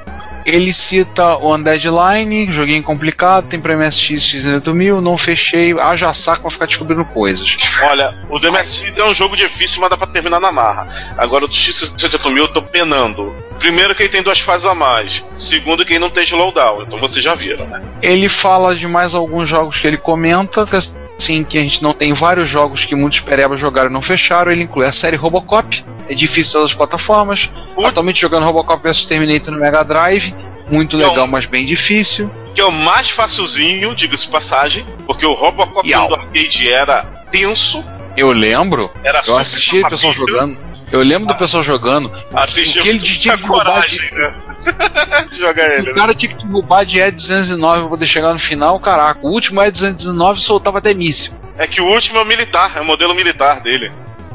Ele 0.46 0.74
cita 0.74 1.36
o 1.38 1.54
Undead 1.56 1.88
Line, 1.88 2.52
joguinho 2.52 2.84
complicado, 2.84 3.48
tem 3.48 3.60
pra 3.60 3.76
MSX 3.76 4.22
X8000, 4.22 5.00
não 5.00 5.18
fechei, 5.18 5.76
haja 5.80 6.14
saco 6.14 6.42
pra 6.42 6.52
ficar 6.52 6.66
descobrindo 6.66 7.06
coisas. 7.06 7.58
Olha, 7.84 8.14
o 8.30 8.40
do 8.40 8.52
MSX 8.52 8.98
é 8.98 9.06
um 9.06 9.14
jogo 9.14 9.36
difícil, 9.36 9.82
mas 9.82 9.90
dá 9.90 9.98
pra 9.98 10.08
terminar 10.08 10.40
na 10.40 10.52
marra. 10.52 10.88
Agora 11.18 11.46
o 11.46 11.48
do 11.48 11.54
X68000 11.54 12.38
eu 12.38 12.48
tô 12.48 12.62
penando. 12.62 13.36
Primeiro 13.60 13.94
que 13.94 14.04
ele 14.04 14.10
tem 14.10 14.24
duas 14.24 14.40
fases 14.40 14.66
a 14.66 14.74
mais. 14.74 15.24
Segundo 15.38 15.86
que 15.86 15.94
ele 15.94 16.00
não 16.00 16.10
tem 16.10 16.24
slowdown. 16.24 16.82
Então 16.82 17.00
vocês 17.00 17.24
já 17.24 17.36
viram, 17.36 17.68
né? 17.68 17.82
Ele 18.02 18.28
fala 18.28 18.76
de 18.76 18.88
mais 18.88 19.14
alguns 19.14 19.48
jogos 19.48 19.80
que 19.80 19.86
ele 19.86 19.98
comenta, 19.98 20.66
que 20.66 20.76
assim, 21.22 21.44
que 21.44 21.58
a 21.58 21.62
gente 21.62 21.84
não 21.84 21.94
tem 21.94 22.14
vários 22.14 22.50
jogos 22.50 22.86
que 22.86 22.96
muitos 22.96 23.20
perebas 23.20 23.60
jogaram 23.60 23.90
e 23.90 23.94
não 23.94 24.02
fecharam. 24.02 24.52
Ele 24.52 24.64
inclui 24.64 24.86
a 24.86 24.92
série 24.92 25.16
Robocop, 25.16 25.84
é 26.10 26.14
difícil 26.14 26.50
em 26.50 26.54
todas 26.54 26.72
as 26.72 26.76
plataformas. 26.76 27.52
Ui. 27.78 27.86
Atualmente 27.86 28.20
jogando 28.20 28.44
Robocop 28.44 28.82
vs 28.84 29.06
Terminator 29.06 29.54
no 29.54 29.60
Mega 29.60 29.84
Drive, 29.84 30.34
muito 30.70 30.98
legal, 30.98 31.28
mas 31.28 31.46
bem 31.46 31.66
difícil. 31.66 32.32
Que 32.56 32.62
é 32.62 32.66
o 32.66 32.72
mais 32.72 33.10
facilzinho, 33.10 33.96
diga-se 33.96 34.28
passagem. 34.28 34.86
Porque 35.06 35.26
o 35.26 35.34
Robocop 35.34 35.88
do 35.88 36.16
arcade 36.16 36.70
era 36.70 37.04
tenso. 37.32 37.86
Eu 38.18 38.32
lembro, 38.32 38.92
Era 39.04 39.22
eu 39.26 39.38
assisti 39.38 39.80
o 39.82 39.90
pessoal 39.90 40.12
jogando. 40.12 40.58
Eu 40.92 41.02
lembro 41.02 41.28
do 41.28 41.36
pessoal 41.36 41.64
jogando. 41.64 42.12
Assistiu 42.34 42.82
o 42.82 42.84
que 42.84 42.90
ele 42.90 43.00
tinha 43.00 43.38
coragem, 43.38 44.10
de, 44.10 44.16
né? 44.16 44.36
de 45.32 45.40
jogar 45.40 45.70
ele, 45.72 45.92
O 45.92 45.96
né? 45.96 46.02
cara 46.02 46.14
tinha 46.14 46.36
que 46.36 46.46
roubar 46.48 46.86
de 46.86 47.00
E209 47.00 47.80
pra 47.82 47.90
poder 47.90 48.06
chegar 48.08 48.34
no 48.34 48.40
final, 48.40 48.80
caraca. 48.80 49.20
O 49.24 49.30
último 49.32 49.62
E219 49.62 50.36
soltava 50.38 50.78
até 50.80 50.94
míssil. 50.94 51.34
É 51.58 51.68
que 51.68 51.82
o 51.82 51.86
último 51.86 52.20
é 52.20 52.22
o 52.22 52.26
militar, 52.26 52.72
é 52.78 52.82
o 52.82 52.86
modelo 52.86 53.14
militar 53.16 53.62
dele. 53.62 53.92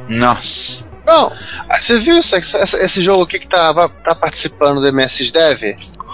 Nossa. 0.08 0.86
Não, 1.04 1.30
você 1.78 1.98
viu 2.00 2.18
esse, 2.18 2.34
esse- 2.36 2.76
esse 2.76 3.02
jogo 3.02 3.22
aqui 3.24 3.38
que 3.38 3.48
tá, 3.48 3.72
tá 3.88 4.14
participando 4.14 4.80
do 4.80 4.88
MS 4.88 5.30
Dev? 5.32 5.62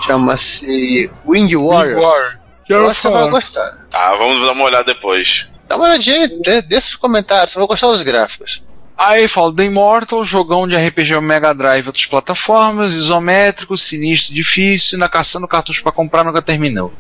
Chama-se 0.06 1.10
Wing 1.26 1.56
Warriors. 1.56 2.36
Eu 2.68 2.88
acho 2.88 3.00
que 3.02 3.08
você 3.08 3.10
vai 3.10 3.28
gostar. 3.30 3.78
Tá, 3.90 4.14
vamos 4.16 4.44
dar 4.46 4.52
uma 4.52 4.64
olhada 4.64 4.84
depois. 4.84 5.48
Dá 5.68 5.76
uma 5.76 5.86
olhadinha, 5.86 6.28
dê, 6.42 6.60
dê 6.62 6.80
seus 6.80 6.96
comentários, 6.96 7.52
você 7.52 7.58
vai 7.58 7.66
gostar 7.68 7.86
dos 7.88 8.02
gráficos. 8.02 8.62
Aí 9.04 9.26
fala 9.26 9.52
The 9.52 9.64
Immortal, 9.64 10.24
jogão 10.24 10.68
de 10.68 10.76
RPG 10.76 11.20
Mega 11.20 11.52
Drive 11.52 11.88
outras 11.88 12.06
plataformas, 12.06 12.94
isométrico, 12.94 13.76
sinistro, 13.76 14.32
difícil, 14.32 14.96
na 14.96 15.08
caçando 15.08 15.48
cartucho 15.48 15.82
pra 15.82 15.90
comprar 15.90 16.22
nunca 16.22 16.40
terminou. 16.40 16.92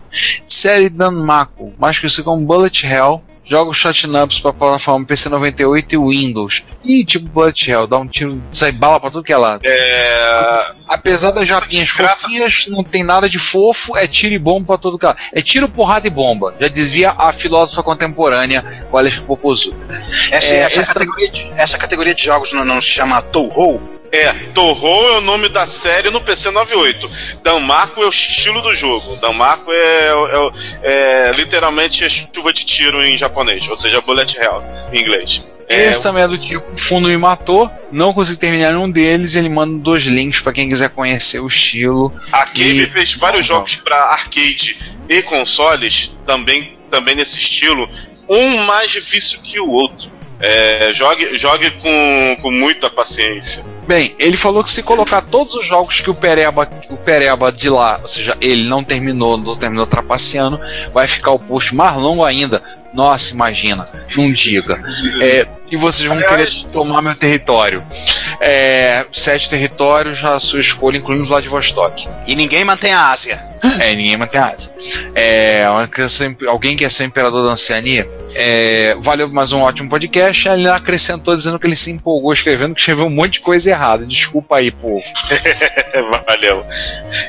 Série 0.44 0.88
Danmaku, 0.88 1.72
mais 1.78 2.00
conhecido 2.00 2.24
como 2.24 2.44
Bullet 2.44 2.84
Hell, 2.84 3.22
joga 3.52 3.70
shotnups 3.74 4.40
pra 4.40 4.50
plataforma 4.50 5.04
PC 5.04 5.28
98 5.28 5.94
e 5.94 5.98
Windows. 5.98 6.64
E 6.82 7.04
tipo 7.04 7.28
Bullet 7.28 7.70
Hell, 7.70 7.86
dá 7.86 7.98
um 7.98 8.06
tiro, 8.06 8.42
sai 8.50 8.72
bala 8.72 8.98
pra 8.98 9.10
tudo 9.10 9.22
que 9.22 9.32
é 9.32 9.36
lado. 9.36 9.60
É. 9.62 10.74
Apesar 10.88 11.32
das 11.32 11.46
japinhas 11.46 11.90
fofinhas, 11.90 12.66
não 12.68 12.82
tem 12.82 13.02
nada 13.04 13.28
de 13.28 13.38
fofo, 13.38 13.94
é 13.94 14.06
tiro 14.06 14.34
e 14.34 14.38
bomba 14.38 14.68
pra 14.68 14.78
todo 14.78 14.98
cara. 14.98 15.18
É 15.32 15.42
tiro, 15.42 15.68
porrada 15.68 16.06
e 16.06 16.10
bomba. 16.10 16.54
Já 16.58 16.68
dizia 16.68 17.10
a 17.10 17.30
filósofa 17.30 17.82
contemporânea 17.82 18.86
Valesca 18.90 19.22
Popozuda. 19.22 19.76
Essa, 20.30 20.54
É, 20.54 20.60
essa 20.62 20.94
categoria 20.94 21.30
de, 21.30 21.50
essa 21.56 21.76
categoria 21.76 22.14
de 22.14 22.24
jogos 22.24 22.52
não, 22.54 22.64
não 22.64 22.80
se 22.80 22.88
chama 22.88 23.20
Touhou? 23.20 24.01
É, 24.14 24.30
Torro 24.54 24.86
é 25.08 25.16
o 25.16 25.20
nome 25.22 25.48
da 25.48 25.66
série 25.66 26.10
no 26.10 26.20
PC 26.20 26.50
98. 26.50 27.10
Danmaku 27.42 28.02
é 28.02 28.06
o 28.06 28.10
estilo 28.10 28.60
do 28.60 28.74
jogo. 28.74 29.16
Danmaku 29.16 29.72
é, 29.72 29.74
é, 29.74 30.12
é- 30.82 31.28
é 31.30 31.32
literalmente 31.32 32.04
é 32.04 32.08
chuva 32.10 32.52
de 32.52 32.64
tiro 32.66 33.02
em 33.02 33.16
japonês, 33.16 33.66
ou 33.68 33.74
seja, 33.76 34.02
bullet 34.02 34.36
hell 34.36 34.62
em 34.92 35.00
inglês. 35.00 35.48
É, 35.66 35.86
Esse 35.86 36.02
também 36.02 36.22
é 36.22 36.28
do 36.28 36.36
tipo, 36.36 36.62
o 36.72 36.76
fundo 36.76 37.08
me 37.08 37.16
matou, 37.16 37.70
não 37.90 38.12
consegui 38.12 38.38
terminar 38.38 38.72
nenhum 38.74 38.90
deles, 38.90 39.34
ele 39.36 39.48
manda 39.48 39.78
dois 39.82 40.02
links 40.02 40.40
pra 40.40 40.52
quem 40.52 40.68
quiser 40.68 40.90
conhecer 40.90 41.40
o 41.40 41.46
estilo. 41.46 42.12
A 42.30 42.44
Cave 42.44 42.82
E- 42.82 42.86
fez 42.86 43.14
vários 43.14 43.48
Não, 43.48 43.56
jogos 43.56 43.76
para 43.76 43.96
arcade 43.96 44.78
e 45.08 45.22
consoles, 45.22 46.14
também, 46.26 46.76
também 46.90 47.14
nesse 47.14 47.38
estilo. 47.38 47.88
Um 48.28 48.58
mais 48.64 48.90
difícil 48.90 49.40
que 49.42 49.58
o 49.58 49.70
outro. 49.70 50.10
É, 50.42 50.92
jogue 50.92 51.36
jogue 51.36 51.70
com, 51.70 52.36
com 52.42 52.50
muita 52.50 52.90
paciência. 52.90 53.64
Bem, 53.86 54.14
ele 54.18 54.36
falou 54.36 54.62
que 54.62 54.70
se 54.70 54.82
colocar 54.82 55.22
todos 55.22 55.54
os 55.54 55.64
jogos 55.64 56.00
que 56.00 56.10
o 56.10 56.14
Pereba, 56.14 56.68
o 56.90 56.96
Pereba 56.96 57.50
de 57.52 57.68
lá, 57.68 57.98
ou 58.02 58.08
seja, 58.08 58.36
ele 58.40 58.68
não 58.68 58.82
terminou, 58.82 59.36
não 59.36 59.56
terminou 59.56 59.86
trapaceando, 59.86 60.60
vai 60.92 61.06
ficar 61.06 61.30
o 61.32 61.38
post 61.38 61.74
mais 61.74 61.96
longo 61.96 62.24
ainda. 62.24 62.62
Nossa, 62.92 63.32
imagina, 63.32 63.88
não 64.16 64.32
diga. 64.32 64.82
É, 65.20 65.46
e 65.72 65.76
vocês 65.76 66.06
vão 66.06 66.20
querer 66.20 66.50
tomar 66.70 67.00
meu 67.00 67.14
território. 67.14 67.82
É, 68.38 69.06
sete 69.10 69.48
territórios, 69.48 70.22
a 70.22 70.38
sua 70.38 70.60
escolha, 70.60 70.98
incluindo 70.98 71.24
Vladivostok. 71.24 72.08
E 72.26 72.36
ninguém 72.36 72.62
mantém 72.62 72.92
a 72.92 73.10
Ásia. 73.10 73.52
É, 73.80 73.94
ninguém 73.94 74.16
mantém 74.16 74.40
a 74.40 74.48
asa. 74.48 74.70
É, 75.14 75.64
alguém 76.48 76.76
quer 76.76 76.90
ser 76.90 77.04
imperador 77.04 77.46
da 77.46 77.52
Oceania? 77.52 78.08
É, 78.34 78.96
valeu 79.00 79.28
mais 79.28 79.52
um 79.52 79.62
ótimo 79.62 79.88
podcast. 79.88 80.48
Ele 80.48 80.68
acrescentou 80.68 81.36
dizendo 81.36 81.58
que 81.58 81.66
ele 81.66 81.76
se 81.76 81.90
empolgou 81.90 82.32
escrevendo, 82.32 82.74
que 82.74 82.80
escreveu 82.80 83.06
um 83.06 83.10
monte 83.10 83.34
de 83.34 83.40
coisa 83.40 83.70
errada. 83.70 84.04
Desculpa 84.04 84.56
aí, 84.56 84.70
povo. 84.70 85.02
Valeu. 86.26 86.66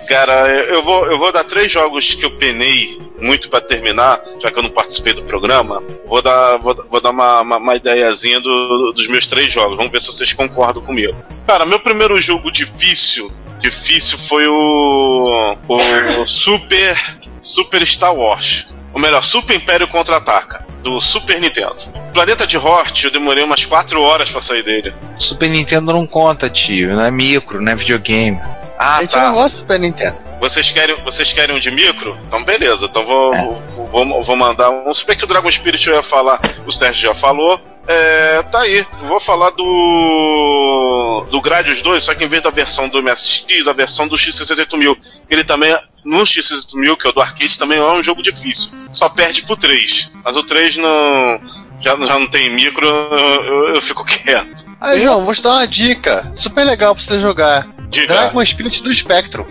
Cara, 0.08 0.34
eu 0.50 0.82
vou, 0.84 1.06
eu 1.06 1.18
vou 1.18 1.32
dar 1.32 1.44
três 1.44 1.72
jogos 1.72 2.16
que 2.16 2.26
eu 2.26 2.32
penei 2.38 2.98
muito 3.22 3.50
pra 3.50 3.62
terminar, 3.62 4.22
já 4.42 4.52
que 4.52 4.58
eu 4.58 4.64
não 4.64 4.70
participei 4.70 5.14
do 5.14 5.24
programa. 5.24 5.84
Vou 6.06 6.22
dar, 6.22 6.58
vou, 6.58 6.76
vou 6.90 7.00
dar 7.00 7.12
uma, 7.12 7.42
uma, 7.42 7.58
uma 7.58 7.76
ideiazinha 7.76 8.33
do- 8.40 8.92
dos 8.94 9.08
meus 9.08 9.26
três 9.28 9.52
jogos. 9.52 9.78
Vamos 9.78 9.92
ver 9.92 10.02
se 10.02 10.08
vocês 10.08 10.34
concordam 10.34 10.82
comigo. 10.84 11.16
Cara, 11.48 11.66
meu 11.66 11.80
primeiro 11.80 12.20
jogo 12.22 12.52
difícil, 12.52 13.32
difícil 13.60 14.18
foi 14.18 14.48
o, 14.48 15.56
o 15.68 16.26
Super, 16.26 16.98
Super 17.42 17.86
Star 17.86 18.14
Wars. 18.16 18.68
Ou 18.94 19.00
melhor, 19.02 19.24
Super 19.24 19.56
Império 19.56 19.88
Contra-Ataca, 19.88 20.66
do 20.84 21.02
Super 21.02 21.40
Nintendo. 21.42 21.76
Planeta 22.14 22.46
de 22.46 22.58
Hort, 22.58 23.04
eu 23.06 23.10
demorei 23.12 23.44
umas 23.44 23.66
4 23.66 24.00
horas 24.02 24.30
pra 24.30 24.40
sair 24.40 24.62
dele. 24.62 24.94
Super 25.20 25.50
Nintendo 25.50 25.92
não 25.94 26.06
conta, 26.06 26.48
tio. 26.50 26.96
Não 26.96 27.02
é 27.04 27.10
micro, 27.10 27.60
não 27.60 27.72
é 27.72 27.76
videogame. 27.76 28.40
Ah, 28.78 28.98
a 28.98 29.02
gente 29.02 29.12
tá. 29.12 29.28
não 29.28 29.34
gosta 29.36 29.58
do 29.58 29.62
Super 29.62 29.80
Nintendo. 29.80 30.18
Vocês 30.40 30.72
querem, 30.72 30.96
vocês 31.04 31.32
querem 31.32 31.56
um 31.56 31.60
de 31.60 31.72
micro? 31.72 32.18
Então 32.28 32.44
beleza, 32.44 32.86
então 32.86 33.06
vou, 33.06 33.34
vou, 33.34 33.88
vou, 33.88 34.22
vou 34.22 34.36
mandar 34.36 34.70
um. 34.70 34.94
Se 34.94 35.06
bem 35.08 35.16
que 35.16 35.24
o 35.24 35.28
Dragon 35.28 35.50
Spirit 35.50 35.88
eu 35.88 35.96
ia 35.96 36.04
falar, 36.04 36.40
o 36.68 36.72
Sérgio 36.72 37.04
já 37.10 37.16
falou. 37.16 37.60
É, 37.86 38.44
tá 38.44 38.62
aí, 38.62 38.86
vou 39.08 39.20
falar 39.20 39.50
do. 39.52 41.26
do 41.30 41.42
Gradius 41.42 41.82
2, 41.82 42.02
só 42.04 42.14
que 42.16 42.24
em 42.24 42.28
vez 42.28 42.42
da 42.42 42.50
versão 42.50 42.88
do 42.88 43.02
MSX, 43.04 43.64
da 43.66 43.74
versão 43.74 44.08
do 44.08 44.16
X68000. 44.16 44.96
Ele 45.30 45.44
também, 45.44 45.78
no 46.06 46.24
X68000, 46.24 46.96
que 46.98 47.08
é 47.08 47.10
o 47.10 47.14
do 47.14 47.20
arcade, 47.22 47.60
também 47.60 47.78
é 47.80 47.84
um 47.84 48.02
jogo 48.02 48.22
difícil. 48.24 48.72
Só 48.92 49.10
perde 49.10 49.42
pro 49.44 49.58
3. 49.58 50.12
Mas 50.24 50.38
o 50.38 50.44
3 50.44 50.78
não. 50.78 51.42
Já, 51.82 51.98
já 51.98 52.18
não 52.18 52.28
tem 52.30 52.50
micro, 52.50 52.86
eu, 52.88 53.44
eu- 53.44 53.76
eu 53.76 53.82
fico 53.82 54.06
quieto. 54.06 54.66
Aí, 54.80 55.02
João, 55.02 55.26
vou 55.26 55.34
te 55.36 55.42
dar 55.44 55.52
uma 55.56 55.68
dica. 55.68 56.32
Super 56.36 56.64
legal 56.66 56.96
pra 56.96 57.04
você 57.04 57.20
jogar. 57.20 57.68
Diga. 57.90 58.08
Dragon 58.08 58.46
Spirit 58.46 58.82
do 58.82 58.94
Spectrum. 58.94 59.46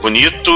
bonito. 0.00 0.52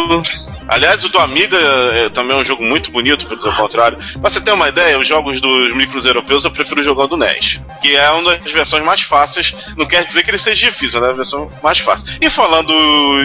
Aliás, 0.71 1.05
o 1.05 1.09
do 1.09 1.19
Amiga 1.19 1.59
é, 1.59 2.09
também 2.11 2.37
é 2.37 2.41
um 2.41 2.45
jogo 2.45 2.63
muito 2.63 2.93
bonito, 2.93 3.27
pra 3.27 3.35
dizer 3.35 3.49
o 3.49 3.57
contrário. 3.57 3.99
Pra 4.21 4.31
você 4.31 4.41
ter 4.41 4.53
uma 4.53 4.69
ideia, 4.69 4.97
os 5.01 5.07
jogos 5.07 5.41
dos 5.41 5.75
micros 5.75 6.07
europeus 6.07 6.45
eu 6.45 6.51
prefiro 6.53 6.81
jogar 6.81 7.05
o 7.05 7.09
do 7.09 7.17
NES, 7.17 7.61
que 7.83 7.97
é 7.97 8.09
uma 8.11 8.37
das 8.37 8.53
versões 8.53 8.85
mais 8.85 9.01
fáceis. 9.01 9.53
Não 9.77 9.85
quer 9.85 10.05
dizer 10.05 10.23
que 10.23 10.31
ele 10.31 10.39
seja 10.39 10.71
difícil, 10.71 11.05
é 11.05 11.09
a 11.09 11.13
versão 11.13 11.51
mais 11.61 11.81
fácil. 11.81 12.07
E 12.21 12.31
falando 12.31 12.73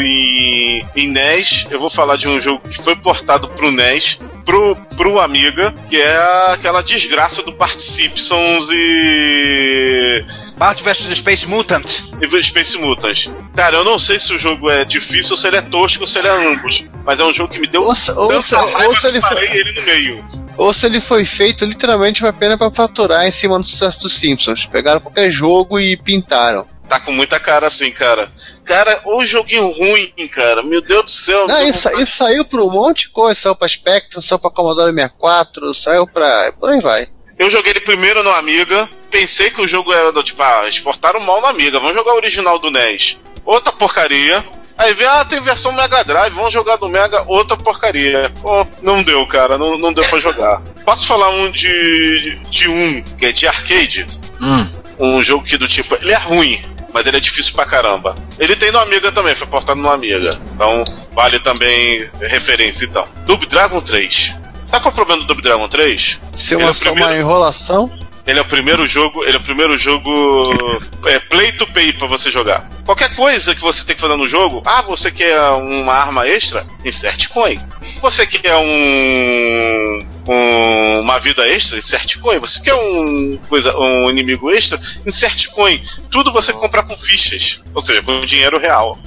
em, 0.02 0.84
em 0.96 1.08
NES, 1.08 1.68
eu 1.70 1.80
vou 1.80 1.90
falar 1.90 2.16
de 2.16 2.28
um 2.28 2.42
jogo 2.42 2.68
que 2.68 2.82
foi 2.82 2.96
portado 2.96 3.48
pro 3.50 3.70
NES, 3.70 4.20
pro, 4.44 4.76
pro 4.98 5.20
Amiga, 5.20 5.74
que 5.90 5.98
é 5.98 6.18
aquela 6.54 6.82
desgraça 6.82 7.44
do 7.44 7.54
Part 7.54 7.82
Simpsons 7.82 8.70
e. 8.72 10.26
Bart 10.58 10.82
vs 10.82 11.18
Space 11.18 11.48
Mutant. 11.48 11.86
e 12.22 12.44
Space 12.44 12.78
Mutants. 12.78 13.30
Cara, 13.56 13.78
eu 13.78 13.84
não 13.84 14.00
sei 14.00 14.18
se 14.18 14.34
o 14.34 14.40
jogo 14.40 14.70
é 14.70 14.86
difícil 14.86 15.36
se 15.36 15.48
ele 15.48 15.58
é 15.58 15.62
tosco 15.62 16.08
se 16.08 16.20
ele 16.20 16.28
é 16.28 16.54
ambos. 16.54 16.86
Mas 17.06 17.20
é 17.20 17.24
um 17.24 17.34
jogo 17.36 17.54
que 17.54 17.60
me 17.60 17.68
deu 17.68 17.84
Ou 17.84 17.94
se, 17.96 18.12
ou 18.12 18.42
se- 18.42 18.52
tanta 18.56 18.72
raiva 18.72 18.88
ou 18.90 18.96
se 18.96 19.02
que 19.02 19.08
ele 19.08 19.22
parei 19.22 19.48
foi, 19.48 19.58
ele 19.58 19.72
no 19.74 19.82
meio. 19.86 20.26
ou 20.58 20.74
se 20.74 20.86
ele 20.86 21.00
foi 21.02 21.26
feito 21.26 21.66
literalmente 21.66 22.26
apenas 22.26 22.58
pra 22.58 22.72
faturar 22.72 23.26
em 23.26 23.32
cima 23.32 23.58
do 23.60 23.66
sucesso 23.66 24.00
dos 24.00 24.14
Simpsons. 24.14 24.66
Pegaram 24.66 25.00
qualquer 25.00 25.30
jogo 25.30 25.80
e 25.80 25.96
pintaram. 25.98 26.66
Tá 26.88 27.00
com 27.00 27.12
muita 27.12 27.40
cara 27.40 27.66
assim, 27.68 27.92
cara. 27.92 28.32
Cara, 28.64 29.02
o 29.06 29.26
joguinho 29.26 29.68
ruim, 29.72 30.14
cara. 30.32 30.62
Meu 30.62 30.82
Deus 30.82 31.04
do 31.06 31.12
céu. 31.12 31.48
Não, 31.48 31.64
isso, 31.68 31.90
isso 32.00 32.16
saiu 32.18 32.46
pra 32.46 32.62
um 32.64 32.70
monte 32.70 33.08
de 33.08 33.10
coisa. 33.10 33.40
Saiu 33.40 33.56
pra 33.56 33.68
Spectrum, 33.68 34.22
saiu 34.22 34.38
pra 34.38 34.52
Commodore 34.52 34.94
64, 34.94 35.74
saiu 35.74 36.06
pra. 36.06 36.54
Por 36.60 36.70
aí 36.70 36.80
vai. 36.80 37.08
Eu 37.40 37.50
joguei 37.50 37.72
ele 37.72 37.80
primeiro 37.82 38.24
no 38.24 38.30
Amiga. 38.30 38.88
Pensei 39.10 39.50
que 39.50 39.62
o 39.62 39.68
jogo 39.68 39.92
era 39.92 40.12
do 40.12 40.22
tipo, 40.22 40.42
ah, 40.44 40.68
exportaram 40.70 41.20
mal 41.22 41.42
no 41.42 41.48
Amiga. 41.48 41.80
Vamos 41.80 41.96
jogar 41.96 42.14
o 42.14 42.18
original 42.18 42.60
do 42.60 42.70
NES. 42.70 43.18
Outra 43.44 43.74
porcaria. 43.74 44.46
Aí 44.78 44.94
vem, 44.94 45.08
ah, 45.08 45.24
tem 45.24 45.40
versão 45.42 45.72
Mega 45.72 46.04
Drive, 46.04 46.34
vamos 46.34 46.52
jogar 46.54 46.76
do 46.76 46.90
Mega, 46.90 47.24
outra 47.28 47.56
porcaria. 47.56 48.32
Pô, 48.42 48.68
não 48.82 49.02
deu, 49.02 49.26
cara, 49.26 49.58
não, 49.58 49.78
não 49.78 49.94
deu 49.94 50.04
pra 50.06 50.20
jogar. 50.20 50.62
Posso 50.86 51.08
falar 51.08 51.30
um 51.30 51.50
de, 51.50 52.38
de 52.50 52.68
um, 52.70 53.02
que 53.02 53.26
é 53.28 53.32
de 53.32 53.48
arcade? 53.48 54.06
Hum. 54.42 54.68
Um 55.00 55.24
jogo 55.24 55.46
que 55.46 55.58
do 55.58 55.68
tipo, 55.68 55.96
ele 56.02 56.12
é 56.12 56.18
ruim, 56.18 56.62
mas 56.94 57.08
ele 57.08 57.18
é 57.18 57.20
difícil 57.22 57.54
pra 57.54 57.66
caramba. 57.66 58.16
Ele 58.38 58.56
tem 58.56 58.72
no 58.72 58.80
Amiga 58.80 59.12
também, 59.14 59.34
foi 59.34 59.48
portado 59.48 59.80
no 59.80 59.90
Amiga. 59.90 60.38
Então, 60.54 60.84
vale 61.14 61.40
também 61.40 62.10
referência 62.20 62.86
então. 62.86 63.08
Double 63.26 63.48
Dragon 63.48 63.80
3. 63.82 64.36
Sabe 64.68 64.84
qual 64.84 64.86
é 64.86 64.90
o 64.90 64.92
problema 64.96 65.22
do 65.22 65.28
Double 65.28 65.44
Dragon 65.44 65.68
3? 65.70 66.20
Se 66.36 66.54
é 66.54 66.58
o 66.58 66.74
só 66.74 66.90
primeiro- 66.92 67.12
uma 67.12 67.18
enrolação. 67.18 67.90
Ele 68.28 68.40
é 68.40 68.42
o 68.42 68.46
primeiro 68.46 68.88
jogo, 68.88 69.24
ele 69.24 69.38
é 69.38 69.40
o 69.40 69.44
primeiro 69.44 69.78
jogo 69.78 70.80
é, 71.06 71.20
play 71.20 71.52
to 71.52 71.68
pay 71.68 71.94
pra 71.94 72.08
você 72.08 72.32
jogar. 72.32 72.68
Qualquer 72.84 73.16
coisa 73.16 73.54
que 73.54 73.62
você 73.62 73.86
tem 73.86 73.96
que 73.96 74.02
fazer 74.02 74.16
no 74.16 74.28
jogo, 74.28 74.64
ah, 74.66 74.82
você 74.82 75.12
quer 75.12 75.40
uma 75.52 75.94
arma 75.94 76.28
extra? 76.28 76.66
Inserte 76.84 77.30
coin. 77.30 77.60
Você 78.02 78.26
quer 78.26 78.56
um, 78.56 80.06
um- 80.28 81.02
uma 81.02 81.20
vida 81.20 81.48
extra? 81.48 81.78
Inserte 81.78 82.18
coin. 82.20 82.40
Você 82.40 82.60
quer 82.62 82.74
um 82.76 83.38
coisa, 83.48 83.78
um 83.78 84.10
inimigo 84.10 84.50
extra? 84.52 84.80
Inserte 85.06 85.50
coin. 85.50 85.80
Tudo 86.10 86.32
você 86.32 86.52
compra 86.54 86.84
com 86.84 86.98
fichas, 86.98 87.62
ou 87.74 87.82
seja, 87.82 88.02
com 88.02 88.20
dinheiro 88.22 88.58
real. 88.60 88.98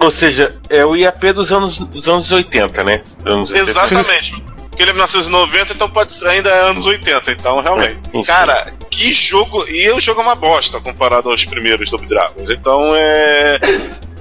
Ou 0.00 0.10
seja, 0.10 0.54
é 0.70 0.84
o 0.84 0.94
IAP 0.94 1.32
dos 1.32 1.52
anos, 1.52 1.78
dos 1.78 2.08
anos 2.08 2.30
80, 2.30 2.84
né? 2.84 3.02
Anos 3.24 3.50
80. 3.50 3.70
Exatamente. 3.70 4.44
Porque 4.78 4.84
ele 4.84 4.90
é 4.92 4.94
1990, 4.94 5.72
então 5.72 5.90
pode 5.90 6.12
ser- 6.12 6.28
ainda 6.28 6.50
é 6.50 6.70
anos 6.70 6.86
80, 6.86 7.32
então 7.32 7.60
realmente. 7.60 7.98
Enfim. 8.14 8.22
Cara, 8.22 8.72
que 8.88 9.12
jogo. 9.12 9.66
E 9.68 9.90
o 9.90 9.98
jogo 10.00 10.20
é 10.20 10.22
uma 10.22 10.36
bosta 10.36 10.80
comparado 10.80 11.28
aos 11.28 11.44
primeiros 11.44 11.90
Double 11.90 12.06
Dragons. 12.08 12.48
Então 12.48 12.92
é. 12.94 13.58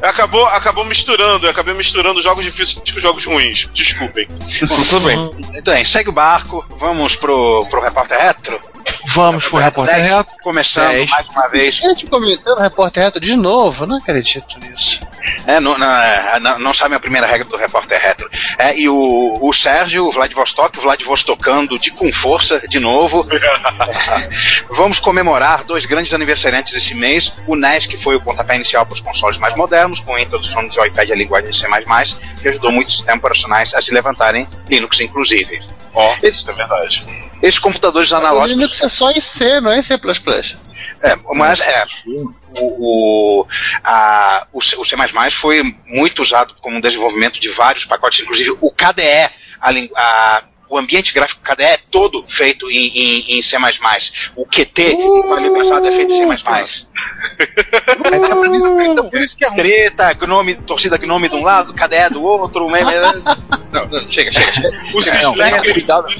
Acabou, 0.01 0.43
acabou 0.47 0.83
misturando, 0.83 1.45
eu 1.45 1.51
acabei 1.51 1.75
misturando 1.75 2.21
jogos 2.23 2.43
difíceis 2.43 2.79
com 2.91 2.99
jogos 2.99 3.23
ruins. 3.25 3.69
Desculpem. 3.71 4.27
Tudo 4.89 4.99
bem. 5.05 5.61
Bem, 5.63 5.85
segue 5.85 6.09
o 6.09 6.13
barco, 6.13 6.65
vamos 6.79 7.15
pro, 7.15 7.63
pro 7.69 7.79
repórter 7.81 8.17
retro. 8.19 8.59
Vamos 9.07 9.47
pro 9.47 9.57
repórter 9.57 9.95
10, 9.95 10.09
reto. 10.09 10.29
Começando 10.41 10.91
Dez. 10.91 11.09
mais 11.09 11.29
uma 11.29 11.47
vez. 11.47 11.75
Gente 11.75 12.05
comentando 12.05 12.59
repórter 12.59 13.03
reto 13.03 13.19
de 13.19 13.35
novo, 13.35 13.85
não 13.85 13.97
acredito 13.97 14.59
nisso. 14.59 15.01
É, 15.45 15.59
não, 15.59 15.77
não, 15.77 15.91
é, 15.91 16.39
não, 16.39 16.59
não 16.59 16.73
sabem 16.73 16.95
a 16.95 16.99
primeira 16.99 17.25
regra 17.25 17.47
do 17.47 17.57
repórter 17.57 17.99
retro. 17.99 18.29
É, 18.57 18.77
e 18.77 18.87
o, 18.87 19.39
o 19.41 19.53
Sérgio, 19.53 20.05
o 20.07 20.11
Vladivostok, 20.11 20.77
o 20.77 20.81
Vladivostocando 20.81 21.79
de 21.79 21.91
com 21.91 22.11
força 22.11 22.65
de 22.67 22.79
novo. 22.79 23.25
É, 23.31 24.29
vamos 24.69 24.99
comemorar 24.99 25.63
dois 25.63 25.85
grandes 25.85 26.13
aniversariantes 26.13 26.73
esse 26.73 26.93
mês. 26.93 27.33
O 27.45 27.55
NES, 27.55 27.85
que 27.85 27.97
foi 27.97 28.15
o 28.15 28.21
pontapé 28.21 28.55
inicial 28.55 28.85
para 28.85 28.95
os 28.95 29.01
consoles 29.01 29.37
mais 29.37 29.55
modernos, 29.55 29.99
com 29.99 30.15
a 30.15 30.21
introdução 30.21 30.67
do 30.67 30.73
joypad 30.73 31.09
e 31.09 31.13
a 31.13 31.15
linguagem 31.15 31.51
C++, 31.51 31.67
que 32.41 32.47
ajudou 32.49 32.71
muitos 32.71 32.95
sistemas 32.95 33.19
operacionais 33.19 33.73
a 33.73 33.81
se 33.81 33.93
levantarem, 33.93 34.47
Linux 34.69 34.99
inclusive. 34.99 35.61
Ó, 35.93 36.13
Esses, 36.21 36.41
isso 36.41 36.51
é 36.51 36.53
verdade. 36.53 37.26
Esses 37.41 37.59
computadores 37.59 38.11
O 38.11 38.17
analógicos 38.17 38.55
Linux 38.55 38.81
é 38.81 38.89
só 38.89 39.11
em 39.11 39.21
C, 39.21 39.61
não 39.61 39.71
é 39.71 39.79
em 39.79 39.81
C++. 39.81 39.95
É, 41.03 41.15
mas 41.35 41.61
é, 41.61 41.83
o, 42.55 43.41
o, 43.41 43.47
a, 43.83 44.47
o, 44.51 44.61
C, 44.61 44.75
o 44.77 44.83
C++ 44.83 44.95
foi 45.31 45.61
muito 45.85 46.21
usado 46.21 46.55
como 46.59 46.81
desenvolvimento 46.81 47.39
de 47.39 47.49
vários 47.49 47.85
pacotes, 47.85 48.21
inclusive 48.21 48.57
o 48.59 48.71
KDE, 48.71 49.29
a, 49.61 49.69
a, 49.95 50.43
o 50.69 50.77
ambiente 50.77 51.13
gráfico 51.13 51.41
KDE 51.41 51.63
é 51.63 51.77
todo 51.89 52.23
feito 52.27 52.69
em, 52.69 52.87
em, 52.87 53.37
em 53.37 53.41
C++. 53.41 53.57
O 54.35 54.45
QT, 54.45 54.95
uh, 54.95 55.33
ali 55.33 55.49
passado, 55.51 55.87
é 55.87 55.91
feito 55.91 56.13
em 56.13 56.17
C++. 56.17 56.25
Uh, 56.25 56.27
por 59.09 59.21
isso 59.21 59.37
que 59.37 59.45
é. 59.45 59.51
Treta, 59.51 60.11
gnome, 60.13 60.55
torcida 60.55 60.97
gnome 60.97 61.29
de 61.29 61.35
um 61.35 61.43
lado, 61.43 61.73
KDE 61.73 62.09
do 62.11 62.23
outro. 62.23 62.67
Não, 63.69 63.85
não, 63.87 64.09
chega, 64.09 64.31
chega, 64.31 64.53
chega. 64.53 64.81
Os 64.93 65.07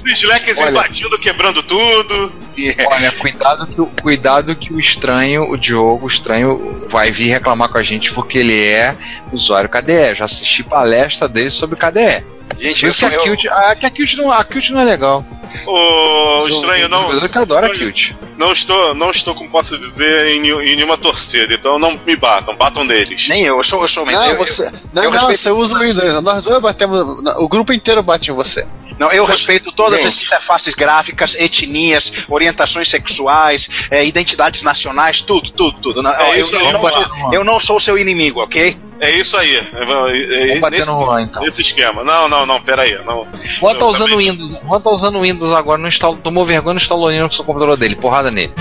Slackers 0.06 0.60
invadindo, 0.60 1.18
quebrando 1.18 1.64
tudo. 1.64 2.36
Olha, 2.92 3.12
cuidado 3.14 3.66
que, 3.68 3.80
o- 3.80 3.90
cuidado 4.02 4.56
que 4.56 4.74
o 4.74 4.80
estranho, 4.80 5.50
o 5.50 5.58
Diogo, 5.58 6.06
o 6.06 6.08
estranho, 6.08 6.86
vai 6.90 7.10
vir 7.10 7.30
reclamar 7.30 7.70
com 7.70 7.78
a 7.78 7.84
gente 7.84 8.12
porque 8.12 8.40
ele 8.40 8.66
é 8.66 8.94
usuário 9.32 9.70
KDE. 9.70 10.16
Já 10.16 10.26
assisti 10.26 10.62
palestra 10.62 11.26
dele 11.28 11.50
sobre 11.50 11.78
KDE. 11.78 12.37
Gente, 12.60 12.82
Por 12.82 12.88
isso 12.88 12.98
que 13.00 13.06
a 13.06 13.10
eu- 13.18 13.36
Qt, 13.38 13.48
a, 13.50 13.72
a 13.72 13.76
Qt 13.76 14.16
não, 14.18 14.32
a 14.32 14.44
não 14.72 14.82
é 14.82 14.84
legal. 14.84 15.26
O 15.66 16.48
estranho 16.48 16.90
não. 16.90 17.12
Eu 17.14 17.30
que 17.30 17.38
adoro 17.38 17.66
a 17.66 17.70
Olha, 17.70 17.78
Qt. 17.92 18.16
Não 18.38 18.52
estou, 18.52 18.94
não 18.94 19.10
estou, 19.12 19.34
como 19.34 19.50
posso 19.50 19.78
dizer, 19.80 20.28
em, 20.28 20.40
em 20.48 20.76
nenhuma 20.76 20.98
torcida, 20.98 21.54
então 21.54 21.80
não 21.80 22.00
me 22.06 22.16
batam, 22.16 22.56
batam 22.56 22.84
neles. 22.84 23.28
Nem 23.28 23.46
eu, 23.46 23.58
eu 23.58 23.64
sou, 23.64 23.82
eu 23.82 23.88
sou 23.88 24.06
Não, 24.06 24.26
eu- 24.26 24.38
você. 24.38 24.68
eu 24.68 24.72
Não, 24.94 25.04
não, 25.04 25.12
respeito- 25.12 25.38
você 25.42 25.52
usa 25.52 25.76
o 25.76 25.80
Windows. 25.80 26.24
Nós 26.24 26.44
dois 26.44 26.62
batemos. 26.62 27.00
O 27.38 27.48
grupo 27.48 27.74
inteiro 27.74 28.04
bate 28.04 28.30
em 28.32 28.34
você. 28.34 28.68
Não, 29.00 29.12
eu 29.12 29.26
respeito 29.26 29.72
todas 29.72 30.02
Gente. 30.02 30.18
as 30.20 30.24
interfaces 30.26 30.74
gráficas, 30.74 31.36
etnias, 31.36 32.12
orientações 32.28 32.90
sexuais, 32.90 33.88
eh, 33.92 34.06
identidades 34.06 34.64
nacionais, 34.64 35.22
tudo, 35.22 35.52
tudo, 35.52 35.80
tudo. 35.80 36.02
Não, 36.04 36.12
É 36.12 36.38
eu, 36.38 36.42
isso 36.42 36.56
eu 36.56 36.60
aí, 36.60 36.74
não 36.74 36.82
vamos 36.82 36.92
sou, 36.94 37.34
eu 37.34 37.44
não 37.44 37.60
sou 37.60 37.80
seu 37.80 37.98
inimigo, 37.98 38.42
ok? 38.42 38.78
É 39.00 39.12
isso 39.12 39.38
aí. 39.38 39.56
É, 39.56 39.60
é, 39.60 40.42
é, 40.44 40.48
Vamos 40.48 40.62
bater 40.62 40.78
nesse, 40.80 40.90
no 40.92 41.06
Juan, 41.06 41.22
então. 41.22 41.44
nesse 41.44 41.62
esquema. 41.62 42.04
Não, 42.04 42.28
não, 42.28 42.46
não, 42.48 42.60
pera 42.62 42.82
aí. 42.82 42.98
Não. 43.06 43.28
Juan 43.60 43.76
tá 43.76 43.82
Eu 43.86 43.90
usando 43.90 44.10
também- 44.12 44.32
Windows. 44.32 44.52
Juan 44.64 44.82
tá 44.82 44.90
usando 44.90 45.22
Windows 45.22 45.52
agora, 45.52 45.78
não 45.80 45.88
instalou, 45.88 46.18
tomou 46.18 46.44
vergonha, 46.46 46.74
não 46.74 46.82
instalou 46.82 47.12
Linux 47.12 47.38
no 47.38 47.44
computador 47.44 47.78
dele. 47.78 47.96
Porrada 47.96 48.32
nele. 48.32 48.52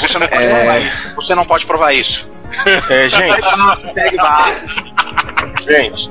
Você 0.00 0.18
não 0.18 0.26
pode, 0.28 0.46
provar, 0.48 0.80
isso. 0.80 1.14
Você 1.14 1.34
não 1.34 1.44
pode 1.44 1.66
provar 1.66 1.92
isso. 1.92 2.30
É, 2.88 3.08
gente. 3.08 3.40
gente. 5.66 6.10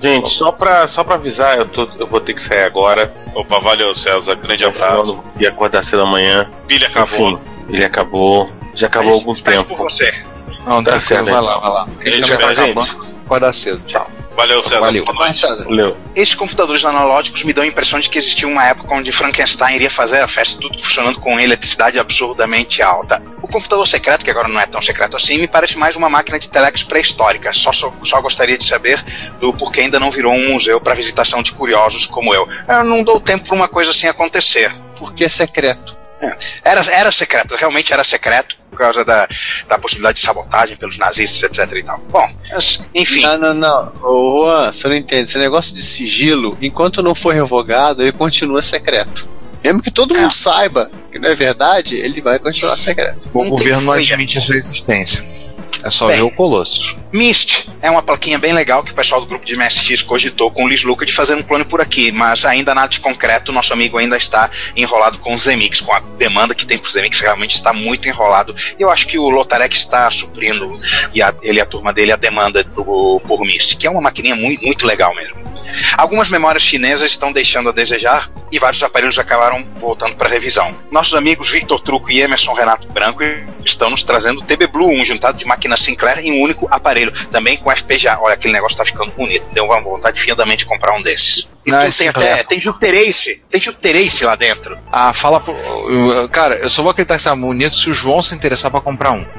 Gente, 0.00 0.30
só 0.30 0.50
pra, 0.52 0.86
só 0.88 1.04
pra 1.04 1.14
avisar, 1.14 1.58
eu, 1.58 1.66
tô, 1.66 1.88
eu 1.98 2.06
vou 2.06 2.20
ter 2.20 2.34
que 2.34 2.42
sair 2.42 2.64
agora. 2.64 3.12
Opa, 3.34 3.58
valeu, 3.60 3.94
César. 3.94 4.34
Grande 4.36 4.64
eu 4.64 4.70
abraço. 4.70 5.22
vou 5.36 5.48
acordar 5.48 5.84
cedo 5.84 6.02
amanhã. 6.02 6.48
Pilha 6.66 6.88
acabou. 6.88 7.30
Enfim, 7.32 7.40
ele 7.68 7.84
acabou. 7.84 8.50
Já 8.74 8.86
acabou 8.86 9.12
há 9.12 9.14
algum 9.16 9.32
Espero 9.32 9.58
tempo. 9.64 9.76
por 9.76 9.90
você. 9.90 10.12
Não, 10.66 10.82
Tá 10.82 10.98
certo, 11.00 11.24
vai 11.24 11.32
então. 11.34 11.44
lá, 11.44 11.58
vai 11.58 11.70
lá. 11.70 11.82
A 12.00 12.04
gente 12.04 12.16
Gente, 12.16 12.28
já 12.28 12.36
tá 12.38 12.50
acabando. 12.50 13.06
Acordar 13.26 13.52
cedo. 13.52 13.80
Tchau. 13.86 14.10
Valeu, 14.36 14.62
César. 14.62 14.80
Valeu. 14.80 15.04
Boa 15.04 15.18
noite. 15.18 15.38
César. 15.38 15.64
Valeu. 15.64 15.96
Esses 16.16 16.34
computadores 16.34 16.84
analógicos 16.84 17.44
me 17.44 17.52
dão 17.52 17.64
a 17.64 17.66
impressão 17.66 18.00
de 18.00 18.08
que 18.08 18.18
existia 18.18 18.48
uma 18.48 18.64
época 18.64 18.94
onde 18.94 19.12
Frankenstein 19.12 19.74
iria 19.74 19.90
fazer 19.90 20.20
a 20.20 20.28
festa, 20.28 20.60
tudo 20.60 20.78
funcionando 20.80 21.20
com 21.20 21.38
eletricidade 21.38 21.98
absurdamente 21.98 22.82
alta. 22.82 23.22
O 23.42 23.48
computador 23.48 23.86
secreto, 23.86 24.24
que 24.24 24.30
agora 24.30 24.48
não 24.48 24.60
é 24.60 24.66
tão 24.66 24.80
secreto 24.80 25.16
assim, 25.16 25.38
me 25.38 25.46
parece 25.46 25.76
mais 25.78 25.96
uma 25.96 26.08
máquina 26.08 26.38
de 26.38 26.48
telex 26.48 26.82
pré-histórica. 26.82 27.52
Só, 27.52 27.72
só, 27.72 27.92
só 28.02 28.20
gostaria 28.20 28.56
de 28.56 28.64
saber 28.64 29.02
do 29.40 29.52
porquê 29.52 29.82
ainda 29.82 30.00
não 30.00 30.10
virou 30.10 30.32
um 30.32 30.52
museu 30.52 30.80
para 30.80 30.94
visitação 30.94 31.42
de 31.42 31.52
curiosos 31.52 32.06
como 32.06 32.34
eu. 32.34 32.48
Eu 32.68 32.84
não 32.84 33.02
dou 33.02 33.20
tempo 33.20 33.46
para 33.46 33.56
uma 33.56 33.68
coisa 33.68 33.90
assim 33.90 34.06
acontecer. 34.06 34.72
Porque 34.96 35.24
é 35.24 35.28
secreto. 35.28 35.96
Era, 36.62 36.80
era 36.92 37.10
secreto, 37.10 37.56
realmente 37.56 37.92
era 37.92 38.04
secreto, 38.04 38.56
por 38.72 38.78
causa 38.78 39.04
da, 39.04 39.28
da 39.68 39.78
possibilidade 39.78 40.18
de 40.18 40.26
sabotagem 40.26 40.76
pelos 40.78 40.96
nazistas, 40.96 41.42
etc 41.42 41.78
e 41.78 41.82
tal. 41.82 42.00
Bom, 42.10 42.26
mas, 42.50 42.82
enfim. 42.94 43.20
Não, 43.20 43.38
não, 43.38 43.54
não. 43.54 43.92
Ô, 44.02 44.46
Juan, 44.46 44.72
você 44.72 44.88
não 44.88 44.96
entende. 44.96 45.24
Esse 45.24 45.38
negócio 45.38 45.74
de 45.74 45.82
sigilo, 45.82 46.56
enquanto 46.60 47.02
não 47.02 47.14
for 47.14 47.34
revogado, 47.34 48.02
ele 48.02 48.12
continua 48.12 48.62
secreto. 48.62 49.28
Mesmo 49.62 49.82
que 49.82 49.90
todo 49.90 50.14
mundo 50.14 50.32
saiba 50.32 50.90
que 51.10 51.18
não 51.18 51.28
é 51.28 51.34
verdade, 51.34 51.94
ele 51.96 52.20
vai 52.20 52.38
continuar 52.38 52.76
secreto. 52.76 53.28
O 53.32 53.44
Não 53.44 53.50
governo 53.50 53.82
não 53.82 53.92
admite 53.92 54.38
a 54.38 54.40
sua 54.40 54.56
existência. 54.56 55.22
É 55.84 55.90
só 55.90 56.08
Bem. 56.08 56.16
ver 56.16 56.22
o 56.22 56.30
Colossus. 56.30 56.96
Myst 57.12 57.68
é 57.82 57.90
uma 57.90 58.02
plaquinha 58.02 58.38
bem 58.38 58.52
legal 58.54 58.82
que 58.82 58.92
o 58.92 58.94
pessoal 58.94 59.20
do 59.20 59.26
grupo 59.26 59.44
de 59.44 59.54
MSX 59.56 60.02
cogitou 60.02 60.50
com 60.50 60.64
o 60.64 60.68
Liz 60.68 60.82
Luca 60.82 61.04
de 61.04 61.12
fazer 61.12 61.34
um 61.34 61.42
clone 61.42 61.64
por 61.64 61.80
aqui, 61.80 62.10
mas 62.10 62.44
ainda 62.44 62.74
nada 62.74 62.88
de 62.88 63.00
concreto. 63.00 63.52
Nosso 63.52 63.72
amigo 63.72 63.98
ainda 63.98 64.16
está 64.16 64.48
enrolado 64.74 65.18
com 65.18 65.34
o 65.34 65.38
Zemix, 65.38 65.80
com 65.80 65.92
a 65.92 66.00
demanda 66.00 66.54
que 66.54 66.66
tem 66.66 66.78
pro 66.78 66.90
Zemix 66.90 67.20
realmente 67.20 67.54
está 67.54 67.72
muito 67.72 68.08
enrolado. 68.08 68.54
Eu 68.78 68.88
acho 68.90 69.06
que 69.06 69.18
o 69.18 69.28
Lotarek 69.28 69.76
está 69.76 70.10
suprindo, 70.10 70.72
e 71.12 71.20
a- 71.20 71.34
ele 71.42 71.58
e 71.58 71.60
a 71.60 71.66
turma 71.66 71.92
dele, 71.92 72.12
a 72.12 72.16
demanda 72.16 72.64
pro, 72.64 73.20
por 73.26 73.40
Myst, 73.42 73.76
que 73.76 73.86
é 73.86 73.90
uma 73.90 74.00
maquininha 74.00 74.34
muito, 74.36 74.64
muito 74.64 74.86
legal 74.86 75.14
mesmo. 75.14 75.42
Algumas 75.98 76.28
memórias 76.30 76.62
chinesas 76.62 77.10
estão 77.10 77.30
deixando 77.32 77.68
a 77.68 77.72
desejar 77.72 78.30
e 78.50 78.58
vários 78.58 78.82
aparelhos 78.82 79.18
acabaram 79.18 79.62
voltando 79.76 80.14
para 80.16 80.28
revisão. 80.28 80.74
Nossos 80.90 81.14
amigos 81.14 81.48
Victor 81.50 81.80
Truco 81.80 82.10
e 82.10 82.20
Emerson 82.20 82.52
Renato 82.54 82.86
Branco 82.88 83.20
estão 83.64 83.90
nos 83.90 84.02
trazendo 84.02 84.40
o 84.40 84.44
TB 84.44 84.66
Blue, 84.68 84.90
um 84.92 85.04
juntado 85.04 85.36
de 85.38 85.44
máquina 85.46 85.76
Sinclair 85.76 86.18
em 86.20 86.32
um 86.38 86.42
único 86.42 86.66
aparelho, 86.70 87.01
também 87.10 87.56
com 87.56 87.70
FPGA. 87.70 88.18
Olha, 88.20 88.34
aquele 88.34 88.52
negócio 88.52 88.78
tá 88.78 88.84
ficando 88.84 89.10
bonito, 89.12 89.44
deu 89.52 89.64
uma 89.64 89.80
vontade 89.80 90.20
fiadamente 90.20 90.60
de 90.60 90.66
comprar 90.66 90.92
um 90.94 91.02
desses. 91.02 91.48
Tem 91.64 91.90
Sinclair. 91.92 92.32
até, 92.34 92.42
tem 92.42 92.60
Jupiter 92.60 92.94
Ace, 92.94 93.40
tem 93.48 93.60
Jupiter 93.60 93.94
Ace 93.96 94.24
lá 94.24 94.34
dentro. 94.34 94.76
Ah, 94.90 95.12
fala 95.12 95.38
pro. 95.38 95.54
Cara, 96.30 96.56
eu 96.56 96.68
só 96.68 96.82
vou 96.82 96.90
acreditar 96.90 97.16
que 97.18 97.22
tá 97.24 97.36
bonito 97.36 97.76
se 97.76 97.88
o 97.88 97.92
João 97.92 98.20
se 98.20 98.34
interessar 98.34 98.70
pra 98.70 98.80
comprar 98.80 99.12
um. 99.12 99.24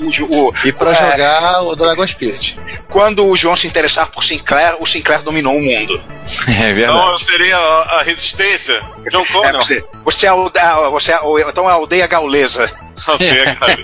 O 0.00 0.48
o- 0.48 0.54
E 0.64 0.72
pra 0.72 0.92
É. 0.92 0.94
jogar 0.94 1.62
o 1.62 1.74
Dragon 1.76 2.06
Spirit. 2.06 2.58
quando 2.88 3.26
o 3.26 3.36
João 3.36 3.54
se 3.56 3.66
interessar 3.66 4.06
por 4.08 4.22
Sinclair, 4.24 4.76
o 4.80 4.86
Sinclair 4.86 5.22
dominou 5.22 5.56
o 5.56 5.60
mundo. 5.60 6.00
É 6.48 6.72
verdade. 6.72 6.98
Então 6.98 7.12
eu 7.12 7.18
serei 7.18 7.52
a, 7.52 7.58
a 7.58 8.02
resistência. 8.02 8.80
John 9.10 9.22
É, 9.22 9.26
Connor. 9.26 9.62
você, 9.64 9.84
você 10.04 10.26
é 10.26 10.28
a 10.28 10.32
aldeia, 10.32 10.90
você 10.90 11.12
é, 11.12 11.14
a- 11.16 11.20
então 11.48 11.64
é 11.68 11.72
a 11.72 11.74
aldeia 11.74 12.06
gaulesa. 12.06 12.70
Ok, 13.06 13.30
cara. 13.58 13.78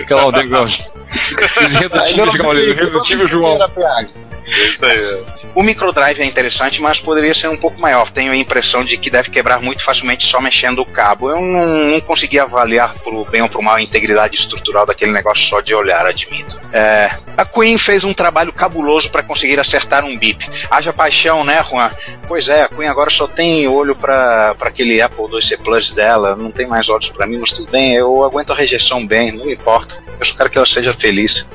Aquela 0.00 0.22
aldeia 0.22 0.42
igual. 0.44 0.66
Irredutível 0.66 2.30
de 2.32 2.38
Gaules, 2.38 2.66
irredutível 2.66 3.28
João. 3.28 3.56
É 3.62 4.64
isso 4.66 4.84
aí. 4.84 5.24
O 5.54 5.62
microdrive 5.62 6.22
é 6.22 6.24
interessante, 6.24 6.80
mas 6.80 6.98
poderia 6.98 7.34
ser 7.34 7.48
um 7.48 7.56
pouco 7.56 7.78
maior. 7.78 8.10
Tenho 8.10 8.32
a 8.32 8.36
impressão 8.36 8.82
de 8.82 8.96
que 8.96 9.10
deve 9.10 9.30
quebrar 9.30 9.60
muito 9.60 9.82
facilmente 9.82 10.24
só 10.24 10.40
mexendo 10.40 10.80
o 10.80 10.86
cabo. 10.86 11.30
Eu 11.30 11.40
não, 11.40 11.66
não 11.90 12.00
consegui 12.00 12.38
avaliar 12.38 12.94
pro 12.94 13.24
bem 13.26 13.42
ou 13.42 13.48
pro 13.48 13.62
mal 13.62 13.74
a 13.74 13.82
integridade 13.82 14.36
estrutural 14.36 14.86
daquele 14.86 15.12
negócio 15.12 15.46
só 15.46 15.60
de 15.60 15.74
olhar, 15.74 16.06
admito. 16.06 16.58
É, 16.72 17.10
a 17.36 17.44
Queen 17.44 17.76
fez 17.76 18.02
um 18.02 18.14
trabalho 18.14 18.52
cabuloso 18.52 19.10
para 19.10 19.22
conseguir 19.22 19.60
acertar 19.60 20.04
um 20.06 20.16
bip. 20.16 20.48
Haja 20.70 20.92
paixão, 20.92 21.44
né, 21.44 21.62
Juan? 21.62 21.90
Pois 22.26 22.48
é, 22.48 22.62
a 22.62 22.68
Queen 22.68 22.88
agora 22.88 23.10
só 23.10 23.26
tem 23.26 23.68
olho 23.68 23.94
para 23.94 24.56
aquele 24.60 25.02
Apple 25.02 25.24
2C 25.24 25.58
Plus 25.58 25.92
dela. 25.92 26.34
Não 26.34 26.50
tem 26.50 26.66
mais 26.66 26.88
olhos 26.88 27.10
para 27.10 27.26
mim, 27.26 27.36
mas 27.38 27.52
tudo 27.52 27.70
bem. 27.70 27.92
Eu 27.92 28.24
aguento 28.24 28.52
a 28.52 28.56
rejeição 28.56 29.06
bem, 29.06 29.32
não 29.32 29.50
importa. 29.50 30.02
Eu 30.18 30.24
só 30.24 30.34
quero 30.34 30.48
que 30.48 30.56
ela 30.56 30.66
seja 30.66 30.94
feliz. 30.94 31.46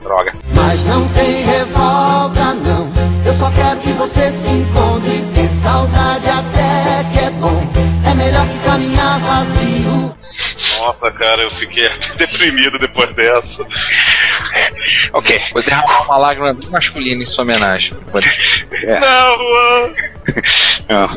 Droga. 0.00 0.34
Mas 0.52 0.84
não 0.86 1.08
tem 1.08 1.44
revolta, 1.44 2.54
não. 2.54 3.13
Eu 3.24 3.32
só 3.32 3.50
quero 3.50 3.80
que 3.80 3.92
você 3.94 4.30
se 4.30 4.48
encontre. 4.48 5.24
Ter 5.34 5.48
saudade 5.48 6.28
até 6.28 7.04
que 7.12 7.24
é 7.24 7.30
bom. 7.30 7.62
É 8.06 8.14
melhor 8.14 8.46
que 8.46 8.58
caminhar 8.58 9.18
vazio. 9.20 10.14
Nossa, 10.78 11.10
cara, 11.10 11.42
eu 11.42 11.50
fiquei 11.50 11.86
até 11.88 12.14
deprimido 12.26 12.78
depois 12.78 13.14
dessa. 13.14 13.62
Ok. 15.12 15.42
Vou 15.52 15.62
derramar 15.62 16.02
uma 16.02 16.16
lágrima 16.18 16.52
bem 16.52 16.68
masculina 16.68 17.22
em 17.22 17.26
sua 17.26 17.44
homenagem. 17.44 17.96
Não, 18.12 19.38
Juan. 19.38 19.94
Não, 20.86 21.08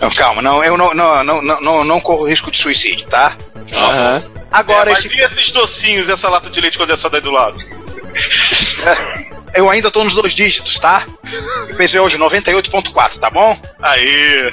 não, 0.00 0.10
calma, 0.10 0.40
não, 0.40 0.64
eu 0.64 0.76
não, 0.76 0.94
não, 0.94 1.22
não, 1.22 1.42
não, 1.42 1.84
não, 1.84 2.00
corro 2.00 2.26
risco 2.26 2.50
de 2.50 2.56
suicídio, 2.56 3.06
tá? 3.06 3.36
Agora, 4.50 4.90
É, 4.90 4.94
mas 4.94 5.04
esse, 5.04 5.18
e 5.18 5.20
esses 5.20 5.52
docinhos, 5.52 6.08
essa 6.08 6.30
lata 6.30 6.48
de 6.48 6.60
leite 6.60 6.78
condensado 6.78 7.14
aí 7.14 7.20
do 7.20 7.30
lado? 7.30 7.58
eu 9.56 9.68
ainda 9.70 9.90
tô 9.90 10.04
nos 10.04 10.14
dois 10.14 10.32
dígitos, 10.34 10.78
tá? 10.78 11.04
Pesei 11.76 11.98
hoje 12.00 12.16
98.4, 12.18 13.18
tá 13.18 13.30
bom? 13.30 13.58
Aí. 13.82 14.52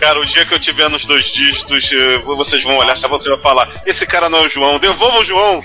Cara, 0.00 0.18
o 0.20 0.24
dia 0.24 0.46
que 0.46 0.54
eu 0.54 0.58
tiver 0.58 0.88
nos 0.88 1.04
dois 1.04 1.26
dígitos, 1.26 1.90
eh, 1.92 2.18
vocês 2.24 2.62
vão 2.64 2.76
olhar, 2.78 2.96
você 2.96 3.28
vai 3.28 3.38
falar: 3.38 3.68
esse 3.84 4.06
cara 4.06 4.28
não 4.30 4.38
é 4.38 4.42
o 4.42 4.48
João, 4.48 4.78
devolva 4.78 5.18
o 5.18 5.24
João. 5.24 5.62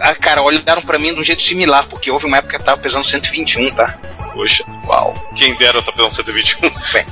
Ah, 0.00 0.14
Cara, 0.14 0.42
olharam 0.42 0.82
pra 0.82 0.98
mim 0.98 1.14
de 1.14 1.20
um 1.20 1.22
jeito 1.22 1.42
similar, 1.42 1.86
porque 1.88 2.10
houve 2.10 2.26
uma 2.26 2.36
época 2.36 2.56
que 2.56 2.62
eu 2.62 2.66
tava 2.66 2.80
pesando 2.80 3.04
121, 3.04 3.74
tá? 3.74 3.98
Poxa, 4.34 4.62
uau. 4.86 5.14
Quem 5.36 5.54
dera 5.54 5.78
eu 5.78 5.82
tá 5.82 5.90
pesando 5.92 6.12
121. 6.14 6.70
Bem, 6.92 7.06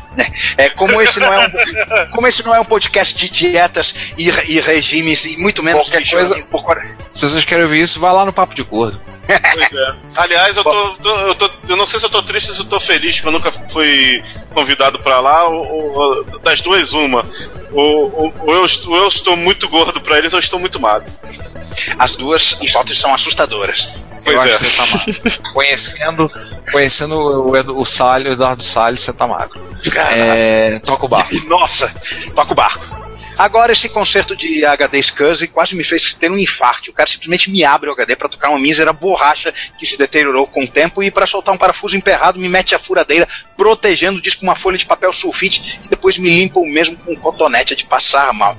é, 0.58 0.68
como 0.70 1.00
esse 1.00 1.18
não 1.18 1.32
é 1.32 1.46
um, 1.46 2.10
como 2.10 2.26
esse 2.26 2.42
não 2.44 2.54
é 2.54 2.60
um 2.60 2.64
podcast 2.64 3.14
de 3.16 3.28
dietas 3.30 3.94
e, 4.18 4.28
e 4.28 4.60
regimes, 4.60 5.24
e 5.24 5.36
muito 5.38 5.62
menos 5.62 5.84
Qualquer 5.88 6.06
coisa- 6.10 6.42
por- 6.44 6.82
Se 7.12 7.26
vocês 7.28 7.44
querem 7.44 7.64
ouvir 7.64 7.80
isso, 7.82 7.98
vai 7.98 8.12
lá 8.12 8.24
no 8.26 8.32
Papo 8.34 8.54
de 8.54 8.62
Gordo. 8.62 9.00
Pois 9.26 9.72
é. 9.72 9.96
Aliás, 10.16 10.56
eu 10.56 10.64
tô, 10.64 10.88
tô- 10.94 11.16
eu 11.16 11.34
tô. 11.34 11.50
Eu 11.68 11.76
não 11.76 11.86
sei 11.86 12.00
se 12.00 12.06
eu 12.06 12.10
tô 12.10 12.22
triste 12.22 12.50
ou 12.50 12.54
se 12.56 12.60
eu 12.62 12.66
tô 12.66 12.80
feliz, 12.80 13.16
porque 13.16 13.28
eu 13.28 13.32
nunca 13.32 13.52
fui 13.70 14.22
convidado 14.52 14.98
pra 14.98 15.20
lá. 15.20 15.44
Ou, 15.48 15.92
ou- 15.94 16.24
das 16.40 16.60
duas, 16.60 16.92
uma. 16.92 17.24
Ou, 17.72 18.12
ou- 18.14 18.34
ou 18.46 18.54
eu, 18.54 18.64
estou- 18.64 18.92
ou 18.92 18.98
eu 19.02 19.08
estou 19.08 19.36
muito 19.36 19.68
gordo 19.68 20.00
pra 20.00 20.18
eles, 20.18 20.32
ou 20.32 20.38
eu 20.38 20.42
estou 20.42 20.58
muito 20.58 20.80
magro. 20.80 21.10
As 21.98 22.16
duas 22.16 22.58
hipóteses 22.60 22.98
são 22.98 23.14
assustadoras. 23.14 23.94
Pois 24.24 24.44
eu 24.44 24.54
é. 24.54 24.58
que 24.58 24.76
tá 24.76 24.86
magro. 24.86 25.42
conhecendo, 25.54 26.30
conhecendo 26.70 27.14
o, 27.16 27.56
Edu- 27.56 27.80
o 27.80 27.84
Salles, 27.86 28.28
o 28.28 28.32
Eduardo 28.32 28.62
Salles, 28.62 29.00
você 29.00 29.12
tá 29.12 29.26
magro. 29.26 29.60
É, 30.14 30.78
toca 30.80 31.06
o 31.06 31.08
barco. 31.08 31.34
Nossa, 31.48 31.92
toca 32.34 32.52
o 32.52 32.54
barco. 32.54 32.91
Agora 33.42 33.72
esse 33.72 33.88
concerto 33.88 34.36
de 34.36 34.64
HD 34.64 35.02
SCSI 35.02 35.48
quase 35.48 35.74
me 35.74 35.82
fez 35.82 36.14
ter 36.14 36.30
um 36.30 36.38
infarto. 36.38 36.92
O 36.92 36.94
cara 36.94 37.10
simplesmente 37.10 37.50
me 37.50 37.64
abre 37.64 37.90
o 37.90 37.92
HD 37.92 38.14
para 38.14 38.28
tocar 38.28 38.50
uma 38.50 38.58
mísera 38.58 38.92
borracha 38.92 39.52
que 39.76 39.84
se 39.84 39.98
deteriorou 39.98 40.46
com 40.46 40.62
o 40.62 40.68
tempo 40.68 41.02
e 41.02 41.10
para 41.10 41.26
soltar 41.26 41.52
um 41.52 41.58
parafuso 41.58 41.96
emperrado 41.96 42.38
me 42.38 42.48
mete 42.48 42.72
a 42.72 42.78
furadeira, 42.78 43.26
protegendo 43.56 44.20
o 44.20 44.22
disco 44.22 44.42
com 44.42 44.46
uma 44.46 44.54
folha 44.54 44.78
de 44.78 44.86
papel 44.86 45.12
sulfite 45.12 45.80
e 45.84 45.88
depois 45.88 46.18
me 46.18 46.30
limpa 46.30 46.60
o 46.60 46.72
mesmo 46.72 46.96
com 46.98 47.14
um 47.14 47.16
cotonete 47.16 47.74
de 47.74 47.84
passar 47.84 48.32
mal. 48.32 48.56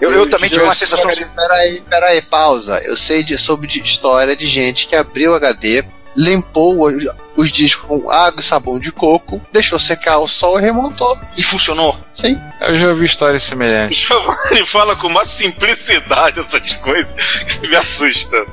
Eu, 0.00 0.10
eu 0.10 0.28
também 0.28 0.50
tive 0.50 0.64
uma 0.64 0.74
sensação. 0.74 1.08
Peraí, 1.32 1.80
peraí, 1.88 2.20
pausa. 2.22 2.80
Eu 2.82 2.96
sei 2.96 3.22
de, 3.22 3.38
sobre 3.38 3.68
de 3.68 3.80
história 3.80 4.34
de 4.34 4.48
gente 4.48 4.88
que 4.88 4.96
abriu 4.96 5.30
o 5.30 5.34
HD, 5.36 5.84
limpou 6.16 6.82
os, 6.88 7.06
os 7.36 7.50
discos 7.50 7.86
com 7.86 8.10
água 8.10 8.40
e 8.40 8.44
sabão 8.44 8.78
de 8.78 8.92
coco, 8.92 9.40
deixou 9.52 9.78
secar 9.78 10.18
o 10.18 10.26
sol 10.26 10.58
e 10.58 10.62
remontou. 10.62 11.18
E 11.36 11.42
funcionou. 11.42 11.98
Sim. 12.12 12.38
Eu 12.60 12.74
já 12.76 12.88
ouvi 12.88 13.06
histórias 13.06 13.42
semelhantes. 13.42 13.98
Giovanni 14.06 14.66
fala 14.66 14.94
com 14.96 15.06
uma 15.06 15.24
simplicidade 15.24 16.40
essas 16.40 16.74
coisas 16.74 17.14
que 17.14 17.68
me 17.68 17.76
assusta. 17.76 18.46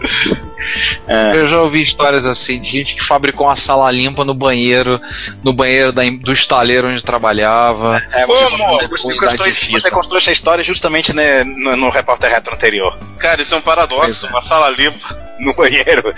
Eu 1.34 1.48
já 1.48 1.62
ouvi 1.62 1.82
histórias 1.82 2.26
assim 2.26 2.60
de 2.60 2.70
gente 2.70 2.96
que 2.96 3.04
fabricou 3.04 3.48
uma 3.48 3.56
sala 3.56 3.90
limpa 3.92 4.26
no 4.26 4.34
banheiro, 4.34 5.02
no 5.44 5.54
banheiro 5.54 5.92
da, 5.92 6.04
do 6.04 6.34
estaleiro 6.34 6.90
onde 6.90 7.04
trabalhava. 7.04 8.02
É, 8.12 8.26
você, 8.26 8.44
Como? 8.46 8.80
você, 8.80 8.88
você, 8.88 9.16
construiu, 9.16 9.54
você 9.82 10.18
essa 10.18 10.32
história 10.32 10.64
justamente 10.64 11.14
né, 11.14 11.44
no, 11.44 11.76
no 11.76 11.90
repórter 11.90 12.30
retro 12.30 12.54
anterior. 12.54 12.98
Cara, 13.18 13.42
isso 13.42 13.56
é 13.56 13.58
um 13.58 13.62
paradoxo. 13.62 14.28
Uma 14.28 14.42
sala 14.42 14.70
limpa. 14.70 15.30
No 15.40 15.54
banheiro. 15.54 16.14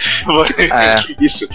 É. 0.58 0.96
que 1.06 1.16
isso? 1.24 1.48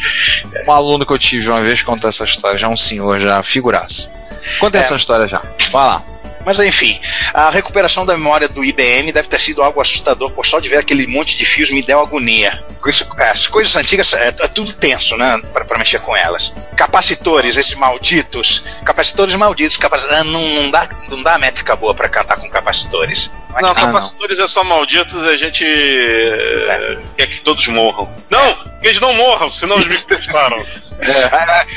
Um 0.63 0.65
aluno 0.97 1.07
que 1.07 1.13
eu 1.13 1.19
tive 1.19 1.49
uma 1.49 1.61
vez 1.63 1.83
contou 1.83 2.09
essa 2.09 2.25
história, 2.25 2.59
já 2.59 2.69
um 2.69 2.77
senhor, 2.77 3.21
já 3.21 3.43
figuraça. 3.43 4.13
Conta 4.59 4.79
É. 4.79 4.81
essa 4.81 4.97
história 4.97 5.27
já. 5.27 5.43
Vai 5.71 5.87
lá. 5.87 6.03
Mas 6.45 6.61
enfim, 6.61 7.01
a 7.35 7.51
recuperação 7.51 8.07
da 8.07 8.17
memória 8.17 8.49
do 8.49 8.65
IBM 8.65 9.11
deve 9.11 9.27
ter 9.27 9.41
sido 9.41 9.65
algo 9.65 9.81
assustador, 9.81 10.31
pois 10.31 10.49
só 10.49 10.61
de 10.61 10.69
ver 10.69 10.77
aquele 10.79 11.05
monte 11.05 11.37
de 11.37 11.45
fios 11.45 11.73
me 11.73 11.83
deu 11.83 11.99
agonia. 12.01 12.65
Isso- 12.87 13.05
As 13.19 13.49
coisas 13.49 13.75
antigas 13.75 14.13
é, 14.13 14.29
é 14.29 14.47
tudo 14.49 14.73
tenso, 14.73 15.17
né? 15.17 15.41
Pra, 15.53 15.65
pra 15.65 15.77
mexer 15.77 15.99
com 15.99 16.17
elas. 16.17 16.55
Capacitores, 16.77 17.57
esses 17.57 17.75
malditos. 17.75 18.63
Capacitores 18.85 19.35
malditos. 19.35 19.77
Capac... 19.77 20.05
ah, 20.09 20.23
Não, 20.23 20.41
não, 20.41 20.71
dá, 20.71 20.89
não 21.11 21.21
dá 21.21 21.37
métrica 21.37 21.75
boa 21.75 21.93
pra 21.97 22.09
cantar 22.09 22.37
com 22.37 22.49
capacitores. 22.49 23.29
Não, 23.63 23.71
Ah, 23.71 23.75
capacitores 23.75 24.39
é 24.39 24.47
só 24.49 24.63
malditos, 24.65 25.27
a 25.27 25.37
gente 25.37 25.65
é, 25.65 26.99
quer 27.17 27.27
que 27.27 27.41
todos 27.41 27.67
morram. 27.69 28.09
Não, 28.31 28.55
que 28.81 28.87
eles 28.89 29.01
não 29.01 29.13
morram, 29.15 29.49
senão 29.49 29.77
os 29.79 29.87
micros 29.87 30.27
param. 30.27 30.65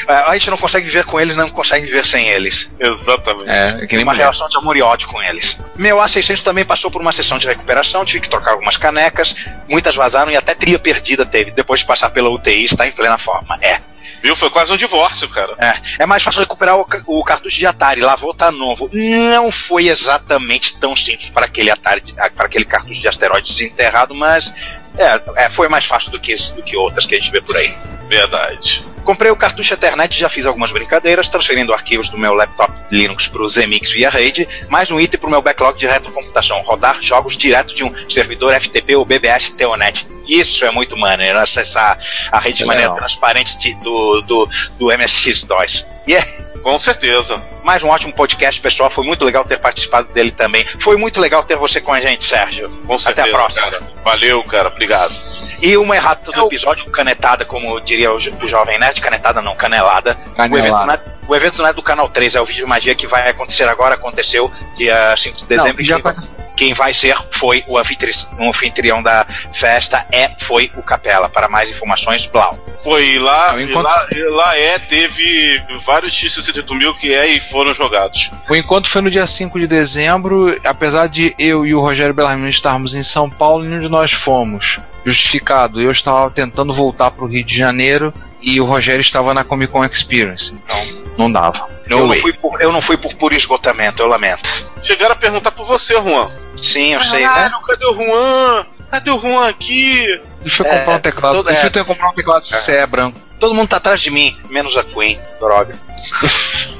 A, 0.07 0.13
a- 0.13 0.29
a 0.31 0.33
gente 0.33 0.49
não 0.49 0.57
consegue 0.57 0.85
viver 0.85 1.03
com 1.05 1.19
eles, 1.19 1.35
não 1.35 1.49
consegue 1.49 1.85
viver 1.85 2.05
sem 2.05 2.27
eles. 2.29 2.69
Exatamente. 2.79 3.49
É, 3.49 3.73
que 3.81 3.87
Tem 3.87 3.97
nem 3.97 4.03
uma 4.03 4.13
mulher. 4.13 4.23
relação 4.23 4.47
de 4.47 4.57
amor 4.57 4.77
e 4.77 4.81
ódio 4.81 5.07
com 5.09 5.21
eles. 5.21 5.59
Meu 5.75 5.97
A600 5.97 6.41
também 6.41 6.63
passou 6.65 6.89
por 6.89 7.01
uma 7.01 7.11
sessão 7.11 7.37
de 7.37 7.47
recuperação, 7.47 8.05
tive 8.05 8.21
que 8.21 8.29
trocar 8.29 8.51
algumas 8.51 8.77
canecas, 8.77 9.35
muitas 9.67 9.95
vazaram 9.95 10.31
e 10.31 10.37
até 10.37 10.53
trilha 10.55 10.79
perdida 10.79 11.25
teve, 11.25 11.51
depois 11.51 11.81
de 11.81 11.85
passar 11.85 12.09
pela 12.11 12.29
UTI, 12.29 12.63
está 12.65 12.87
em 12.87 12.91
plena 12.91 13.17
forma. 13.17 13.57
É. 13.61 13.81
Viu? 14.21 14.35
Foi 14.35 14.49
quase 14.49 14.73
um 14.73 14.77
divórcio, 14.77 15.29
cara. 15.29 15.55
É, 15.59 16.03
é 16.03 16.05
mais 16.05 16.21
fácil 16.21 16.41
recuperar 16.41 16.77
o, 16.77 16.85
o 17.07 17.23
cartucho 17.23 17.57
de 17.57 17.65
Atari, 17.65 18.01
lavou 18.01 18.33
tá 18.33 18.51
novo. 18.51 18.89
Não 18.93 19.51
foi 19.51 19.87
exatamente 19.87 20.77
tão 20.77 20.95
simples 20.95 21.29
para 21.29 21.45
aquele 21.45 21.69
Atari, 21.69 22.03
para 22.35 22.45
aquele 22.45 22.65
cartucho 22.65 23.01
de 23.01 23.07
asteroide 23.07 23.49
desenterrado, 23.49 24.13
mas 24.13 24.53
é, 24.97 25.45
é, 25.45 25.49
foi 25.49 25.69
mais 25.69 25.85
fácil 25.85 26.11
do 26.11 26.19
que, 26.19 26.35
do 26.53 26.61
que 26.61 26.75
outras 26.75 27.05
que 27.05 27.15
a 27.15 27.19
gente 27.19 27.31
vê 27.31 27.41
por 27.41 27.55
aí. 27.55 27.73
Verdade. 28.07 28.85
Comprei 29.09 29.31
o 29.31 29.35
cartucho 29.35 29.73
Ethernet 29.73 30.15
e 30.15 30.19
já 30.19 30.29
fiz 30.29 30.45
algumas 30.45 30.71
brincadeiras, 30.71 31.29
transferindo 31.29 31.73
arquivos 31.73 32.11
do 32.11 32.17
meu 32.19 32.35
laptop 32.35 32.71
Linux 32.91 33.27
para 33.27 33.41
o 33.41 33.49
ZMix 33.49 33.89
via 33.89 34.07
rede, 34.07 34.47
mais 34.69 34.91
um 34.91 34.99
item 34.99 35.19
para 35.19 35.27
o 35.27 35.31
meu 35.31 35.41
backlog 35.41 35.79
de 35.79 35.87
retrocomputação, 35.87 36.61
rodar 36.61 37.01
jogos 37.01 37.35
direto 37.35 37.73
de 37.73 37.83
um 37.83 37.91
servidor 38.07 38.53
FTP 38.53 38.95
ou 38.97 39.03
BBS 39.03 39.49
Telnet. 39.57 40.05
Isso 40.27 40.63
é 40.63 40.69
muito 40.69 40.95
maneiro, 40.95 41.39
acessar 41.39 41.97
a 42.31 42.37
rede 42.37 42.57
de 42.57 42.63
É 42.65 42.67
maneira 42.67 42.93
transparente 42.93 43.57
de- 43.57 43.73
do, 43.83 44.21
do, 44.21 44.47
do 44.77 44.85
MSX2. 44.89 45.87
E 46.09 46.15
é 46.15 46.21
Com 46.63 46.79
certeza. 46.79 47.39
mais 47.63 47.83
um 47.83 47.89
ótimo 47.89 48.11
podcast, 48.11 48.59
pessoal. 48.59 48.89
Foi 48.89 49.05
muito 49.05 49.23
legal 49.23 49.45
ter 49.45 49.59
participado 49.59 50.11
dele 50.11 50.31
também. 50.31 50.65
Foi 50.79 50.97
muito 50.97 51.21
legal 51.21 51.43
ter 51.43 51.55
você 51.55 51.79
com 51.79 51.93
a 51.93 52.01
gente, 52.01 52.23
Sérgio. 52.23 52.67
Com 52.87 52.97
certeza, 52.97 53.27
Até 53.27 53.31
a 53.31 53.37
próxima. 53.37 53.69
cara. 53.69 53.83
Valeu, 54.03 54.43
cara. 54.45 54.69
Obrigado. 54.69 55.13
E 55.61 55.77
uma 55.77 55.95
errata 55.95 56.31
do 56.31 56.47
episódio, 56.47 56.89
canetada, 56.89 57.45
como 57.45 57.79
diria 57.79 58.11
o, 58.11 58.17
jo- 58.17 58.33
o 58.41 58.47
Jovem 58.47 58.79
Nerd, 58.79 58.99
canetada 59.01 59.39
não, 59.39 59.55
canelada. 59.55 60.17
O 60.35 60.41
evento, 60.41 60.51
Canelada. 60.73 61.18
É, 61.29 61.31
o 61.31 61.35
evento 61.35 61.59
não 61.59 61.67
é 61.67 61.73
do 61.73 61.81
Canal 61.81 62.09
3, 62.09 62.35
é 62.35 62.41
o 62.41 62.45
Vídeo 62.45 62.67
Magia 62.67 62.95
que 62.95 63.07
vai 63.07 63.29
acontecer 63.29 63.67
agora, 63.67 63.95
aconteceu 63.95 64.51
dia 64.75 65.15
5 65.15 65.37
de 65.37 65.45
dezembro. 65.45 65.77
Não, 65.77 65.83
já 65.85 65.99
quem, 66.01 66.13
quem 66.55 66.73
vai 66.73 66.93
ser 66.93 67.15
foi 67.31 67.63
o 67.67 67.77
anfitri- 67.77 68.11
o 68.39 68.49
anfitrião 68.49 69.01
da 69.01 69.25
festa, 69.53 70.05
é, 70.11 70.31
foi 70.39 70.71
o 70.75 70.81
Capela. 70.83 71.29
Para 71.29 71.47
mais 71.47 71.69
informações, 71.69 72.25
Blau. 72.25 72.57
Foi 72.83 73.19
lá, 73.19 73.51
Não, 73.53 73.59
e 73.61 73.63
enquanto- 73.65 73.85
lá, 73.85 74.07
e 74.11 74.23
lá 74.29 74.57
é, 74.57 74.79
teve 74.79 75.61
vários 75.85 76.13
X68 76.13 76.75
mil 76.75 76.93
que 76.95 77.13
é 77.13 77.27
e 77.27 77.39
foram 77.39 77.73
jogados. 77.73 78.31
O 78.49 78.55
encontro 78.55 78.89
foi 78.89 79.01
no 79.01 79.09
dia 79.11 79.27
5 79.27 79.59
de 79.59 79.67
dezembro, 79.67 80.57
apesar 80.65 81.07
de 81.07 81.35
eu 81.37 81.65
e 81.65 81.73
o 81.75 81.79
Rogério 81.81 82.13
Bellarmino 82.13 82.47
estarmos 82.47 82.95
em 82.95 83.03
São 83.03 83.29
Paulo, 83.29 83.63
nenhum 83.63 83.79
de 83.81 83.89
nós 83.89 84.11
fomos. 84.11 84.79
Justificado, 85.05 85.81
eu 85.81 85.91
estava 85.91 86.29
tentando 86.29 86.71
voltar 86.73 87.11
para 87.11 87.23
o 87.25 87.27
Rio 87.27 87.43
de 87.43 87.55
Janeiro 87.55 88.13
e 88.41 88.59
o 88.61 88.65
Rogério 88.65 89.01
estava 89.01 89.33
na 89.33 89.43
Comic 89.43 89.71
Con 89.71 89.83
Experience. 89.85 90.53
Então, 90.53 91.13
não 91.17 91.31
dava. 91.31 91.67
Eu 91.87 91.97
No 91.97 92.03
não, 92.03 92.09
way. 92.09 92.19
fui 92.21 92.33
por, 92.33 92.61
eu 92.61 92.71
não 92.71 92.81
fui 92.81 92.97
por 92.97 93.13
puro 93.15 93.35
esgotamento, 93.35 94.01
eu 94.01 94.07
lamento. 94.07 94.49
Chegaram 94.83 95.13
a 95.13 95.17
perguntar 95.17 95.51
por 95.51 95.65
você, 95.65 95.95
Juan. 95.95 96.29
Sim, 96.61 96.93
eu 96.93 97.01
sei, 97.01 97.25
né? 97.25 97.51
Cadê 97.67 97.85
o 97.85 97.93
Juan? 97.95 98.65
Cadê 98.91 99.11
o 99.11 99.19
Juan 99.19 99.47
aqui? 99.49 100.03
Ele 100.41 100.49
foi 100.49 100.65
É, 100.67 100.77
comprar 100.79 100.95
um 100.95 100.99
teclado. 100.99 101.35
todo- 101.37 101.49
Ele 101.49 101.57
é. 101.57 101.69
foi 101.69 101.83
comprar 101.83 102.09
um 102.09 102.13
teclado 102.13 102.45
CE 102.45 102.71
é 102.71 102.87
branco. 102.87 103.19
Todo 103.39 103.53
mundo 103.55 103.69
tá 103.69 103.77
atrás 103.77 104.01
de 104.01 104.11
mim, 104.11 104.37
menos 104.49 104.75
a 104.77 104.83
Queen, 104.83 105.19
droga. 105.39 105.77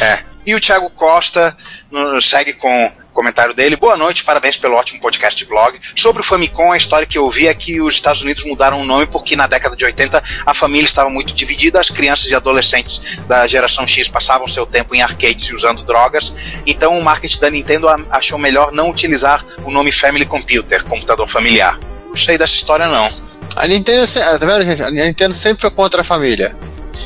é. 0.00 0.20
E 0.44 0.54
o 0.54 0.60
Thiago 0.60 0.90
Costa 0.90 1.56
no- 1.90 2.20
segue 2.20 2.52
com 2.54 2.92
comentário 3.12 3.54
dele. 3.54 3.76
Boa 3.76 3.96
noite, 3.96 4.24
parabéns 4.24 4.56
pelo 4.56 4.74
ótimo 4.74 5.00
podcast 5.00 5.38
de 5.42 5.48
blog. 5.48 5.78
Sobre 5.96 6.22
o 6.22 6.24
Famicom, 6.24 6.72
a 6.72 6.76
história 6.76 7.06
que 7.06 7.18
eu 7.18 7.28
vi 7.30 7.46
é 7.46 7.54
que 7.54 7.80
os 7.80 7.94
Estados 7.94 8.22
Unidos 8.22 8.44
mudaram 8.44 8.80
o 8.80 8.84
nome 8.84 9.06
porque 9.06 9.36
na 9.36 9.46
década 9.46 9.76
de 9.76 9.84
80 9.84 10.22
a 10.46 10.54
família 10.54 10.86
estava 10.86 11.08
muito 11.10 11.32
dividida, 11.34 11.80
as 11.80 11.90
crianças 11.90 12.30
e 12.30 12.34
adolescentes 12.34 13.00
da 13.28 13.46
geração 13.46 13.86
X 13.86 14.08
passavam 14.08 14.48
seu 14.48 14.66
tempo 14.66 14.94
em 14.94 15.02
arcades 15.02 15.46
e 15.48 15.54
usando 15.54 15.82
drogas, 15.84 16.34
então 16.66 16.98
o 16.98 17.02
marketing 17.04 17.40
da 17.40 17.50
Nintendo 17.50 17.86
achou 18.10 18.38
melhor 18.38 18.72
não 18.72 18.90
utilizar 18.90 19.44
o 19.64 19.70
nome 19.70 19.92
Family 19.92 20.26
Computer, 20.26 20.84
computador 20.84 21.26
familiar. 21.28 21.78
Não 22.08 22.16
sei 22.16 22.36
dessa 22.38 22.54
história 22.54 22.86
não. 22.88 23.12
A 23.56 23.66
Nintendo, 23.66 24.06
se- 24.06 24.18
tá 24.20 24.38
vendo, 24.38 24.64
gente? 24.64 24.82
A 24.82 24.90
Nintendo 24.90 25.34
sempre 25.34 25.60
foi 25.60 25.70
contra 25.70 26.00
a 26.00 26.04
família. 26.04 26.56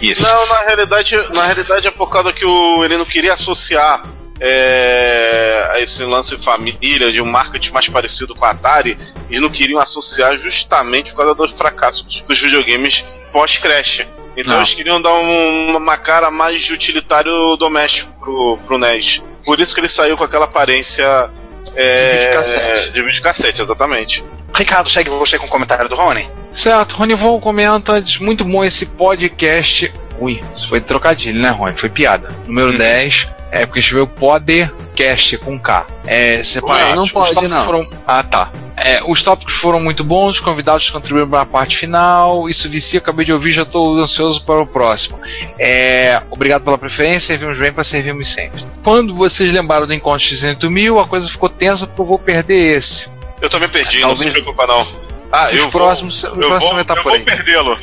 Isso. 0.01 0.23
Não, 0.23 0.47
na 0.49 0.61
realidade, 0.63 1.17
na 1.35 1.45
realidade 1.45 1.89
é 1.89 1.91
por 1.91 2.09
causa 2.11 2.33
que 2.33 2.45
o, 2.45 2.85
ele 2.85 2.97
não 2.97 3.05
queria 3.05 3.33
associar 3.33 4.03
é, 4.41 5.71
a 5.73 5.81
esse 5.81 6.03
lance 6.05 6.37
família, 6.39 7.11
de 7.13 7.21
um 7.21 7.27
marketing 7.27 7.73
mais 7.73 7.89
parecido 7.89 8.35
com 8.35 8.45
a 8.45 8.51
Atari. 8.51 8.97
Eles 9.29 9.41
não 9.41 9.51
queriam 9.51 9.81
associar 9.81 10.37
justamente 10.37 11.11
por 11.13 11.19
causa 11.19 11.35
dos 11.35 11.53
fracassos 11.53 12.23
dos 12.27 12.39
videogames 12.41 13.05
pós-crash. 13.33 14.07
Então 14.37 14.53
Não. 14.53 14.61
eles 14.61 14.75
queriam 14.75 15.01
dar 15.01 15.15
um- 15.15 15.77
uma 15.77 15.97
cara 15.97 16.31
mais 16.31 16.61
de 16.63 16.73
utilitário 16.73 17.57
doméstico 17.57 18.13
pro, 18.21 18.59
pro 18.67 18.79
NES. 18.79 19.23
Por 19.45 19.59
isso 19.61 19.75
que 19.75 19.81
ele 19.81 19.89
saiu 19.89 20.17
com 20.17 20.25
aquela 20.25 20.45
aparência. 20.45 21.31
É, 21.75 22.13
De 22.13 22.19
videocassete. 22.27 22.91
De 22.93 23.03
videocassete, 23.03 23.63
exatamente. 23.63 24.25
Ricardo, 24.55 24.89
segue 24.89 25.11
você 25.11 25.39
com 25.39 25.47
o 25.47 25.49
comentário 25.49 25.89
do 25.89 25.95
Rony? 25.95 26.27
Certo, 26.53 26.95
Rony 26.97 27.15
Von 27.15 27.39
comenta, 27.39 28.01
diz 28.01 28.19
muito 28.19 28.45
bom 28.45 28.65
esse 28.65 28.87
podcast. 28.87 29.93
Ui, 30.19 30.33
isso 30.33 30.69
foi 30.69 30.81
trocadilho, 30.81 31.39
né, 31.41 31.51
Rony? 31.51 31.77
Foi 31.77 31.91
piada. 31.91 32.35
Número 32.47 32.77
10, 32.79 33.29
é 33.51 33.65
porque 33.67 33.81
escreveu 33.81 34.07
podcast 34.07 35.39
com 35.39 35.59
K. 35.59 35.87
É, 36.07 36.43
separado. 36.43 36.91
Não, 36.91 36.97
não 37.05 37.09
pode, 37.09 37.29
Os 37.29 37.35
tópicos 37.35 37.57
não. 37.57 37.65
Foram... 37.65 37.91
Ah, 38.07 38.23
tá. 38.23 38.51
É, 38.77 39.01
os 39.07 39.23
tópicos 39.23 39.55
foram 39.55 39.81
muito 39.81 40.05
bons, 40.05 40.35
os 40.35 40.41
convidados 40.41 40.91
contribuíram 40.91 41.29
para 41.29 41.41
a 41.41 41.47
parte 41.47 41.77
final. 41.77 42.49
Isso 42.49 42.69
vicia, 42.69 42.99
acabei 42.99 43.25
de 43.25 43.33
ouvir, 43.33 43.51
já 43.51 43.63
estou 43.63 43.97
ansioso 43.99 44.45
para 44.45 44.61
o 44.61 44.67
próximo. 44.67 45.19
É, 45.59 46.21
obrigado 46.31 46.63
pela 46.63 46.77
preferência, 46.77 47.21
servimos 47.21 47.59
bem 47.59 47.73
para 47.73 47.83
servirmos 47.85 48.29
sempre. 48.29 48.63
Quando 48.85 49.15
vocês 49.15 49.51
lembraram 49.53 49.87
do 49.87 49.95
encontro 49.95 50.19
de 50.21 50.29
600 50.37 50.69
mil, 50.71 51.01
a 51.01 51.07
coisa 51.07 51.29
ficou 51.29 51.49
tensa 51.49 51.87
porque 51.87 52.01
eu 52.03 52.07
vou 52.07 52.19
perder 52.19 52.77
esse. 52.77 53.09
Eu 53.41 53.49
também 53.49 53.69
perdi, 53.69 54.01
Talvez- 54.01 54.21
não 54.21 54.27
se 54.27 54.31
preocupa 54.43 54.67
não. 54.67 54.87
Ah, 55.33 55.49
Os 55.53 55.57
eu 55.61 55.71
próximos- 55.71 56.23
vou, 56.23 56.33
o 56.37 56.43
eu 56.43 56.49
próximo 56.49 56.69
vou, 56.75 56.75
vai 56.77 56.85
tá 56.85 56.95
eu 56.95 57.03
por 57.03 57.09
vou 57.11 57.19
aí. 57.19 57.25
perdê-lo. 57.25 57.79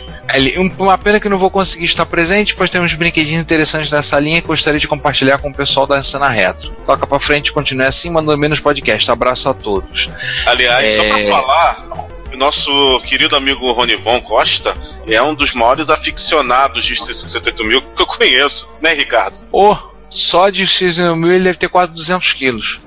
Um- 0.57 0.71
uma 0.79 0.97
pena 0.97 1.19
que 1.19 1.29
não 1.29 1.37
vou 1.37 1.49
conseguir 1.49 1.85
estar 1.85 2.05
presente, 2.05 2.55
pois 2.55 2.69
tem 2.69 2.81
uns 2.81 2.93
brinquedinhos 2.95 3.41
interessantes 3.41 3.89
nessa 3.91 4.19
linha 4.19 4.41
que 4.41 4.47
gostaria 4.47 4.79
de 4.79 4.87
compartilhar 4.87 5.37
com 5.37 5.49
o 5.49 5.53
pessoal 5.53 5.85
da 5.85 6.01
cena 6.01 6.27
retro. 6.29 6.71
Toca 6.85 7.05
pra 7.05 7.19
frente, 7.19 7.51
continue 7.53 7.85
assim, 7.85 8.09
mandando 8.09 8.37
menos 8.37 8.59
podcast. 8.59 9.09
Abraço 9.11 9.49
a 9.49 9.53
todos. 9.53 10.09
Aliás, 10.45 10.91
só 10.93 11.03
pra 11.03 11.19
É. 11.19 11.29
falar, 11.29 11.85
o 12.33 12.37
nosso 12.37 12.99
querido 13.05 13.35
amigo 13.35 13.71
Ronivon 13.71 14.19
Costa 14.21 14.75
é 15.07 15.21
um 15.21 15.35
dos 15.35 15.53
maiores 15.53 15.89
aficionados 15.89 16.83
de 16.85 16.95
68 16.95 17.63
mil 17.63 17.81
que 17.81 18.01
eu 18.01 18.07
conheço, 18.07 18.69
né, 18.81 18.93
Ricardo? 18.93 19.37
Ô, 19.51 19.75
só 20.13 20.49
de 20.49 20.65
X1000 20.65 21.31
ele 21.31 21.43
deve 21.43 21.57
ter 21.57 21.67
quase 21.67 21.91
200 21.91 22.33
quilos. 22.33 22.79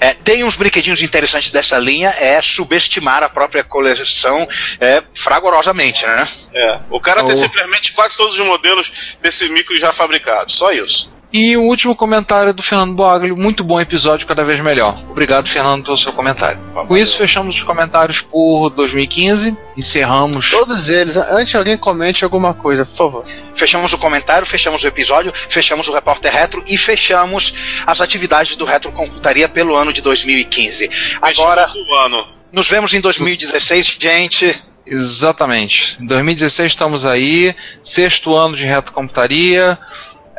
É, 0.00 0.14
tem 0.14 0.44
uns 0.44 0.56
brinquedinhos 0.56 1.02
interessantes 1.02 1.50
dessa 1.50 1.78
linha, 1.78 2.08
é 2.18 2.40
subestimar 2.40 3.22
a 3.22 3.28
própria 3.28 3.62
coleção 3.62 4.46
é, 4.80 5.02
fragorosamente, 5.12 6.06
né? 6.06 6.28
É, 6.54 6.78
o 6.90 7.00
cara 7.00 7.24
tem 7.24 7.36
simplesmente 7.36 7.92
quase 7.92 8.16
todos 8.16 8.38
os 8.38 8.46
modelos 8.46 9.16
desse 9.20 9.48
micro 9.48 9.76
já 9.78 9.92
fabricados, 9.92 10.54
só 10.54 10.72
isso. 10.72 11.10
E 11.30 11.56
o 11.58 11.62
último 11.64 11.94
comentário 11.94 12.48
é 12.48 12.52
do 12.54 12.62
Fernando 12.62 12.94
Boaglio, 12.94 13.36
muito 13.36 13.62
bom 13.62 13.78
episódio, 13.78 14.26
cada 14.26 14.42
vez 14.44 14.60
melhor. 14.60 14.98
Obrigado, 15.10 15.46
Fernando, 15.46 15.84
pelo 15.84 15.96
seu 15.96 16.10
comentário. 16.12 16.58
Com 16.86 16.96
isso, 16.96 17.18
fechamos 17.18 17.56
os 17.56 17.62
comentários 17.62 18.22
por 18.22 18.70
2015, 18.70 19.54
encerramos. 19.76 20.50
Todos 20.50 20.88
eles. 20.88 21.16
Antes 21.16 21.54
alguém 21.54 21.76
comente 21.76 22.24
alguma 22.24 22.54
coisa, 22.54 22.86
por 22.86 22.96
favor. 22.96 23.26
Fechamos 23.58 23.92
o 23.92 23.98
comentário, 23.98 24.46
fechamos 24.46 24.82
o 24.84 24.86
episódio, 24.86 25.32
fechamos 25.34 25.88
o 25.88 25.92
repórter 25.92 26.32
retro 26.32 26.62
e 26.66 26.78
fechamos 26.78 27.52
as 27.86 28.00
atividades 28.00 28.56
do 28.56 28.64
Retrocomputaria 28.64 29.48
pelo 29.48 29.74
ano 29.76 29.92
de 29.92 30.00
2015. 30.00 30.88
Agora, 31.20 31.66
Fechamos 31.66 31.88
o 31.90 31.94
ano. 31.94 32.28
nos 32.52 32.68
vemos 32.68 32.94
em 32.94 33.00
2016, 33.00 33.96
gente. 33.98 34.62
Exatamente. 34.86 35.98
Em 36.00 36.06
2016 36.06 36.72
estamos 36.72 37.04
aí, 37.04 37.54
sexto 37.82 38.34
ano 38.34 38.56
de 38.56 38.64
retrocomputaria, 38.64 39.76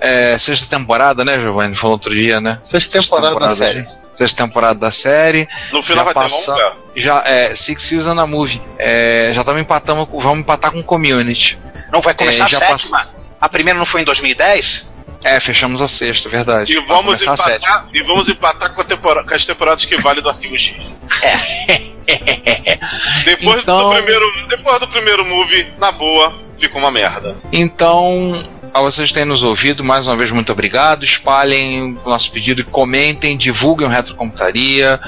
é, 0.01 0.37
sexta 0.39 0.65
temporada, 0.67 1.25
né, 1.25 1.39
Giovanni? 1.39 1.75
Falou 1.75 1.93
outro 1.95 2.13
dia, 2.13 2.39
né? 2.39 2.57
Sexta 2.63 2.99
temporada 3.01 3.37
da 3.37 3.49
série. 3.51 3.85
Sexta 4.13 4.43
temporada 4.43 4.79
da 4.79 4.91
série. 4.91 5.47
No 5.71 5.81
final 5.83 5.97
Já 5.99 6.03
vai 6.05 6.13
passa- 6.13 6.53
ter 6.55 6.61
longa. 6.63 6.75
Já 6.95 7.23
é 7.25 7.55
Six 7.55 7.83
Season 7.83 8.13
na 8.13 8.25
Movie. 8.25 8.61
É, 8.77 9.29
já 9.33 9.41
estamos 9.41 9.61
empatando, 9.61 10.07
vamos 10.13 10.39
empatar 10.39 10.71
com 10.71 10.81
Community. 10.81 11.59
Não 11.91 12.01
vai 12.01 12.13
começar 12.13 12.45
É, 12.45 12.47
já 12.47 12.57
a 12.57 12.77
sétima. 12.77 13.09
A 13.41 13.49
primeira 13.49 13.77
não 13.79 13.85
foi 13.85 14.01
em 14.01 14.05
2010? 14.05 14.89
É, 15.23 15.39
fechamos 15.39 15.81
a 15.81 15.87
sexta, 15.87 16.29
verdade. 16.29 16.71
E 16.71 16.79
vamos, 16.81 17.05
começar 17.05 17.33
a 17.33 17.37
sétima. 17.37 17.57
empatar, 17.75 17.89
e 17.93 18.03
vamos 18.03 18.29
empatar 18.29 18.73
com, 18.73 18.81
a 18.81 18.85
tempora- 18.85 19.23
com 19.23 19.33
as 19.33 19.45
temporadas 19.45 19.85
que 19.85 19.99
vale 20.01 20.21
do 20.21 20.29
Arquivo 20.29 20.57
X. 20.57 20.75
depois, 23.25 23.61
Então- 23.61 23.89
do 23.89 23.95
primeiro, 23.95 24.47
depois 24.47 24.79
do 24.79 24.87
primeiro 24.87 25.25
movie, 25.25 25.67
na 25.79 25.91
boa, 25.91 26.37
fica 26.57 26.77
uma 26.77 26.91
merda. 26.91 27.35
Então, 27.51 28.47
a 28.73 28.81
vocês 28.81 29.09
que 29.09 29.13
têm 29.15 29.25
nos 29.25 29.43
ouvido, 29.43 29.83
mais 29.83 30.07
uma 30.07 30.15
vez, 30.15 30.31
muito 30.31 30.51
obrigado. 30.51 31.03
Espalhem 31.03 31.97
o 32.05 32.09
nosso 32.09 32.31
pedido, 32.31 32.63
comentem, 32.65 33.37
divulguem 33.37 33.87
o 33.87 33.91
Retrocomputaria, 33.91 34.99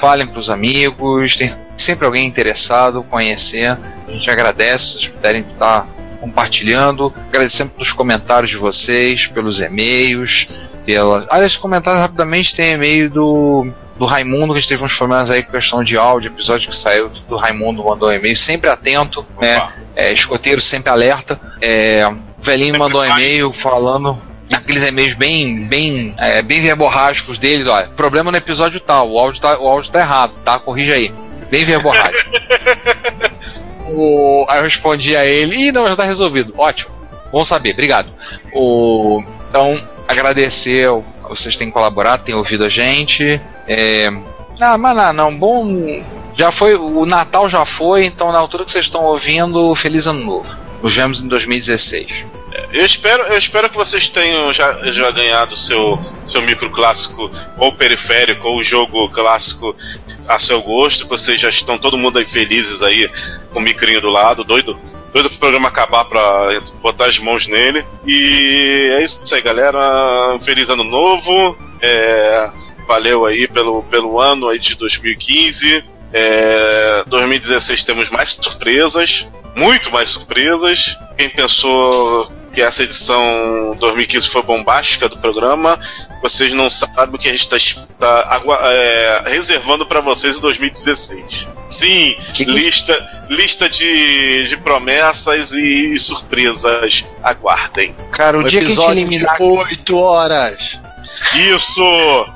falem 0.00 0.26
para 0.26 0.38
os 0.38 0.50
amigos. 0.50 1.36
Tem 1.36 1.54
sempre 1.76 2.06
alguém 2.06 2.26
interessado, 2.26 3.02
conhecer. 3.04 3.78
A 4.08 4.12
gente 4.12 4.30
agradece 4.30 4.84
se 4.86 4.92
vocês 4.94 5.08
puderem 5.08 5.42
estar 5.42 5.86
compartilhando. 6.20 7.12
Agradecemos 7.28 7.72
pelos 7.72 7.92
comentários 7.92 8.50
de 8.50 8.56
vocês, 8.56 9.26
pelos 9.26 9.60
e-mails. 9.60 10.48
Pela... 10.84 11.26
Aliás, 11.30 11.56
comentários 11.56 12.02
rapidamente 12.02 12.54
tem 12.54 12.72
e-mail 12.74 13.10
do. 13.10 13.72
Do 13.96 14.06
Raimundo, 14.06 14.54
que 14.54 14.58
a 14.58 14.60
gente 14.62 14.68
teve 14.70 14.82
uns 14.82 14.96
problemas 14.96 15.30
aí 15.30 15.42
com 15.42 15.52
questão 15.52 15.84
de 15.84 15.94
áudio, 15.94 16.28
episódio 16.28 16.70
que 16.70 16.74
saiu 16.74 17.10
do 17.28 17.36
Raimundo 17.36 17.84
mandou 17.84 18.08
um 18.08 18.12
e-mail, 18.12 18.34
sempre 18.34 18.70
atento, 18.70 19.26
né? 19.38 19.58
Opa. 19.58 19.74
É, 19.94 20.10
escoteiro 20.10 20.58
sempre 20.58 20.90
alerta. 20.90 21.38
É, 21.60 22.08
o 22.08 22.42
velhinho 22.42 22.78
mandou 22.78 23.02
um 23.02 23.04
e-mail 23.04 23.52
falando. 23.52 24.18
Aqueles 24.50 24.82
e-mails 24.84 25.12
bem, 25.12 25.68
bem, 25.68 26.14
é, 26.16 26.40
bem 26.40 26.62
verborrágicos 26.62 27.36
deles, 27.36 27.66
olha. 27.66 27.88
Problema 27.88 28.30
no 28.30 28.38
episódio 28.38 28.80
tal, 28.80 29.10
o 29.10 29.18
áudio 29.18 29.42
tá, 29.42 29.58
o 29.58 29.68
áudio 29.68 29.92
tá 29.92 30.00
errado, 30.00 30.32
tá? 30.42 30.58
Corrija 30.58 30.94
aí. 30.94 31.12
Bem 31.50 31.64
verborrágico. 31.66 32.30
o, 33.94 34.46
aí 34.48 34.58
eu 34.58 34.64
respondi 34.64 35.16
a 35.16 35.24
ele, 35.24 35.68
ih, 35.68 35.72
não, 35.72 35.86
já 35.86 35.96
tá 35.96 36.04
resolvido. 36.04 36.54
Ótimo. 36.56 36.94
Bom 37.32 37.44
saber, 37.44 37.72
obrigado. 37.72 38.12
O, 38.52 39.22
então, 39.48 39.80
agradecer 40.08 40.88
vocês 41.28 41.54
têm 41.54 41.70
colaborado, 41.70 42.24
têm 42.24 42.34
ouvido 42.34 42.64
a 42.64 42.68
gente. 42.68 43.40
É, 43.68 44.10
ah, 44.60 44.76
mas 44.76 44.96
não, 44.96 45.12
não, 45.12 45.36
bom. 45.36 46.02
Já 46.34 46.50
foi, 46.50 46.74
o 46.74 47.04
Natal 47.06 47.48
já 47.48 47.64
foi, 47.64 48.04
então 48.04 48.30
na 48.30 48.38
altura 48.38 48.64
que 48.64 48.70
vocês 48.70 48.84
estão 48.84 49.04
ouvindo, 49.04 49.74
feliz 49.74 50.06
ano 50.06 50.24
novo. 50.24 50.56
Nos 50.82 50.94
vemos 50.94 51.22
em 51.22 51.28
2016. 51.28 52.26
Eu 52.72 52.84
espero, 52.84 53.22
eu 53.24 53.38
espero 53.38 53.68
que 53.68 53.76
vocês 53.76 54.08
tenham 54.08 54.52
já, 54.52 54.90
já 54.90 55.10
ganhado 55.10 55.56
seu, 55.56 55.98
seu 56.26 56.42
micro 56.42 56.70
clássico 56.70 57.30
ou 57.56 57.72
periférico 57.72 58.48
ou 58.48 58.62
jogo 58.62 59.08
clássico 59.10 59.74
a 60.26 60.38
seu 60.38 60.60
gosto, 60.62 61.06
vocês 61.06 61.40
já 61.40 61.48
estão 61.48 61.78
todo 61.78 61.98
mundo 61.98 62.18
aí 62.18 62.24
felizes 62.24 62.82
aí 62.82 63.10
com 63.52 63.58
o 63.58 63.62
micrinho 63.62 64.00
do 64.00 64.10
lado, 64.10 64.44
doido. 64.44 64.78
Doido 65.12 65.28
pro 65.28 65.38
programa 65.40 65.68
acabar 65.68 66.04
pra 66.04 66.22
botar 66.80 67.06
as 67.06 67.18
mãos 67.18 67.48
nele. 67.48 67.84
E 68.06 68.90
é 68.92 69.02
isso 69.02 69.34
aí, 69.34 69.42
galera. 69.42 70.38
Feliz 70.40 70.70
ano 70.70 70.84
novo. 70.84 71.58
É, 71.82 72.50
valeu 72.86 73.26
aí 73.26 73.48
pelo, 73.48 73.82
pelo 73.84 74.20
ano 74.20 74.48
aí 74.48 74.58
de 74.60 74.76
2015. 74.76 75.84
É, 76.12 77.04
2016 77.08 77.82
temos 77.82 78.08
mais 78.08 78.38
surpresas, 78.40 79.28
muito 79.60 79.92
mais 79.92 80.08
surpresas. 80.08 80.96
Quem 81.16 81.28
pensou 81.28 82.32
que 82.52 82.60
essa 82.60 82.82
edição 82.82 83.76
2015 83.78 84.28
foi 84.28 84.42
bombástica 84.42 85.08
do 85.08 85.18
programa, 85.18 85.78
vocês 86.20 86.52
não 86.52 86.68
sabem 86.68 87.14
o 87.14 87.18
que 87.18 87.28
a 87.28 87.32
gente 87.32 87.46
está 87.46 88.40
reservando 89.26 89.86
para 89.86 90.00
vocês 90.00 90.36
em 90.36 90.40
2016. 90.40 91.46
Sim, 91.68 92.16
lista, 92.40 93.26
lista 93.28 93.68
de, 93.68 94.48
de 94.48 94.56
promessas 94.56 95.52
e 95.52 95.96
surpresas. 95.98 97.04
Aguardem. 97.22 97.94
Cara, 98.10 98.38
o 98.38 98.40
Um 98.40 98.44
dia 98.44 98.60
que 98.60 98.66
a 98.66 98.68
gente 98.68 98.78
episódio 98.78 99.00
eliminar. 99.02 99.36
de 99.36 99.42
8 99.44 99.96
horas. 99.96 100.80
Isso! 101.34 101.82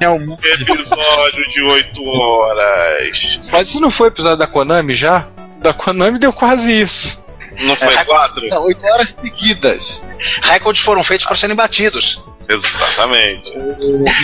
É 0.01 0.09
um... 0.09 0.37
Episódio 0.41 1.45
de 1.49 1.63
8 1.63 2.05
horas. 2.05 3.41
Mas 3.51 3.69
isso 3.69 3.81
não 3.81 3.91
foi 3.91 4.09
episódio 4.09 4.39
da 4.39 4.47
Konami 4.47 4.95
já? 4.95 5.27
Da 5.65 5.73
Konami 5.73 6.19
deu 6.19 6.31
quase 6.31 6.71
isso. 6.79 7.25
Não 7.61 7.75
foi 7.75 7.95
É, 7.95 8.05
quatro? 8.05 8.47
Não, 8.49 8.65
8 8.65 8.85
horas 8.87 9.17
seguidas. 9.19 10.03
Recordes 10.43 10.83
foram 10.83 11.03
feitos 11.03 11.25
para 11.27 11.37
serem 11.37 11.57
batidos. 11.57 12.23
Exatamente. 12.49 13.53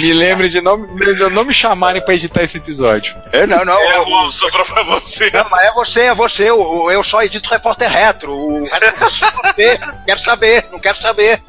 Me 0.01 0.13
lembre 0.13 0.49
de 0.49 0.61
não, 0.61 0.97
de 0.97 1.15
não 1.31 1.45
me 1.45 1.55
chamarem 1.55 2.03
pra 2.03 2.15
editar 2.15 2.43
esse 2.43 2.59
episódio. 2.59 3.15
É, 3.33 3.47
não, 3.47 3.65
não. 3.65 3.79
É, 3.79 4.01
o- 4.01 4.31
sobrou 4.31 4.65
pra 4.67 4.83
você. 4.83 5.31
Não, 5.31 5.47
mas 5.51 5.65
é 5.67 5.73
você, 5.73 6.01
é 6.03 6.15
você. 6.15 6.51
o- 6.51 6.91
Eu 6.91 7.03
só 7.03 7.23
edito 7.23 7.49
repórter 7.51 7.91
retro. 7.91 8.33
O 8.35 8.65
retro 8.65 8.91
não 9.01 9.09
quero 9.11 9.11
saber, 9.41 9.81
quero 10.07 10.21
saber, 10.21 10.69
não 10.73 10.79
quero 10.81 10.99
saber. 10.99 11.43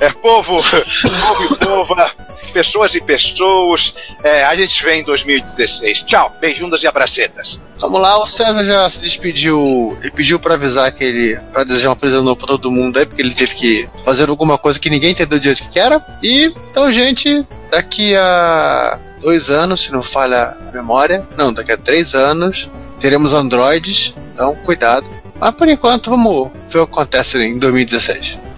É 0.00 0.10
povo, 0.10 0.62
povo 0.62 1.54
e 1.54 1.58
pova, 1.64 2.10
pessoas 2.52 2.94
e 2.94 3.00
pessoas. 3.00 3.94
É, 4.22 4.44
a 4.44 4.54
gente 4.56 4.82
vem 4.84 5.00
em 5.00 5.04
2016. 5.04 6.02
Tchau, 6.04 6.34
beijundas 6.40 6.82
e 6.82 6.86
abracetas. 6.86 7.60
Vamos 7.80 8.00
lá, 8.00 8.22
o 8.22 8.26
César 8.26 8.62
já 8.64 8.88
se 8.88 9.00
despediu. 9.00 9.98
Ele 10.00 10.10
pediu 10.12 10.38
pra 10.38 10.54
avisar 10.54 10.92
que 10.92 11.02
ele. 11.02 11.36
pra 11.52 11.64
desejar 11.64 11.90
um 11.90 11.96
feliz 11.96 12.14
ano 12.14 12.24
novo 12.24 12.36
pra 12.36 12.46
todo 12.46 12.70
mundo 12.70 12.96
aí, 12.98 13.04
porque 13.06 13.20
ele 13.20 13.34
teve 13.34 13.54
que 13.56 13.88
fazer 14.04 14.28
alguma 14.28 14.56
coisa 14.56 14.78
que 14.78 14.88
ninguém 14.88 15.10
entendeu 15.10 15.38
direito 15.38 15.64
o 15.66 15.68
que 15.72 15.80
era. 15.80 16.04
E 16.22 16.52
então, 16.70 16.92
gente, 16.92 17.46
daqui 17.70 18.14
a 18.14 19.00
dois 19.20 19.48
anos, 19.48 19.80
se 19.80 19.92
não 19.92 20.02
falha 20.02 20.56
a 20.68 20.72
memória, 20.72 21.26
não, 21.36 21.52
daqui 21.52 21.72
a 21.72 21.76
três 21.76 22.14
anos, 22.14 22.70
teremos 23.00 23.32
androides, 23.32 24.14
então 24.34 24.54
cuidado. 24.64 25.06
Mas 25.40 25.50
por 25.52 25.68
enquanto, 25.68 26.10
vamos 26.10 26.50
ver 26.68 26.80
o 26.80 26.86
que 26.86 26.92
acontece 26.92 27.38
em 27.38 27.58
2016. 27.58 28.38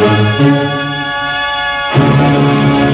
Thank 0.00 0.42
you. 2.82 2.87